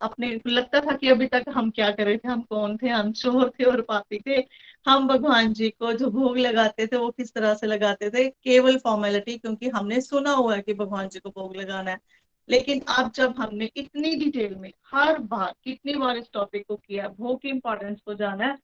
अपने, 0.03 0.41
लगता 0.47 0.81
था 0.81 0.97
कि 0.97 1.09
अभी 1.09 1.27
तक 1.27 1.45
हम 1.49 1.71
क्या 1.71 1.91
कर 1.91 2.05
रहे 2.05 2.17
थे, 2.17 2.29
हम 2.29 2.43
कौन 2.43 2.77
थे, 2.77 2.89
हम 2.89 3.13
चोर 3.13 3.53
थे 3.61 3.65
और 3.65 3.81
पापी 3.83 4.19
थे। 4.27 4.47
हम 4.89 5.07
भगवान 5.09 5.53
जी 5.53 5.69
को 5.71 5.93
जो 5.93 6.11
भोग 6.11 6.39
लगाते 6.39 6.87
थे, 6.87 6.97
वो 6.97 7.11
किस 7.11 7.35
तरह 7.35 7.55
से 7.55 7.67
लगाते 7.67 8.11
थे? 8.11 8.29
केवल 8.29 8.79
फॉर्मेलिटी 8.79 9.39
क्योंकि 9.39 9.69
हमने 9.69 10.01
सुना 10.01 10.31
हुआ 10.31 10.57
है 10.57 10.63
कि 10.63 10.75
भगवान 10.75 11.09
जी 11.09 11.19
को 11.19 11.31
भोग 11.31 11.57
लगाना 11.57 11.91
है। 11.91 11.99
लेकिन 12.49 12.81
अब 12.99 13.13
जब 13.13 13.35
हमने 13.39 13.71
इतनी 13.77 14.15
डिटेल 14.17 14.55
में, 14.55 14.73
हर 14.95 15.19
बार, 15.19 15.55
कितनी 15.65 15.95
बार 15.95 16.17
इस 16.17 16.27
टॉपिक 16.33 16.67
को 16.69 16.77
किया, 16.77 17.09
भोग 17.09 17.41
की 17.41 17.49
इंपॉर्टेंस 17.49 18.01
को 18.01 18.15
जाना 18.15 18.47
है 18.47 18.59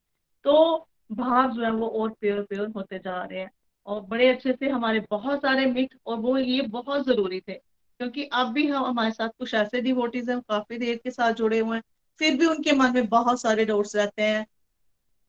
तो 0.44 0.88
भाव 1.12 1.50
जो 1.52 1.62
है 1.62 1.70
वो 1.70 1.88
और 1.88 2.10
प्योर 2.10 2.42
प्योर 2.42 2.68
होते 2.68 2.98
जा 2.98 3.22
रहे 3.24 3.40
हैं। 3.40 3.50
और 3.86 4.00
बड़े 4.00 4.28
अच्छे 4.28 4.52
से 4.52 4.68
हमारे 4.68 5.00
बहुत 5.10 5.38
सारे 5.38 5.66
मिट 5.66 5.94
और 6.06 6.16
वो 6.16 6.38
ये 6.38 6.62
बहुत 6.62 7.06
ज़रूरी 7.06 7.40
थे। 7.40 7.60
क्योंकि 8.00 8.24
अब 8.24 8.52
भी 8.52 8.66
हम, 8.66 8.84
हमारे 8.84 9.10
साथ 9.10 9.28
कुछ 9.38 9.54
ऐसे 9.54 9.80
डिवोटीज 9.82 10.28
हैं 10.30 10.40
काफ़ी 10.40 10.78
देर 10.78 10.96
के 10.96 11.10
साथ 11.10 11.32
जुड़े 11.34 11.58
हुए 11.58 11.76
हैं, 11.76 11.82
फिर 12.20 12.36
भी 12.36 12.46
उनके 12.46 12.72
मन 12.72 12.94
में 12.94 13.06
बहुत 13.08 13.40
सारे 13.40 13.64
डाउट्स 13.64 13.96
रहते 13.96 14.22
हैं। 14.22 14.46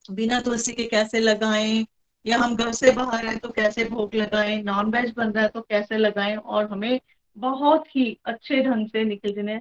बिना 0.05 0.39
तुलसी 0.41 0.73
के 0.73 0.83
कैसे 0.87 1.19
लगाएँ, 1.19 1.85
या 2.25 2.37
हम 2.37 2.55
घर 2.55 2.71
से 2.73 2.91
बाहर 2.91 3.25
आए 3.27 3.35
तो 3.37 3.49
कैसे 3.51 3.83
भोग 3.85 4.15
लगाएँ 4.15 4.61
नॉन 4.63 4.91
वेज 4.91 5.13
बन 5.17 5.31
रहा 5.31 5.43
है 5.43 5.49
तो 5.49 5.61
कैसे 5.61 5.97
लगाएँ, 5.97 6.35
और 6.37 6.69
हमें 6.71 6.99
बहुत 7.37 7.95
ही 7.95 8.17
अच्छे 8.25 8.61
ढंग 8.63 8.87
से 8.87 9.03
निखिल 9.03 9.33
जी 9.35 9.41
ने 9.43 9.59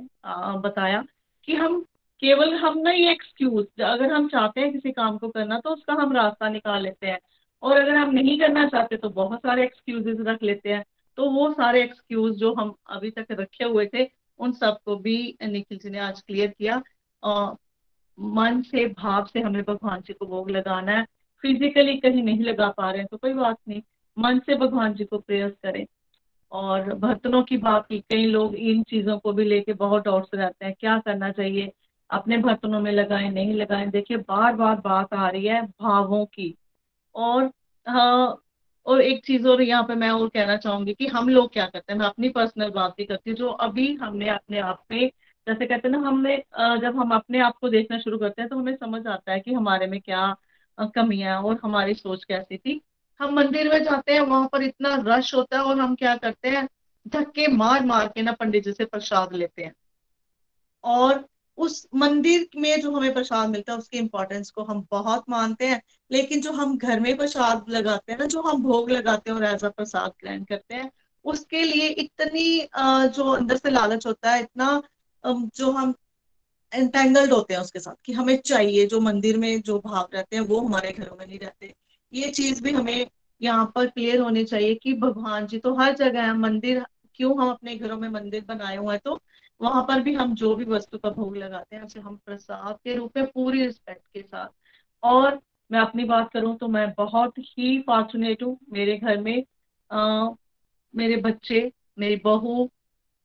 बताया 0.61 1.05
कि 1.49 1.55
हम 1.55 1.81
केवल, 2.23 2.55
हम 2.55 2.79
ना 2.79 2.91
ये 2.91 3.11
एक्सक्यूज 3.13 3.83
अगर 3.83 4.13
हम 4.13 4.29
चाहते 4.29 4.61
हैं 4.61 4.73
किसी 4.73 4.93
काम 4.93 5.19
को 5.19 5.29
करना 5.29 5.59
तो 5.61 5.71
उसका 5.71 5.95
हम 5.95 6.13
रास्ता 6.13 6.49
निकाल 6.49 6.83
लेते 6.83 7.07
हैं। 7.07 7.19
और 7.63 7.77
अगर 7.77 7.95
हम 7.97 8.11
नहीं 8.11 8.39
करना 8.41 8.67
चाहते 8.69 8.97
तो 8.97 9.09
बहुत 9.11 9.39
सारे 9.39 9.65
एक्सक्यूजेस 9.65 10.17
रख 10.21 10.43
लेते 10.43 10.73
हैं। 10.73 10.85
तो 11.19 11.31
वो 11.31 11.53
सारे 11.53 11.83
एक्सक्यूज 11.83 12.37
जो 12.37 12.55
हम 12.55 12.75
अभी 12.87 13.11
तक 13.11 13.27
रखे 13.31 13.65
हुए 13.65 13.87
थे 13.95 14.09
उन 14.39 14.53
सबको 14.53 14.97
भी 14.97 15.37
निखिल 15.43 15.79
जी 15.79 15.91
ने 15.91 15.99
आज 15.99 16.21
क्लियर 16.23 16.49
किया। 16.49 16.83
आ, 17.25 17.55
मन 18.21 18.63
से 18.63 18.87
भाव 18.89 19.25
से 19.27 19.41
हमें 19.41 19.63
भगवान 19.63 20.01
जी 20.01 20.13
को 20.13 20.27
भोग 20.27 20.51
लगाना 20.51 20.93
है। 20.93 21.07
फिजिकली 21.43 21.97
कहीं 21.97 22.23
नहीं 22.23 22.41
लगा 22.41 22.69
पा 22.69 22.91
रहे 22.91 22.99
हैं 22.99 23.09
तो 23.11 23.17
कोई 23.17 23.33
बात 23.33 23.57
नहीं। 23.69 23.83
मन 24.19 24.39
से 24.39 24.55
भगवान 24.55 24.95
जी 24.95 25.05
को 25.05 25.19
प्रेयर्स 25.19 25.55
करें। 25.63 25.87
और 26.53 26.95
बर्तनों 26.95 27.43
की 27.43 27.57
बात 27.57 27.87
की 27.87 28.01
कई 28.01 28.27
लोग 28.27 28.55
इन 28.55 28.83
चीज़ों 28.83 29.19
को 29.19 29.33
भी 29.33 29.45
लेके 29.45 29.73
बहुत 29.73 30.05
डाउट्स 30.05 30.31
रहते 30.35 30.67
हैं। 30.67 30.75
क्या 30.81 30.99
करना 30.99 31.31
चाहिए? 31.31 31.73
अपने 32.11 32.39
बर्तनों 32.39 32.81
में 32.81 32.93
लगाएँ 32.93 33.31
नहीं 33.31 33.55
लगाएँ? 33.55 33.87
देखिए 33.87 34.17
बार 34.17 34.53
बार 34.55 34.77
बात 34.77 35.15
आ 35.15 35.29
रही 35.29 35.47
है 35.47 35.63
भावों 35.63 36.27
की। 36.27 36.55
और 37.15 37.51
हाँ 37.89 38.43
और 38.89 39.01
एक 39.03 39.25
चीज़ 39.27 39.47
और 39.49 39.63
यहाँ 39.63 39.83
पे 39.85 39.95
मैं 39.95 40.09
और 40.11 40.29
कहना 40.29 40.57
चाहूँगी 40.57 40.95
कि 40.95 41.07
हम 41.09 41.29
लोग 41.29 41.53
क्या 41.53 41.67
करते 41.67 41.93
हैं, 41.93 41.99
मैं 42.01 42.07
अपनी 42.07 42.29
पर्सनल 42.31 42.71
बात 42.73 42.95
भी 42.99 43.05
करती 43.05 43.31
हूँ, 43.31 43.37
जो 43.39 43.49
अभी 43.49 43.95
हमने 43.97 44.29
अपने 44.31 44.59
आप 44.61 44.85
में, 44.91 45.09
जैसे 45.47 45.67
कहते 45.67 45.89
हैं 45.89 45.93
ना, 45.93 45.99
हमने 46.09 46.37
जब 46.81 46.99
हम 46.99 47.15
अपने 47.15 47.41
आप 47.41 47.57
को 47.61 47.69
देखना 47.69 47.99
शुरू 47.99 48.19
करते 48.19 48.43
हैं 48.43 48.49
तो 48.51 48.57
हमें 48.57 48.75
समझ 48.77 49.07
आता 49.07 49.33
है 49.33 49.41
कि 49.41 49.53
हमारे 49.55 49.87
में 49.87 50.01
क्या 50.01 50.35
कमियाँ 50.95 51.41
और 51.43 51.59
हमारी 51.65 51.95
सोच 51.95 52.25
कैसी 52.25 52.57
थी। 52.59 52.81
हम 53.21 53.35
मंदिर 53.35 53.73
में 53.73 53.83
जाते 53.85 54.13
हैं, 54.13 54.21
वहाँ 54.21 54.49
पर 54.53 54.63
इतना 54.63 54.95
रश 55.07 55.35
होता 55.35 55.57
है 55.57 55.63
और 55.63 55.81
हम 55.81 55.95
क्या 55.95 56.17
करते 56.17 56.49
हैं, 56.49 56.67
धक्के 57.07 57.47
मार 57.49 57.85
मार 57.87 58.09
के 58.09 58.23
ना 58.23 58.33
पंडित 58.33 58.65
जी 58.65 58.73
से 58.73 58.85
प्रसाद 58.85 59.33
लेते 59.35 59.63
हैं। 59.63 59.73
और 60.85 61.25
उस 61.59 61.87
मंदिर 61.95 62.49
में 62.57 62.81
जो 62.81 62.91
हमें 62.93 63.13
प्रसाद 63.15 63.49
मिलता 63.49 63.73
है, 63.73 63.79
उसकी 63.79 63.99
इम्पोर्टेंस 63.99 64.51
को 64.51 64.63
हम 64.63 64.87
बहुत 64.91 65.25
मानते 65.31 65.67
हैं। 65.67 65.83
लेकिन 66.13 66.41
जो 66.41 66.53
हम 66.53 66.77
घर 66.79 67.01
में 67.01 67.17
प्रसाद 67.17 67.65
लगाते 67.69 68.13
हैं 68.13 68.19
ना, 68.19 68.27
जो 68.27 68.41
हम 68.41 68.63
भोग 68.63 68.91
लगाते 68.91 69.31
हैं 69.31 69.37
और 69.37 69.45
अ 69.45 69.69
प्रसाद 69.69 70.13
ग्रहण 70.21 70.45
करते 70.45 70.75
हैं, 70.75 70.91
उसके 71.25 71.63
लिए 71.63 71.89
इतनी 71.89 72.69
जो 73.09 73.31
अंदर 73.33 73.57
से 73.57 73.71
लालच 73.71 74.07
होता 74.07 74.33
है, 74.33 74.41
इतना 74.41 74.83
जो 75.27 75.71
हम 75.71 75.95
एंटेंगल्ड 76.73 77.33
होते 77.33 77.55
हैं 77.55 77.61
उसके 77.61 77.81
साथ 77.81 77.95
कि 78.05 78.13
हमें 78.13 78.37
चाहिए, 78.39 78.87
जो 78.87 79.01
मंदिर 79.01 79.37
में 79.39 79.61
जो 79.61 79.79
भाव 79.79 80.09
रहते 80.15 80.37
हैं, 80.37 80.43
वो 80.43 80.61
हमारे 80.61 80.93
घरों 80.93 81.17
में 81.17 81.27
नहीं 81.27 81.39
रहते। 81.39 81.75
ये 82.13 82.29
चीज़ 82.31 82.63
भी 82.63 82.73
हमें 82.73 83.07
यहाँ 83.43 83.73
पर 83.75 83.87
क्लियर 83.87 84.21
होनी 84.21 84.45
चाहिए 84.45 84.75
कि 84.75 84.93
भगवान 84.95 85.47
जी 85.47 85.59
तो 85.59 85.75
हर 85.75 85.95
जगह 85.95 86.23
है, 86.23 86.37
मंदिर, 86.39 86.85
क्यों 87.15 87.41
हम 87.43 87.51
अपने 87.51 87.75
घरों 87.77 87.99
में 87.99 88.09
मंदिर 88.09 88.45
बनाए 88.49 88.77
हुए 88.77 88.95
हैं? 88.95 89.01
तो 89.05 89.21
वहाँ 89.61 89.83
पर 89.83 90.01
भी 90.03 90.15
हम 90.15 90.35
जो 90.35 90.55
भी 90.57 90.65
वस्तु 90.65 90.99
का 90.99 91.11
भोग 91.11 91.37
लगाते 91.37 91.77
हैं 91.77 91.83
उसे 91.83 92.01
हम 92.01 92.17
प्रसाद 92.27 92.79
के 92.85 92.95
रूप 92.95 93.17
में 93.17 93.27
पूरी 93.27 93.63
रिस्पेक्ट 93.63 94.07
के 94.15 94.23
साथ। 94.23 94.49
और 95.03 95.41
मैं 95.71 95.81
अपनी 95.81 96.05
बात 96.05 96.31
करूँ 96.33 96.57
तो 96.57 96.69
मैं 96.69 96.91
बहुत 96.95 97.39
ही 97.39 97.79
फॉर्चुनेट 97.83 98.43
हूँ 98.43 98.59
मेरे 98.73 98.97
घर 98.99 99.19
में 99.19 99.45
आ, 99.91 100.29
मेरे 100.95 101.17
बच्चे 101.17 101.71
मेरी 101.99 102.17
बहू 102.17 102.69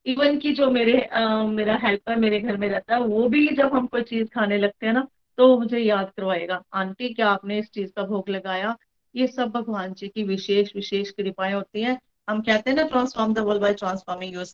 इवन 0.05 0.37
की 0.39 0.51
जो 0.53 0.69
मेरे 0.71 1.01
आ, 1.01 1.43
मेरा 1.43 1.77
हेल्पर 1.83 2.15
मेरे 2.15 2.39
घर 2.39 2.57
में 2.57 2.67
रहता 2.69 2.95
है 2.95 3.01
वो 3.01 3.27
भी 3.29 3.47
जब 3.47 3.73
हम 3.73 3.87
कोई 3.87 4.01
चीज़ 4.03 4.27
खाने 4.29 4.57
लगते 4.57 4.85
हैं 4.85 4.93
ना 4.93 5.07
तो 5.37 5.57
मुझे 5.59 5.79
याद 5.79 6.11
करवाएगा। 6.17 6.61
आंटी 6.73 7.13
क्या 7.13 7.29
आपने 7.29 7.59
इस 7.59 7.69
चीज़ 7.71 7.91
का 7.95 8.03
भोग 8.03 8.29
लगाया? 8.29 8.75
ये 9.15 9.27
सब 9.27 9.49
भगवान 9.49 9.93
जी 9.93 10.07
की 10.07 10.23
विशेष 10.23 10.75
विशेष 10.75 11.11
कृपाएँ 11.11 11.53
होती 11.53 11.81
हैं। 11.81 11.99
हम 12.29 12.41
कहते 12.41 12.69
हैं 12.69 12.77
ना 12.77 12.83
transform 12.83 13.33
the 13.33 13.39
world 13.39 13.61
by 13.61 13.73
transforming 13.73 14.33
your 14.33 14.45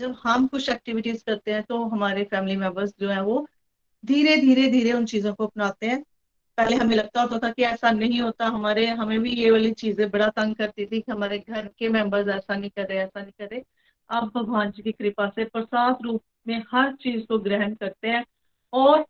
जब 0.00 0.14
हम 0.22 0.46
कुछ 0.46 0.68
एक्टिविटीज़ 0.68 1.24
करते 1.24 1.52
हैं 1.52 1.62
तो 1.62 1.82
हमारे 1.86 2.24
फैमिली 2.24 2.56
मेंबर्स 2.56 2.94
जो 3.00 3.08
है 3.08 3.22
वो 3.22 3.46
धीरे 4.04 4.36
धीरे 4.36 4.66
धीरे 4.70 4.92
उन 4.92 5.04
चीज़ों 5.06 5.34
को 5.34 5.46
अपनाते 5.46 5.86
हैं। 5.86 6.02
पहले 6.58 6.76
हमें 6.76 6.94
लगता 6.96 7.22
होता 7.22 7.38
था 7.38 7.50
कि 7.50 7.62
ऐसा 7.62 7.90
नहीं 7.90 8.20
होता 8.20 8.46
हमारे 8.46 8.86
हमें 8.86 9.18
भी 9.20 9.30
ये 9.32 9.50
वाली 9.50 9.70
चीज़ें 9.72 10.08
बड़ा 10.10 10.28
तंग 10.28 10.54
करती 10.54 10.86
थी 10.86 11.00
कि 11.00 11.12
हमारे 11.12 11.38
घर 11.38 11.68
के 11.78 11.88
मेंबर्स 11.88 12.28
ऐसा 12.28 12.56
नहीं 12.56 12.70
करे 12.70 12.96
ऐसा 12.98 13.20
नहीं 13.20 13.32
करे। 13.38 13.62
अब 14.10 14.30
भगवान 14.34 14.70
जी 14.70 14.82
की 14.82 14.92
कृपा 14.92 15.28
से 15.28 15.44
प्रसाद 15.44 15.98
रूप 16.02 16.22
में 16.48 16.62
हर 16.72 16.92
चीज़ 16.96 17.24
को 17.26 17.38
ग्रहण 17.38 17.74
करते 17.74 18.08
हैं 18.08 18.24
और 18.72 19.04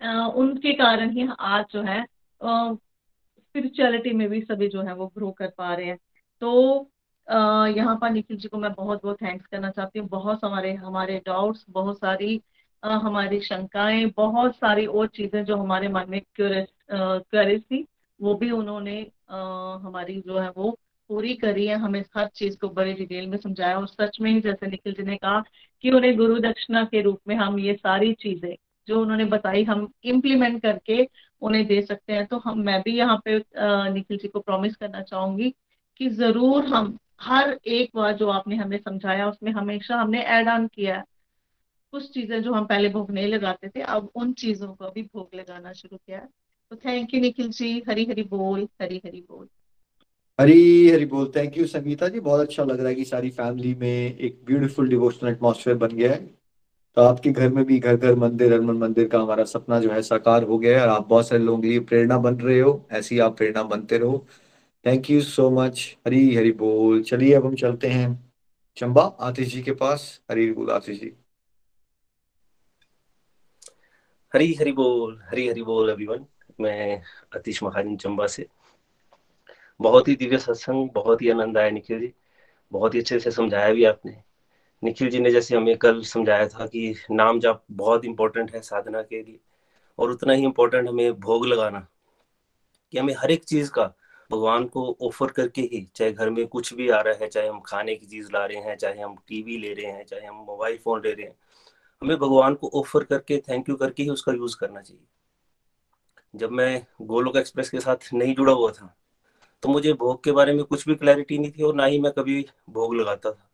आ, 0.00 0.26
उनके 0.26 0.72
कारण 0.72 1.10
ही 1.10 1.28
आज 1.40 1.64
जो 1.72 1.82
है 1.82 2.04
स्पिरिचुअलिटी 2.74 4.12
में 4.12 4.28
भी 4.28 4.40
सभी 4.40 4.68
जो 4.68 4.82
है 4.82 4.94
वो 4.94 5.06
ग्रो 5.06 5.30
कर 5.30 5.52
पा 5.58 5.74
रहे 5.74 5.86
हैं। 5.86 5.98
तो 6.42 6.90
यहाँ 7.28 7.96
पर 8.00 8.10
निखिल 8.10 8.36
जी 8.36 8.48
को 8.48 8.58
मैं 8.58 8.72
बहुत 8.74 9.02
बहुत 9.02 9.16
थैंक्स 9.22 9.46
करना 9.46 9.70
चाहती 9.70 9.98
हूँ। 9.98 10.08
बहुत 10.08 10.44
हमारे 10.44 10.72
हमारे 10.74 11.20
डाउट्स 11.26 11.64
बहुत 11.70 11.98
सारी 11.98 12.40
हमारी 12.82 13.40
शंकाएँ, 13.40 14.04
बहुत 14.16 14.56
सारी 14.56 14.84
और 14.86 15.06
चीज़ें 15.08 15.44
जो 15.44 15.56
हमारे 15.56 15.88
मन 15.88 16.06
में 16.10 16.20
क्यूरियस 16.34 17.62
थी, 17.62 17.86
वो 18.20 18.34
भी 18.34 18.50
उन्होंने 18.52 18.98
हमारी 19.30 20.20
जो 20.26 20.38
है 20.38 20.50
वो 20.56 20.70
पूरी 21.10 21.34
करी 21.36 21.66
है। 21.66 21.76
हमें 21.76 22.00
हर 22.16 22.28
चीज़ 22.28 22.56
को 22.58 22.68
बड़े 22.70 22.92
डिटेल 22.94 23.26
में 23.28 23.36
समझाया 23.38 23.78
और 23.78 23.86
सच 23.88 24.18
में 24.20 24.30
ही 24.30 24.40
जैसे 24.40 24.66
निखिल 24.66 24.92
जी 24.94 25.02
ने 25.02 25.16
कहा 25.16 25.42
कि 25.84 25.90
उन्हें 25.90 26.16
गुरु 26.16 26.38
दक्षिणा 26.40 26.84
के 26.84 27.02
रूप 27.02 27.20
में 27.28 27.34
हम 27.36 27.58
ये 27.60 27.74
सारी 27.74 28.12
चीज़ें, 28.14 28.54
जो 28.88 29.00
उन्होंने 29.02 29.24
बताई, 29.26 29.64
हम 29.64 29.88
इम्प्लीमेंट 30.04 30.60
करके 30.62 31.06
उन्हें 31.42 31.66
दे 31.66 31.80
सकते 31.82 32.12
हैं। 32.12 32.26
तो 32.26 32.38
हम, 32.38 32.58
मैं 32.60 32.80
भी 32.82 32.96
यहाँ 32.98 33.20
पे 33.24 33.38
निखिल 33.92 34.18
जी 34.18 34.28
को 34.28 34.40
प्रॉमिस 34.40 34.76
करना 34.76 35.02
चाहूँगी 35.02 35.50
कि 36.00 36.08
ज़रूर 36.10 36.64
हम 36.66 36.96
हर 37.20 37.58
एक 37.66 37.90
बार 37.94 38.12
जो 38.16 38.28
आपने 38.28 38.56
हमें 38.56 38.78
समझाया, 38.78 39.28
उसमें 39.28 39.52
हमेशा 39.52 39.96
हमने 39.96 40.22
एड 40.38 40.48
ऑन 40.48 40.66
किया 40.66 41.04
कुछ 41.92 42.10
चीज़ें 42.14 42.42
जो 42.42 42.52
हम 42.52 42.64
पहले 42.66 42.88
भोग 42.88 43.10
नहीं 43.10 43.28
लगाते 43.28 43.68
थे, 43.68 43.80
अब 43.80 44.10
उन 44.14 44.32
चीज़ों 44.32 44.74
को 44.74 44.90
भी 44.90 45.02
भोग 45.02 45.34
लगाना 45.34 45.72
शुरू 45.72 45.96
किया 45.96 46.18
तो 46.70 46.76
थैंक 46.76 47.14
यू 47.14 47.20
निखिल 47.20 47.48
जी। 47.48 47.82
हरी 47.88 48.04
हरी 48.04 48.22
बोल 48.22 48.68
हरी 48.82 49.00
हरी 49.06 49.20
बोल। 49.20 49.46
हरी 50.38 50.88
हरी 50.90 51.04
बोल। 51.04 51.30
Thank 51.36 51.56
you 51.58 51.66
Sangeeta 51.66 52.08
ji. 52.08 52.20
बहुत 52.20 52.40
अच्छा 52.40 52.64
लग 52.64 52.78
रहा 52.80 52.88
है 52.88 52.94
कि 52.94 53.04
सारी 53.04 53.30
फैमिली 53.30 53.74
में 53.74 53.88
एक 54.18 54.40
ब्यूटीफुल 54.46 54.88
डिवोशनल 54.88 55.30
एटमॉस्फेयर 55.30 55.76
बन 55.76 55.88
गया 55.88 56.12
है। 56.12 56.18
तो 56.96 57.02
आपके 57.02 57.30
घर 57.30 57.48
में 57.48 57.64
भी 57.64 57.78
घर 57.78 57.96
घर 57.96 58.14
मंदिर 58.14 58.52
हरमन 58.52 58.76
मंदिर 58.76 59.08
का 59.08 59.20
हमारा 59.20 59.44
सपना 59.44 59.80
जो 59.80 59.90
है 59.90 60.02
साकार 60.02 60.42
हो 60.42 60.58
गया 60.58 60.76
है 60.78 60.82
और 60.82 60.88
आप 60.88 61.06
बहुत 61.08 61.28
सारे 61.28 61.42
लोगों 61.44 61.62
के 61.62 61.68
लिए 61.68 61.80
प्रेरणा 61.80 62.18
बन 62.18 62.34
रहे 62.36 62.60
हो। 62.60 62.72
ऐसी 62.92 63.18
आप 63.18 63.36
प्रेरणा 63.36 63.62
बनते 63.62 63.98
रहो। 63.98 64.26
Thank 64.86 65.10
you 65.10 65.22
so 65.22 65.50
much 65.50 65.96
Hari 66.06 66.34
Hari 66.34 66.52
बोल 66.52 67.02
चलिए 67.02 67.34
अब 67.34 67.46
हम 67.46 67.54
चलते 67.54 67.88
हैं 67.88 68.32
चंबा 68.76 69.02
आतिश 69.02 69.48
जी 69.48 69.62
के 69.62 69.72
पास 69.72 70.22
हरी 70.30 70.52
बोल 70.52 70.70
आतिश 70.70 71.00
जी 71.00 71.12
हरी 74.34 74.54
हरी 74.54 74.72
बोल 74.72 75.22
हरी 75.22 75.48
हरी 75.48 75.62
बोल 75.62 75.90
एवरीवन 75.90 76.26
मैं 76.60 77.02
आतिश 77.36 77.62
महाजन 77.62 77.96
चंबा 77.96 78.26
से. 78.26 78.46
बहुत 79.80 80.08
ही 80.08 80.16
दिव्य 80.16 80.38
सत्संग, 80.38 80.90
बहुत 80.94 81.22
ही 81.22 81.30
आनंद 81.30 81.58
आया 81.58 81.70
निखिल 81.70 82.00
जी. 82.00 82.12
बहुत 82.72 82.94
ही 82.94 83.00
अच्छे 83.00 83.20
से 83.20 83.30
समझाया 83.30 83.72
भी 83.72 83.84
आपने. 83.84 84.22
निखिल 84.84 85.10
जी 85.10 85.18
ने 85.18 85.30
जैसे 85.30 85.56
हमें 85.56 85.76
कल 85.76 86.02
समझाया 86.02 86.48
था 86.48 86.66
कि 86.66 86.94
नाम 87.10 87.40
जप 87.40 87.64
बहुत 87.70 88.04
इंपॉर्टेंट 88.04 88.54
है 88.54 88.60
साधना 88.60 89.02
के 89.02 89.22
लिए. 89.22 89.40
और 89.98 90.10
उतना 90.10 90.32
ही 90.32 90.44
इम्पोर्टेंट 90.44 90.88
हमें 90.88 91.12
भोग 91.12 91.46
लगाना. 91.46 91.86
कि 92.92 92.98
हमें 92.98 93.14
हर 93.14 93.30
एक 93.30 93.44
चीज़ 93.44 93.70
का 93.70 93.94
भगवान 94.30 94.64
को 94.66 94.96
ऑफ़र 95.02 95.30
करके 95.30 95.62
ही, 95.62 95.86
चाहे 95.94 96.12
घर 96.12 96.30
में 96.30 96.46
कुछ 96.46 96.72
भी 96.74 96.88
आ 96.88 97.00
रहा 97.00 97.14
है, 97.14 97.28
चाहे 97.28 97.48
हम 97.48 97.60
खाने 97.60 97.94
की 97.94 98.06
चीज़ 98.06 98.30
ला 98.32 98.44
रहे 98.46 98.58
हैं, 98.58 98.76
चाहे 98.76 99.00
हम 99.00 99.16
टीवी 99.28 99.56
ले 99.58 99.72
रहे 99.74 99.86
हैं, 99.86 100.04
चाहे 100.04 100.26
हम 100.26 100.36
मोबाइल 100.46 100.76
फ़ोन 100.76 101.02
ले 101.04 101.12
रहे 101.12 101.26
हैं, 101.26 101.34
हमें 102.02 102.16
भगवान 102.16 102.54
को 102.54 102.70
ऑफ़र 102.74 103.04
करके 103.04 103.38
थैंक 103.48 103.68
यू 103.68 103.76
करके 103.76 104.02
ही 104.02 104.08
उसका 104.10 104.32
यूज़ 104.32 104.56
करना 104.56 104.80
चाहिए। 104.80 105.04
जब 106.34 106.50
मैं 106.50 106.86
गोलोक 107.02 107.36
एक्सप्रेस 107.36 107.70
के 107.70 107.80
साथ 107.80 108.12
नहीं 108.14 108.34
जुड़ा 108.34 108.52
हुआ 108.52 108.70
था 108.72 108.94
तो 109.62 109.68
मुझे 109.68 109.92
भोग 109.92 110.22
के 110.24 110.32
बारे 110.32 110.52
में 110.52 110.64
कुछ 110.64 110.86
भी 110.88 110.94
क्लैरिटी 110.94 111.38
नहीं 111.38 111.50
थी 111.50 111.62
और 111.62 111.74
ना 111.74 111.84
ही 111.84 112.00
मैं 112.00 112.12
कभी 112.12 112.44
भोग 112.70 112.94
लगाता 112.94 113.30
था। 113.30 113.48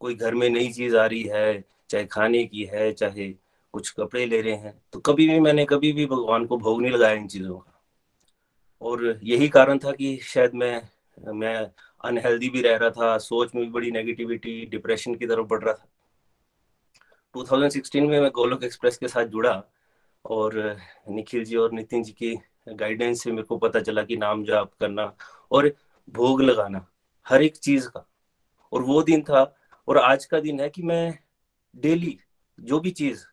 कोई 0.00 0.14
घर 0.14 0.34
में 0.34 0.48
नई 0.50 0.72
चीज़ 0.72 0.96
आ 0.96 1.06
रही 1.06 1.22
है, 1.24 1.64
चाहे 1.90 2.04
खाने 2.06 2.44
की 2.44 2.64
है, 2.64 2.92
चाहे 2.92 3.28
कुछ 3.74 3.90
कपड़े 3.90 4.26
ले 4.26 4.40
रहे 4.40 4.54
हैं 4.54 4.74
तो 4.92 5.00
कभी 5.00 5.28
भी 5.28 5.38
मैंने 5.40 5.64
कभी 5.64 5.92
भी 5.92 6.06
भगवान 6.06 6.46
को 6.46 6.56
भोग 6.56 6.82
नहीं 6.82 6.92
लगाया 6.92 7.14
इन 7.14 7.26
चीज़ों 7.28 7.58
का। 7.58 7.73
और 8.84 9.20
यही 9.22 9.48
कारण 9.48 9.78
था 9.78 9.92
कि 9.92 10.16
शायद 10.22 10.54
मैं 10.54 10.82
मैं 11.32 11.56
अनहेल्दी 12.04 12.48
भी 12.50 12.62
रह 12.62 12.76
रहा 12.76 12.90
था, 12.90 13.18
सोच 13.18 13.54
में 13.54 13.64
भी 13.64 13.70
बड़ी 13.70 13.90
नेगेटिविटी 13.90 14.66
डिप्रेशन 14.66 15.14
की 15.14 15.26
तरफ़ 15.26 15.46
बढ़ 15.46 15.62
रहा 15.64 15.74
था। 15.74 15.88
2016 17.34 18.08
में 18.08 18.20
मैं 18.20 18.30
गोलोक 18.30 18.64
एक्सप्रेस 18.64 18.96
के 18.96 19.08
साथ 19.08 19.24
जुड़ा 19.26 19.62
और 20.24 20.76
निखिल 21.08 21.44
जी 21.44 21.56
और 21.56 21.72
नितिन 21.72 22.02
जी 22.02 22.12
की 22.12 22.34
गाइडेंस 22.68 23.22
से 23.22 23.30
मेरे 23.32 23.42
को 23.42 23.56
पता 23.58 23.80
चला 23.80 24.02
कि 24.02 24.16
नाम 24.16 24.44
जाप 24.44 24.72
करना 24.80 25.12
और 25.52 25.72
भोग 26.08 26.42
लगाना, 26.42 26.86
हर 27.26 27.42
एक 27.42 27.56
चीज़ 27.56 27.88
का। 27.88 28.06
और 28.72 28.82
वो 28.82 29.02
दिन 29.02 29.22
था 29.22 29.54
और 29.88 29.98
आज 29.98 30.24
का 30.24 30.40
दिन 30.40 30.60
है 30.60 30.68
कि 30.70 30.82
मैं 30.82 31.18
डेली 31.76 32.18
जो 32.60 32.80
भी 32.80 32.90
चीज़, 32.90 33.24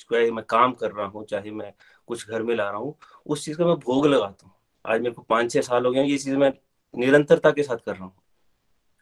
चाहे 0.00 0.30
मैं 0.30 0.44
काम 0.44 0.72
कर 0.72 0.90
रहा 0.90 1.06
हूँ, 1.06 1.24
चाहे 1.24 1.50
मैं 1.50 1.72
कुछ 2.06 2.28
घर 2.28 2.42
में 2.42 2.54
ला 2.56 2.70
रहा 2.70 2.80
हूँ, 2.80 2.94
उस 3.26 3.44
चीज़ 3.44 3.58
का 3.58 3.66
मैं 3.66 3.76
भोग 3.76 4.06
लगाता 4.06 4.46
हूँ। 4.46 4.54
आज 4.86 5.00
मेरे 5.00 5.14
को 5.14 5.22
पाँच 5.22 5.52
छह 5.52 5.60
साल 5.62 5.86
हो 5.86 5.90
गए 5.92 6.04
ये 6.04 6.16
चीज़ 6.18 6.36
मैं 6.36 6.52
निरंतरता 6.94 7.50
के 7.50 7.62
साथ 7.62 7.76
कर 7.76 7.92
रहा 7.92 8.04
हूँ। 8.04 8.12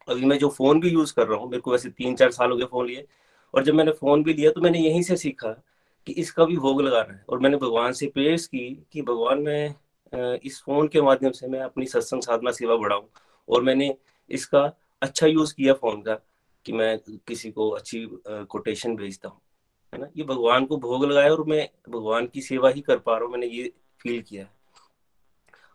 अभी 0.08 0.24
मैं 0.26 0.38
जो 0.38 0.48
फ़ोन 0.50 0.80
भी 0.80 0.90
यूज़ 0.90 1.14
कर 1.14 1.26
रहा 1.26 1.38
हूँ, 1.38 1.50
मेरे 1.50 1.60
को 1.60 1.72
वैसे 1.72 1.90
तीन 1.90 2.14
चार 2.16 2.30
साल 2.32 2.50
हो 2.50 2.56
गए 2.56 2.64
फ़ोन 2.64 2.86
लिए, 2.86 3.06
और 3.54 3.64
जब 3.64 3.74
मैंने 3.74 3.92
फ़ोन 3.92 4.22
भी 4.24 4.32
लिया 4.32 4.50
तो 4.50 4.60
मैंने 4.60 4.78
यहीं 4.80 5.02
से 5.02 5.16
सीखा 5.16 5.52
कि 6.06 6.12
इसका 6.14 6.44
भी 6.44 6.56
भोग 6.56 6.80
लगाना 6.82 7.12
है, 7.12 7.24
और 7.28 7.38
मैंने 7.38 7.56
भगवान 7.56 7.92
से 7.92 8.06
प्रेस 8.14 8.46
की 8.46 8.68
कि 8.92 9.02
भगवान 9.02 9.42
मैं 9.42 10.38
इस 10.38 10.60
फ़ोन 10.62 10.88
के 10.88 11.00
माध्यम 11.02 11.32
से 11.32 11.48
मैं 11.48 11.60
अपनी 11.60 11.86
सत्संग 11.86 12.22
साधना 12.22 12.50
सेवा 12.52 12.76
बढ़ाऊं, 12.76 13.06
और 13.48 13.62
मैंने 13.62 13.94
इसका 14.30 14.60
अच्छा 15.02 15.26
यूज़ 15.26 15.54
किया 15.54 15.74
फ़ोन 15.74 16.02
का 16.02 16.14
कि 16.66 16.72
मैं 16.72 16.98
किसी 17.28 17.50
को 17.50 17.68
अच्छी 17.70 18.06
कोटेशन 18.28 18.96
भेजता 18.96 19.28
हूँ, 19.28 19.40
है 19.92 20.00
ना? 20.00 20.08
ये 20.16 20.24
भगवान 20.24 20.64
को 20.66 20.76
भोग 20.78 21.04
लगाया 21.04 21.32
और 21.32 21.44
मैं 21.46 21.68
भगवान 21.88 22.26
की 22.26 22.42
सेवा 22.42 22.70
ही 22.70 22.80
कर 22.82 22.98
पा 22.98 23.12
रहा 23.12 23.24
हूँ, 23.24 23.32
मैंने 23.32 23.46
ये 23.46 23.72
फील 24.00 24.22
किया 24.22 24.44
है। 24.44 24.52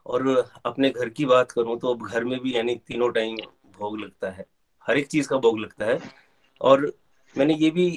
और 0.09 0.27
अपने 0.65 0.89
घर 0.89 1.09
की 1.09 1.25
बात 1.25 1.51
करूँ 1.51 1.77
तो 1.79 1.93
अब 1.93 2.05
घर 2.07 2.23
में 2.23 2.39
भी 2.39 2.55
यानी 2.55 2.75
तीनों 2.87 3.09
टाइम 3.11 3.35
भोग 3.79 3.99
लगता 3.99 4.29
है, 4.29 4.45
हर 4.85 4.97
एक 4.97 5.07
चीज़ 5.07 5.27
का 5.29 5.37
भोग 5.37 5.59
लगता 5.59 5.85
है। 5.85 5.99
और 6.61 6.91
मैंने 7.35 7.53
ये 7.55 7.69
भी 7.71 7.89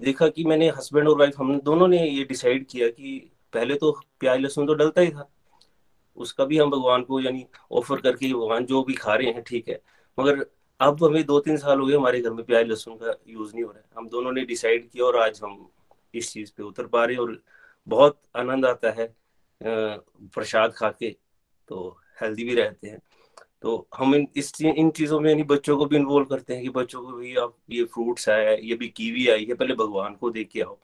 देखा 0.00 0.28
कि 0.28 0.44
मैंने 0.44 0.68
हस्बैंड 0.70 1.08
और 1.08 1.18
वाइफ, 1.18 1.38
हम 1.38 1.60
दोनों 1.60 1.88
ने 1.88 2.04
ये 2.04 2.24
डिसाइड 2.24 2.66
किया 2.66 2.88
कि 2.90 3.18
पहले 3.52 3.74
तो 3.74 3.90
प्याज 4.20 4.40
लहसुन 4.40 4.66
तो 4.66 4.74
डलता 4.74 5.00
ही 5.00 5.10
था, 5.10 5.28
उसका 6.16 6.44
भी 6.44 6.58
हम 6.58 6.70
भगवान 6.70 7.02
को 7.02 7.20
यानी 7.20 7.44
ऑफ़र 7.72 8.00
करके 8.00 8.32
भगवान 8.34 8.64
जो 8.66 8.82
भी 8.84 8.94
खा 8.94 9.14
रहे 9.14 9.30
हैं, 9.30 9.42
ठीक 9.42 9.68
है। 9.68 9.80
मगर 10.18 10.44
अब 10.80 11.04
हमें 11.04 11.24
दो 11.24 11.38
तीन 11.40 11.56
साल 11.56 11.80
हो 11.80 11.86
गए 11.86 11.94
हमारे 11.94 12.20
घर 12.20 12.30
में 12.30 12.44
प्याज 12.44 12.66
लहसुन 12.66 12.96
का 12.96 13.14
यूज़ 13.28 13.52
नहीं 13.54 13.64
हो 13.64 13.70
रहा 13.70 13.78
है। 13.78 13.84
हम 13.96 14.08
दोनों 14.08 14.32
ने 14.32 14.44
डिसाइड 14.44 14.88
किया 14.90 15.04
और 15.04 15.18
आज 15.18 15.40
हम 15.44 15.68
इस 16.14 16.32
चीज़ 16.32 16.52
पे 16.56 16.62
उतर 16.62 16.86
पा 16.86 17.04
रहे 17.04 17.16
और 17.16 17.40
बहुत 17.86 18.20
आनंद 18.36 18.66
आता 18.66 18.90
है 18.90 19.12
प्रसाद 19.60 20.72
खा 20.72 20.90
के 20.92 21.16
तो 21.68 21.98
हेल्दी 22.22 22.44
भी 22.44 22.54
रहते 22.54 22.88
हैं। 22.88 23.00
तो 23.62 23.88
हम 23.96 24.14
इन, 24.14 24.26
इस 24.36 24.52
इन 24.62 24.90
चीज़ों 24.90 25.20
में 25.20 25.30
यानी 25.30 25.42
बच्चों 25.42 25.76
को 25.78 25.86
भी 25.86 25.96
इन्वॉल्व 25.96 26.26
करते 26.26 26.54
हैं 26.54 26.62
कि 26.62 26.68
बच्चों 26.70 27.02
को 27.02 27.12
भी 27.12 27.34
आप 27.36 27.56
ये 27.70 27.84
फ्रूट्स 27.84 28.28
आया 28.28 28.50
ये 28.52 28.74
भी 28.74 28.88
कीवी 28.88 29.28
आई 29.28 29.44
है, 29.44 29.54
पहले 29.54 29.74
भगवान 29.74 30.14
को 30.14 30.30
देख 30.30 30.48
के 30.48 30.60
आओ, 30.60 30.78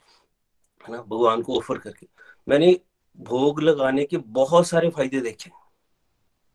है 0.80 0.92
ना? 0.92 1.02
भगवान 1.02 1.42
को 1.42 1.56
ऑफ़र 1.58 1.78
करके। 1.78 2.06
मैंने 2.48 2.78
भोग 3.18 3.60
लगाने 3.60 4.04
के 4.04 4.16
बहुत 4.16 4.66
सारे 4.66 4.90
फ़ायदे 4.90 5.20
देखे। 5.20 5.50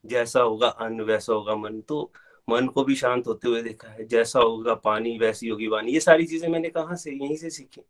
जैसा 0.06 0.42
होगा 0.42 0.68
अन्न, 0.68 1.02
वैसा 1.02 1.34
होगा 1.34 1.56
मन। 1.56 1.80
तो 1.82 2.12
मन 2.48 2.68
को 2.68 2.84
भी 2.84 2.96
शांत 2.96 3.28
होते 3.28 3.48
हुए 3.48 3.62
देखा 3.64 3.90
है। 3.90 4.06
जैसा 4.06 4.40
होगा 4.40 4.74
पानी, 4.76 5.18
वैसी 5.18 5.50
होगी 5.50 5.68
वाणी। 5.68 5.92
ये 5.92 6.00
सारी 6.00 6.26
चीज़ें 6.26 6.50
मैंने 6.50 6.70
कहा 6.70 6.96
से, 6.96 7.12
यहीं 7.12 7.36
से 7.36 7.50
सीखी। 7.50 7.82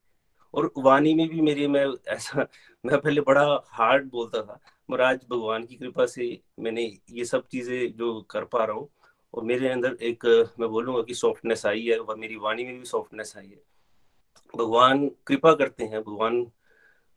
और 0.54 0.72
वाणी 0.78 1.14
में 1.14 1.28
भी 1.30 1.42
मेरी, 1.42 1.68
मैं 1.68 1.86
ऐसा, 2.08 2.48
मैं 2.86 3.00
पहले 3.02 3.22
बड़ा 3.22 3.46
हार्ड 3.68 4.10
बोलता 4.10 4.42
था। 4.42 4.60
मगर 4.90 5.02
आज 5.02 5.20
भगवान 5.30 5.66
की 5.66 5.76
कृपा 5.76 6.06
से 6.06 6.26
मैंने 6.60 6.84
ये 7.12 7.26
सब 7.26 7.48
चीज़ें 7.48 7.94
जो 7.98 8.20
कर 8.30 8.44
पा 8.44 8.64
रहा 8.66 8.76
हूँ। 8.76 8.90
और 9.34 9.44
मेरे 9.44 9.70
अंदर 9.70 9.94
एक, 10.02 10.26
मैं 10.60 10.70
बोलूँगा 10.70 11.02
कि 11.02 11.14
सॉफ्टनेस 11.14 11.66
आई 11.66 11.86
है 11.86 11.98
और 11.98 12.16
मेरी 12.16 12.36
वाणी 12.36 12.64
में 12.64 12.78
भी 12.80 12.86
सॉफ्टनेस 12.86 13.34
आई 13.38 13.48
है। 13.48 13.62
भगवान 14.54 15.08
कृपा 15.28 15.54
करते 15.54 15.84
हैं, 15.84 16.02
भगवान 16.02 16.46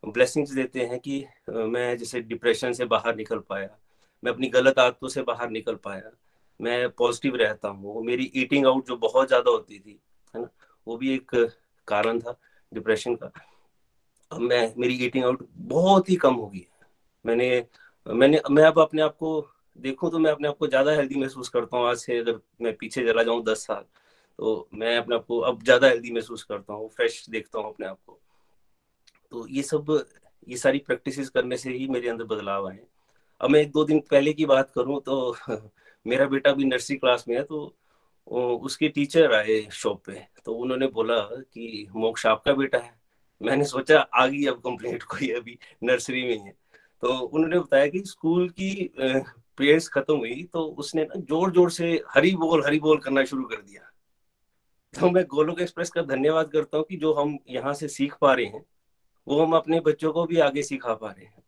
ब्लेसिंग्स 0.05 0.51
देते 0.51 0.81
हैं 0.81 0.99
कि 0.99 1.25
मैं 1.51 1.97
जैसे 1.99 2.21
डिप्रेशन 2.21 2.73
से 2.73 2.85
बाहर 2.85 3.17
निकल 3.17 3.39
पाया, 3.39 3.69
मैं 4.23 4.33
अपनी 4.33 4.49
गलत 4.49 4.79
आदतों 4.79 5.09
से 5.09 5.23
बाहर 5.23 5.51
निकल 5.51 5.75
पाया, 5.75 6.11
मैं 6.61 6.89
पॉजिटिव 6.89 7.37
रहता 7.37 7.69
हूँ। 7.69 8.05
मेरी 8.05 8.31
ईटिंग 8.37 8.67
आउट 8.67 8.87
जो 8.87 8.97
बहुत 8.97 9.29
ज़्यादा 9.29 9.51
होती 9.51 9.79
थी, 9.79 9.99
है 10.35 10.43
ना, 10.43 10.49
वो 10.87 10.97
भी 10.97 11.15
एक 11.15 11.35
कारण 11.89 12.21
था 12.21 12.39
डिप्रेशन 12.73 13.15
का। 13.15 13.31
अब 14.31 14.41
मैं, 14.41 14.73
मेरी 14.79 14.95
ईटिंग 15.07 15.25
आउट 15.25 15.47
बहुत 15.57 16.11
ही 16.11 16.17
कम 16.17 16.35
हो 16.35 16.43
होगी 16.43 16.67
मैंने 17.27 17.65
मैंने, 18.07 18.41
मैं 18.51 18.65
अब 18.65 18.79
अपने 18.81 19.03
आप 19.03 19.17
को 19.17 19.31
देखूँ 19.79 20.11
तो 20.11 20.19
मैं 20.19 20.31
अपने 20.33 20.49
आप 20.49 20.57
को 20.59 20.67
ज़्यादा 20.67 20.93
हेल्दी 20.93 21.21
महसूस 21.21 21.49
करता 21.49 21.77
हूँ। 21.77 21.89
आज 21.89 21.97
से 21.99 22.19
अगर 22.19 22.39
मैं 22.63 22.75
पीछे 22.77 23.05
चला 23.07 23.23
जाऊँ 23.23 23.43
दस 23.45 23.67
साल 23.67 23.85
तो 24.39 24.69
मैं 24.75 24.97
अपने 24.99 25.17
आप 25.17 25.25
को 25.27 25.39
अब 25.41 25.63
ज़्यादा 25.63 25.89
हेल्दी 25.89 26.13
महसूस 26.13 26.43
करता 26.45 26.75
हूँ 26.75 26.89
फ्रेश 26.91 27.25
देखता 27.31 27.59
हूँ 27.59 27.73
अपने 27.73 27.87
आप 27.87 27.99
को। 28.07 28.21
तो 29.33 29.47
ये 29.49 29.63
सब, 29.63 30.05
ये 30.49 30.57
सारी 30.57 30.79
प्रैक्टिस 30.79 31.29
करने 31.31 31.57
से 31.57 31.71
ही 31.73 31.87
मेरे 31.89 32.09
अंदर 32.09 32.25
बदलाव 32.25 32.69
आए। 32.69 32.79
अब 33.41 33.51
मैं 33.51 33.61
एक 33.61 33.71
दो 33.73 33.85
दिन 33.85 34.01
पहले 34.11 34.33
की 34.33 34.47
बात 34.47 34.71
करूँ 34.71 35.01
तो 35.01 35.37
मेरा 36.07 36.27
बेटा 36.27 36.53
भी 36.53 36.65
नर्सरी 36.65 36.97
क्लास 36.97 37.25
में 37.29 37.37
है 37.37 37.43
तो 37.45 37.75
उसके 38.59 38.89
टीचर 38.89 39.33
आए 39.35 39.61
शॉप 39.73 40.03
पे 40.07 40.23
तो 40.45 40.53
उन्होंने 40.55 40.87
बोला 40.89 41.21
कि, 41.23 41.89
मोक्ष 41.97 42.27
आपका 42.27 42.53
बेटा 42.55 42.79
है। 42.79 42.95
मैंने 43.41 43.65
सोचा 43.65 43.99
आ 44.15 44.27
गई 44.27 44.45
अब 44.47 44.61
कंप्लेंट 44.61 45.03
कोई 45.11 45.31
अभी 45.33 45.59
नर्सरी 45.85 46.23
में 46.23 46.33
ही 46.33 46.39
है। 46.41 46.53
तो 47.07 47.19
उन्होंने 47.19 47.59
बताया 47.59 47.87
कि 47.87 48.03
स्कूल 48.07 48.49
की 48.51 48.91
प्रेयर्स 48.99 49.89
खत्म 49.89 50.17
हुई 50.17 50.43
तो 50.53 50.63
उसने 50.79 51.03
ना 51.05 51.21
ज़ोर 51.21 51.53
ज़ोर 51.53 51.71
से 51.71 51.91
हरी 52.09 52.35
बोल 52.37 52.65
हरी 52.67 52.79
बोल 52.81 52.99
करना 52.99 53.25
शुरू 53.25 53.45
कर 53.45 53.61
दिया। 53.63 53.83
तो 54.95 55.11
मैं 55.11 55.25
गोलोक 55.27 55.61
एक्सप्रेस 55.61 55.91
का 55.91 56.03
धन्यवाद 56.05 56.51
करता 56.51 56.79
हूँ 56.79 56.85
कि 56.89 56.97
जो 56.97 57.13
हम 57.15 57.37
यहाँ 57.51 57.75
से 57.75 57.89
सीख 57.89 58.15
पा 58.21 58.33
रहे 58.33 58.47
हैं, 58.47 58.63
वो 59.27 59.41
हम 59.43 59.53
अपने 59.57 59.81
बच्चों 59.81 60.13
को 60.13 60.25
भी 60.27 60.39
आगे 60.41 60.63
सिखा 60.63 60.95
पा 60.95 61.11
रहे 61.11 61.25
हैं। 61.25 61.43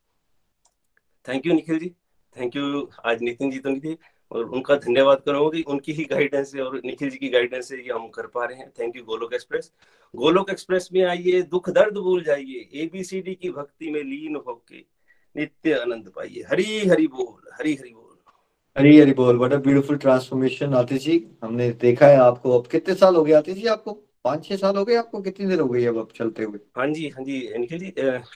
Thank 1.26 1.46
you 1.46 1.54
Nikhil 1.54 1.78
ji. 1.78 1.88
Thank 2.36 2.56
you 2.56 2.88
आज 3.04 3.22
नितिन 3.22 3.50
जी 3.50 3.58
तो 3.58 3.70
नहीं 3.70 3.80
थे, 3.80 3.96
और 4.32 4.44
उनका 4.46 4.76
धन्यवाद 4.76 5.22
करूँगी 5.26 5.62
उनकी 5.68 5.92
ही 5.92 6.04
गाइडेंस 6.04 6.52
से 6.52 6.60
और 6.60 6.80
निखिल 6.84 7.10
जी 7.10 7.18
की 7.18 7.28
गाइडेंस 7.30 7.68
से 7.68 7.76
ये 7.76 7.92
हम 7.92 8.08
कर 8.10 8.26
पा 8.28 8.44
रहे 8.44 8.58
हैं। 8.58 8.70
Thank 8.78 8.96
you 8.96 9.02
Golok 9.04 9.34
express. 9.34 9.72
Golok 10.14 10.50
express 10.50 10.88
में 10.92 11.02
आइए, 11.04 11.42
दुख 11.44 11.70
दर्द 11.70 11.98
भूल 11.98 12.22
जाइए 12.24 12.68
एबीसीडी 12.82 13.34
की 13.34 13.50
भक्ति 13.50 13.90
में 13.90 14.02
लीन 14.02 14.36
होके। 14.38 14.84
नित्य 15.34 15.72
आनंद 15.74 16.08
पाइए। 16.16 16.44
हरी 16.50 16.64
हरी 16.88 17.06
बोल 17.06 17.50
हरी 17.54 17.74
हरी 17.74 17.90
बोल। 17.90 18.04
हरी 18.76 18.98
हरी 19.00 19.12
बोल। 19.12 19.36
What 19.36 19.52
a 19.52 19.56
beautiful 19.58 19.96
transformation 19.96 20.74
Atish 20.74 21.02
ji. 21.04 21.24
हमने 21.44 21.70
देखा 21.80 22.06
है 22.06 22.16
आपको 22.18 22.58
अब 22.58 22.66
कितने 22.66 22.94
साल 22.94 23.16
हो 23.16 23.22
गए 23.24 23.32
आतिश 23.32 23.54
जी 23.54 23.66
आपको? 23.66 23.92
पाँच 24.24 24.44
छह 24.44 24.56
साल 24.56 24.76
हो 24.76 24.84
गए 24.84 24.94
आपको? 24.94 25.20
कितनी 25.22 25.46
देर 25.46 25.60
हो 25.60 25.68
गई 25.68 25.84
अब 25.86 25.96
अब 25.98 26.08
चलते 26.16 26.42
हुए? 26.42 26.58
हाँ 26.78 26.86
जी 26.88 27.08
हाँ 27.08 27.24
जी। 27.24 27.58
Nikhil 27.58 27.78
ji 27.78 27.92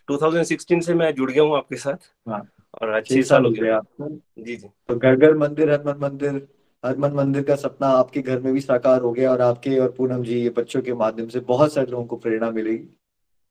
two 0.09 0.17
thousand 0.17 0.45
sixteen 0.47 0.81
से 0.81 0.95
मैं 0.95 1.13
जुड़ 1.15 1.31
गया 1.31 1.43
हूँ 1.43 1.57
आपके 1.57 1.77
साथ। 1.77 2.11
हाँ। 2.29 2.41
और 2.83 3.01
छह 3.03 3.23
साल 3.23 3.45
हो 3.45 3.51
गए 3.51 3.69
आपको। 3.69 4.09
जी 4.09 4.57
जी। 4.57 4.69
तो 4.89 4.97
घर 4.97 5.17
घर 5.17 5.35
मंदिर 5.37 5.71
हरमन 5.71 5.99
मंदिर 6.03 6.47
हरमन 6.85 7.13
मंदिर 7.13 7.43
का 7.43 7.55
सपना 7.57 7.87
आपके 7.89 8.21
घर 8.23 8.41
में 8.41 8.53
भी 8.53 8.61
साकार 8.61 9.01
हो 9.01 9.13
गया 9.13 9.31
और 9.33 9.41
आपके 9.41 9.79
और 9.79 9.91
पूनम 9.99 10.23
जी 10.23 10.41
ये 10.41 10.51
बच्चों 10.51 10.81
के 10.83 10.95
माध्यम 10.95 11.29
से 11.29 11.41
बहुत 11.41 11.73
सारे 11.73 11.91
लोगों 11.91 12.05
को 12.05 12.17
प्रेरणा 12.17 12.51
मिलेगी। 12.51 12.89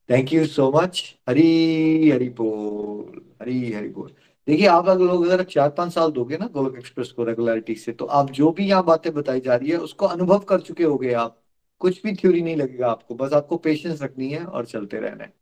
Thank 0.08 0.32
you 0.32 0.46
so 0.46 0.70
much 0.72 1.02
Hari 1.28 2.10
Hari 2.10 2.28
बोल 2.28 3.20
हरी 3.42 3.72
हरी 3.72 3.88
बोल 3.88 4.10
देखिए, 4.48 4.66
आप 4.66 4.88
अगर 4.88 5.04
लोग 5.04 5.26
अगर 5.26 5.42
चार 5.44 5.68
पाँच 5.70 5.92
साल 5.92 6.10
दोगे 6.12 6.36
ना 6.36 6.46
गोलक 6.46 6.78
एक्सप्रेस 6.78 7.10
को 7.12 7.24
रेगुलरिटी 7.24 7.74
से 7.74 7.92
तो 7.92 8.04
आप 8.04 8.30
जो 8.30 8.50
भी 8.50 8.68
यहाँ 8.68 8.84
बातें 8.84 9.12
बताई 9.14 9.40
जा 9.40 9.56
रही 9.56 9.70
है, 9.70 9.76
उसको 9.76 10.06
अनुभव 10.06 10.38
कर 10.38 10.60
चुके 10.60 10.84
हो 10.84 11.00
आप। 11.16 11.38
कुछ 11.80 12.02
भी 12.02 12.14
थ्योरी 12.14 12.42
नहीं 12.42 12.56
लगेगा 12.56 12.90
आपको, 12.90 13.14
बस 13.14 13.32
आपको 13.32 13.56
पेशेंस 13.56 14.02
रखनी 14.02 14.30
है 14.30 14.44
और 14.44 14.66
चलते 14.66 14.98
रहना 15.00 15.24
है। 15.24 15.32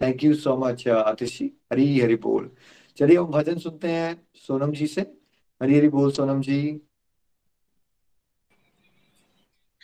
Thank 0.00 0.24
you 0.24 0.34
so 0.34 0.56
much 0.56 0.88
Atish 0.88 1.38
ji. 1.38 1.50
Hari 1.72 2.00
Hari 2.00 2.16
बोल। 2.16 2.50
चलिए, 2.96 3.16
हम 3.16 3.26
भजन 3.26 3.58
सुनते 3.58 3.88
हैं 3.88 4.26
सोनम 4.34 4.72
जी 4.72 4.86
से। 4.86 5.00
हरी 5.60 5.78
हरी 5.78 5.88
बोल 5.88 6.10
सोनम 6.10 6.40
जी। 6.40 6.80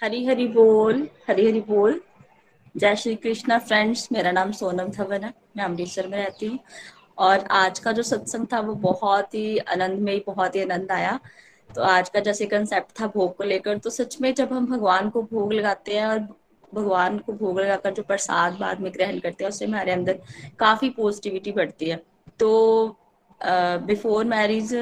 हरी 0.02 0.24
हरी 0.24 0.47
बोल। 0.48 1.09
हरी 1.28 1.47
हरी 1.47 1.61
बोल। 1.61 2.01
जय 2.75 2.95
श्री 2.97 3.15
कृष्णा 3.15 3.59
फ्रेंड्स, 3.59 4.07
मेरा 4.13 4.31
नाम 4.33 4.51
सोनम 4.53 4.89
धवन 4.89 5.25
है। 5.25 5.33
मैं 5.57 5.65
अमृतसर 5.65 6.07
में 6.09 6.17
रहती 6.19 6.47
हूँ। 6.47 6.59
और 7.19 7.45
आज 7.51 7.79
का 7.79 7.93
जो 7.93 8.03
सत्संग 8.03 8.47
था, 8.53 8.61
वो 8.61 8.75
बहुत 8.75 9.35
ही 9.35 9.59
आनंद 9.59 9.99
में 10.01 10.13
ही 10.13 10.23
बहुत 10.27 10.57
ही 10.57 10.63
आनंद 10.63 10.93
आया। 10.93 11.19
तो 11.71 11.83
आज 11.83 12.09
का 12.09 12.21
जैसे 12.21 12.47
कंसेप्ट 12.47 13.01
था 13.01 13.07
भोग 13.07 13.37
को 13.37 13.45
लेकर 13.45 13.79
तो 13.79 13.91
सच 13.91 14.17
में 14.21 14.33
जब 14.35 14.53
हम 14.53 14.67
भगवान 14.67 15.11
को 15.11 15.23
भोग 15.23 15.53
लगाते 15.53 15.97
हैं 15.97 16.07
और 16.07 16.19
भगवान 16.73 17.19
को 17.19 17.33
भोग 17.33 17.61
लगाकर 17.61 17.95
जो 17.95 18.03
प्रसाद 18.03 18.59
बाद 18.61 18.81
में 18.81 18.93
ग्रहण 18.93 19.19
करते 19.19 19.45
हैं, 19.45 19.51
उससे 19.51 19.65
हमारे 19.65 19.93
अंदर 19.93 20.21
काफ़ी 20.59 20.91
पॉजिटिविटी 20.91 21.53
बढ़ती 21.53 21.91
है। 21.91 22.03
तो 22.39 22.97
बिफोर 23.41 24.25
मैरिज 24.27 24.75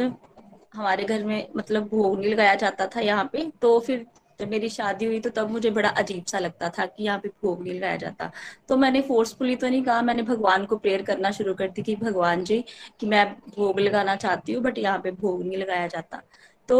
हमारे 0.75 1.05
घर 1.05 1.25
में 1.25 1.49
मतलब 1.57 1.89
भोग 1.89 2.19
नहीं 2.19 2.33
लगाया 2.33 2.55
जाता 2.57 2.87
था 2.87 3.01
यहाँ 3.01 3.29
पे 3.33 3.51
तो 3.63 3.79
फिर 3.81 4.07
जब 4.41 4.49
मेरी 4.49 4.69
शादी 4.69 5.05
हुई 5.05 5.19
तो 5.21 5.31
तब 5.31 5.51
मुझे 5.51 5.71
बड़ा 5.71 5.89
अजीब 5.91 6.25
सा 6.25 6.39
लगता 6.39 6.69
था 6.69 6.85
कि 6.87 7.05
यहाँ 7.05 7.19
पे 7.19 7.29
भोग 7.43 7.63
नहीं 7.63 7.75
लगाया 7.75 7.97
जाता। 7.97 8.31
तो 8.69 8.77
मैंने 8.77 9.01
फोर्सफुली 9.03 9.57
तो 9.57 9.69
नहीं 9.69 9.83
कहा, 9.83 10.03
मैंने 10.03 10.23
भगवान 10.23 10.65
को 10.67 10.77
प्रेयर 10.77 11.03
करना 11.03 11.31
शुरू 11.31 11.55
कर 11.55 11.69
दी 11.69 11.83
कि 11.83 11.97
भगवान 11.97 12.45
जी 12.45 12.65
कि 13.01 13.07
मैं 13.07 13.27
भोग 13.57 13.81
लगाना 13.81 14.17
चाहती 14.17 14.53
हूँ 14.53 14.63
बट 14.65 14.79
यहाँ 14.79 14.99
पे 14.99 15.11
भोग 15.13 15.43
नहीं 15.43 15.57
लगाया 15.57 15.87
जाता। 15.89 16.23
तो 16.69 16.79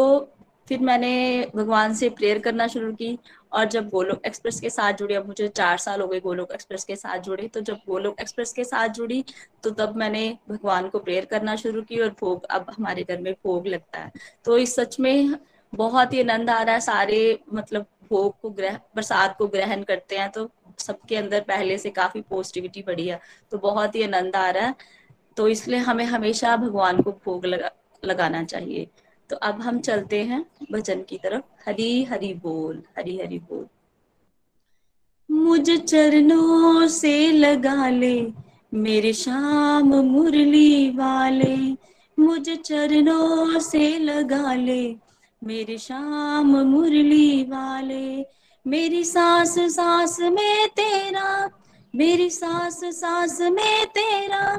फिर 0.69 0.81
मैंने 0.81 1.11
भगवान 1.55 1.95
से 1.95 2.09
प्रेयर 2.11 2.39
करना 2.39 2.67
शुरू 2.69 2.93
की 2.93 3.19
और 3.53 3.65
जब 3.67 3.89
गोलोक 3.89 4.27
एक्सप्रेस 4.27 4.61
के 4.61 4.71
साथ 4.71 4.93
जुड़ी, 4.93 5.15
अब 5.15 5.27
मुझे 5.27 5.49
चार 5.49 5.79
साल 5.79 6.01
हो 6.01 6.09
गए 6.09 6.21
गोलोक 6.21 6.53
एक्सप्रेस 6.53 6.85
के 6.85 6.97
साथ 6.97 7.19
जुड़े 7.21 7.49
तो 7.49 7.61
जब 7.61 7.79
गोलोक 7.89 8.21
एक्सप्रेस 8.21 8.53
के 8.53 8.65
साथ 8.65 8.89
जुड़ी 8.95 9.25
तो 9.65 9.71
तब 9.73 9.97
मैंने 9.97 10.27
भगवान 10.49 10.89
को 10.89 10.99
प्रेयर 10.99 11.25
करना 11.25 11.57
शुरू 11.57 11.83
की 11.83 12.01
और 12.01 12.09
भोग, 12.21 12.45
अब 12.47 12.67
हमारे 12.71 13.05
घर 13.05 13.21
में 13.21 13.33
भोग 13.35 13.67
लगता 13.67 14.01
है। 14.01 14.13
तो 14.45 14.59
इस 14.59 14.75
सच 14.77 15.01
में 15.01 15.35
बहुत 15.73 16.13
ही 16.13 16.21
आनंद 16.21 16.51
आ 16.51 16.63
रहा 16.63 16.75
है, 16.75 16.81
सारे 16.81 17.39
मतलब 17.55 17.87
भोग 18.11 18.41
को 18.41 18.51
ग्रह, 18.51 18.77
प्रसाद 18.95 19.35
को 19.39 19.47
ग्रहण 19.47 19.83
करते 19.83 20.19
हैं 20.19 20.31
तो 20.31 20.49
सबके 20.79 21.17
अंदर 21.17 21.41
पहले 21.41 21.79
से 21.79 21.91
काफ़ी 21.91 22.21
पॉजिटिविटी 22.21 22.83
बढ़ी 22.83 23.07
है 23.09 23.21
तो 23.53 23.59
बहुत 23.59 23.95
ही 23.97 24.03
आनंद 24.03 24.37
आ 24.37 24.49
रहा 24.51 24.67
है। 24.67 24.75
तो 25.37 25.49
इसलिए 25.49 25.79
हमें 25.79 26.05
हमेशा 26.05 26.57
भगवान 26.57 27.03
को 27.03 27.13
भोग 27.25 27.47
लगा, 27.47 27.71
लगाना 28.03 28.43
चाहिए। 28.45 28.87
तो 29.31 29.37
अब 29.37 29.61
हम 29.63 29.79
चलते 29.81 30.23
हैं 30.25 30.45
भजन 30.73 31.03
की 31.03 31.19
तरफ़। 31.19 31.43
हरी 31.67 32.05
हरी 32.05 32.33
बोल, 32.35 32.83
हरी 32.99 33.19
हरी 33.19 33.39
बोल। 33.41 33.67
मुझ 35.31 35.71
चरणों 35.71 36.87
से 36.89 37.31
लगा 37.33 37.89
ले, 37.89 38.33
मेरे 38.75 39.13
शाम 39.13 39.95
मुरली 40.05 40.91
वाले। 40.91 41.57
मुझ 42.19 42.49
चरणों 42.51 43.59
से 43.61 43.99
लगा 43.99 44.55
ले 44.55 45.08
मेरे 45.45 45.79
शाम 45.79 46.57
मुरली 46.57 47.43
वाले, 47.43 48.25
मेरी 48.67 49.05
सांस 49.05 49.59
सांस 49.59 50.21
में 50.21 50.69
तेरा, 50.69 51.51
मेरी 51.95 52.31
सांस 52.31 52.81
सांस 52.85 53.41
में 53.41 53.87
तेरा 53.87 54.59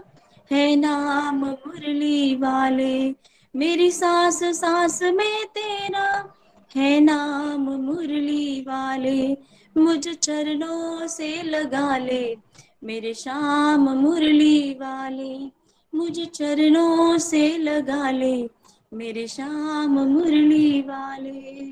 है 0.51 0.75
नाम 0.75 1.45
मुरली 1.45 2.35
वाले, 2.35 3.15
मेरी 3.55 3.91
सांस 3.91 4.43
सांस 4.43 5.01
में 5.03 5.45
तेरा 5.45 6.35
है 6.75 6.99
नाम 6.99 7.61
मुरली 7.61 8.61
वाले, 8.61 9.37
मुझ 9.77 10.07
चरणों 10.07 11.07
से 11.07 11.43
लगा 11.43 11.97
ले 11.97 12.37
मेरे 12.83 13.13
शाम 13.13 13.89
मुरली 13.89 14.73
वाले, 14.73 15.51
मुझ 15.93 16.19
चरणों 16.19 17.17
से 17.17 17.57
लगा 17.57 18.11
ले 18.11 18.58
मेरे 18.93 19.27
शाम 19.27 19.99
मुरली 19.99 20.81
वाले 20.81 21.63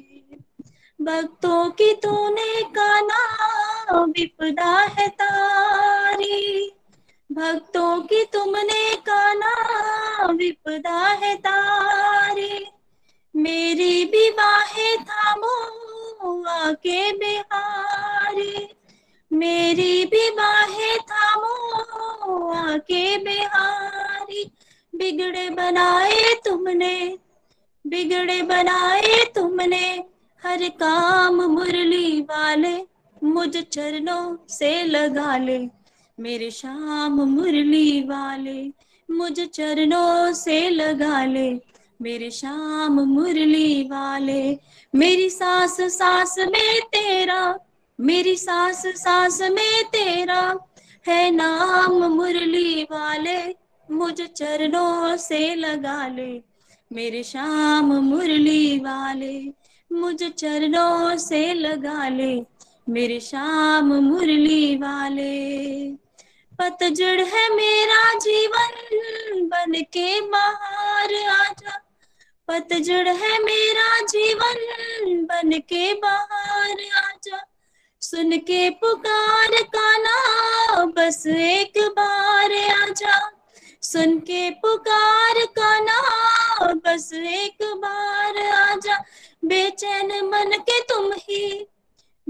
भक्तों 1.01 1.69
की 1.69 1.93
तूने 1.93 2.63
काना 2.63 3.21
विपदा 4.01 4.79
है 4.79 5.07
तारी। 5.07 6.71
भक्तों 7.31 8.01
की 8.01 8.23
तुमने 8.23 8.95
काना 8.95 9.53
विपदा 10.31 11.07
है 11.07 11.35
तारी। 11.35 12.65
मेरी 13.35 14.05
भी 14.05 14.29
बाहें 14.29 15.03
थामो 15.03 16.43
आके 16.43 17.11
बिहारी। 17.11 18.69
मेरी 19.33 20.05
भी 20.05 20.29
बाहें 20.29 20.97
थामो 20.97 22.53
आके 22.53 23.17
बिहारी। 23.17 24.56
बिगड़े 24.97 25.49
बनाए 25.49 26.33
तुमने, 26.45 27.17
बिगड़े 27.87 28.41
बनाए 28.41 29.25
तुमने, 29.35 30.03
हर 30.43 30.69
काम 30.69 31.41
मुरली 31.41 32.21
वाले 32.21 32.77
मुझ 33.23 33.57
चरणों 33.57 34.37
से 34.49 34.83
लगा 34.83 35.37
ले। 35.37 35.67
मेरे 36.19 36.51
शाम 36.51 37.11
मुरली 37.11 38.01
वाले 38.01 38.71
मुझ 39.11 39.39
चरणों 39.39 40.33
से 40.33 40.69
लगा 40.69 41.25
ले। 41.25 41.61
मेरे 42.01 42.31
शाम 42.31 42.99
मुरली 42.99 43.83
वाले, 43.83 44.57
मेरी 44.95 45.29
सास 45.29 45.81
सास 45.81 46.35
में 46.39 46.81
तेरा, 46.81 47.59
मेरी 47.99 48.35
सास 48.35 48.83
सास 48.87 49.41
में 49.41 49.83
तेरा, 49.83 50.57
है 51.07 51.31
नाम 51.31 51.91
मुरली 51.91 52.83
वाले। 52.83 53.66
मुझ 53.91 54.21
चरणों 54.21 55.17
से 55.17 55.55
लगा 55.55 56.07
ले, 56.07 56.41
मेरे 56.93 57.23
शाम 57.23 57.85
मुरली 57.85 58.77
वाले। 58.77 59.53
मुझ 59.91 60.23
चरणों 60.23 61.17
से 61.17 61.53
लगा 61.53 62.07
ले, 62.09 62.41
मेरे 62.89 63.19
शाम 63.19 63.93
मुरली 63.93 64.75
वाले। 64.75 65.91
पतझड़ 66.59 67.21
है 67.21 67.55
मेरा 67.55 68.13
जीवन 68.13 69.47
बन 69.47 69.81
के 69.93 70.21
बाहर 70.21 71.13
आजा। 71.29 71.83
पतझड़ 72.47 73.07
है 73.07 73.43
मेरा 73.43 74.05
जीवन 74.05 75.25
बन 75.25 75.51
के 75.59 75.93
बाहर 75.93 76.81
आजा। 76.97 77.45
सुन 78.01 78.37
के 78.37 78.69
पुकार 78.69 79.61
का 79.75 79.97
ना 79.97 80.85
बस 80.85 81.27
एक 81.27 81.73
बार 81.77 82.51
आजा। 82.83 83.36
सुन 83.91 84.19
के 84.19 84.49
पुकार 84.49 85.45
का 85.45 85.79
ना 85.79 86.01
बस 86.73 87.13
एक 87.13 87.57
बार 87.61 88.37
आजा। 88.37 89.03
बेचैन 89.45 90.25
मन 90.25 90.51
के 90.57 90.79
तुम 90.79 91.13
ही, 91.13 91.67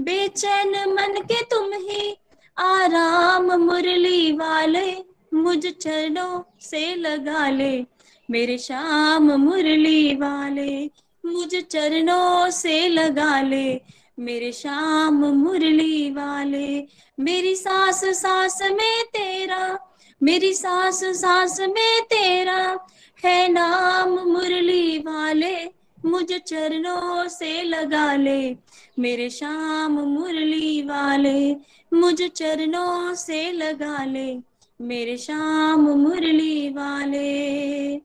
बेचैन 0.00 0.68
मन 0.68 1.20
के 1.22 1.42
तुम 1.42 1.72
ही, 1.72 2.16
आराम 2.58 3.52
मुरली 3.52 4.32
वाले, 4.32 5.04
मुझ 5.34 5.66
चरणों 5.66 6.42
से 6.60 6.94
लगा 6.94 7.50
ले। 7.50 7.86
मेरे 8.30 8.58
शाम 8.58 9.32
मुरली 9.32 10.14
वाले, 10.14 10.90
मुझ 11.26 11.54
चरणों 11.54 12.50
से 12.50 12.88
लगा 12.88 13.40
ले। 13.40 13.80
मेरे 14.18 14.52
शाम 14.52 15.14
मुरली 15.14 16.10
वाले, 16.10 16.86
मेरी 17.20 17.56
सास 17.56 18.04
सास 18.04 18.62
में 18.62 19.04
तेरा 19.04 19.87
मेरी 20.22 20.54
सास 20.54 21.04
सास 21.04 21.60
में 21.60 22.02
तेरा 22.02 22.86
है 23.24 23.48
नाम, 23.48 24.08
मुरली 24.08 24.98
वाले 24.98 25.64
मुझ 26.04 26.32
चरणों 26.32 27.28
से 27.28 27.62
लगा 27.62 28.14
ले। 28.14 28.56
मेरे 28.98 29.30
शाम 29.30 29.92
मुरली 29.92 30.82
वाले 30.82 31.56
मुझ 31.92 32.22
चरणों 32.22 33.14
से 33.14 33.52
लगा 33.52 34.04
ले। 34.04 34.38
मेरे 34.80 35.16
शाम 35.16 35.80
मुरली 35.80 36.68
वाले, 36.68 37.96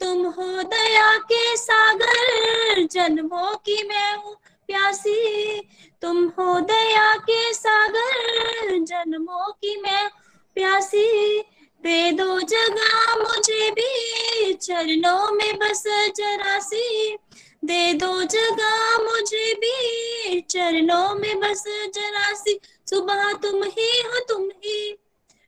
तुम 0.00 0.26
हो 0.26 0.62
दया 0.62 1.18
के 1.18 1.56
सागर, 1.56 2.86
जन्मों 2.86 3.56
की 3.56 3.88
मैं 3.88 4.16
हूँ 4.16 4.34
प्यासी। 4.66 5.60
तुम 6.02 6.24
हो 6.28 6.60
दया 6.60 7.16
के 7.16 7.52
सागर, 7.52 8.78
जन्मों 8.78 9.52
की 9.52 9.80
मैं 9.80 10.08
प्यासी। 10.54 11.44
दे 11.82 12.12
दो 12.12 12.40
जगह 12.40 13.14
मुझे 13.16 13.70
भी, 13.70 14.52
चरणों 14.52 15.32
में 15.32 15.58
बस 15.58 15.84
जरासी 16.16 17.16
दे 17.64 17.94
दो 17.94 18.22
जगह 18.22 18.98
मुझे 18.98 19.54
भी, 19.54 20.40
चरणों 20.40 21.14
में 21.14 21.40
बस 21.40 21.64
जरासी 21.68 22.60
सुबह 22.90 23.32
तुम 23.32 23.62
ही 23.62 24.02
हो, 24.02 24.24
तुम 24.28 24.44
ही। 24.44 24.98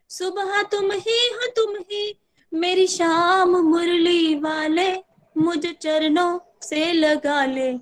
सुबह 0.09 0.62
तुम 0.62 0.93
ही 0.93 1.28
हो, 1.28 1.47
तुम 1.47 1.77
ही। 1.77 2.19
मेरी 2.55 2.86
शाम 2.86 3.56
मुरली 3.56 4.35
वाले, 4.35 4.94
मुझ 5.39 5.66
चरणों 5.66 6.39
से 6.62 6.93
लगा 6.93 7.44
ले। 7.44 7.74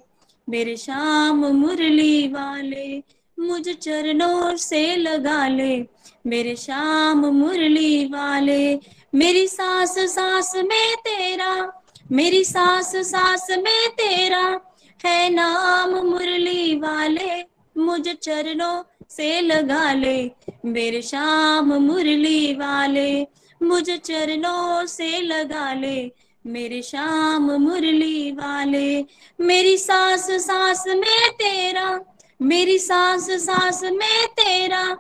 मेरे 0.48 0.76
शाम 0.76 1.36
मुरली 1.36 2.28
वाले, 2.28 3.02
मुझ 3.38 3.68
चरणों 3.68 4.56
से 4.56 4.96
लगा 4.96 5.48
ले। 5.48 6.01
मेरे 6.26 6.56
शाम 6.56 7.26
मुरली 7.26 8.04
वाले, 8.04 8.78
मेरी 9.14 9.46
सास 9.46 9.98
सास 9.98 10.52
में 10.56 10.96
तेरा, 10.96 11.82
मेरी 12.12 12.44
सास 12.44 12.96
सास 12.96 13.46
में 13.50 13.90
तेरा 13.90 14.60
है 15.06 15.30
नाम 15.30 15.90
मुरली 15.90 16.74
वाले, 16.74 17.44
मुझ 17.78 18.08
चरणों 18.08 18.82
से 19.10 19.40
लगा 19.40 19.92
ले। 19.92 20.30
मेरे 20.64 21.02
शाम 21.02 21.72
मुरली 21.72 22.54
वाले, 22.54 23.26
मुझ 23.62 23.90
चरणों 23.90 24.86
से 24.86 25.20
लगा 25.20 25.72
ले। 25.74 26.12
मेरे 26.46 26.82
शाम 26.82 27.50
मुरली 27.50 28.32
वाले, 28.32 29.04
मेरी 29.40 29.78
सास 29.78 30.30
सास 30.30 30.84
में 30.86 31.30
तेरा, 31.30 32.00
मेरी 32.42 32.78
सास 32.78 33.30
सास 33.30 33.82
में 33.82 34.26
तेरा 34.26 34.96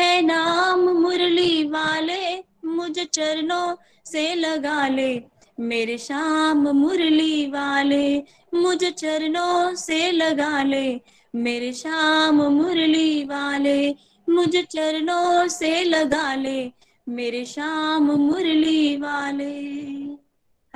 है 0.00 0.22
नाम 0.22 0.80
मुरली 0.80 1.64
वाले, 1.64 2.38
मुझ 2.64 2.98
चरणों 2.98 3.76
से 4.04 4.34
लगा 4.34 4.88
ले। 4.88 5.22
मेरे 5.60 5.98
शाम 5.98 6.68
मुरली 6.68 7.46
वाले, 7.46 8.22
मुझ 8.54 8.84
चरणों 8.84 9.74
से 9.74 10.12
लगा 10.12 10.62
ले। 10.62 11.00
मेरे 11.34 11.72
शाम 11.72 12.42
मुरली 12.42 13.24
वाले, 13.24 13.94
मुझ 14.30 14.56
चरणों 14.56 15.48
से 15.48 15.84
लगा 15.84 16.34
ले। 16.34 16.72
मेरे 17.08 17.44
शाम 17.44 18.02
मुरली 18.02 18.96
वाले। 18.96 20.15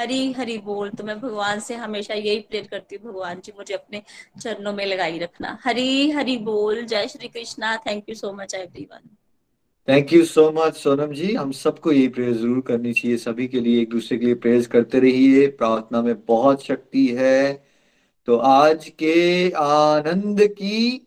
हरी 0.00 0.32
हरी 0.32 0.56
बोल 0.58 0.88
तो 0.90 1.04
मैं 1.04 1.18
भगवान 1.20 1.58
से 1.60 1.74
हमेशा 1.76 2.14
यही 2.14 2.38
प्रेयर 2.40 2.66
करती 2.70 2.96
हूँ, 2.96 3.12
भगवान 3.12 3.40
जी 3.44 3.52
मुझे 3.58 3.74
अपने 3.74 4.02
चरणों 4.40 4.72
में 4.72 4.84
लगाई 4.86 5.18
रखना। 5.18 5.58
हरी 5.64 6.10
हरी 6.10 6.36
बोल, 6.40 6.84
जय 6.84 7.08
Shri 7.08 7.28
Krishna. 7.28 7.76
Thank 7.86 8.08
you 8.08 8.14
so 8.14 8.32
much 8.32 8.54
everyone 8.54 9.08
thank 9.88 10.12
you 10.12 10.24
so 10.24 10.50
much 10.52 10.76
Sonam 10.76 11.12
ji 11.12 11.32
हम 11.34 11.52
सबको 11.52 11.92
ये 11.92 12.06
प्रेयर 12.08 12.32
ज़रूर 12.32 12.60
करनी 12.66 12.92
चाहिए, 12.92 13.16
सभी 13.18 13.46
के 13.48 13.60
लिए, 13.60 13.80
एक 13.82 13.90
दूसरे 13.90 14.18
के 14.18 14.26
लिए 14.26 14.34
प्रेयर 14.36 14.66
करते 14.72 15.00
रहिए। 15.00 15.46
प्रार्थना 15.58 16.02
में 16.02 16.14
बहुत 16.26 16.64
शक्ति 16.64 17.06
है। 17.18 17.52
तो 18.28 18.36
आज 18.38 18.88
के 18.98 19.50
आनंद 19.58 20.42
की 20.52 21.06